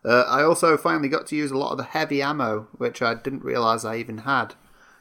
Uh, 0.04 0.22
I 0.22 0.42
also 0.42 0.76
finally 0.76 1.08
got 1.08 1.26
to 1.28 1.36
use 1.36 1.50
a 1.50 1.56
lot 1.58 1.70
of 1.70 1.78
the 1.78 1.84
heavy 1.84 2.20
ammo, 2.20 2.66
which 2.76 3.00
I 3.00 3.14
didn't 3.14 3.44
realize 3.44 3.84
I 3.84 3.96
even 3.96 4.18
had. 4.18 4.54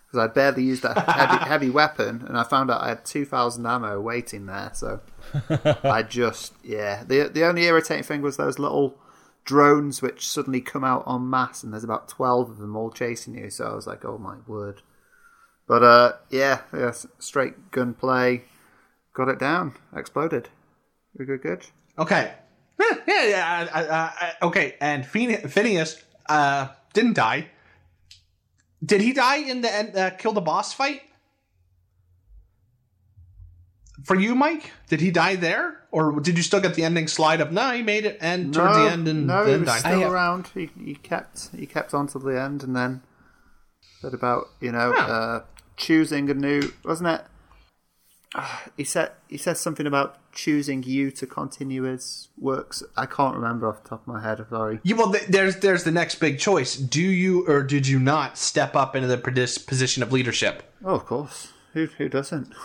Because 0.05 0.29
I 0.29 0.31
barely 0.31 0.63
used 0.63 0.83
that 0.83 0.97
heavy, 1.09 1.43
heavy 1.49 1.69
weapon, 1.71 2.23
and 2.27 2.37
I 2.37 2.43
found 2.43 2.69
out 2.69 2.81
I 2.81 2.89
had 2.89 3.03
2,000 3.03 3.65
ammo 3.65 3.99
waiting 3.99 4.45
there, 4.45 4.69
so 4.73 5.01
I 5.83 6.03
just, 6.03 6.53
yeah. 6.63 7.03
The, 7.03 7.29
the 7.33 7.43
only 7.43 7.63
irritating 7.63 8.03
thing 8.03 8.21
was 8.21 8.37
those 8.37 8.59
little 8.59 8.95
drones 9.45 10.01
which 10.01 10.27
suddenly 10.27 10.61
come 10.61 10.83
out 10.83 11.03
en 11.07 11.29
masse, 11.29 11.63
and 11.63 11.73
there's 11.73 11.83
about 11.83 12.07
12 12.07 12.51
of 12.51 12.57
them 12.57 12.75
all 12.75 12.91
chasing 12.91 13.35
you, 13.35 13.49
so 13.49 13.65
I 13.65 13.75
was 13.75 13.87
like, 13.87 14.05
oh 14.05 14.17
my 14.17 14.37
word. 14.47 14.81
But 15.67 15.83
uh, 15.83 16.13
yeah, 16.29 16.61
yeah, 16.73 16.93
straight 17.19 17.71
gunplay, 17.71 18.43
got 19.13 19.29
it 19.29 19.39
down, 19.39 19.75
exploded. 19.95 20.49
Good, 21.17 21.27
good, 21.27 21.41
good. 21.41 21.65
Okay. 21.97 22.33
Yeah, 22.79 22.97
yeah, 23.07 23.25
yeah. 23.27 23.69
I, 23.73 23.81
I, 23.81 23.93
I, 23.93 24.33
okay, 24.47 24.75
and 24.81 25.05
Phineas 25.05 26.03
uh, 26.27 26.67
didn't 26.93 27.13
die. 27.13 27.49
Did 28.83 29.01
he 29.01 29.13
die 29.13 29.37
in 29.37 29.61
the 29.61 29.73
end, 29.73 29.95
uh, 29.95 30.09
kill 30.11 30.33
the 30.33 30.41
boss 30.41 30.73
fight? 30.73 31.01
For 34.03 34.15
you, 34.19 34.35
Mike, 34.35 34.71
did 34.89 34.99
he 35.01 35.11
die 35.11 35.35
there, 35.35 35.79
or 35.91 36.19
did 36.19 36.35
you 36.37 36.43
still 36.43 36.59
get 36.59 36.75
the 36.75 36.83
ending 36.83 37.07
slide 37.07 37.39
of 37.41 37.51
no? 37.51 37.71
He 37.71 37.81
made 37.81 38.05
it 38.05 38.17
and 38.21 38.53
toward 38.53 38.75
the 38.75 38.91
end 38.91 39.07
and 39.07 39.27
no, 39.27 39.45
he 39.45 39.57
was 39.57 39.67
died. 39.67 39.79
still 39.79 40.01
I, 40.01 40.05
uh, 40.05 40.09
around. 40.11 40.47
He, 40.53 40.69
he 40.83 40.95
kept 40.95 41.49
he 41.55 41.65
kept 41.65 41.93
on 41.93 42.07
to 42.07 42.19
the 42.19 42.39
end, 42.39 42.63
and 42.63 42.75
then 42.75 43.01
said 44.01 44.13
about 44.13 44.47
you 44.59 44.71
know 44.71 44.91
Huh. 44.95 45.11
uh, 45.11 45.43
choosing 45.77 46.29
a 46.29 46.33
new 46.33 46.71
wasn't 46.83 47.09
it? 47.09 47.21
Ah, 48.35 48.63
he 48.77 48.83
said 48.83 49.11
he 49.29 49.37
said 49.37 49.57
something 49.57 49.87
about 49.87 50.17
choosing 50.33 50.83
you 50.83 51.09
to 51.11 51.25
continue 51.27 51.83
his 51.83 52.27
works. 52.37 52.83
I 52.97 53.05
can't 53.05 53.35
remember 53.35 53.69
off 53.69 53.83
the 53.83 53.89
top 53.89 54.01
of 54.01 54.07
my 54.07 54.21
head. 54.21 54.43
Sorry. 54.49 54.79
Yeah, 54.83 54.95
well, 54.97 55.11
th- 55.13 55.27
there's 55.27 55.57
there's 55.57 55.83
the 55.85 55.91
next 55.91 56.15
big 56.15 56.39
choice. 56.39 56.75
Do 56.75 57.01
you 57.01 57.47
or 57.47 57.63
did 57.63 57.87
you 57.87 57.99
not 57.99 58.37
step 58.37 58.75
up 58.75 58.95
into 58.97 59.07
the 59.07 59.17
predis- 59.17 59.65
position 59.65 60.03
of 60.03 60.11
leadership? 60.11 60.63
Oh, 60.83 60.95
of 60.95 61.05
course. 61.05 61.53
Who 61.73 61.85
who 61.97 62.09
doesn't? 62.09 62.53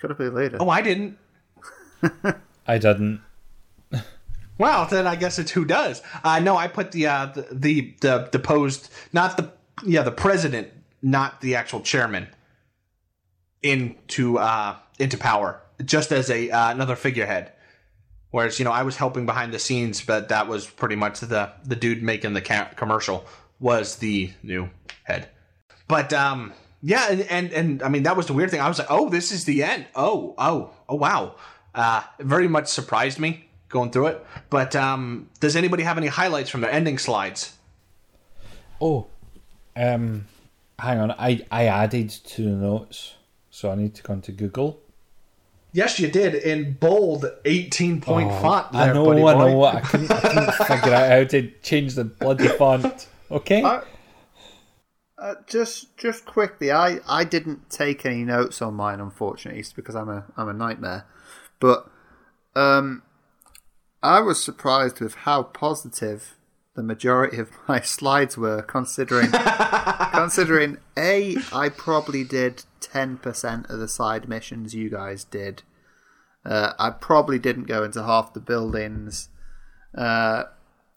Got 0.00 0.08
have 0.08 0.14
be 0.14 0.28
later. 0.28 0.58
Oh, 0.60 0.68
I 0.68 0.80
didn't. 0.82 1.18
I 2.66 2.78
didn't. 2.78 3.20
Well, 4.58 4.86
then 4.86 5.06
I 5.06 5.14
guess 5.14 5.38
it's 5.38 5.52
who 5.52 5.64
does. 5.64 6.02
Uh, 6.24 6.40
no, 6.40 6.56
I 6.56 6.66
put 6.66 6.90
the 6.92 7.06
uh, 7.06 7.26
the, 7.26 7.52
the 7.52 7.94
the 8.00 8.28
deposed, 8.32 8.90
not 9.12 9.36
the 9.36 9.52
yeah 9.84 10.02
the 10.02 10.10
president, 10.10 10.68
not 11.00 11.40
the 11.40 11.54
actual 11.54 11.80
chairman, 11.80 12.26
into 13.62 14.38
uh, 14.38 14.76
into 14.98 15.16
power, 15.16 15.60
just 15.84 16.10
as 16.10 16.28
a 16.28 16.50
uh, 16.50 16.72
another 16.72 16.96
figurehead. 16.96 17.52
Whereas 18.30 18.58
you 18.58 18.64
know 18.64 18.72
I 18.72 18.82
was 18.82 18.96
helping 18.96 19.26
behind 19.26 19.54
the 19.54 19.60
scenes, 19.60 20.04
but 20.04 20.28
that 20.28 20.48
was 20.48 20.66
pretty 20.66 20.96
much 20.96 21.20
the 21.20 21.52
the 21.64 21.76
dude 21.76 22.02
making 22.02 22.34
the 22.34 22.42
ca- 22.42 22.70
commercial 22.74 23.24
was 23.60 23.96
the 23.96 24.32
new 24.42 24.70
head. 25.04 25.28
But 25.86 26.12
um, 26.12 26.52
yeah, 26.82 27.08
and, 27.10 27.22
and 27.22 27.52
and 27.52 27.82
I 27.82 27.88
mean 27.88 28.04
that 28.04 28.16
was 28.16 28.26
the 28.26 28.32
weird 28.32 28.50
thing. 28.50 28.60
I 28.60 28.68
was 28.68 28.78
like, 28.78 28.88
oh, 28.90 29.08
this 29.08 29.32
is 29.32 29.44
the 29.44 29.62
end. 29.62 29.86
Oh, 29.94 30.34
oh, 30.38 30.70
oh, 30.88 30.94
wow. 30.94 31.34
Uh, 31.74 32.02
very 32.20 32.48
much 32.48 32.68
surprised 32.68 33.18
me 33.18 33.48
going 33.68 33.90
through 33.90 34.08
it. 34.08 34.26
But 34.50 34.74
um, 34.76 35.28
does 35.40 35.56
anybody 35.56 35.82
have 35.82 35.98
any 35.98 36.06
highlights 36.06 36.50
from 36.50 36.60
their 36.60 36.70
ending 36.70 36.98
slides? 36.98 37.56
Oh, 38.80 39.08
um, 39.76 40.26
hang 40.78 40.98
on. 40.98 41.10
I 41.12 41.44
I 41.50 41.66
added 41.66 42.10
to 42.10 42.42
the 42.42 42.50
notes, 42.50 43.14
so 43.50 43.70
I 43.70 43.74
need 43.74 43.94
to 43.96 44.02
go 44.02 44.14
into 44.14 44.32
Google. 44.32 44.80
Yes, 45.72 46.00
you 46.00 46.08
did 46.08 46.34
in 46.34 46.74
bold, 46.74 47.26
eighteen 47.44 48.00
point 48.00 48.30
font. 48.40 48.68
I 48.72 48.86
there, 48.86 48.94
know, 48.94 49.04
buddy 49.04 49.22
I 49.22 49.34
know. 49.34 49.64
I 49.64 49.80
couldn't, 49.80 50.10
I 50.10 50.20
couldn't 50.20 50.52
figure 50.66 50.94
out 50.94 51.10
how 51.10 51.24
to 51.24 51.50
change 51.62 51.94
the 51.94 52.04
bloody 52.04 52.48
font. 52.48 53.08
Okay. 53.30 53.62
I- 53.62 53.82
Uh, 55.20 55.34
just 55.48 55.96
just 55.96 56.24
quickly, 56.24 56.70
I, 56.70 57.00
I 57.08 57.24
didn't 57.24 57.70
take 57.70 58.06
any 58.06 58.24
notes 58.24 58.62
on 58.62 58.74
mine, 58.74 59.00
unfortunately, 59.00 59.64
because 59.74 59.96
I'm 59.96 60.08
a 60.08 60.24
I'm 60.36 60.48
a 60.48 60.52
nightmare. 60.52 61.06
But 61.58 61.90
um, 62.54 63.02
I 64.00 64.20
was 64.20 64.42
surprised 64.42 65.00
with 65.00 65.14
how 65.14 65.42
positive 65.42 66.36
the 66.76 66.84
majority 66.84 67.38
of 67.38 67.50
my 67.68 67.80
slides 67.80 68.38
were, 68.38 68.62
considering 68.62 69.30
considering 70.12 70.78
a 70.96 71.36
I 71.52 71.68
probably 71.68 72.22
did 72.22 72.64
ten 72.80 73.16
percent 73.16 73.66
of 73.68 73.80
the 73.80 73.88
side 73.88 74.28
missions 74.28 74.72
you 74.72 74.88
guys 74.88 75.24
did. 75.24 75.64
Uh, 76.44 76.74
I 76.78 76.90
probably 76.90 77.40
didn't 77.40 77.64
go 77.64 77.82
into 77.82 78.04
half 78.04 78.34
the 78.34 78.40
buildings. 78.40 79.30
Uh, 79.96 80.44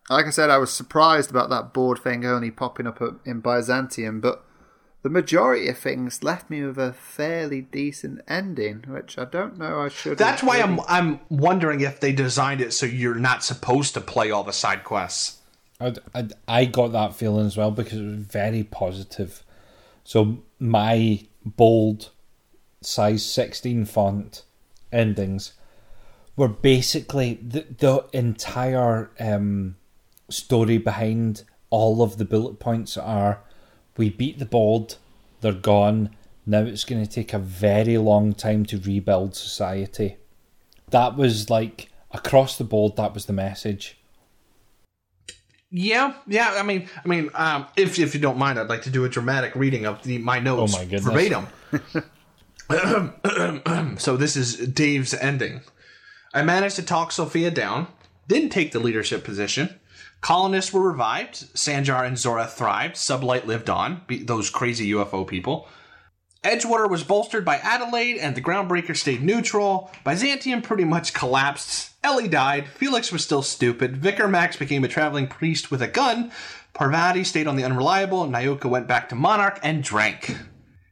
like 0.09 0.25
I 0.25 0.29
said, 0.29 0.49
I 0.49 0.57
was 0.57 0.73
surprised 0.73 1.29
about 1.29 1.49
that 1.49 1.73
board 1.73 1.99
thing 1.99 2.25
only 2.25 2.51
popping 2.51 2.87
up 2.87 3.01
in 3.25 3.39
Byzantium, 3.39 4.19
but 4.21 4.43
the 5.03 5.09
majority 5.09 5.67
of 5.67 5.77
things 5.77 6.23
left 6.23 6.49
me 6.49 6.63
with 6.63 6.77
a 6.77 6.93
fairly 6.93 7.61
decent 7.61 8.21
ending, 8.27 8.85
which 8.87 9.17
I 9.17 9.25
don't 9.25 9.57
know 9.57 9.81
I 9.81 9.89
should. 9.89 10.17
That's 10.17 10.43
why 10.43 10.57
really... 10.59 10.79
I'm 10.79 10.79
I'm 10.87 11.19
wondering 11.29 11.81
if 11.81 11.99
they 11.99 12.11
designed 12.11 12.61
it 12.61 12.73
so 12.73 12.85
you're 12.85 13.15
not 13.15 13.43
supposed 13.43 13.93
to 13.95 14.01
play 14.01 14.31
all 14.31 14.43
the 14.43 14.53
side 14.53 14.83
quests. 14.83 15.39
I, 15.79 15.95
I, 16.13 16.27
I 16.47 16.65
got 16.65 16.91
that 16.91 17.15
feeling 17.15 17.47
as 17.47 17.57
well 17.57 17.71
because 17.71 17.99
it 17.99 18.05
was 18.05 18.15
very 18.17 18.63
positive. 18.63 19.43
So 20.03 20.43
my 20.59 21.25
bold 21.43 22.11
size 22.81 23.25
16 23.25 23.85
font 23.85 24.43
endings 24.91 25.53
were 26.35 26.47
basically 26.47 27.39
the, 27.41 27.65
the 27.77 28.05
entire 28.13 29.11
um, 29.19 29.75
story 30.31 30.77
behind 30.77 31.43
all 31.69 32.01
of 32.01 32.17
the 32.17 32.25
bullet 32.25 32.59
points 32.59 32.97
are 32.97 33.41
we 33.97 34.09
beat 34.09 34.39
the 34.39 34.45
board, 34.45 34.95
they're 35.41 35.53
gone. 35.53 36.15
Now 36.45 36.61
it's 36.61 36.85
going 36.85 37.03
to 37.05 37.09
take 37.09 37.33
a 37.33 37.39
very 37.39 37.97
long 37.97 38.33
time 38.33 38.65
to 38.67 38.79
rebuild 38.79 39.35
society. 39.35 40.17
That 40.89 41.15
was 41.15 41.49
like 41.49 41.89
across 42.11 42.57
the 42.57 42.63
board. 42.63 42.95
That 42.97 43.13
was 43.13 43.25
the 43.25 43.33
message. 43.33 43.97
Yeah, 45.69 46.15
yeah. 46.27 46.55
I 46.57 46.63
mean, 46.63 46.89
I 47.03 47.07
mean, 47.07 47.29
um, 47.33 47.67
if 47.77 47.97
if 47.97 48.13
you 48.13 48.19
don't 48.19 48.37
mind, 48.37 48.59
I'd 48.59 48.69
like 48.69 48.81
to 48.83 48.89
do 48.89 49.05
a 49.05 49.09
dramatic 49.09 49.55
reading 49.55 49.85
of 49.85 50.03
the 50.03 50.17
my 50.17 50.39
notes 50.39 50.75
oh 50.75 50.77
my 50.77 50.85
verbatim. 50.85 51.47
so 53.97 54.17
this 54.17 54.35
is 54.35 54.57
Dave's 54.57 55.13
ending. 55.13 55.61
I 56.33 56.43
managed 56.43 56.75
to 56.77 56.83
talk 56.83 57.11
Sophia 57.11 57.51
down. 57.51 57.87
Didn't 58.27 58.49
take 58.49 58.71
the 58.71 58.79
leadership 58.79 59.23
position. 59.23 59.79
Colonists 60.21 60.71
were 60.71 60.81
revived. 60.81 61.53
Sanjar 61.55 62.05
and 62.05 62.17
Zora 62.17 62.45
thrived. 62.45 62.95
Sublight 62.95 63.45
lived 63.45 63.69
on. 63.69 64.01
Those 64.23 64.49
crazy 64.49 64.91
UFO 64.91 65.27
people. 65.27 65.67
Edgewater 66.43 66.89
was 66.89 67.03
bolstered 67.03 67.45
by 67.45 67.57
Adelaide, 67.57 68.17
and 68.17 68.35
the 68.35 68.41
Groundbreaker 68.41 68.97
stayed 68.97 69.21
neutral. 69.21 69.91
Byzantium 70.03 70.63
pretty 70.63 70.85
much 70.85 71.13
collapsed. 71.13 71.91
Ellie 72.03 72.27
died. 72.27 72.67
Felix 72.67 73.11
was 73.11 73.23
still 73.23 73.43
stupid. 73.43 73.97
Vicar 73.97 74.27
Max 74.27 74.55
became 74.55 74.83
a 74.83 74.87
traveling 74.87 75.27
priest 75.27 75.69
with 75.69 75.83
a 75.83 75.87
gun. 75.87 76.31
Parvati 76.73 77.23
stayed 77.23 77.45
on 77.45 77.57
the 77.57 77.63
Unreliable. 77.63 78.25
Nyoka 78.25 78.65
went 78.65 78.87
back 78.87 79.09
to 79.09 79.15
Monarch 79.15 79.59
and 79.61 79.83
drank. 79.83 80.35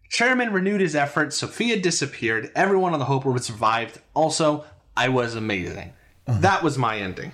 Chairman 0.10 0.54
renewed 0.54 0.82
his 0.82 0.96
efforts. 0.96 1.38
Sophia 1.38 1.80
disappeared. 1.80 2.52
Everyone 2.56 2.94
on 2.94 3.00
the 3.00 3.06
Hope 3.06 3.26
Orbit 3.26 3.44
survived. 3.44 4.00
Also, 4.14 4.66
I 4.96 5.10
was 5.10 5.34
amazing. 5.34 5.94
Uh-huh. 6.28 6.42
That 6.42 6.62
was 6.62 6.78
my 6.78 7.00
ending. 7.00 7.32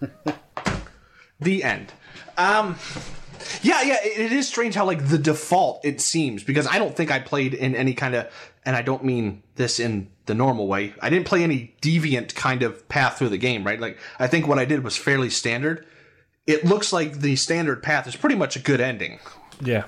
the 1.40 1.62
end. 1.64 1.92
Um, 2.36 2.76
yeah, 3.62 3.82
yeah, 3.82 3.96
it 4.02 4.32
is 4.32 4.48
strange 4.48 4.74
how 4.74 4.84
like 4.84 5.08
the 5.08 5.18
default 5.18 5.84
it 5.84 6.00
seems 6.00 6.42
because 6.42 6.66
I 6.66 6.78
don't 6.78 6.94
think 6.94 7.10
I 7.10 7.18
played 7.18 7.54
in 7.54 7.74
any 7.74 7.94
kind 7.94 8.14
of, 8.14 8.32
and 8.64 8.76
I 8.76 8.82
don't 8.82 9.04
mean 9.04 9.42
this 9.56 9.80
in 9.80 10.10
the 10.26 10.34
normal 10.34 10.66
way. 10.66 10.94
I 11.00 11.10
didn't 11.10 11.26
play 11.26 11.42
any 11.42 11.74
deviant 11.80 12.34
kind 12.34 12.62
of 12.62 12.88
path 12.88 13.18
through 13.18 13.30
the 13.30 13.38
game, 13.38 13.64
right? 13.64 13.80
Like 13.80 13.98
I 14.18 14.26
think 14.26 14.46
what 14.46 14.58
I 14.58 14.64
did 14.64 14.84
was 14.84 14.96
fairly 14.96 15.30
standard. 15.30 15.86
It 16.46 16.64
looks 16.64 16.92
like 16.92 17.20
the 17.20 17.36
standard 17.36 17.82
path 17.82 18.06
is 18.06 18.16
pretty 18.16 18.36
much 18.36 18.56
a 18.56 18.60
good 18.60 18.80
ending. 18.80 19.18
Yeah. 19.60 19.84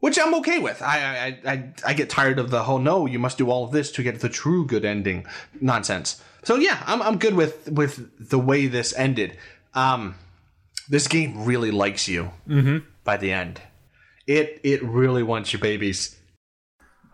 Which 0.00 0.18
I'm 0.18 0.34
okay 0.36 0.58
with. 0.58 0.82
I 0.82 1.38
I 1.44 1.52
I, 1.52 1.72
I 1.86 1.94
get 1.94 2.10
tired 2.10 2.38
of 2.38 2.50
the 2.50 2.64
whole 2.64 2.78
no, 2.78 3.06
you 3.06 3.18
must 3.18 3.38
do 3.38 3.50
all 3.50 3.64
of 3.64 3.72
this 3.72 3.90
to 3.92 4.02
get 4.02 4.20
the 4.20 4.28
true 4.28 4.66
good 4.66 4.84
ending 4.84 5.26
nonsense. 5.60 6.22
So 6.42 6.56
yeah, 6.56 6.82
I'm 6.86 7.02
I'm 7.02 7.18
good 7.18 7.34
with 7.34 7.68
with 7.68 8.28
the 8.28 8.38
way 8.38 8.66
this 8.66 8.94
ended. 8.96 9.36
Um, 9.74 10.14
this 10.88 11.08
game 11.08 11.44
really 11.44 11.70
likes 11.70 12.08
you 12.08 12.30
mm-hmm. 12.48 12.78
by 13.04 13.16
the 13.16 13.32
end. 13.32 13.60
It 14.26 14.60
it 14.64 14.82
really 14.82 15.22
wants 15.22 15.52
your 15.52 15.60
babies. 15.60 16.16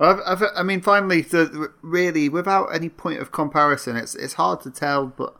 I've, 0.01 0.20
I've, 0.27 0.43
i 0.57 0.62
mean, 0.62 0.81
finally, 0.81 1.20
the, 1.23 1.73
really, 1.81 2.28
without 2.28 2.74
any 2.74 2.89
point 2.89 3.20
of 3.20 3.31
comparison, 3.31 3.97
it's 3.97 4.15
it's 4.15 4.35
hard 4.35 4.61
to 4.62 4.70
tell, 4.70 5.07
but 5.07 5.36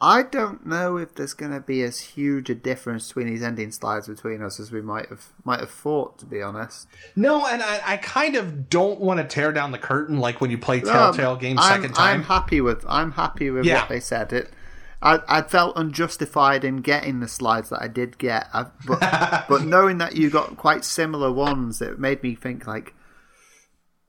I 0.00 0.22
don't 0.24 0.66
know 0.66 0.98
if 0.98 1.14
there's 1.14 1.32
going 1.32 1.52
to 1.52 1.60
be 1.60 1.82
as 1.82 2.00
huge 2.00 2.50
a 2.50 2.54
difference 2.54 3.08
between 3.08 3.28
these 3.28 3.42
ending 3.42 3.70
slides 3.70 4.08
between 4.08 4.42
us 4.42 4.60
as 4.60 4.70
we 4.70 4.82
might 4.82 5.08
have 5.08 5.28
might 5.44 5.60
have 5.60 5.70
thought, 5.70 6.18
to 6.18 6.26
be 6.26 6.42
honest. 6.42 6.86
No, 7.14 7.46
and 7.46 7.62
I, 7.62 7.80
I 7.84 7.96
kind 7.96 8.36
of 8.36 8.68
don't 8.68 9.00
want 9.00 9.20
to 9.20 9.24
tear 9.24 9.52
down 9.52 9.70
the 9.70 9.78
curtain 9.78 10.18
like 10.18 10.40
when 10.40 10.50
you 10.50 10.58
play 10.58 10.80
Telltale 10.80 11.32
um, 11.32 11.38
games 11.38 11.60
I'm, 11.62 11.80
second 11.80 11.94
time. 11.94 12.20
I'm 12.20 12.22
happy 12.24 12.60
with 12.60 12.84
I'm 12.86 13.12
happy 13.12 13.50
with 13.50 13.64
yeah. 13.64 13.80
what 13.80 13.88
they 13.88 14.00
said. 14.00 14.32
It 14.34 14.50
I, 15.02 15.20
I 15.28 15.42
felt 15.42 15.76
unjustified 15.76 16.64
in 16.64 16.78
getting 16.78 17.20
the 17.20 17.28
slides 17.28 17.68
that 17.68 17.82
I 17.82 17.88
did 17.88 18.18
get, 18.18 18.48
I, 18.52 18.66
but, 18.86 19.44
but 19.48 19.64
knowing 19.64 19.98
that 19.98 20.16
you 20.16 20.30
got 20.30 20.56
quite 20.56 20.84
similar 20.84 21.30
ones, 21.30 21.82
it 21.82 21.98
made 21.98 22.22
me 22.22 22.34
think 22.34 22.66
like, 22.66 22.94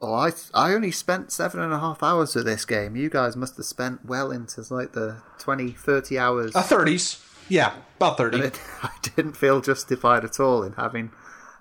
oh, 0.02 0.14
I 0.14 0.32
I 0.54 0.74
only 0.74 0.92
spent 0.92 1.32
seven 1.32 1.60
and 1.60 1.74
a 1.74 1.80
half 1.80 2.02
hours 2.02 2.36
with 2.36 2.46
this 2.46 2.66
game. 2.66 2.96
You 2.96 3.10
guys 3.10 3.36
must 3.36 3.58
have 3.58 3.66
spent 3.66 4.06
well 4.06 4.32
into 4.32 4.62
like 4.74 4.94
the 4.94 5.22
20, 5.40 5.72
30 5.72 6.18
hours. 6.18 6.56
Uh, 6.56 6.64
30s. 6.64 7.24
Yeah, 7.50 7.74
about 7.98 8.18
30. 8.18 8.40
It, 8.40 8.62
I 8.84 8.92
didn't 9.02 9.38
feel 9.38 9.62
justified 9.62 10.24
at 10.24 10.40
all 10.40 10.64
in 10.64 10.74
having 10.74 11.12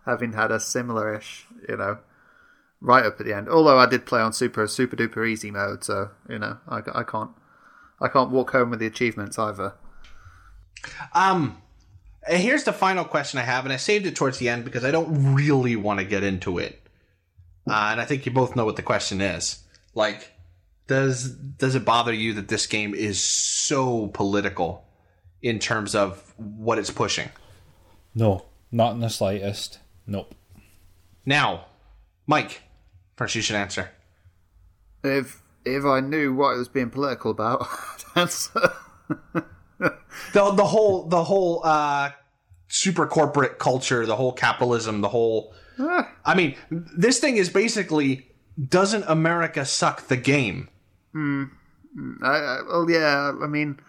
having 0.04 0.34
had 0.34 0.52
a 0.52 0.60
similar-ish, 0.60 1.46
you 1.68 1.76
know, 1.76 1.98
right 2.80 3.04
up 3.04 3.18
at 3.18 3.26
the 3.26 3.34
end. 3.34 3.48
Although 3.48 3.78
I 3.78 3.86
did 3.86 4.06
play 4.06 4.20
on 4.20 4.32
super 4.32 4.66
super 4.68 4.96
duper 4.96 5.28
easy 5.28 5.50
mode, 5.50 5.82
so 5.82 6.10
you 6.28 6.38
know, 6.38 6.58
I, 6.68 6.82
I 6.94 7.02
can't 7.02 7.30
I 8.00 8.08
can't 8.08 8.30
walk 8.30 8.50
home 8.50 8.70
with 8.70 8.80
the 8.80 8.86
achievements 8.86 9.38
either. 9.38 9.74
Um, 11.12 11.62
here's 12.26 12.64
the 12.64 12.72
final 12.72 13.04
question 13.04 13.38
I 13.38 13.42
have, 13.42 13.64
and 13.64 13.72
I 13.72 13.76
saved 13.76 14.06
it 14.06 14.16
towards 14.16 14.38
the 14.38 14.48
end 14.48 14.64
because 14.64 14.84
I 14.84 14.90
don't 14.90 15.34
really 15.34 15.76
want 15.76 16.00
to 16.00 16.04
get 16.04 16.22
into 16.22 16.58
it. 16.58 16.80
Uh, 17.68 17.88
and 17.90 18.00
I 18.00 18.04
think 18.04 18.26
you 18.26 18.32
both 18.32 18.54
know 18.54 18.64
what 18.64 18.76
the 18.76 18.82
question 18.82 19.20
is. 19.20 19.64
Like, 19.94 20.32
does 20.86 21.30
does 21.30 21.74
it 21.74 21.84
bother 21.84 22.12
you 22.12 22.34
that 22.34 22.48
this 22.48 22.66
game 22.66 22.94
is 22.94 23.22
so 23.22 24.08
political 24.08 24.84
in 25.42 25.58
terms 25.58 25.94
of 25.94 26.34
what 26.36 26.78
it's 26.78 26.90
pushing? 26.90 27.30
No, 28.14 28.44
not 28.70 28.92
in 28.92 29.00
the 29.00 29.10
slightest. 29.10 29.78
Nope. 30.06 30.34
Now, 31.24 31.66
Mike, 32.26 32.62
first 33.16 33.34
you 33.34 33.42
should 33.42 33.56
answer. 33.56 33.90
If 35.02 35.42
if 35.66 35.84
I 35.84 36.00
knew 36.00 36.32
what 36.32 36.54
it 36.54 36.58
was 36.58 36.68
being 36.68 36.90
political 36.90 37.30
about, 37.30 37.66
that's 38.14 38.48
the 38.48 39.44
the 40.32 40.64
whole 40.64 41.06
the 41.08 41.24
whole 41.24 41.60
uh, 41.64 42.10
super 42.68 43.06
corporate 43.06 43.58
culture, 43.58 44.06
the 44.06 44.16
whole 44.16 44.32
capitalism, 44.32 45.00
the 45.00 45.08
whole. 45.08 45.52
Ah. 45.78 46.10
I 46.24 46.34
mean, 46.34 46.56
this 46.70 47.18
thing 47.18 47.36
is 47.36 47.50
basically 47.50 48.30
doesn't 48.68 49.04
America 49.06 49.64
suck 49.66 50.08
the 50.08 50.16
game? 50.16 50.68
Hmm. 51.12 51.44
I, 52.22 52.28
I, 52.28 52.62
well, 52.66 52.90
yeah. 52.90 53.32
I 53.42 53.46
mean, 53.46 53.80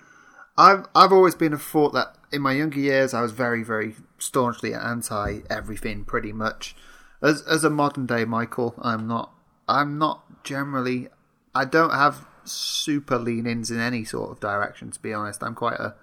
I've 0.57 0.85
I've 0.95 1.13
always 1.13 1.35
been 1.35 1.53
a 1.53 1.57
thought 1.57 1.93
that 1.93 2.15
in 2.31 2.41
my 2.41 2.53
younger 2.53 2.79
years 2.79 3.13
I 3.13 3.21
was 3.21 3.31
very 3.31 3.63
very 3.63 3.95
staunchly 4.17 4.73
anti 4.73 5.39
everything, 5.49 6.05
pretty 6.05 6.33
much. 6.33 6.75
As 7.21 7.41
as 7.43 7.63
a 7.63 7.69
modern 7.69 8.05
day 8.07 8.25
Michael, 8.25 8.75
I'm 8.81 9.07
not. 9.07 9.33
I'm 9.69 9.97
not 9.97 10.43
generally 10.45 11.09
I 11.57 11.65
don't 11.65 11.91
have 11.91 12.25
super 12.43 13.17
lean-ins 13.17 13.71
in 13.71 13.79
any 13.79 14.03
sort 14.03 14.31
of 14.31 14.39
direction. 14.39 14.91
To 14.91 14.99
be 14.99 15.13
honest, 15.13 15.43
I'm 15.43 15.55
quite 15.55 15.79
a 15.79 15.95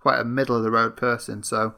quite 0.00 0.18
a 0.18 0.24
middle 0.24 0.56
of 0.56 0.62
the 0.62 0.70
road 0.70 0.96
person, 0.96 1.42
so 1.42 1.74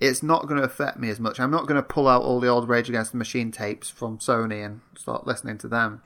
it's 0.00 0.22
not 0.22 0.46
going 0.46 0.58
to 0.58 0.66
affect 0.66 0.98
me 0.98 1.10
as 1.10 1.18
much. 1.18 1.40
I'm 1.40 1.50
not 1.50 1.66
going 1.66 1.76
to 1.76 1.82
pull 1.82 2.06
out 2.08 2.22
all 2.22 2.40
the 2.40 2.48
old 2.48 2.68
Rage 2.68 2.88
Against 2.88 3.12
the 3.12 3.18
Machine 3.18 3.50
tapes 3.50 3.90
from 3.90 4.18
Sony 4.18 4.64
and 4.64 4.80
start 4.96 5.26
listening 5.26 5.58
to 5.58 5.68
them. 5.68 6.02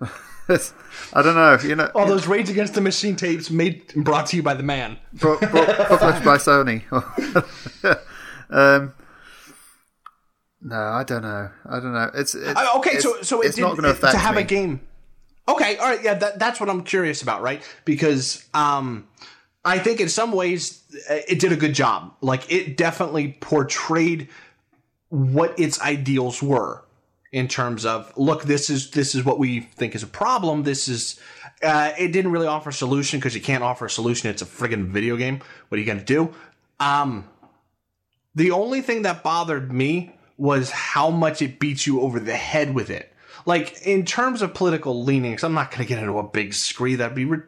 I 0.00 1.22
don't 1.22 1.34
know, 1.34 1.58
you 1.62 1.76
know. 1.76 1.90
All 1.94 2.06
those 2.06 2.26
Rage 2.26 2.48
Against 2.48 2.74
the 2.74 2.80
Machine 2.80 3.16
tapes 3.16 3.50
made 3.50 3.92
brought 3.94 4.26
to 4.26 4.36
you 4.36 4.42
by 4.42 4.54
the 4.54 4.62
man, 4.62 4.98
brought, 5.12 5.40
brought, 5.40 5.68
published 5.88 6.24
by 6.24 6.38
Sony. 6.38 6.82
um, 8.50 8.94
no, 10.62 10.76
I 10.76 11.04
don't 11.04 11.22
know. 11.22 11.50
I 11.66 11.80
don't 11.80 11.92
know. 11.92 12.10
It's, 12.14 12.34
it's 12.34 12.60
okay. 12.76 12.98
So, 12.98 13.22
so 13.22 13.40
it's 13.42 13.58
not 13.58 13.72
going 13.72 13.84
to 13.84 13.90
affect 13.90 14.12
to 14.12 14.18
have 14.18 14.36
me. 14.36 14.42
a 14.42 14.44
game. 14.44 14.80
Okay, 15.50 15.76
all 15.78 15.88
right, 15.88 16.02
yeah, 16.02 16.14
that, 16.14 16.38
that's 16.38 16.60
what 16.60 16.70
I'm 16.70 16.84
curious 16.84 17.22
about, 17.22 17.42
right? 17.42 17.60
Because 17.84 18.48
um, 18.54 19.08
I 19.64 19.80
think 19.80 20.00
in 20.00 20.08
some 20.08 20.30
ways 20.30 20.82
uh, 21.10 21.18
it 21.28 21.40
did 21.40 21.50
a 21.50 21.56
good 21.56 21.74
job. 21.74 22.14
Like 22.20 22.50
it 22.52 22.76
definitely 22.76 23.36
portrayed 23.40 24.28
what 25.08 25.58
its 25.58 25.80
ideals 25.80 26.40
were 26.40 26.84
in 27.32 27.48
terms 27.48 27.84
of 27.84 28.12
look, 28.16 28.44
this 28.44 28.70
is 28.70 28.92
this 28.92 29.14
is 29.14 29.24
what 29.24 29.40
we 29.40 29.60
think 29.60 29.96
is 29.96 30.04
a 30.04 30.06
problem. 30.06 30.62
This 30.62 30.86
is 30.86 31.18
uh, 31.64 31.92
it 31.98 32.12
didn't 32.12 32.30
really 32.30 32.46
offer 32.46 32.70
a 32.70 32.72
solution 32.72 33.18
because 33.18 33.34
you 33.34 33.40
can't 33.40 33.64
offer 33.64 33.86
a 33.86 33.90
solution. 33.90 34.30
It's 34.30 34.42
a 34.42 34.46
friggin' 34.46 34.86
video 34.86 35.16
game. 35.16 35.40
What 35.68 35.76
are 35.76 35.80
you 35.80 35.86
gonna 35.86 36.04
do? 36.04 36.32
Um, 36.78 37.28
the 38.36 38.52
only 38.52 38.82
thing 38.82 39.02
that 39.02 39.24
bothered 39.24 39.72
me 39.72 40.14
was 40.38 40.70
how 40.70 41.10
much 41.10 41.42
it 41.42 41.58
beats 41.58 41.88
you 41.88 42.00
over 42.00 42.20
the 42.20 42.36
head 42.36 42.72
with 42.72 42.88
it 42.88 43.12
like 43.46 43.80
in 43.82 44.04
terms 44.04 44.42
of 44.42 44.54
political 44.54 45.02
leanings, 45.02 45.42
I'm 45.42 45.54
not 45.54 45.70
going 45.70 45.82
to 45.82 45.88
get 45.88 45.98
into 45.98 46.18
a 46.18 46.22
big 46.22 46.54
scree. 46.54 46.94
That'd 46.94 47.14
be 47.14 47.24
re- 47.24 47.42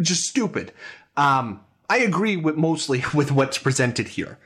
just 0.00 0.22
stupid. 0.22 0.72
Um, 1.16 1.60
I 1.88 1.98
agree 1.98 2.36
with 2.36 2.56
mostly 2.56 3.04
with 3.14 3.32
what's 3.32 3.58
presented 3.58 4.08
here, 4.08 4.38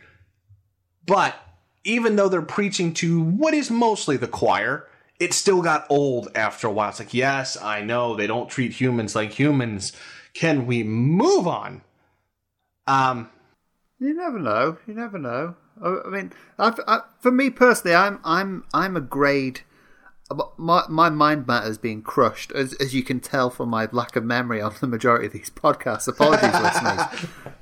but 1.07 1.37
even 1.85 2.17
though 2.17 2.29
they're 2.29 2.43
preaching 2.43 2.93
to 2.95 3.23
what 3.23 3.55
is 3.55 3.71
mostly 3.71 4.17
the 4.17 4.29
choir, 4.29 4.87
it 5.19 5.33
still 5.33 5.63
got 5.63 5.87
old 5.91 6.29
after 6.35 6.67
a 6.67 6.71
while. 6.71 6.91
It's 6.91 6.99
like, 6.99 7.15
yes, 7.15 7.57
I 7.61 7.83
know 7.83 8.15
they 8.15 8.27
don't 8.27 8.49
treat 8.51 8.73
humans 8.73 9.15
like 9.15 9.33
humans. 9.33 9.93
Can 10.35 10.67
we 10.67 10.83
move 10.83 11.47
on? 11.47 11.83
Um, 12.87 13.31
You 13.99 14.15
never 14.15 14.39
know. 14.39 14.79
You 14.87 14.95
never 14.95 15.19
know. 15.19 15.57
I, 15.83 16.09
mean, 16.09 16.33
I, 16.59 16.75
I, 16.87 17.01
for 17.21 17.31
me 17.31 17.51
personally, 17.51 17.95
I'm 17.95 18.21
I'm 18.25 18.65
I'm 18.75 18.97
a 18.97 19.01
grade. 19.01 19.63
My 20.57 20.85
my 20.89 21.11
mind 21.11 21.47
matter 21.47 21.69
is 21.69 21.79
being 21.79 22.03
crushed, 22.03 22.53
as 22.53 22.75
as 22.75 22.95
you 22.95 23.03
can 23.03 23.21
tell 23.21 23.51
from 23.51 23.69
my 23.69 23.89
lack 23.91 24.15
of 24.17 24.25
memory 24.25 24.61
on 24.61 24.75
the 24.81 24.87
majority 24.87 25.27
of 25.27 25.33
these 25.33 25.51
podcasts. 25.55 26.07
Apologies, 26.07 26.53
listeners, 26.63 27.01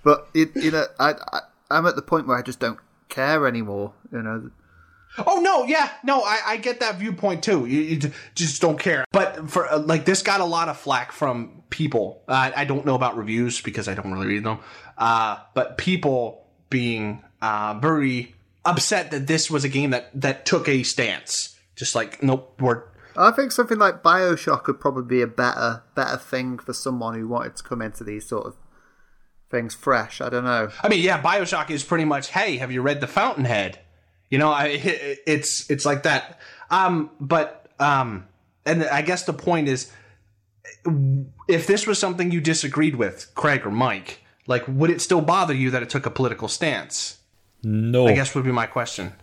but 0.02 0.28
it, 0.34 0.54
you 0.54 0.70
know, 0.70 0.86
I, 0.98 1.14
I 1.32 1.40
I'm 1.70 1.86
at 1.86 1.96
the 1.96 2.02
point 2.02 2.26
where 2.26 2.36
I 2.36 2.42
just 2.42 2.60
don't 2.60 2.78
care 3.08 3.46
anymore. 3.46 3.94
You 4.12 4.22
know, 4.22 4.50
Oh 5.26 5.40
no, 5.40 5.64
yeah, 5.64 5.90
no, 6.04 6.22
I, 6.22 6.40
I 6.46 6.56
get 6.58 6.80
that 6.80 6.98
viewpoint 6.98 7.42
too. 7.42 7.66
You, 7.66 7.80
you 7.80 8.12
just 8.34 8.60
don't 8.60 8.78
care. 8.78 9.04
But 9.12 9.50
for 9.50 9.66
uh, 9.66 9.78
like 9.78 10.04
this 10.04 10.22
got 10.22 10.40
a 10.40 10.44
lot 10.44 10.68
of 10.68 10.76
flack 10.76 11.12
from 11.12 11.62
people. 11.70 12.22
Uh, 12.28 12.50
I 12.54 12.64
don't 12.64 12.84
know 12.86 12.94
about 12.94 13.16
reviews 13.16 13.60
because 13.60 13.88
I 13.88 13.94
don't 13.94 14.12
really 14.12 14.26
read 14.26 14.44
them. 14.44 14.58
Uh, 14.96 15.38
but 15.54 15.78
people 15.78 16.46
being 16.70 17.24
uh, 17.40 17.78
very 17.80 18.34
upset 18.64 19.10
that 19.10 19.26
this 19.26 19.50
was 19.50 19.64
a 19.64 19.68
game 19.68 19.90
that 19.90 20.10
that 20.20 20.46
took 20.46 20.68
a 20.68 20.82
stance. 20.82 21.57
Just 21.78 21.94
like 21.94 22.22
nope, 22.22 22.60
we're 22.60 22.82
I 23.16 23.30
think 23.30 23.52
something 23.52 23.78
like 23.78 24.02
Bioshock 24.02 24.66
would 24.66 24.80
probably 24.80 25.04
be 25.04 25.22
a 25.22 25.26
better 25.26 25.82
better 25.94 26.16
thing 26.16 26.58
for 26.58 26.72
someone 26.72 27.14
who 27.14 27.26
wanted 27.26 27.56
to 27.56 27.62
come 27.62 27.80
into 27.80 28.04
these 28.04 28.28
sort 28.28 28.46
of 28.46 28.56
things 29.50 29.74
fresh. 29.74 30.20
I 30.20 30.28
don't 30.28 30.44
know. 30.44 30.70
I 30.82 30.88
mean, 30.88 31.02
yeah, 31.02 31.20
Bioshock 31.20 31.70
is 31.70 31.82
pretty 31.82 32.04
much, 32.04 32.30
hey, 32.30 32.58
have 32.58 32.70
you 32.70 32.82
read 32.82 33.00
The 33.00 33.06
Fountainhead? 33.06 33.78
You 34.30 34.38
know, 34.38 34.50
I, 34.50 34.66
it's 35.26 35.68
it's 35.70 35.84
like 35.84 36.02
that. 36.04 36.38
Um, 36.70 37.10
but 37.20 37.70
um, 37.78 38.28
and 38.66 38.84
I 38.84 39.02
guess 39.02 39.24
the 39.24 39.32
point 39.32 39.68
is, 39.68 39.90
if 41.48 41.66
this 41.66 41.86
was 41.86 41.98
something 41.98 42.30
you 42.30 42.40
disagreed 42.40 42.96
with, 42.96 43.32
Craig 43.34 43.66
or 43.66 43.70
Mike, 43.70 44.20
like, 44.46 44.64
would 44.68 44.90
it 44.90 45.00
still 45.00 45.20
bother 45.20 45.54
you 45.54 45.70
that 45.70 45.82
it 45.82 45.90
took 45.90 46.06
a 46.06 46.10
political 46.10 46.48
stance? 46.48 47.18
No, 47.62 48.06
I 48.06 48.12
guess 48.14 48.34
would 48.34 48.44
be 48.44 48.52
my 48.52 48.66
question. 48.66 49.14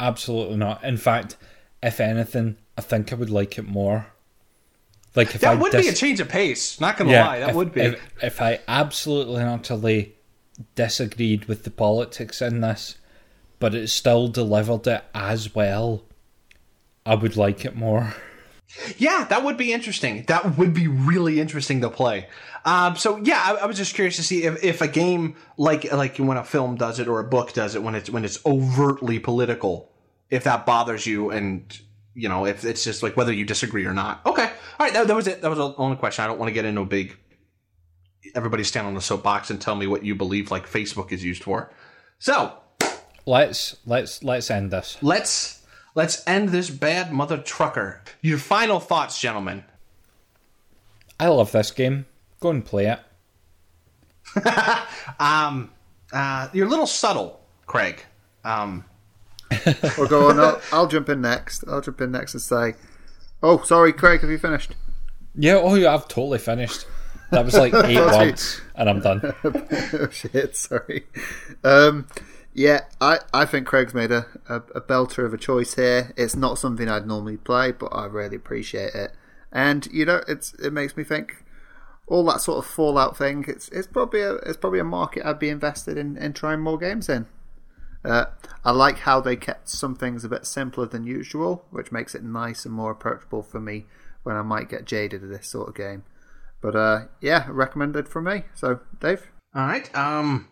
absolutely 0.00 0.56
not. 0.56 0.82
In 0.84 0.96
fact, 0.96 1.36
if 1.82 2.00
anything, 2.00 2.56
I 2.76 2.80
think 2.80 3.12
I 3.12 3.16
would 3.16 3.30
like 3.30 3.58
it 3.58 3.66
more. 3.66 4.06
Like 5.14 5.34
if 5.34 5.40
That 5.40 5.52
I 5.52 5.54
would 5.54 5.72
dis- 5.72 5.86
be 5.86 5.92
a 5.92 5.94
change 5.94 6.20
of 6.20 6.28
pace. 6.28 6.80
Not 6.80 6.96
gonna 6.96 7.10
yeah, 7.10 7.26
lie, 7.26 7.40
that 7.40 7.50
if, 7.50 7.54
would 7.56 7.72
be. 7.72 7.80
If, 7.80 8.00
if 8.22 8.42
I 8.42 8.60
absolutely 8.68 9.40
and 9.42 9.50
utterly 9.50 10.14
disagreed 10.74 11.46
with 11.46 11.64
the 11.64 11.70
politics 11.70 12.42
in 12.42 12.60
this, 12.60 12.96
but 13.58 13.74
it 13.74 13.88
still 13.88 14.28
delivered 14.28 14.86
it 14.86 15.04
as 15.14 15.54
well, 15.54 16.04
I 17.04 17.14
would 17.14 17.36
like 17.36 17.64
it 17.64 17.74
more. 17.74 18.14
Yeah, 18.98 19.24
that 19.24 19.44
would 19.44 19.56
be 19.56 19.72
interesting. 19.72 20.24
That 20.24 20.58
would 20.58 20.74
be 20.74 20.88
really 20.88 21.40
interesting 21.40 21.80
to 21.80 21.88
play. 21.88 22.28
Um, 22.64 22.96
so 22.96 23.16
yeah, 23.16 23.42
I, 23.42 23.54
I 23.62 23.66
was 23.66 23.78
just 23.78 23.94
curious 23.94 24.16
to 24.16 24.22
see 24.22 24.44
if, 24.44 24.62
if 24.62 24.82
a 24.82 24.88
game 24.88 25.36
like 25.56 25.90
like 25.90 26.18
when 26.18 26.36
a 26.36 26.44
film 26.44 26.76
does 26.76 26.98
it 26.98 27.08
or 27.08 27.18
a 27.18 27.24
book 27.24 27.54
does 27.54 27.74
it 27.74 27.82
when 27.82 27.94
it's 27.94 28.10
when 28.10 28.24
it's 28.24 28.44
overtly 28.44 29.18
political, 29.18 29.90
if 30.30 30.44
that 30.44 30.66
bothers 30.66 31.06
you 31.06 31.30
and 31.30 31.78
you 32.14 32.28
know 32.28 32.46
if 32.46 32.64
it's 32.64 32.84
just 32.84 33.02
like 33.02 33.16
whether 33.16 33.32
you 33.32 33.44
disagree 33.44 33.84
or 33.86 33.94
not. 33.94 34.24
Okay, 34.26 34.44
all 34.44 34.50
right, 34.86 34.92
that, 34.92 35.06
that 35.06 35.16
was 35.16 35.26
it. 35.26 35.42
That 35.42 35.48
was 35.48 35.58
the 35.58 35.74
only 35.76 35.96
question. 35.96 36.24
I 36.24 36.28
don't 36.28 36.38
want 36.38 36.48
to 36.48 36.54
get 36.54 36.64
into 36.64 36.80
a 36.82 36.86
big. 36.86 37.16
Everybody 38.34 38.64
stand 38.64 38.86
on 38.86 38.94
the 38.94 39.00
soapbox 39.00 39.50
and 39.50 39.60
tell 39.60 39.74
me 39.74 39.86
what 39.86 40.04
you 40.04 40.14
believe 40.14 40.50
like 40.50 40.68
Facebook 40.68 41.12
is 41.12 41.24
used 41.24 41.42
for. 41.42 41.72
So 42.18 42.52
Let's 43.28 43.76
let's 43.84 44.22
let's 44.24 44.50
end 44.50 44.70
this. 44.70 44.96
let's 45.02 45.62
let's 45.94 46.26
end 46.26 46.48
this 46.48 46.70
bad 46.70 47.12
mother 47.12 47.36
trucker. 47.36 48.02
Your 48.22 48.38
final 48.38 48.80
thoughts, 48.80 49.20
gentlemen. 49.20 49.64
I 51.20 51.28
love 51.28 51.52
this 51.52 51.70
game. 51.70 52.06
Go 52.40 52.48
and 52.50 52.64
play 52.64 52.86
it. 52.86 53.00
Um, 55.20 55.72
uh, 56.12 56.48
you're 56.52 56.66
a 56.66 56.70
little 56.70 56.86
subtle, 56.86 57.40
Craig. 57.66 58.04
Um, 58.44 58.84
Or 59.98 60.06
go 60.06 60.28
on. 60.28 60.38
I'll, 60.38 60.60
I'll 60.72 60.86
jump 60.86 61.08
in 61.08 61.20
next. 61.20 61.64
I'll 61.68 61.80
jump 61.80 62.00
in 62.00 62.10
next 62.10 62.34
and 62.34 62.42
say, 62.42 62.74
"Oh, 63.42 63.62
sorry, 63.62 63.92
Craig. 63.92 64.20
Have 64.20 64.30
you 64.30 64.38
finished?" 64.38 64.74
Yeah, 65.34 65.56
oh 65.62 65.74
yeah, 65.74 65.94
I've 65.94 66.08
totally 66.08 66.38
finished. 66.38 66.86
That 67.30 67.44
was 67.44 67.54
like 67.54 67.74
eight 67.84 67.98
words, 67.98 68.60
and 68.74 68.88
I'm 68.88 69.00
done. 69.00 69.20
oh 69.44 70.08
shit, 70.10 70.56
sorry. 70.56 71.06
Um, 71.62 72.06
yeah, 72.52 72.80
I, 73.00 73.20
I 73.32 73.44
think 73.44 73.66
Craig's 73.66 73.94
made 73.94 74.10
a, 74.10 74.26
a, 74.48 74.56
a 74.74 74.80
belter 74.80 75.24
of 75.24 75.32
a 75.32 75.38
choice 75.38 75.74
here. 75.74 76.12
It's 76.16 76.34
not 76.34 76.58
something 76.58 76.88
I'd 76.88 77.06
normally 77.06 77.36
play, 77.36 77.72
but 77.72 77.88
I 77.94 78.06
really 78.06 78.36
appreciate 78.36 78.94
it. 78.94 79.12
And 79.52 79.86
you 79.92 80.04
know, 80.04 80.22
it's 80.26 80.54
it 80.54 80.72
makes 80.72 80.96
me 80.96 81.04
think 81.04 81.44
all 82.06 82.24
that 82.24 82.40
sort 82.40 82.58
of 82.58 82.70
Fallout 82.70 83.16
thing. 83.16 83.44
It's 83.46 83.68
it's 83.68 83.86
probably 83.86 84.22
a 84.22 84.34
it's 84.36 84.56
probably 84.56 84.80
a 84.80 84.84
market 84.84 85.24
I'd 85.24 85.38
be 85.38 85.50
invested 85.50 85.96
in 85.96 86.16
in 86.16 86.32
trying 86.32 86.60
more 86.60 86.78
games 86.78 87.08
in. 87.08 87.26
Uh, 88.04 88.26
I 88.64 88.70
like 88.70 88.98
how 88.98 89.20
they 89.20 89.36
kept 89.36 89.68
some 89.68 89.94
things 89.94 90.24
a 90.24 90.28
bit 90.28 90.46
simpler 90.46 90.86
than 90.86 91.06
usual, 91.06 91.64
which 91.70 91.92
makes 91.92 92.14
it 92.14 92.22
nice 92.22 92.64
and 92.64 92.74
more 92.74 92.90
approachable 92.90 93.42
for 93.42 93.60
me 93.60 93.86
when 94.22 94.36
I 94.36 94.42
might 94.42 94.68
get 94.68 94.84
jaded 94.84 95.22
of 95.22 95.28
this 95.30 95.48
sort 95.48 95.68
of 95.68 95.74
game. 95.74 96.04
But 96.60 96.76
uh, 96.76 97.00
yeah, 97.20 97.46
recommended 97.48 98.08
for 98.08 98.20
me. 98.20 98.42
So, 98.54 98.80
Dave. 99.00 99.30
all 99.54 99.66
right. 99.66 99.94
Um, 99.96 100.48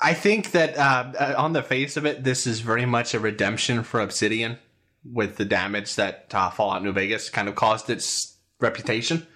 I 0.00 0.14
think 0.14 0.52
that 0.52 0.76
uh, 0.76 1.12
uh, 1.18 1.34
on 1.36 1.52
the 1.52 1.62
face 1.62 1.96
of 1.96 2.06
it, 2.06 2.22
this 2.24 2.46
is 2.46 2.60
very 2.60 2.86
much 2.86 3.14
a 3.14 3.20
redemption 3.20 3.82
for 3.82 4.00
Obsidian 4.00 4.58
with 5.04 5.36
the 5.36 5.44
damage 5.44 5.96
that 5.96 6.26
uh, 6.32 6.50
Fallout 6.50 6.82
New 6.82 6.92
Vegas 6.92 7.30
kind 7.30 7.48
of 7.48 7.54
caused 7.54 7.90
its 7.90 8.38
reputation. 8.60 9.26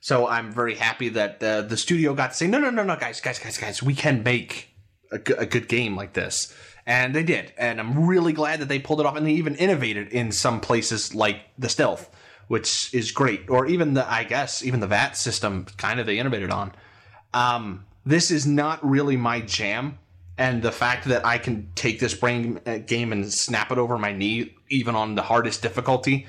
So 0.00 0.26
I'm 0.26 0.50
very 0.50 0.76
happy 0.76 1.10
that 1.10 1.42
uh, 1.42 1.62
the 1.62 1.76
studio 1.76 2.14
got 2.14 2.30
to 2.30 2.36
say, 2.36 2.46
no, 2.46 2.58
no, 2.58 2.70
no, 2.70 2.82
no, 2.82 2.96
guys, 2.96 3.20
guys, 3.20 3.38
guys, 3.38 3.58
guys, 3.58 3.82
we 3.82 3.94
can 3.94 4.22
make 4.22 4.70
a, 5.12 5.18
go- 5.18 5.36
a 5.36 5.46
good 5.46 5.68
game 5.68 5.94
like 5.94 6.14
this. 6.14 6.54
And 6.90 7.14
they 7.14 7.22
did. 7.22 7.52
And 7.56 7.78
I'm 7.78 8.08
really 8.08 8.32
glad 8.32 8.58
that 8.58 8.68
they 8.68 8.80
pulled 8.80 8.98
it 8.98 9.06
off 9.06 9.16
and 9.16 9.24
they 9.24 9.34
even 9.34 9.54
innovated 9.54 10.08
in 10.08 10.32
some 10.32 10.60
places 10.60 11.14
like 11.14 11.42
the 11.56 11.68
stealth, 11.68 12.10
which 12.48 12.92
is 12.92 13.12
great. 13.12 13.48
Or 13.48 13.64
even 13.66 13.94
the, 13.94 14.12
I 14.12 14.24
guess, 14.24 14.64
even 14.64 14.80
the 14.80 14.88
VAT 14.88 15.16
system 15.16 15.66
kind 15.76 16.00
of 16.00 16.06
they 16.06 16.18
innovated 16.18 16.50
on. 16.50 16.72
Um, 17.32 17.84
this 18.04 18.32
is 18.32 18.44
not 18.44 18.84
really 18.84 19.16
my 19.16 19.40
jam. 19.40 20.00
And 20.36 20.62
the 20.62 20.72
fact 20.72 21.04
that 21.04 21.24
I 21.24 21.38
can 21.38 21.70
take 21.76 22.00
this 22.00 22.12
brain 22.12 22.58
uh, 22.66 22.78
game 22.78 23.12
and 23.12 23.32
snap 23.32 23.70
it 23.70 23.78
over 23.78 23.96
my 23.96 24.10
knee, 24.10 24.56
even 24.68 24.96
on 24.96 25.14
the 25.14 25.22
hardest 25.22 25.62
difficulty, 25.62 26.26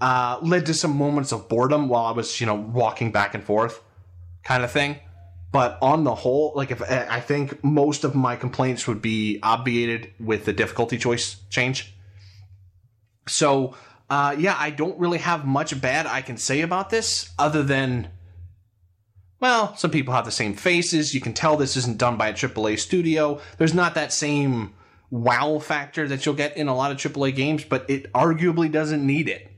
uh, 0.00 0.38
led 0.40 0.64
to 0.66 0.72
some 0.72 0.96
moments 0.96 1.32
of 1.32 1.50
boredom 1.50 1.90
while 1.90 2.06
I 2.06 2.12
was, 2.12 2.40
you 2.40 2.46
know, 2.46 2.54
walking 2.54 3.12
back 3.12 3.34
and 3.34 3.44
forth, 3.44 3.82
kind 4.42 4.64
of 4.64 4.70
thing. 4.70 5.00
But 5.50 5.78
on 5.80 6.04
the 6.04 6.14
whole, 6.14 6.52
like 6.54 6.70
if 6.70 6.82
I 6.82 7.20
think 7.20 7.64
most 7.64 8.04
of 8.04 8.14
my 8.14 8.36
complaints 8.36 8.86
would 8.86 9.00
be 9.00 9.38
obviated 9.42 10.12
with 10.20 10.44
the 10.44 10.52
difficulty 10.52 10.98
choice 10.98 11.36
change. 11.48 11.94
So, 13.26 13.74
uh, 14.10 14.36
yeah, 14.38 14.56
I 14.58 14.70
don't 14.70 14.98
really 14.98 15.18
have 15.18 15.46
much 15.46 15.78
bad 15.80 16.06
I 16.06 16.20
can 16.20 16.36
say 16.36 16.60
about 16.60 16.90
this, 16.90 17.30
other 17.38 17.62
than, 17.62 18.08
well, 19.40 19.74
some 19.76 19.90
people 19.90 20.12
have 20.12 20.26
the 20.26 20.30
same 20.30 20.54
faces. 20.54 21.14
You 21.14 21.20
can 21.20 21.32
tell 21.32 21.56
this 21.56 21.76
isn't 21.76 21.98
done 21.98 22.18
by 22.18 22.28
a 22.28 22.34
AAA 22.34 22.78
studio. 22.78 23.40
There's 23.56 23.74
not 23.74 23.94
that 23.94 24.12
same 24.12 24.74
wow 25.10 25.58
factor 25.58 26.06
that 26.08 26.26
you'll 26.26 26.34
get 26.34 26.56
in 26.58 26.68
a 26.68 26.76
lot 26.76 26.90
of 26.90 26.98
AAA 26.98 27.34
games, 27.34 27.64
but 27.64 27.88
it 27.88 28.12
arguably 28.12 28.70
doesn't 28.70 29.06
need 29.06 29.28
it. 29.28 29.50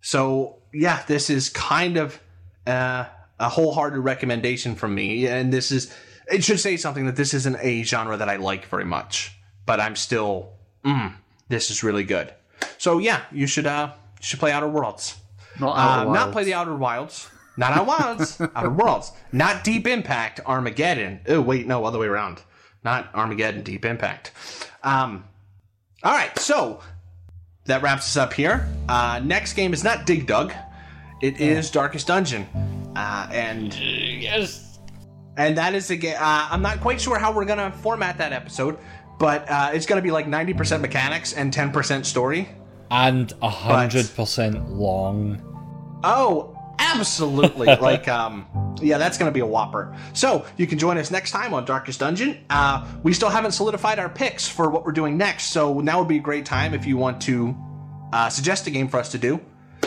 So 0.00 0.58
yeah, 0.72 1.02
this 1.06 1.30
is 1.30 1.48
kind 1.48 1.96
of 1.96 2.20
uh, 2.66 3.06
a 3.38 3.48
wholehearted 3.48 3.98
recommendation 3.98 4.74
from 4.74 4.94
me, 4.94 5.26
and 5.26 5.52
this 5.52 5.70
is 5.70 5.94
it 6.30 6.42
should 6.42 6.60
say 6.60 6.76
something 6.76 7.06
that 7.06 7.16
this 7.16 7.34
isn't 7.34 7.56
a 7.60 7.82
genre 7.82 8.16
that 8.16 8.28
I 8.28 8.36
like 8.36 8.66
very 8.66 8.84
much, 8.84 9.36
but 9.64 9.80
I'm 9.80 9.96
still 9.96 10.52
mm, 10.84 11.12
this 11.48 11.70
is 11.70 11.82
really 11.82 12.04
good. 12.04 12.32
So 12.78 12.98
yeah, 12.98 13.22
you 13.32 13.46
should 13.46 13.66
uh 13.66 13.92
you 14.20 14.22
should 14.22 14.40
play 14.40 14.52
Outer 14.52 14.68
Worlds. 14.68 15.16
Not 15.60 15.76
Uh, 15.76 15.80
Outer 15.80 16.10
not 16.10 16.32
play 16.32 16.44
the 16.44 16.54
Outer 16.54 16.74
Wilds. 16.74 17.28
Not 17.56 17.72
Outer 17.72 17.84
Wilds. 17.84 18.40
Outer 18.54 18.70
Worlds. 18.70 19.12
Not 19.32 19.64
Deep 19.64 19.86
Impact. 19.86 20.40
Armageddon. 20.46 21.20
Oh 21.28 21.40
wait, 21.40 21.66
no, 21.66 21.84
other 21.84 21.98
way 21.98 22.06
around. 22.06 22.42
Not 22.84 23.08
Armageddon. 23.14 23.62
Deep 23.62 23.84
Impact. 23.84 24.32
Um. 24.82 25.24
All 26.02 26.12
right, 26.12 26.38
so 26.38 26.80
that 27.64 27.82
wraps 27.82 28.04
us 28.06 28.16
up 28.16 28.32
here. 28.34 28.68
Uh, 28.88 29.20
next 29.24 29.54
game 29.54 29.72
is 29.72 29.82
not 29.82 30.06
Dig 30.06 30.26
Dug. 30.26 30.52
It 31.22 31.40
is 31.40 31.70
Darkest 31.70 32.06
Dungeon, 32.06 32.46
uh, 32.96 33.28
and 33.32 33.74
Yes. 33.74 34.78
and 35.36 35.56
that 35.58 35.74
is 35.74 35.90
again. 35.90 36.16
Uh, 36.18 36.48
I'm 36.50 36.62
not 36.62 36.80
quite 36.80 37.00
sure 37.00 37.18
how 37.18 37.32
we're 37.32 37.44
gonna 37.44 37.70
format 37.70 38.18
that 38.18 38.32
episode, 38.32 38.78
but 39.18 39.48
uh, 39.50 39.70
it's 39.74 39.86
gonna 39.86 40.02
be 40.02 40.10
like 40.10 40.26
90% 40.26 40.80
mechanics 40.80 41.32
and 41.34 41.52
10% 41.52 42.04
story. 42.04 42.48
And 42.90 43.32
a 43.42 43.48
hundred 43.50 44.08
percent 44.14 44.70
long. 44.70 45.42
Oh, 46.04 46.56
absolutely. 46.78 47.66
like, 47.80 48.06
um, 48.06 48.46
Yeah, 48.80 48.96
that's 48.98 49.18
going 49.18 49.28
to 49.28 49.34
be 49.34 49.40
a 49.40 49.46
whopper. 49.46 49.96
So 50.12 50.44
you 50.56 50.68
can 50.68 50.78
join 50.78 50.96
us 50.98 51.10
next 51.10 51.32
time 51.32 51.52
on 51.52 51.64
Darkest 51.64 51.98
Dungeon. 51.98 52.44
Uh, 52.48 52.86
we 53.02 53.12
still 53.12 53.30
haven't 53.30 53.52
solidified 53.52 53.98
our 53.98 54.08
picks 54.08 54.46
for 54.46 54.70
what 54.70 54.84
we're 54.84 54.92
doing 54.92 55.16
next, 55.16 55.46
so 55.50 55.80
now 55.80 55.98
would 55.98 56.06
be 56.06 56.18
a 56.18 56.20
great 56.20 56.44
time 56.46 56.74
if 56.74 56.86
you 56.86 56.96
want 56.96 57.20
to 57.22 57.56
uh, 58.12 58.28
suggest 58.28 58.68
a 58.68 58.70
game 58.70 58.86
for 58.86 58.98
us 59.00 59.10
to 59.12 59.18
do. 59.18 59.40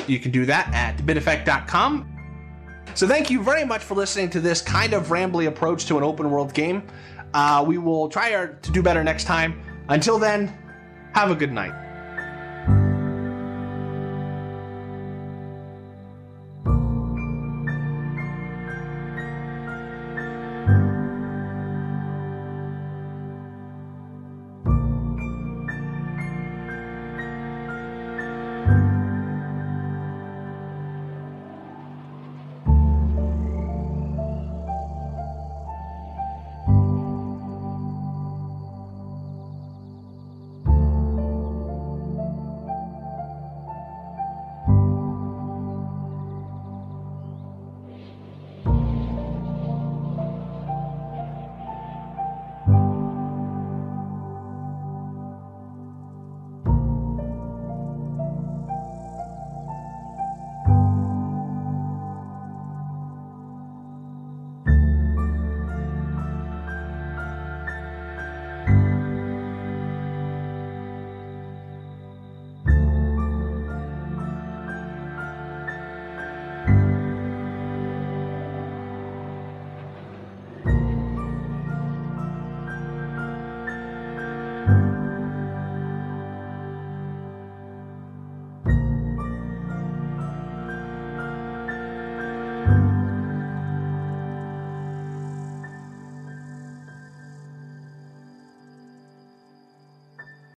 You 0.07 0.19
can 0.19 0.31
do 0.31 0.45
that 0.47 0.73
at 0.73 0.97
biteffect.com. 0.97 2.18
So 2.99 3.07
thank 3.07 3.29
you 3.29 3.41
very 3.41 3.63
much 3.63 3.81
for 3.81 3.95
listening 3.95 4.29
to 4.31 4.41
this 4.41 4.61
kind 4.61 4.91
of 4.91 5.07
rambly 5.07 5.47
approach 5.47 5.85
to 5.85 5.97
an 5.97 6.03
open 6.03 6.29
world 6.29 6.53
game. 6.53 6.83
Uh, 7.33 7.63
we 7.65 7.77
will 7.77 8.09
try 8.09 8.33
our, 8.33 8.47
to 8.47 8.71
do 8.73 8.83
better 8.83 9.05
next 9.05 9.23
time. 9.23 9.63
Until 9.87 10.19
then, 10.19 10.53
have 11.13 11.31
a 11.31 11.35
good 11.35 11.53
night. 11.53 11.88